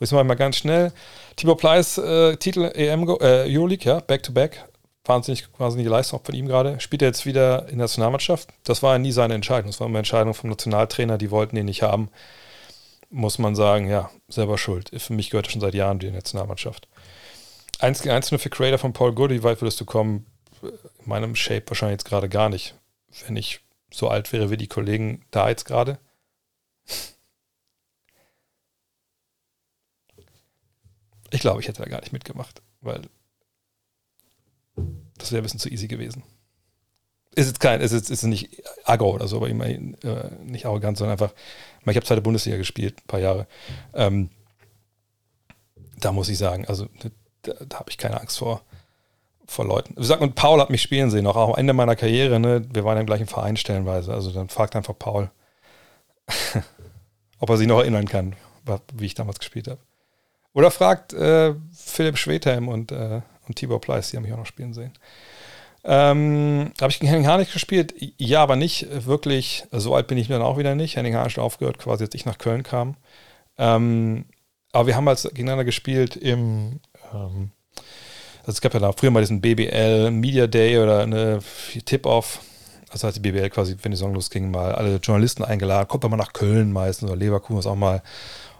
Wissen 0.00 0.16
wir 0.16 0.24
mal 0.24 0.34
ganz 0.34 0.56
schnell. 0.56 0.92
Tibor 1.36 1.56
Pleiss, 1.56 1.98
äh, 1.98 2.36
Titel 2.36 2.64
EM, 2.74 3.06
äh, 3.20 3.54
Euroleague, 3.54 3.84
ja, 3.84 4.00
Back-to-Back. 4.00 4.64
Wahnsinnig, 5.04 5.48
wahnsinnige 5.58 5.90
Leistung 5.90 6.20
von 6.24 6.34
ihm 6.34 6.46
gerade. 6.46 6.80
Spielt 6.80 7.02
er 7.02 7.08
jetzt 7.08 7.26
wieder 7.26 7.62
in 7.68 7.78
der 7.78 7.84
Nationalmannschaft? 7.84 8.48
Das 8.64 8.82
war 8.82 8.94
ja 8.94 8.98
nie 8.98 9.12
seine 9.12 9.34
Entscheidung. 9.34 9.70
Das 9.70 9.78
war 9.78 9.86
immer 9.86 9.94
eine 9.94 10.00
Entscheidung 10.00 10.34
vom 10.34 10.50
Nationaltrainer, 10.50 11.18
die 11.18 11.30
wollten 11.30 11.56
ihn 11.56 11.66
nicht 11.66 11.82
haben. 11.82 12.10
Muss 13.10 13.38
man 13.38 13.54
sagen, 13.54 13.88
ja, 13.88 14.10
selber 14.28 14.58
schuld. 14.58 14.90
Für 14.96 15.12
mich 15.12 15.30
gehört 15.30 15.48
er 15.48 15.50
schon 15.50 15.60
seit 15.60 15.74
Jahren 15.74 15.98
die 15.98 16.10
Nationalmannschaft. 16.10 16.88
Eins 17.80 18.02
gegen 18.02 18.14
eins 18.14 18.30
nur 18.30 18.38
für 18.38 18.50
Creator 18.50 18.78
von 18.78 18.92
Paul 18.92 19.14
Good. 19.14 19.30
Wie 19.30 19.42
weit 19.42 19.60
würdest 19.62 19.80
du 19.80 19.86
kommen? 19.86 20.26
In 20.62 20.72
meinem 21.06 21.34
Shape 21.34 21.64
wahrscheinlich 21.68 22.00
jetzt 22.00 22.08
gerade 22.08 22.28
gar 22.28 22.50
nicht. 22.50 22.74
Wenn 23.26 23.36
ich 23.36 23.60
so 23.90 24.08
alt 24.08 24.32
wäre 24.32 24.50
wie 24.50 24.58
die 24.58 24.68
Kollegen 24.68 25.24
da 25.30 25.48
jetzt 25.48 25.64
gerade. 25.64 25.98
Ich 31.30 31.40
glaube, 31.40 31.60
ich 31.60 31.68
hätte 31.68 31.82
da 31.82 31.88
gar 31.88 32.00
nicht 32.00 32.12
mitgemacht, 32.12 32.60
weil 32.80 33.02
das 35.16 35.32
wäre 35.32 35.40
ein 35.40 35.44
bisschen 35.44 35.60
zu 35.60 35.70
easy 35.70 35.88
gewesen. 35.88 36.22
Ist 37.34 37.46
jetzt 37.46 37.60
kein, 37.60 37.80
ist 37.80 37.92
jetzt 37.92 38.10
ist 38.10 38.24
nicht 38.24 38.62
aggro 38.84 39.12
oder 39.12 39.28
so, 39.28 39.36
aber 39.36 39.48
immerhin 39.48 39.94
äh, 40.02 40.30
nicht 40.42 40.66
arrogant, 40.66 40.98
sondern 40.98 41.12
einfach, 41.12 41.32
ich 41.82 41.96
habe 41.96 42.04
zweite 42.04 42.20
Bundesliga 42.20 42.56
gespielt, 42.56 42.98
ein 42.98 43.06
paar 43.06 43.20
Jahre. 43.20 43.46
Ähm, 43.94 44.30
da 45.98 46.12
muss 46.12 46.28
ich 46.28 46.38
sagen, 46.38 46.66
also 46.66 46.88
da, 47.42 47.52
da 47.68 47.78
habe 47.78 47.90
ich 47.90 47.98
keine 47.98 48.20
Angst 48.20 48.38
vor, 48.38 48.62
vor 49.46 49.64
Leuten. 49.64 49.94
Wie 49.96 50.00
gesagt, 50.00 50.22
und 50.22 50.34
Paul 50.34 50.60
hat 50.60 50.70
mich 50.70 50.82
spielen 50.82 51.10
sehen, 51.10 51.26
auch 51.26 51.36
am 51.36 51.54
Ende 51.56 51.72
meiner 51.72 51.96
Karriere, 51.96 52.38
ne? 52.38 52.64
Wir 52.72 52.84
waren 52.84 52.98
im 52.98 53.06
gleichen 53.06 53.26
Verein 53.26 53.56
stellenweise. 53.56 54.12
Also 54.12 54.30
dann 54.30 54.48
fragt 54.48 54.76
einfach 54.76 54.94
Paul, 54.98 55.30
ob 57.38 57.50
er 57.50 57.56
sich 57.56 57.66
noch 57.66 57.80
erinnern 57.80 58.08
kann, 58.08 58.36
wie 58.94 59.06
ich 59.06 59.14
damals 59.14 59.38
gespielt 59.38 59.68
habe. 59.68 59.80
Oder 60.52 60.70
fragt 60.70 61.12
äh, 61.12 61.54
Philipp 61.72 62.18
Schwedhelm 62.18 62.68
und, 62.68 62.92
äh, 62.92 63.20
und 63.46 63.54
Tibor 63.56 63.80
Pleiss, 63.80 64.10
die 64.10 64.16
haben 64.16 64.24
mich 64.24 64.32
auch 64.32 64.38
noch 64.38 64.46
spielen 64.46 64.74
sehen. 64.74 64.92
Ähm, 65.82 66.72
habe 66.80 66.90
ich 66.90 67.00
gegen 67.00 67.10
Henning 67.10 67.26
Harnisch 67.26 67.52
gespielt? 67.52 67.94
Ja, 68.18 68.42
aber 68.42 68.56
nicht 68.56 68.86
wirklich. 69.06 69.64
So 69.70 69.94
alt 69.94 70.08
bin 70.08 70.18
ich 70.18 70.28
dann 70.28 70.42
auch 70.42 70.58
wieder 70.58 70.74
nicht. 70.74 70.96
Henning 70.96 71.14
Harnisch 71.14 71.36
hat 71.36 71.44
aufgehört, 71.44 71.78
quasi 71.78 72.04
als 72.04 72.14
ich 72.14 72.26
nach 72.26 72.38
Köln 72.38 72.62
kam. 72.62 72.96
Ähm, 73.56 74.26
aber 74.72 74.86
wir 74.86 74.96
haben 74.96 75.08
als 75.08 75.22
gegeneinander 75.22 75.64
gespielt 75.64 76.16
im, 76.16 76.80
ähm, 77.14 77.50
also 78.40 78.52
es 78.52 78.60
gab 78.60 78.74
ja 78.74 78.92
früher 78.92 79.10
mal 79.10 79.20
diesen 79.20 79.40
BBL 79.40 80.10
Media 80.10 80.46
Day 80.46 80.78
oder 80.78 81.00
eine 81.02 81.40
Tip-Off. 81.84 82.40
Also 82.90 83.06
hat 83.06 83.14
die 83.14 83.20
BBL 83.20 83.50
quasi, 83.50 83.76
wenn 83.82 83.92
die 83.92 83.96
Saison 83.96 84.14
losging, 84.14 84.50
mal 84.50 84.74
alle 84.74 84.96
Journalisten 84.96 85.44
eingeladen. 85.44 85.86
Kommt 85.86 86.02
man 86.02 86.12
mal 86.12 86.16
nach 86.16 86.32
Köln 86.32 86.72
meistens 86.72 87.08
oder 87.08 87.18
Leverkusen 87.18 87.58
was 87.58 87.66
auch 87.66 87.76
mal. 87.76 88.02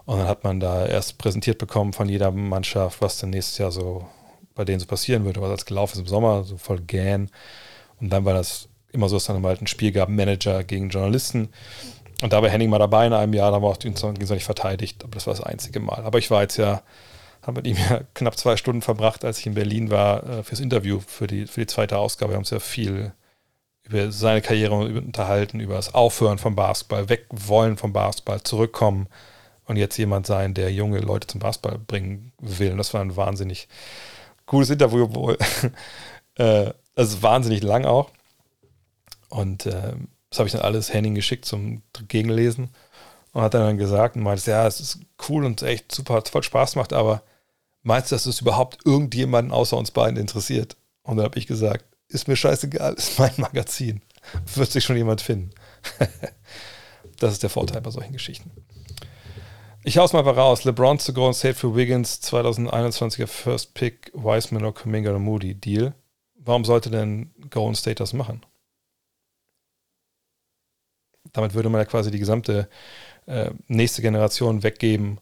Und 0.05 0.19
dann 0.19 0.27
hat 0.27 0.43
man 0.43 0.59
da 0.59 0.85
erst 0.85 1.17
präsentiert 1.17 1.57
bekommen 1.57 1.93
von 1.93 2.07
jeder 2.07 2.31
Mannschaft, 2.31 3.01
was 3.01 3.17
dann 3.17 3.31
nächstes 3.31 3.57
Jahr 3.57 3.71
so 3.71 4.07
bei 4.55 4.65
denen 4.65 4.79
so 4.79 4.85
passieren 4.85 5.25
würde, 5.25 5.41
was 5.41 5.49
als 5.49 5.65
gelaufen 5.65 5.93
ist 5.93 6.01
im 6.01 6.07
Sommer, 6.07 6.43
so 6.43 6.57
voll 6.57 6.79
gähn. 6.79 7.29
Und 7.99 8.09
dann 8.09 8.25
war 8.25 8.33
das 8.33 8.69
immer 8.91 9.09
so, 9.09 9.15
dass 9.15 9.25
dann 9.25 9.43
halt 9.45 9.61
ein 9.61 9.67
Spiel 9.67 9.91
gab, 9.91 10.09
Manager 10.09 10.63
gegen 10.63 10.89
Journalisten. 10.89 11.49
Und 12.21 12.33
da 12.33 12.41
war 12.41 12.49
Henning 12.49 12.69
mal 12.69 12.79
dabei 12.79 13.07
in 13.07 13.13
einem 13.13 13.33
Jahr, 13.33 13.51
da 13.51 13.61
wir 13.61 13.67
auch 13.67 13.77
den 13.77 13.95
Song 13.95 14.13
gegenseitig 14.13 14.43
verteidigt, 14.43 15.03
aber 15.03 15.15
das 15.15 15.27
war 15.27 15.33
das 15.33 15.43
einzige 15.43 15.79
Mal. 15.79 16.03
Aber 16.03 16.19
ich 16.19 16.29
war 16.29 16.41
jetzt 16.41 16.57
ja, 16.57 16.83
habe 17.41 17.61
mit 17.61 17.67
ihm 17.67 17.77
ja 17.77 18.01
knapp 18.13 18.37
zwei 18.37 18.57
Stunden 18.57 18.81
verbracht, 18.81 19.25
als 19.25 19.39
ich 19.39 19.47
in 19.47 19.55
Berlin 19.55 19.89
war, 19.89 20.27
äh, 20.27 20.43
fürs 20.43 20.59
Interview, 20.59 20.99
für 20.99 21.27
die, 21.27 21.47
für 21.47 21.61
die 21.61 21.67
zweite 21.67 21.97
Ausgabe. 21.97 22.31
Wir 22.31 22.35
haben 22.35 22.41
uns 22.41 22.49
ja 22.51 22.59
viel 22.59 23.13
über 23.83 24.11
seine 24.11 24.41
Karriere 24.41 24.75
unterhalten, 24.75 25.59
über 25.59 25.75
das 25.75 25.93
Aufhören 25.93 26.37
vom 26.37 26.55
Basketball, 26.55 27.09
wegwollen 27.09 27.77
vom 27.77 27.93
Basketball, 27.93 28.41
zurückkommen 28.43 29.07
und 29.65 29.77
jetzt 29.77 29.97
jemand 29.97 30.27
sein, 30.27 30.53
der 30.53 30.71
junge 30.71 30.99
Leute 30.99 31.27
zum 31.27 31.39
Basketball 31.39 31.79
bringen 31.79 32.31
will. 32.39 32.71
Und 32.71 32.77
das 32.77 32.93
war 32.93 33.01
ein 33.01 33.15
wahnsinnig 33.15 33.67
cooles 34.45 34.69
Interview, 34.69 35.13
wohl. 35.13 35.37
äh, 36.35 36.71
also 36.95 37.21
wahnsinnig 37.23 37.63
lang 37.63 37.85
auch. 37.85 38.11
Und 39.29 39.65
äh, 39.65 39.93
das 40.29 40.39
habe 40.39 40.47
ich 40.47 40.53
dann 40.53 40.61
alles 40.61 40.93
Henning 40.93 41.15
geschickt 41.15 41.45
zum 41.45 41.81
Gegenlesen 42.07 42.69
und 43.33 43.41
hat 43.41 43.53
dann 43.53 43.77
gesagt 43.77 44.15
und 44.15 44.23
meinte, 44.23 44.51
ja, 44.51 44.67
es 44.67 44.79
ist 44.79 44.99
cool 45.29 45.45
und 45.45 45.61
echt 45.61 45.91
super, 45.91 46.21
voll 46.29 46.43
Spaß 46.43 46.73
gemacht, 46.73 46.93
aber 46.93 47.23
meinst 47.83 48.11
du, 48.11 48.15
dass 48.15 48.25
es 48.25 48.41
überhaupt 48.41 48.85
irgendjemanden 48.85 49.53
außer 49.53 49.77
uns 49.77 49.91
beiden 49.91 50.17
interessiert? 50.17 50.77
Und 51.03 51.17
dann 51.17 51.25
habe 51.25 51.39
ich 51.39 51.47
gesagt, 51.47 51.85
ist 52.07 52.27
mir 52.27 52.35
scheißegal, 52.35 52.93
ist 52.97 53.19
mein 53.19 53.33
Magazin. 53.37 54.01
Wird 54.55 54.71
sich 54.71 54.83
schon 54.83 54.97
jemand 54.97 55.21
finden. 55.21 55.51
das 57.17 57.33
ist 57.33 57.43
der 57.43 57.49
Vorteil 57.49 57.81
bei 57.81 57.89
solchen 57.89 58.13
Geschichten. 58.13 58.51
Ich 59.83 59.97
hau's 59.97 60.13
mal 60.13 60.21
raus. 60.21 60.63
LeBron 60.63 60.99
zu 60.99 61.11
Golden 61.11 61.33
State 61.33 61.55
für 61.55 61.75
Wiggins, 61.75 62.21
2021er 62.21 63.25
First 63.25 63.73
Pick, 63.73 64.11
Wiseman 64.13 64.63
oder 64.63 64.73
Kuminga 64.73 65.09
oder 65.09 65.19
Moody. 65.19 65.55
Deal. 65.55 65.95
Warum 66.35 66.65
sollte 66.65 66.91
denn 66.91 67.33
Golden 67.49 67.75
State 67.75 67.95
das 67.95 68.13
machen? 68.13 68.45
Damit 71.33 71.55
würde 71.55 71.69
man 71.69 71.79
ja 71.79 71.85
quasi 71.85 72.11
die 72.11 72.19
gesamte 72.19 72.69
äh, 73.25 73.51
nächste 73.67 74.01
Generation 74.03 74.61
weggeben. 74.61 75.19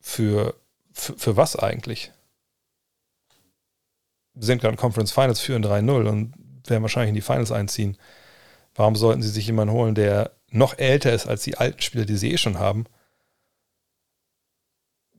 Für, 0.00 0.54
für, 1.00 1.36
was 1.36 1.56
eigentlich? 1.56 2.12
Wir 4.34 4.44
sind 4.44 4.60
gerade 4.60 4.74
in 4.74 4.78
Conference 4.78 5.12
Finals, 5.12 5.40
führen 5.40 5.64
3-0 5.64 6.08
und 6.08 6.34
werden 6.66 6.82
wahrscheinlich 6.82 7.10
in 7.10 7.14
die 7.14 7.20
Finals 7.20 7.50
einziehen. 7.50 7.96
Warum 8.74 8.94
sollten 8.94 9.22
sie 9.22 9.30
sich 9.30 9.46
jemanden 9.46 9.74
holen, 9.74 9.94
der 9.94 10.32
noch 10.50 10.78
älter 10.78 11.12
ist 11.12 11.26
als 11.26 11.42
die 11.42 11.58
alten 11.58 11.82
Spieler, 11.82 12.04
die 12.04 12.16
sie 12.16 12.32
eh 12.32 12.38
schon 12.38 12.58
haben? 12.58 12.86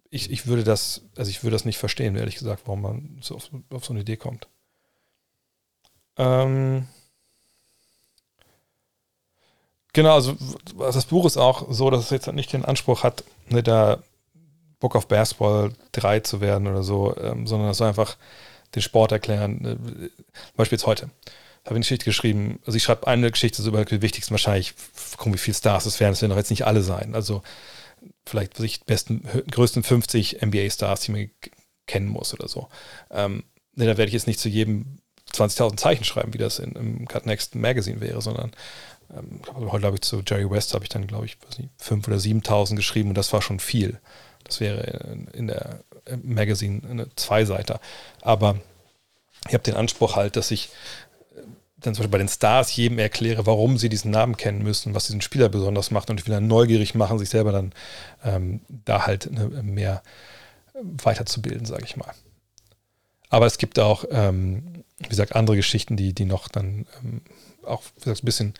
ich, 0.10 0.31
ich 0.31 0.47
würde 0.47 0.64
das, 0.64 1.01
also 1.15 1.30
ich 1.30 1.43
würde 1.43 1.56
das 1.56 1.65
nicht 1.65 1.77
verstehen, 1.77 2.15
ehrlich 2.15 2.35
gesagt, 2.35 2.64
warum 2.65 2.81
man 2.81 3.18
so 3.22 3.35
auf, 3.35 3.49
auf 3.69 3.85
so 3.85 3.93
eine 3.93 4.01
Idee 4.01 4.18
kommt. 4.18 4.47
Ähm, 6.18 6.88
genau, 9.93 10.15
also 10.15 10.35
das 10.77 11.06
Buch 11.06 11.26
ist 11.26 11.38
auch 11.38 11.72
so, 11.72 11.89
dass 11.89 12.06
es 12.06 12.10
jetzt 12.10 12.31
nicht 12.34 12.51
den 12.53 12.65
Anspruch 12.65 13.03
hat, 13.03 13.23
ne, 13.49 13.61
da 13.61 14.01
Book 14.80 14.95
of 14.95 15.07
Basketball 15.07 15.72
3 15.91 16.22
zu 16.22 16.41
werden 16.41 16.68
oder 16.68 16.84
so, 16.84 17.15
ähm, 17.18 17.47
sondern 17.47 17.69
es 17.69 17.77
soll 17.77 17.88
einfach 17.88 18.18
den 18.76 18.81
Sport 18.81 19.11
erklären. 19.11 19.60
Ne, 19.61 20.10
Beispiel 20.56 20.77
jetzt 20.77 20.88
heute. 20.88 21.10
Habe 21.65 21.72
ich 21.72 21.72
eine 21.72 21.80
Geschichte 21.80 22.06
geschrieben. 22.06 22.60
Also 22.65 22.77
ich 22.77 22.84
schreibe 22.84 23.07
eine 23.07 23.30
Geschichte 23.30 23.61
über 23.64 23.84
die 23.84 24.01
wichtigsten 24.01 24.31
wahrscheinlich, 24.31 24.73
gucken, 25.18 25.34
wie 25.34 25.38
viele 25.38 25.56
Stars 25.56 25.85
es 25.85 25.99
werden. 25.99 26.14
Es 26.14 26.22
werden 26.22 26.31
doch 26.31 26.38
jetzt 26.38 26.49
nicht 26.49 26.65
alle 26.65 26.81
sein. 26.81 27.15
Also 27.15 27.43
vielleicht 28.26 28.56
sich 28.57 28.84
besten, 28.85 29.23
größten 29.51 29.84
50 29.84 30.41
NBA-Stars, 30.41 31.01
die 31.01 31.11
man 31.11 31.30
kennen 31.85 32.07
muss 32.07 32.34
oder 32.34 32.47
so. 32.47 32.69
Ähm, 33.11 33.43
da 33.76 33.85
werde 33.85 34.06
ich 34.06 34.14
jetzt 34.14 34.27
nicht 34.27 34.39
zu 34.39 34.49
jedem 34.49 34.99
20.000 35.34 35.77
Zeichen 35.77 36.03
schreiben, 36.03 36.34
wie 36.34 36.38
das 36.38 36.60
in, 36.60 36.72
im 36.73 37.07
Cut 37.07 37.26
Next 37.26 37.56
Magazine 37.56 38.01
wäre, 38.01 38.22
sondern 38.22 38.51
ähm, 39.15 39.41
heute 39.56 39.81
glaube 39.81 39.95
ich 39.95 40.01
zu 40.01 40.22
Jerry 40.26 40.49
West 40.49 40.73
habe 40.73 40.85
ich 40.85 40.89
dann 40.89 41.07
glaube 41.07 41.26
ich 41.26 41.38
5.000 41.81 42.07
oder 42.07 42.18
7.000 42.18 42.76
geschrieben 42.76 43.10
und 43.10 43.15
das 43.15 43.34
war 43.34 43.41
schon 43.41 43.60
viel. 43.60 43.99
Das 44.49 44.59
wäre 44.59 45.17
in, 45.34 45.47
der 45.47 45.84
Magazine 46.23 46.81
eine 46.89 47.15
Zweiseiter. 47.15 47.80
Aber 48.21 48.57
ich 49.47 49.53
habe 49.53 49.63
den 49.63 49.76
Anspruch 49.76 50.15
halt, 50.15 50.35
dass 50.35 50.51
ich 50.51 50.69
dann 51.77 51.93
zum 51.93 52.01
Beispiel 52.01 52.11
bei 52.11 52.17
den 52.17 52.27
Stars 52.27 52.76
jedem 52.76 52.99
erkläre, 52.99 53.45
warum 53.45 53.77
sie 53.77 53.88
diesen 53.88 54.11
Namen 54.11 54.35
kennen 54.35 54.63
müssen, 54.63 54.95
was 54.95 55.05
diesen 55.05 55.21
Spieler 55.21 55.47
besonders 55.47 55.91
macht 55.91 56.09
und 56.09 56.19
ich 56.19 56.27
will 56.27 56.34
dann 56.34 56.47
neugierig 56.47 56.93
machen, 56.93 57.19
sich 57.19 57.30
selber 57.30 57.53
dann 57.53 57.71
ähm, 58.26 58.61
da 58.67 59.05
halt 59.05 59.30
mehr 59.63 60.03
weiterzubilden, 60.81 61.65
sage 61.65 61.85
ich 61.85 61.95
mal. 61.95 62.11
Aber 63.30 63.45
es 63.45 63.57
gibt 63.57 63.80
auch, 63.80 64.03
ähm, 64.11 64.84
wie 64.97 65.07
gesagt, 65.07 65.35
andere 65.35 65.55
Geschichten, 65.55 65.95
die, 65.95 66.13
die 66.13 66.26
noch 66.26 66.49
dann 66.49 66.85
ähm, 67.01 67.21
auch 67.63 67.84
wie 67.95 68.01
gesagt, 68.01 68.23
ein 68.23 68.26
bisschen 68.26 68.53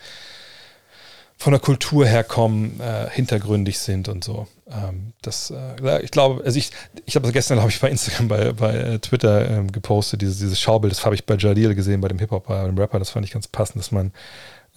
von 1.40 1.53
der 1.53 1.61
Kultur 1.61 2.06
herkommen, 2.06 2.82
äh, 2.82 3.10
hintergründig 3.10 3.80
sind 3.80 4.10
und 4.10 4.26
so. 4.26 4.48
Ähm, 4.70 5.14
das, 5.22 5.52
äh, 5.52 6.03
ich 6.03 6.11
glaube, 6.11 6.44
also 6.44 6.60
ich, 6.60 6.72
ich 7.06 7.16
habe 7.16 7.24
das 7.24 7.32
gestern, 7.32 7.57
glaube 7.57 7.72
ich, 7.72 7.80
bei 7.80 7.90
Instagram, 7.90 8.28
bei, 8.28 8.52
bei 8.52 8.76
äh, 8.76 8.99
Twitter 8.99 9.49
ähm, 9.49 9.72
gepostet, 9.72 10.22
dieses, 10.22 10.40
dieses 10.40 10.60
Schaubild, 10.60 10.91
das 10.91 11.06
habe 11.06 11.16
ich 11.16 11.26
bei 11.26 11.36
Jalil 11.36 11.76
gesehen, 11.76 12.02
bei 12.02 12.10
dem 12.10 12.20
Hip-Hop, 12.20 12.48
bei 12.48 12.66
dem 12.66 12.78
Rapper, 12.78 12.99
das 12.99 13.11
fand 13.11 13.26
ich 13.26 13.32
ganz 13.32 13.48
passend, 13.48 13.82
dass 13.82 13.91
man 13.91 14.11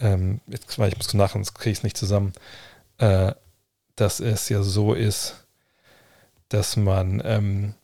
ähm, 0.00 0.40
jetzt, 0.46 0.70
ich 0.70 0.96
muss 0.96 1.14
nach, 1.14 1.32
sonst 1.32 1.54
kriege 1.54 1.72
ich 1.72 1.78
es 1.78 1.84
nicht 1.84 1.96
zusammen, 1.96 2.32
äh, 2.98 3.32
dass 3.96 4.20
es 4.20 4.48
ja 4.48 4.62
so 4.62 4.94
ist, 4.94 5.44
dass 6.48 6.76
man, 6.76 7.20
ähm, 7.24 7.74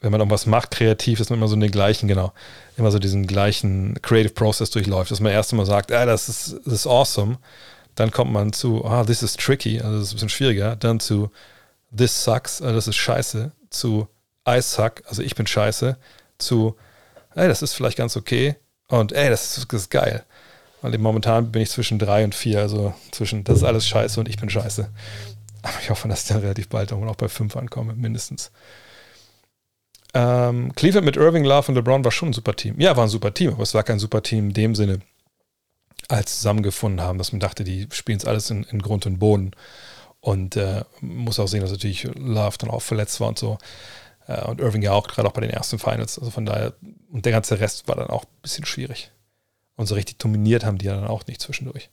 wenn 0.00 0.12
man 0.12 0.20
irgendwas 0.20 0.46
macht, 0.46 0.70
kreativ, 0.70 1.18
dass 1.18 1.28
man 1.28 1.38
immer 1.38 1.48
so 1.48 1.56
den 1.56 1.70
gleichen, 1.70 2.08
genau, 2.08 2.32
immer 2.78 2.90
so 2.90 2.98
diesen 2.98 3.26
gleichen 3.26 4.00
Creative 4.00 4.32
Process 4.32 4.70
durchläuft, 4.70 5.10
dass 5.10 5.20
man 5.20 5.32
erst 5.32 5.52
einmal 5.52 5.66
sagt, 5.66 5.92
ah, 5.92 6.06
das 6.06 6.30
ist, 6.30 6.56
das 6.64 6.72
ist 6.72 6.86
awesome, 6.86 7.36
dann 7.94 8.10
kommt 8.10 8.32
man 8.32 8.52
zu, 8.52 8.84
ah, 8.84 9.04
this 9.04 9.22
is 9.22 9.34
tricky, 9.34 9.80
also 9.80 9.98
das 9.98 10.08
ist 10.08 10.12
ein 10.12 10.14
bisschen 10.16 10.28
schwieriger, 10.28 10.76
dann 10.76 11.00
zu 11.00 11.30
this 11.96 12.24
sucks, 12.24 12.60
also 12.60 12.74
das 12.74 12.88
ist 12.88 12.96
scheiße, 12.96 13.52
zu 13.70 14.08
I 14.48 14.60
suck, 14.60 15.02
also 15.06 15.22
ich 15.22 15.34
bin 15.34 15.46
scheiße, 15.46 15.96
zu, 16.38 16.76
ey, 17.34 17.48
das 17.48 17.62
ist 17.62 17.74
vielleicht 17.74 17.96
ganz 17.96 18.16
okay 18.16 18.56
und 18.88 19.12
ey, 19.12 19.30
das 19.30 19.56
ist, 19.56 19.72
das 19.72 19.82
ist 19.82 19.90
geil. 19.90 20.24
Und 20.82 20.98
momentan 21.00 21.50
bin 21.50 21.62
ich 21.62 21.70
zwischen 21.70 21.98
drei 21.98 22.24
und 22.24 22.34
vier, 22.34 22.60
also 22.60 22.92
zwischen, 23.10 23.42
das 23.42 23.58
ist 23.58 23.64
alles 23.64 23.88
scheiße 23.88 24.20
und 24.20 24.28
ich 24.28 24.36
bin 24.36 24.50
scheiße. 24.50 24.90
Aber 25.62 25.74
ich 25.80 25.88
hoffe, 25.88 26.08
dass 26.08 26.24
ich 26.24 26.28
dann 26.28 26.40
relativ 26.40 26.68
bald 26.68 26.92
auch 26.92 27.16
bei 27.16 27.28
fünf 27.28 27.56
ankomme, 27.56 27.94
mindestens. 27.94 28.50
Ähm, 30.12 30.74
Cleveland 30.74 31.06
mit 31.06 31.16
Irving, 31.16 31.44
Love 31.44 31.68
und 31.68 31.74
LeBron 31.76 32.04
war 32.04 32.12
schon 32.12 32.28
ein 32.28 32.32
super 32.34 32.54
Team. 32.54 32.78
Ja, 32.78 32.96
war 32.96 33.04
ein 33.04 33.08
super 33.08 33.32
Team, 33.32 33.54
aber 33.54 33.62
es 33.62 33.72
war 33.72 33.82
kein 33.82 33.98
super 33.98 34.22
Team 34.22 34.48
in 34.48 34.54
dem 34.54 34.74
Sinne, 34.74 35.00
als 36.08 36.36
zusammengefunden 36.36 37.00
haben, 37.00 37.18
dass 37.18 37.32
man 37.32 37.40
dachte, 37.40 37.64
die 37.64 37.88
spielen 37.92 38.18
es 38.18 38.24
alles 38.24 38.50
in, 38.50 38.64
in, 38.64 38.82
Grund 38.82 39.06
und 39.06 39.18
Boden. 39.18 39.52
Und 40.20 40.56
äh, 40.56 40.84
muss 41.00 41.38
auch 41.38 41.48
sehen, 41.48 41.60
dass 41.60 41.70
natürlich 41.70 42.04
Love 42.14 42.56
dann 42.58 42.70
auch 42.70 42.82
verletzt 42.82 43.20
war 43.20 43.28
und 43.28 43.38
so. 43.38 43.58
Äh, 44.26 44.44
und 44.44 44.60
Irving 44.60 44.82
ja 44.82 44.92
auch, 44.92 45.06
gerade 45.06 45.28
auch 45.28 45.32
bei 45.32 45.42
den 45.42 45.50
ersten 45.50 45.78
Finals. 45.78 46.18
Also 46.18 46.30
von 46.30 46.46
daher, 46.46 46.74
und 47.10 47.24
der 47.24 47.32
ganze 47.32 47.60
Rest 47.60 47.88
war 47.88 47.96
dann 47.96 48.08
auch 48.08 48.24
ein 48.24 48.42
bisschen 48.42 48.64
schwierig. 48.64 49.10
Und 49.76 49.86
so 49.86 49.94
richtig 49.94 50.18
dominiert 50.18 50.64
haben 50.64 50.78
die 50.78 50.86
ja 50.86 50.94
dann 50.94 51.06
auch 51.06 51.26
nicht 51.26 51.40
zwischendurch. 51.40 51.90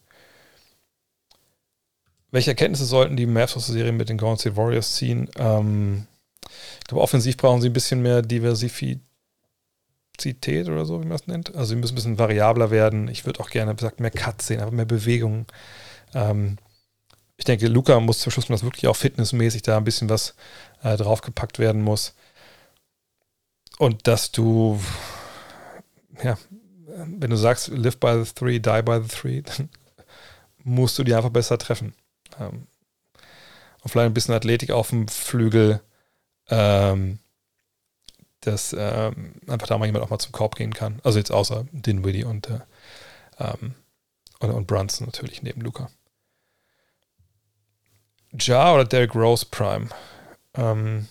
Welche 2.32 2.52
Erkenntnisse 2.52 2.86
sollten 2.86 3.18
die 3.18 3.26
Mavs 3.26 3.58
aus 3.58 3.66
der 3.66 3.74
Serie 3.74 3.92
mit 3.92 4.08
den 4.08 4.18
Golden 4.18 4.40
State 4.40 4.56
Warriors 4.56 4.96
ziehen? 4.96 5.30
Ähm, 5.38 6.08
ich 6.80 6.88
glaube, 6.88 7.04
offensiv 7.04 7.38
brauchen 7.38 7.62
sie 7.62 7.70
ein 7.70 7.74
bisschen 7.74 8.02
mehr 8.02 8.22
Diversifizität 10.24 10.70
oder 10.70 10.86
so, 10.86 11.02
wie 11.02 11.06
man 11.06 11.16
es 11.16 11.28
nennt. 11.28 11.56
Also 11.56 11.70
sie 11.70 11.76
müssen 11.76 11.94
ein 11.94 11.96
bisschen 11.96 12.20
variabler 12.20 12.72
werden. 12.72 13.08
Ich 13.08 13.26
würde 13.26 13.40
auch 13.40 13.50
gerne, 13.50 13.72
wie 13.72 13.76
gesagt, 13.78 14.00
mehr 14.00 14.12
Cuts 14.12 14.48
sehen, 14.48 14.62
aber 14.62 14.72
mehr 14.72 14.86
Bewegungen. 14.86 15.46
Ähm, 16.14 16.58
ich 17.38 17.46
denke, 17.46 17.68
Luca 17.68 18.00
muss 18.00 18.20
zum 18.20 18.32
Schluss, 18.32 18.48
dass 18.48 18.64
wirklich 18.64 18.88
auch 18.88 18.96
fitnessmäßig 18.96 19.64
da 19.64 19.78
ein 19.78 19.84
bisschen 19.84 20.10
was 20.10 20.36
äh, 20.84 20.96
draufgepackt 20.98 21.60
werden 21.60 21.82
muss. 21.82 22.16
Und 23.78 24.08
dass 24.08 24.32
du, 24.32 24.80
ja, 26.24 26.38
wenn 26.86 27.30
du 27.32 27.36
sagst, 27.36 27.70
live 27.70 27.98
by 27.98 28.24
the 28.24 28.32
three, 28.32 28.60
die 28.60 28.82
by 28.84 29.00
the 29.02 29.08
three, 29.08 29.42
dann 29.42 29.70
musst 30.64 31.00
du 31.00 31.04
die 31.04 31.16
einfach 31.16 31.32
besser 31.32 31.58
treffen. 31.58 31.94
Ähm, 32.40 32.68
und 33.84 33.90
vielleicht 33.90 34.06
ein 34.06 34.14
bisschen 34.14 34.36
Athletik 34.36 34.70
auf 34.70 34.90
dem 34.90 35.08
Flügel, 35.08 35.82
ähm, 36.50 37.18
dass 38.42 38.76
ähm, 38.78 39.34
einfach 39.48 39.68
da 39.68 39.78
mal 39.78 39.86
jemand 39.86 40.04
auch 40.04 40.10
mal 40.10 40.20
zum 40.20 40.32
Korb 40.32 40.56
gehen 40.56 40.74
kann. 40.74 41.00
Also 41.04 41.20
jetzt 41.20 41.32
außer 41.32 41.66
Dinwiddie 41.72 42.24
und, 42.24 42.50
äh, 42.50 42.60
ähm, 43.40 43.76
und, 44.40 44.52
und 44.52 44.68
Brunson 44.68 45.06
natürlich 45.06 45.44
neben 45.44 45.62
Luca. 45.62 45.90
Ja 48.34 48.74
oder 48.74 48.86
Derrick 48.86 49.16
Rose 49.16 49.46
Prime? 49.50 49.90
Ähm, 50.56 51.08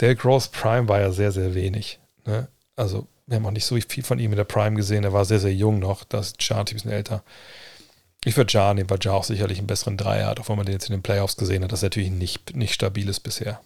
Derrick 0.00 0.24
Rose 0.24 0.48
Prime 0.50 0.88
war 0.88 1.00
ja 1.00 1.12
sehr, 1.12 1.30
sehr 1.30 1.54
wenig. 1.54 2.00
Ne? 2.24 2.48
Also 2.76 3.06
wir 3.26 3.36
haben 3.36 3.46
auch 3.46 3.52
nicht 3.52 3.66
so 3.66 3.76
viel 3.76 4.02
von 4.02 4.18
ihm 4.18 4.32
in 4.32 4.36
der 4.36 4.44
Prime 4.44 4.74
gesehen. 4.74 5.04
Er 5.04 5.12
war 5.12 5.24
sehr, 5.24 5.40
sehr 5.40 5.54
jung 5.54 5.78
noch. 5.78 6.04
Das 6.04 6.28
ist 6.32 6.48
Ja 6.48 6.58
ein 6.58 6.64
bisschen 6.64 6.90
älter. 6.90 7.22
Ich 8.24 8.36
würde 8.36 8.52
Ja 8.52 8.74
nehmen, 8.74 8.90
weil 8.90 8.98
Ja 9.02 9.12
auch 9.12 9.24
sicherlich 9.24 9.58
einen 9.58 9.66
besseren 9.66 9.96
Dreier 9.96 10.26
hat, 10.28 10.40
auch 10.40 10.48
wenn 10.48 10.56
man 10.56 10.66
den 10.66 10.74
jetzt 10.74 10.88
in 10.88 10.94
den 10.96 11.02
Playoffs 11.02 11.36
gesehen 11.36 11.62
hat, 11.62 11.72
das 11.72 11.82
natürlich 11.82 12.10
nicht, 12.10 12.56
nicht 12.56 12.74
stabil 12.74 13.08
ist 13.08 13.20
bisher. 13.20 13.60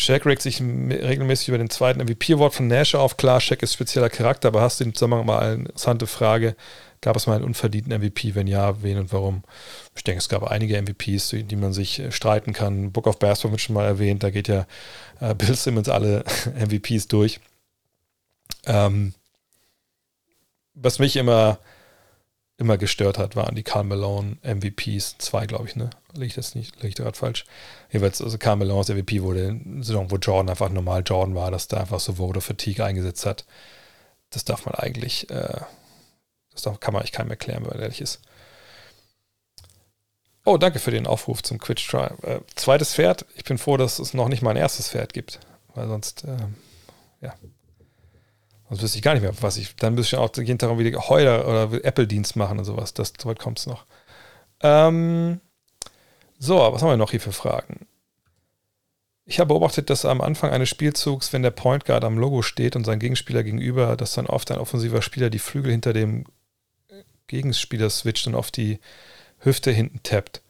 Shaq 0.00 0.24
regt 0.24 0.42
sich 0.42 0.60
regelmäßig 0.60 1.48
über 1.48 1.58
den 1.58 1.70
zweiten 1.70 2.00
MVP-Award 2.00 2.54
von 2.54 2.66
Nash 2.66 2.94
auf. 2.94 3.16
Klar, 3.16 3.40
Shaq 3.40 3.62
ist 3.62 3.74
spezieller 3.74 4.08
Charakter, 4.08 4.48
aber 4.48 4.62
hast 4.62 4.80
du 4.80 4.84
im 4.84 4.94
Zusammenhang 4.94 5.26
mal 5.26 5.38
eine 5.40 5.54
interessante 5.54 6.06
Frage. 6.06 6.56
Gab 7.02 7.16
es 7.16 7.26
mal 7.26 7.36
einen 7.36 7.44
unverdienten 7.44 7.92
MVP? 7.92 8.34
Wenn 8.34 8.46
ja, 8.46 8.82
wen 8.82 8.98
und 8.98 9.12
warum? 9.12 9.42
Ich 9.94 10.04
denke, 10.04 10.18
es 10.18 10.28
gab 10.28 10.42
einige 10.44 10.80
MVPs, 10.80 11.30
die, 11.30 11.44
die 11.44 11.56
man 11.56 11.72
sich 11.72 11.98
äh, 11.98 12.12
streiten 12.12 12.52
kann. 12.52 12.92
Book 12.92 13.06
of 13.06 13.18
Basketball 13.18 13.52
wird 13.52 13.60
schon 13.60 13.74
mal 13.74 13.86
erwähnt. 13.86 14.22
Da 14.22 14.30
geht 14.30 14.48
ja 14.48 14.66
äh, 15.20 15.34
Bill 15.34 15.54
Simmons 15.54 15.88
alle 15.88 16.24
MVPs 16.58 17.08
durch. 17.08 17.40
Ähm, 18.66 19.14
was 20.74 20.98
mich 20.98 21.16
immer 21.16 21.58
immer 22.60 22.76
gestört 22.76 23.16
hat, 23.16 23.36
waren 23.36 23.54
die 23.54 23.62
Carl 23.62 23.84
Malone 23.84 24.36
MVPs. 24.42 25.16
Zwei, 25.16 25.46
glaube 25.46 25.66
ich, 25.66 25.76
ne? 25.76 25.88
Liege 26.12 26.26
ich 26.26 26.34
das 26.34 26.54
nicht, 26.54 26.76
liege 26.76 26.88
ich 26.88 26.94
gerade 26.94 27.16
falsch? 27.16 27.46
Jeweils, 27.90 28.20
also 28.20 28.36
Carl 28.36 28.56
Malones 28.56 28.90
MVP 28.90 29.22
wurde 29.22 29.58
Saison, 29.80 30.10
wo 30.10 30.16
Jordan 30.16 30.50
einfach 30.50 30.68
normal 30.68 31.02
Jordan 31.04 31.34
war, 31.34 31.50
dass 31.50 31.68
da 31.68 31.78
einfach 31.78 32.00
so 32.00 32.14
Vote 32.14 32.42
Fatigue 32.42 32.84
eingesetzt 32.84 33.24
hat. 33.24 33.46
Das 34.28 34.44
darf 34.44 34.66
man 34.66 34.74
eigentlich, 34.74 35.30
äh, 35.30 35.60
das 36.52 36.62
darf, 36.62 36.80
kann 36.80 36.92
man 36.92 37.00
eigentlich 37.00 37.12
keinem 37.12 37.30
erklären, 37.30 37.62
wenn 37.62 37.70
man 37.70 37.80
ehrlich 37.80 38.02
ist. 38.02 38.20
Oh, 40.44 40.58
danke 40.58 40.80
für 40.80 40.90
den 40.90 41.06
Aufruf 41.06 41.42
zum 41.42 41.58
Quitch 41.58 41.88
Try. 41.88 42.08
Äh, 42.22 42.40
zweites 42.56 42.94
Pferd. 42.94 43.24
Ich 43.36 43.44
bin 43.44 43.56
froh, 43.56 43.78
dass 43.78 43.98
es 43.98 44.12
noch 44.12 44.28
nicht 44.28 44.42
mal 44.42 44.50
ein 44.50 44.56
erstes 44.56 44.90
Pferd 44.90 45.14
gibt, 45.14 45.40
weil 45.74 45.88
sonst, 45.88 46.24
äh, 46.24 46.36
ja, 47.22 47.34
Sonst 48.70 48.82
wüsste 48.82 48.98
ich 48.98 49.02
gar 49.02 49.14
nicht 49.14 49.22
mehr, 49.22 49.34
was 49.42 49.56
ich. 49.56 49.74
Dann 49.76 49.94
müsste 49.94 50.14
ich 50.14 50.20
auch 50.20 50.30
jeden 50.36 50.58
Tag 50.58 50.78
wieder 50.78 51.08
Heuler 51.08 51.46
oder 51.46 51.84
Apple-Dienst 51.84 52.36
machen 52.36 52.58
und 52.60 52.64
sowas. 52.64 52.94
Das, 52.94 53.12
so 53.20 53.28
weit 53.28 53.40
kommt 53.40 53.58
es 53.58 53.66
noch. 53.66 53.84
Ähm, 54.62 55.40
so, 56.38 56.58
was 56.58 56.80
haben 56.80 56.90
wir 56.90 56.96
noch 56.96 57.10
hier 57.10 57.20
für 57.20 57.32
Fragen? 57.32 57.88
Ich 59.24 59.40
habe 59.40 59.48
beobachtet, 59.48 59.90
dass 59.90 60.04
am 60.04 60.20
Anfang 60.20 60.50
eines 60.52 60.68
Spielzugs, 60.68 61.32
wenn 61.32 61.42
der 61.42 61.50
Point 61.50 61.84
Guard 61.84 62.04
am 62.04 62.16
Logo 62.16 62.42
steht 62.42 62.76
und 62.76 62.84
sein 62.84 63.00
Gegenspieler 63.00 63.42
gegenüber, 63.42 63.96
dass 63.96 64.12
dann 64.12 64.26
oft 64.26 64.50
ein 64.52 64.58
offensiver 64.58 65.02
Spieler 65.02 65.30
die 65.30 65.40
Flügel 65.40 65.72
hinter 65.72 65.92
dem 65.92 66.26
Gegenspieler 67.26 67.90
switcht 67.90 68.28
und 68.28 68.36
auf 68.36 68.52
die 68.52 68.78
Hüfte 69.38 69.72
hinten 69.72 70.00
tappt. 70.04 70.42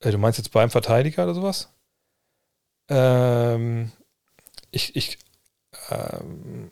Äh, 0.00 0.10
du 0.10 0.18
meinst 0.18 0.38
jetzt 0.38 0.50
beim 0.50 0.70
Verteidiger 0.70 1.22
oder 1.24 1.34
sowas? 1.34 1.72
Ähm, 2.88 3.92
ich, 4.70 4.96
ich, 4.96 5.18
ähm, 5.90 6.70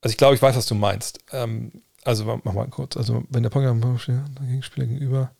also 0.00 0.12
ich 0.12 0.16
glaube, 0.16 0.34
ich 0.34 0.42
weiß, 0.42 0.56
was 0.56 0.66
du 0.66 0.74
meinst. 0.74 1.20
Ähm, 1.32 1.82
also 2.04 2.40
mach 2.44 2.52
mal 2.52 2.68
kurz. 2.68 2.96
Also 2.96 3.24
wenn 3.28 3.42
der 3.42 3.50
steht, 3.50 4.24
der 4.38 4.46
Gegenspieler 4.46 4.86
gegenüber, 4.86 5.32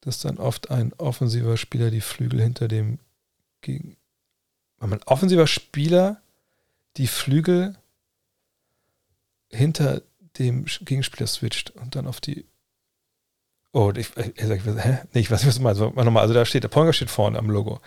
dass 0.00 0.20
dann 0.20 0.38
oft 0.38 0.70
ein 0.70 0.92
offensiver 0.94 1.56
Spieler 1.56 1.90
die 1.90 2.00
Flügel 2.00 2.40
hinter 2.40 2.68
dem 2.68 2.98
gegen 3.60 3.96
wenn 4.78 4.94
ein 4.94 5.02
offensiver 5.04 5.46
Spieler 5.46 6.20
die 6.96 7.06
Flügel 7.06 7.76
hinter 9.48 10.00
dem 10.38 10.64
Gegenspieler 10.64 11.26
switcht 11.26 11.70
und 11.72 11.94
dann 11.96 12.06
auf 12.06 12.20
die 12.20 12.46
Oh, 13.72 13.92
ich, 13.94 14.16
ich, 14.16 14.36
ich, 14.36 14.64
hä? 14.64 14.98
Nee, 15.12 15.20
ich 15.20 15.30
weiß 15.30 15.44
nicht, 15.44 15.48
was 15.48 15.56
du 15.56 15.62
meinst. 15.62 15.80
Nochmal, 15.80 16.22
also 16.22 16.34
da 16.34 16.44
steht, 16.44 16.64
der 16.64 16.68
Ponger 16.68 16.92
steht 16.92 17.08
vorne 17.08 17.38
am 17.38 17.48
Logo. 17.48 17.80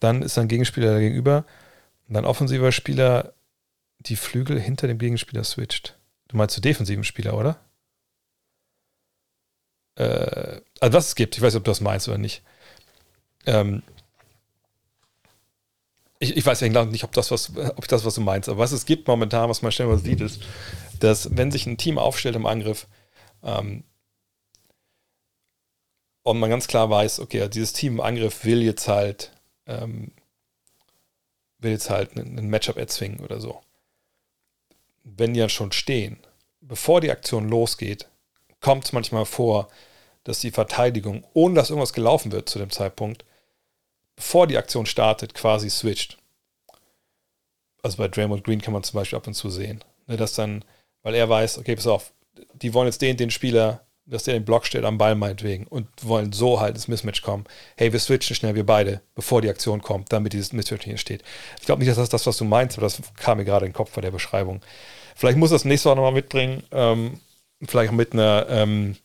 Dann 0.00 0.22
ist 0.22 0.38
ein 0.38 0.48
Gegenspieler 0.48 0.98
gegenüber 1.00 1.44
und 2.08 2.14
dann 2.14 2.24
offensiver 2.24 2.72
Spieler 2.72 3.34
die 4.00 4.16
Flügel 4.16 4.60
hinter 4.60 4.86
dem 4.86 4.98
Gegenspieler 4.98 5.44
switcht. 5.44 5.98
Du 6.28 6.36
meinst 6.36 6.54
zu 6.54 6.60
defensiven 6.60 7.04
Spieler, 7.04 7.36
oder? 7.36 7.58
Äh, 9.96 10.60
also 10.80 10.96
was 10.96 11.08
es 11.08 11.14
gibt, 11.14 11.36
ich 11.36 11.42
weiß 11.42 11.54
nicht, 11.54 11.58
ob 11.58 11.64
du 11.64 11.70
das 11.70 11.80
meinst 11.80 12.08
oder 12.08 12.18
nicht. 12.18 12.42
Ähm, 13.46 13.82
ich, 16.20 16.36
ich 16.36 16.44
weiß 16.44 16.62
eigentlich 16.62 16.86
nicht, 16.86 17.04
ob 17.04 17.12
das, 17.12 17.30
was, 17.30 17.56
ob 17.56 17.88
das, 17.88 18.04
was 18.04 18.14
du 18.14 18.20
meinst, 18.20 18.48
aber 18.48 18.58
was 18.58 18.72
es 18.72 18.86
gibt 18.86 19.08
momentan, 19.08 19.48
was 19.48 19.62
man 19.62 19.72
schnell 19.72 19.88
mal 19.88 19.98
sieht, 19.98 20.20
ist, 20.20 20.42
dass 21.00 21.36
wenn 21.36 21.50
sich 21.50 21.66
ein 21.66 21.78
Team 21.78 21.98
aufstellt 21.98 22.36
im 22.36 22.46
Angriff 22.46 22.86
ähm, 23.42 23.84
und 26.22 26.38
man 26.38 26.50
ganz 26.50 26.66
klar 26.68 26.90
weiß, 26.90 27.20
okay, 27.20 27.48
dieses 27.48 27.72
Team 27.72 27.94
im 27.94 28.00
Angriff 28.00 28.44
will 28.44 28.62
jetzt 28.62 28.88
halt 28.88 29.32
ähm, 29.68 30.10
will 31.58 31.72
jetzt 31.72 31.90
halt 31.90 32.16
ein 32.16 32.48
Matchup 32.48 32.76
erzwingen 32.76 33.20
oder 33.20 33.40
so. 33.40 33.60
Wenn 35.04 35.34
die 35.34 35.40
dann 35.40 35.48
schon 35.48 35.72
stehen, 35.72 36.18
bevor 36.60 37.00
die 37.00 37.10
Aktion 37.10 37.48
losgeht, 37.48 38.08
kommt 38.60 38.84
es 38.84 38.92
manchmal 38.92 39.24
vor, 39.24 39.68
dass 40.24 40.40
die 40.40 40.50
Verteidigung, 40.50 41.24
ohne 41.32 41.54
dass 41.54 41.70
irgendwas 41.70 41.92
gelaufen 41.92 42.32
wird 42.32 42.48
zu 42.48 42.58
dem 42.58 42.70
Zeitpunkt, 42.70 43.24
bevor 44.16 44.46
die 44.46 44.58
Aktion 44.58 44.86
startet, 44.86 45.34
quasi 45.34 45.70
switcht. 45.70 46.18
Also 47.82 47.96
bei 47.96 48.08
Draymond 48.08 48.44
Green 48.44 48.60
kann 48.60 48.74
man 48.74 48.82
zum 48.82 48.98
Beispiel 48.98 49.16
ab 49.16 49.26
und 49.26 49.34
zu 49.34 49.50
sehen, 49.50 49.84
ne, 50.06 50.16
dass 50.16 50.34
dann, 50.34 50.64
weil 51.02 51.14
er 51.14 51.28
weiß, 51.28 51.58
okay, 51.58 51.76
pass 51.76 51.86
auf, 51.86 52.12
die 52.54 52.74
wollen 52.74 52.88
jetzt 52.88 53.00
den, 53.00 53.16
den 53.16 53.30
Spieler, 53.30 53.86
dass 54.10 54.24
der 54.24 54.34
im 54.34 54.44
Block 54.44 54.66
steht 54.66 54.84
am 54.84 54.98
Ball 54.98 55.14
meinetwegen 55.14 55.66
und 55.66 55.86
wollen 56.02 56.32
so 56.32 56.60
halt 56.60 56.74
ins 56.74 56.88
Mismatch 56.88 57.22
kommen. 57.22 57.44
Hey, 57.76 57.92
wir 57.92 58.00
switchen 58.00 58.34
schnell, 58.34 58.54
wir 58.54 58.64
beide, 58.64 59.00
bevor 59.14 59.42
die 59.42 59.50
Aktion 59.50 59.82
kommt, 59.82 60.12
damit 60.12 60.32
dieses 60.32 60.52
Mismatch 60.52 60.86
nicht 60.86 60.92
entsteht. 60.92 61.22
Ich 61.60 61.66
glaube 61.66 61.80
nicht, 61.80 61.90
dass 61.90 61.98
das 61.98 62.08
das, 62.08 62.26
was 62.26 62.36
du 62.38 62.44
meinst, 62.44 62.78
aber 62.78 62.86
das 62.86 63.00
kam 63.16 63.38
mir 63.38 63.44
gerade 63.44 63.66
in 63.66 63.72
den 63.72 63.76
Kopf 63.76 63.92
bei 63.92 64.00
der 64.00 64.10
Beschreibung. 64.10 64.60
Vielleicht 65.14 65.38
muss 65.38 65.50
das 65.50 65.64
nächste 65.64 65.88
Mal 65.88 65.96
nochmal 65.96 66.12
mitbringen, 66.12 66.62
ähm, 66.72 67.20
vielleicht 67.66 67.90
auch 67.90 67.96
mit 67.96 68.12
einer, 68.12 68.46
ähm, 68.48 68.96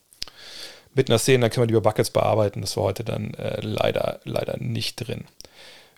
mit 0.94 1.10
einer 1.10 1.18
Szene, 1.18 1.40
dann 1.40 1.50
können 1.50 1.64
wir 1.64 1.66
die 1.66 1.74
über 1.74 1.82
Buckets 1.82 2.10
bearbeiten. 2.10 2.60
Das 2.60 2.76
war 2.76 2.84
heute 2.84 3.04
dann 3.04 3.34
äh, 3.34 3.60
leider, 3.60 4.20
leider 4.24 4.56
nicht 4.58 4.96
drin. 4.96 5.24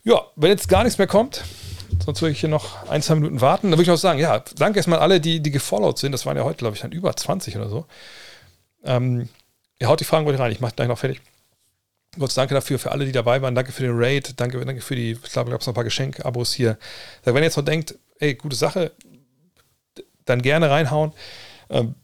Ja, 0.05 0.23
wenn 0.37 0.51
jetzt 0.51 0.69
gar 0.69 0.85
nichts 0.85 0.99
mehr 0.99 1.07
kommt, 1.07 1.45
sonst 2.05 2.23
würde 2.23 2.33
ich 2.33 2.41
hier 2.41 2.49
noch 2.49 2.89
ein, 2.89 3.03
zwei 3.03 3.16
Minuten 3.16 3.41
warten. 3.41 3.70
Dann 3.70 3.73
würde 3.73 3.83
ich 3.83 3.89
noch 3.89 3.97
sagen, 3.97 4.19
ja, 4.19 4.43
danke 4.57 4.78
erstmal 4.78 5.01
alle, 5.01 5.20
die, 5.20 5.41
die 5.41 5.51
gefollowt 5.51 5.99
sind. 5.99 6.12
Das 6.12 6.24
waren 6.27 6.37
ja 6.37 6.45
heute, 6.45 6.59
glaube 6.59 6.77
ich, 6.77 6.83
dann 6.83 6.93
über 6.93 7.15
20 7.15 7.57
oder 7.57 7.69
so. 7.69 7.87
Ähm, 8.86 9.28
ihr 9.78 9.88
haut 9.88 10.00
die 10.00 10.04
Fragen 10.04 10.26
heute 10.26 10.38
rein, 10.38 10.52
ich 10.52 10.60
mache 10.60 10.74
gleich 10.74 10.88
noch 10.88 10.98
fertig. 10.98 11.20
Kurz 12.18 12.34
danke 12.34 12.54
dafür 12.54 12.78
für 12.78 12.92
alle, 12.92 13.04
die 13.04 13.12
dabei 13.12 13.42
waren. 13.42 13.54
Danke 13.54 13.72
für 13.72 13.82
den 13.82 13.92
Raid. 13.94 14.40
Danke, 14.40 14.64
danke 14.64 14.80
für 14.80 14.96
die, 14.96 15.12
ich 15.12 15.32
glaube, 15.32 15.50
gab 15.50 15.60
es 15.60 15.66
noch 15.66 15.72
ein 15.72 15.74
paar 15.74 15.84
Geschenk-Abos 15.84 16.54
hier. 16.54 16.78
Wenn 17.24 17.36
ihr 17.36 17.42
jetzt 17.42 17.56
noch 17.56 17.64
denkt, 17.64 17.94
ey, 18.18 18.34
gute 18.34 18.56
Sache, 18.56 18.92
dann 20.24 20.40
gerne 20.40 20.70
reinhauen. 20.70 21.12
Ähm, 21.68 21.94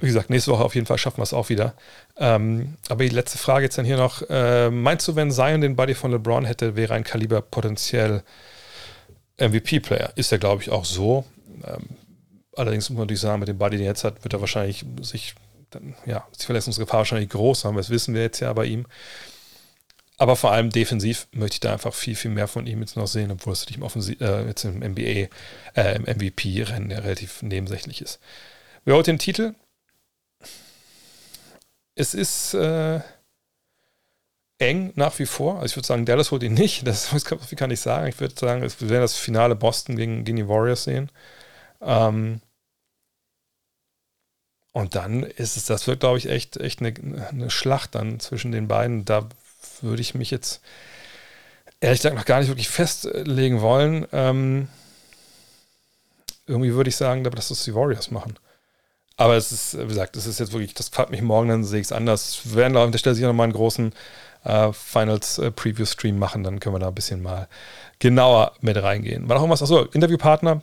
wie 0.00 0.06
gesagt, 0.06 0.30
nächste 0.30 0.52
Woche 0.52 0.64
auf 0.64 0.74
jeden 0.74 0.86
Fall 0.86 0.98
schaffen 0.98 1.18
wir 1.18 1.24
es 1.24 1.34
auch 1.34 1.48
wieder. 1.48 1.74
Ähm, 2.16 2.76
aber 2.88 3.04
die 3.04 3.10
letzte 3.10 3.38
Frage 3.38 3.64
jetzt 3.64 3.76
dann 3.76 3.84
hier 3.84 3.96
noch. 3.96 4.22
Äh, 4.30 4.70
meinst 4.70 5.06
du, 5.08 5.16
wenn 5.16 5.30
Zion 5.30 5.60
den 5.60 5.76
Buddy 5.76 5.94
von 5.94 6.10
LeBron 6.10 6.44
hätte, 6.44 6.76
wäre 6.76 6.94
ein 6.94 7.04
Kaliber 7.04 7.42
potenziell 7.42 8.22
MVP-Player? 9.38 10.12
Ist 10.16 10.32
er, 10.32 10.38
glaube 10.38 10.62
ich, 10.62 10.70
auch 10.70 10.84
so. 10.84 11.24
Ähm, 11.66 11.88
allerdings 12.56 12.88
muss 12.88 12.96
man 12.96 13.06
natürlich 13.06 13.20
sagen, 13.20 13.40
mit 13.40 13.48
dem 13.48 13.58
Buddy, 13.58 13.76
den 13.76 13.84
er 13.84 13.92
jetzt 13.92 14.04
hat, 14.04 14.22
wird 14.24 14.32
er 14.32 14.40
wahrscheinlich 14.40 14.84
sich 15.02 15.34
dann, 15.70 15.94
ja, 16.06 16.26
ist 16.30 16.42
die 16.42 16.46
Verletzungsgefahr 16.46 16.98
wahrscheinlich 16.98 17.30
groß, 17.30 17.66
aber 17.66 17.78
das 17.78 17.90
wissen 17.90 18.14
wir 18.14 18.22
jetzt 18.22 18.40
ja 18.40 18.52
bei 18.52 18.66
ihm. 18.66 18.86
Aber 20.20 20.36
vor 20.36 20.52
allem 20.52 20.68
defensiv 20.68 21.28
möchte 21.32 21.54
ich 21.54 21.60
da 21.60 21.72
einfach 21.72 21.94
viel, 21.94 22.14
viel 22.14 22.30
mehr 22.30 22.46
von 22.46 22.66
ihm 22.66 22.80
jetzt 22.80 22.94
noch 22.94 23.06
sehen, 23.06 23.30
obwohl 23.30 23.54
es 23.54 23.64
im, 23.64 23.82
Offensiv, 23.82 24.20
äh, 24.20 24.46
jetzt 24.46 24.64
im 24.64 24.80
NBA, 24.80 25.28
äh, 25.76 25.96
im 25.96 26.02
MVP-Rennen 26.02 26.90
ja 26.90 26.98
relativ 26.98 27.40
nebensächlich 27.40 28.02
ist. 28.02 28.20
Wer 28.84 28.96
holt 28.96 29.06
den 29.06 29.18
Titel? 29.18 29.54
Es 31.94 32.12
ist 32.12 32.52
äh, 32.52 33.00
eng 34.58 34.92
nach 34.94 35.18
wie 35.18 35.26
vor. 35.26 35.54
Also 35.54 35.66
ich 35.66 35.76
würde 35.76 35.86
sagen, 35.86 36.04
Dallas 36.04 36.30
holt 36.30 36.42
ihn 36.42 36.54
nicht. 36.54 36.82
Das, 36.86 37.10
das 37.10 37.24
kann 37.24 37.70
ich 37.70 37.80
sagen. 37.80 38.06
Ich 38.08 38.20
würde 38.20 38.34
sagen, 38.38 38.62
wir 38.62 38.88
werden 38.90 39.02
das 39.02 39.16
Finale 39.16 39.56
Boston 39.56 39.96
gegen, 39.96 40.24
gegen 40.24 40.36
die 40.36 40.48
Warriors 40.48 40.84
sehen. 40.84 41.10
Ähm, 41.80 42.40
und 44.72 44.94
dann 44.94 45.24
ist 45.24 45.56
es, 45.56 45.64
das 45.64 45.86
wird, 45.86 46.00
glaube 46.00 46.18
ich, 46.18 46.28
echt, 46.28 46.56
echt 46.56 46.80
eine, 46.80 46.94
eine 47.28 47.50
Schlacht 47.50 47.94
dann 47.94 48.20
zwischen 48.20 48.52
den 48.52 48.68
beiden. 48.68 49.04
Da 49.04 49.28
würde 49.80 50.00
ich 50.00 50.14
mich 50.14 50.30
jetzt 50.30 50.60
ehrlich 51.80 52.00
gesagt 52.00 52.16
noch 52.16 52.24
gar 52.24 52.38
nicht 52.38 52.48
wirklich 52.48 52.68
festlegen 52.68 53.60
wollen. 53.60 54.06
Ähm, 54.12 54.68
irgendwie 56.46 56.74
würde 56.74 56.90
ich 56.90 56.96
sagen, 56.96 57.24
dass 57.24 57.48
das 57.48 57.64
die 57.64 57.74
Warriors 57.74 58.10
machen. 58.10 58.34
Aber 59.16 59.36
es 59.36 59.52
ist, 59.52 59.78
wie 59.78 59.86
gesagt, 59.86 60.16
das 60.16 60.26
ist 60.26 60.40
jetzt 60.40 60.52
wirklich, 60.52 60.72
das 60.74 60.88
fragt 60.88 61.10
mich 61.10 61.20
morgen, 61.20 61.48
dann 61.48 61.64
sehe 61.64 61.80
ich 61.80 61.86
es 61.88 61.92
anders. 61.92 62.40
Wir 62.44 62.56
werden, 62.56 62.76
an 62.76 62.92
der 62.92 62.98
Stelle 62.98 63.14
sicher 63.14 63.28
nochmal 63.28 63.44
einen 63.44 63.52
großen 63.52 63.92
äh, 64.44 64.72
Finals 64.72 65.38
äh, 65.38 66.12
machen, 66.12 66.42
dann 66.42 66.58
können 66.60 66.74
wir 66.74 66.78
da 66.78 66.88
ein 66.88 66.94
bisschen 66.94 67.22
mal 67.22 67.48
genauer 67.98 68.52
mit 68.60 68.82
reingehen. 68.82 69.28
War 69.28 69.34
noch 69.34 69.42
irgendwas? 69.42 69.62
Achso, 69.62 69.82
Interviewpartner. 69.82 70.62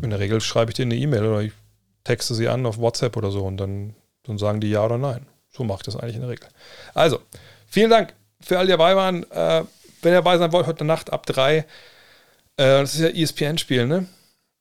In 0.00 0.10
der 0.10 0.20
Regel 0.20 0.40
schreibe 0.40 0.70
ich 0.70 0.76
dir 0.76 0.84
eine 0.84 0.96
E-Mail 0.96 1.24
oder 1.24 1.40
ich 1.42 1.52
texte 2.06 2.34
sie 2.34 2.48
an 2.48 2.64
auf 2.66 2.78
WhatsApp 2.78 3.16
oder 3.16 3.30
so 3.30 3.44
und 3.44 3.56
dann, 3.56 3.94
dann 4.22 4.38
sagen 4.38 4.60
die 4.60 4.70
ja 4.70 4.84
oder 4.84 4.96
nein. 4.96 5.26
So 5.52 5.64
mache 5.64 5.78
ich 5.80 5.86
das 5.86 5.96
eigentlich 5.96 6.14
in 6.14 6.20
der 6.20 6.30
Regel. 6.30 6.48
Also, 6.94 7.20
vielen 7.66 7.90
Dank 7.90 8.14
für 8.40 8.58
alle, 8.58 8.66
die 8.66 8.72
dabei 8.72 8.94
waren. 8.94 9.28
Äh, 9.30 9.64
wenn 10.02 10.12
ihr 10.12 10.18
dabei 10.18 10.38
sein 10.38 10.52
wollt, 10.52 10.66
heute 10.66 10.84
Nacht 10.84 11.12
ab 11.12 11.26
drei. 11.26 11.58
Äh, 11.58 11.64
das 12.56 12.94
ist 12.94 13.00
ja 13.00 13.08
ESPN-Spiel, 13.08 13.86
ne? 13.86 14.06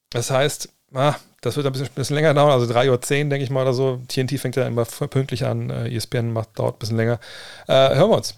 Das 0.10 0.32
heißt, 0.32 0.70
ah, 0.94 1.16
das 1.42 1.56
wird 1.56 1.68
ein 1.68 1.74
bisschen, 1.74 1.90
bisschen 1.94 2.16
länger 2.16 2.34
dauern, 2.34 2.52
also 2.52 2.74
3.10 2.74 2.90
Uhr, 2.90 2.98
denke 2.98 3.44
ich 3.44 3.50
mal, 3.52 3.62
oder 3.62 3.74
so. 3.74 4.02
TNT 4.08 4.40
fängt 4.40 4.56
ja 4.56 4.66
immer 4.66 4.86
pünktlich 4.86 5.46
an. 5.46 5.70
Äh, 5.70 5.96
ESPN 5.96 6.34
macht, 6.34 6.58
dauert 6.58 6.78
ein 6.78 6.80
bisschen 6.80 6.98
länger. 6.98 7.20
Äh, 7.68 7.96
hören 7.96 8.10
wir 8.10 8.18
uns. 8.18 8.36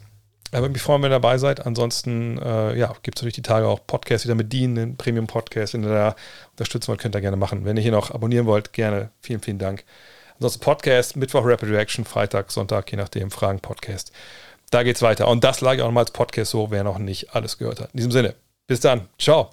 Ich 0.51 0.53
würde 0.53 0.69
mich 0.69 0.81
freuen, 0.81 1.01
wenn 1.01 1.11
ihr 1.11 1.15
dabei 1.15 1.37
seid. 1.37 1.65
Ansonsten 1.65 2.37
äh, 2.37 2.77
ja, 2.77 2.93
gibt 3.03 3.17
es 3.17 3.21
natürlich 3.21 3.35
die 3.35 3.41
Tage 3.41 3.67
auch 3.67 3.85
Podcasts 3.85 4.25
wieder 4.25 4.35
mit 4.35 4.51
Dean, 4.53 4.75
den 4.75 4.95
Premium-Podcast. 4.95 5.73
Wenn 5.73 5.83
ihr 5.83 5.89
da 5.89 6.15
unterstützen 6.51 6.87
wollt, 6.87 7.01
könnt 7.01 7.15
ihr 7.15 7.21
gerne 7.21 7.37
machen. 7.37 7.65
Wenn 7.65 7.75
ihr 7.75 7.83
hier 7.83 7.91
noch 7.91 8.11
abonnieren 8.11 8.45
wollt, 8.45 8.71
gerne. 8.71 9.11
Vielen, 9.21 9.41
vielen 9.41 9.59
Dank. 9.59 9.83
Ansonsten 10.35 10.61
Podcast, 10.61 11.15
Mittwoch 11.17 11.43
Rapid 11.43 11.69
Reaction, 11.69 12.05
Freitag, 12.05 12.51
Sonntag, 12.51 12.89
je 12.91 12.97
nachdem, 12.97 13.29
Fragen-Podcast. 13.29 14.11
Da 14.69 14.83
geht's 14.83 15.01
weiter. 15.01 15.27
Und 15.27 15.43
das 15.43 15.61
lag 15.61 15.79
auch 15.81 15.85
nochmal 15.85 16.03
als 16.03 16.11
Podcast 16.11 16.51
so, 16.51 16.71
wer 16.71 16.83
noch 16.83 16.97
nicht 16.97 17.35
alles 17.35 17.57
gehört 17.57 17.81
hat. 17.81 17.91
In 17.93 17.97
diesem 17.97 18.11
Sinne, 18.11 18.35
bis 18.67 18.79
dann. 18.79 19.07
Ciao. 19.19 19.49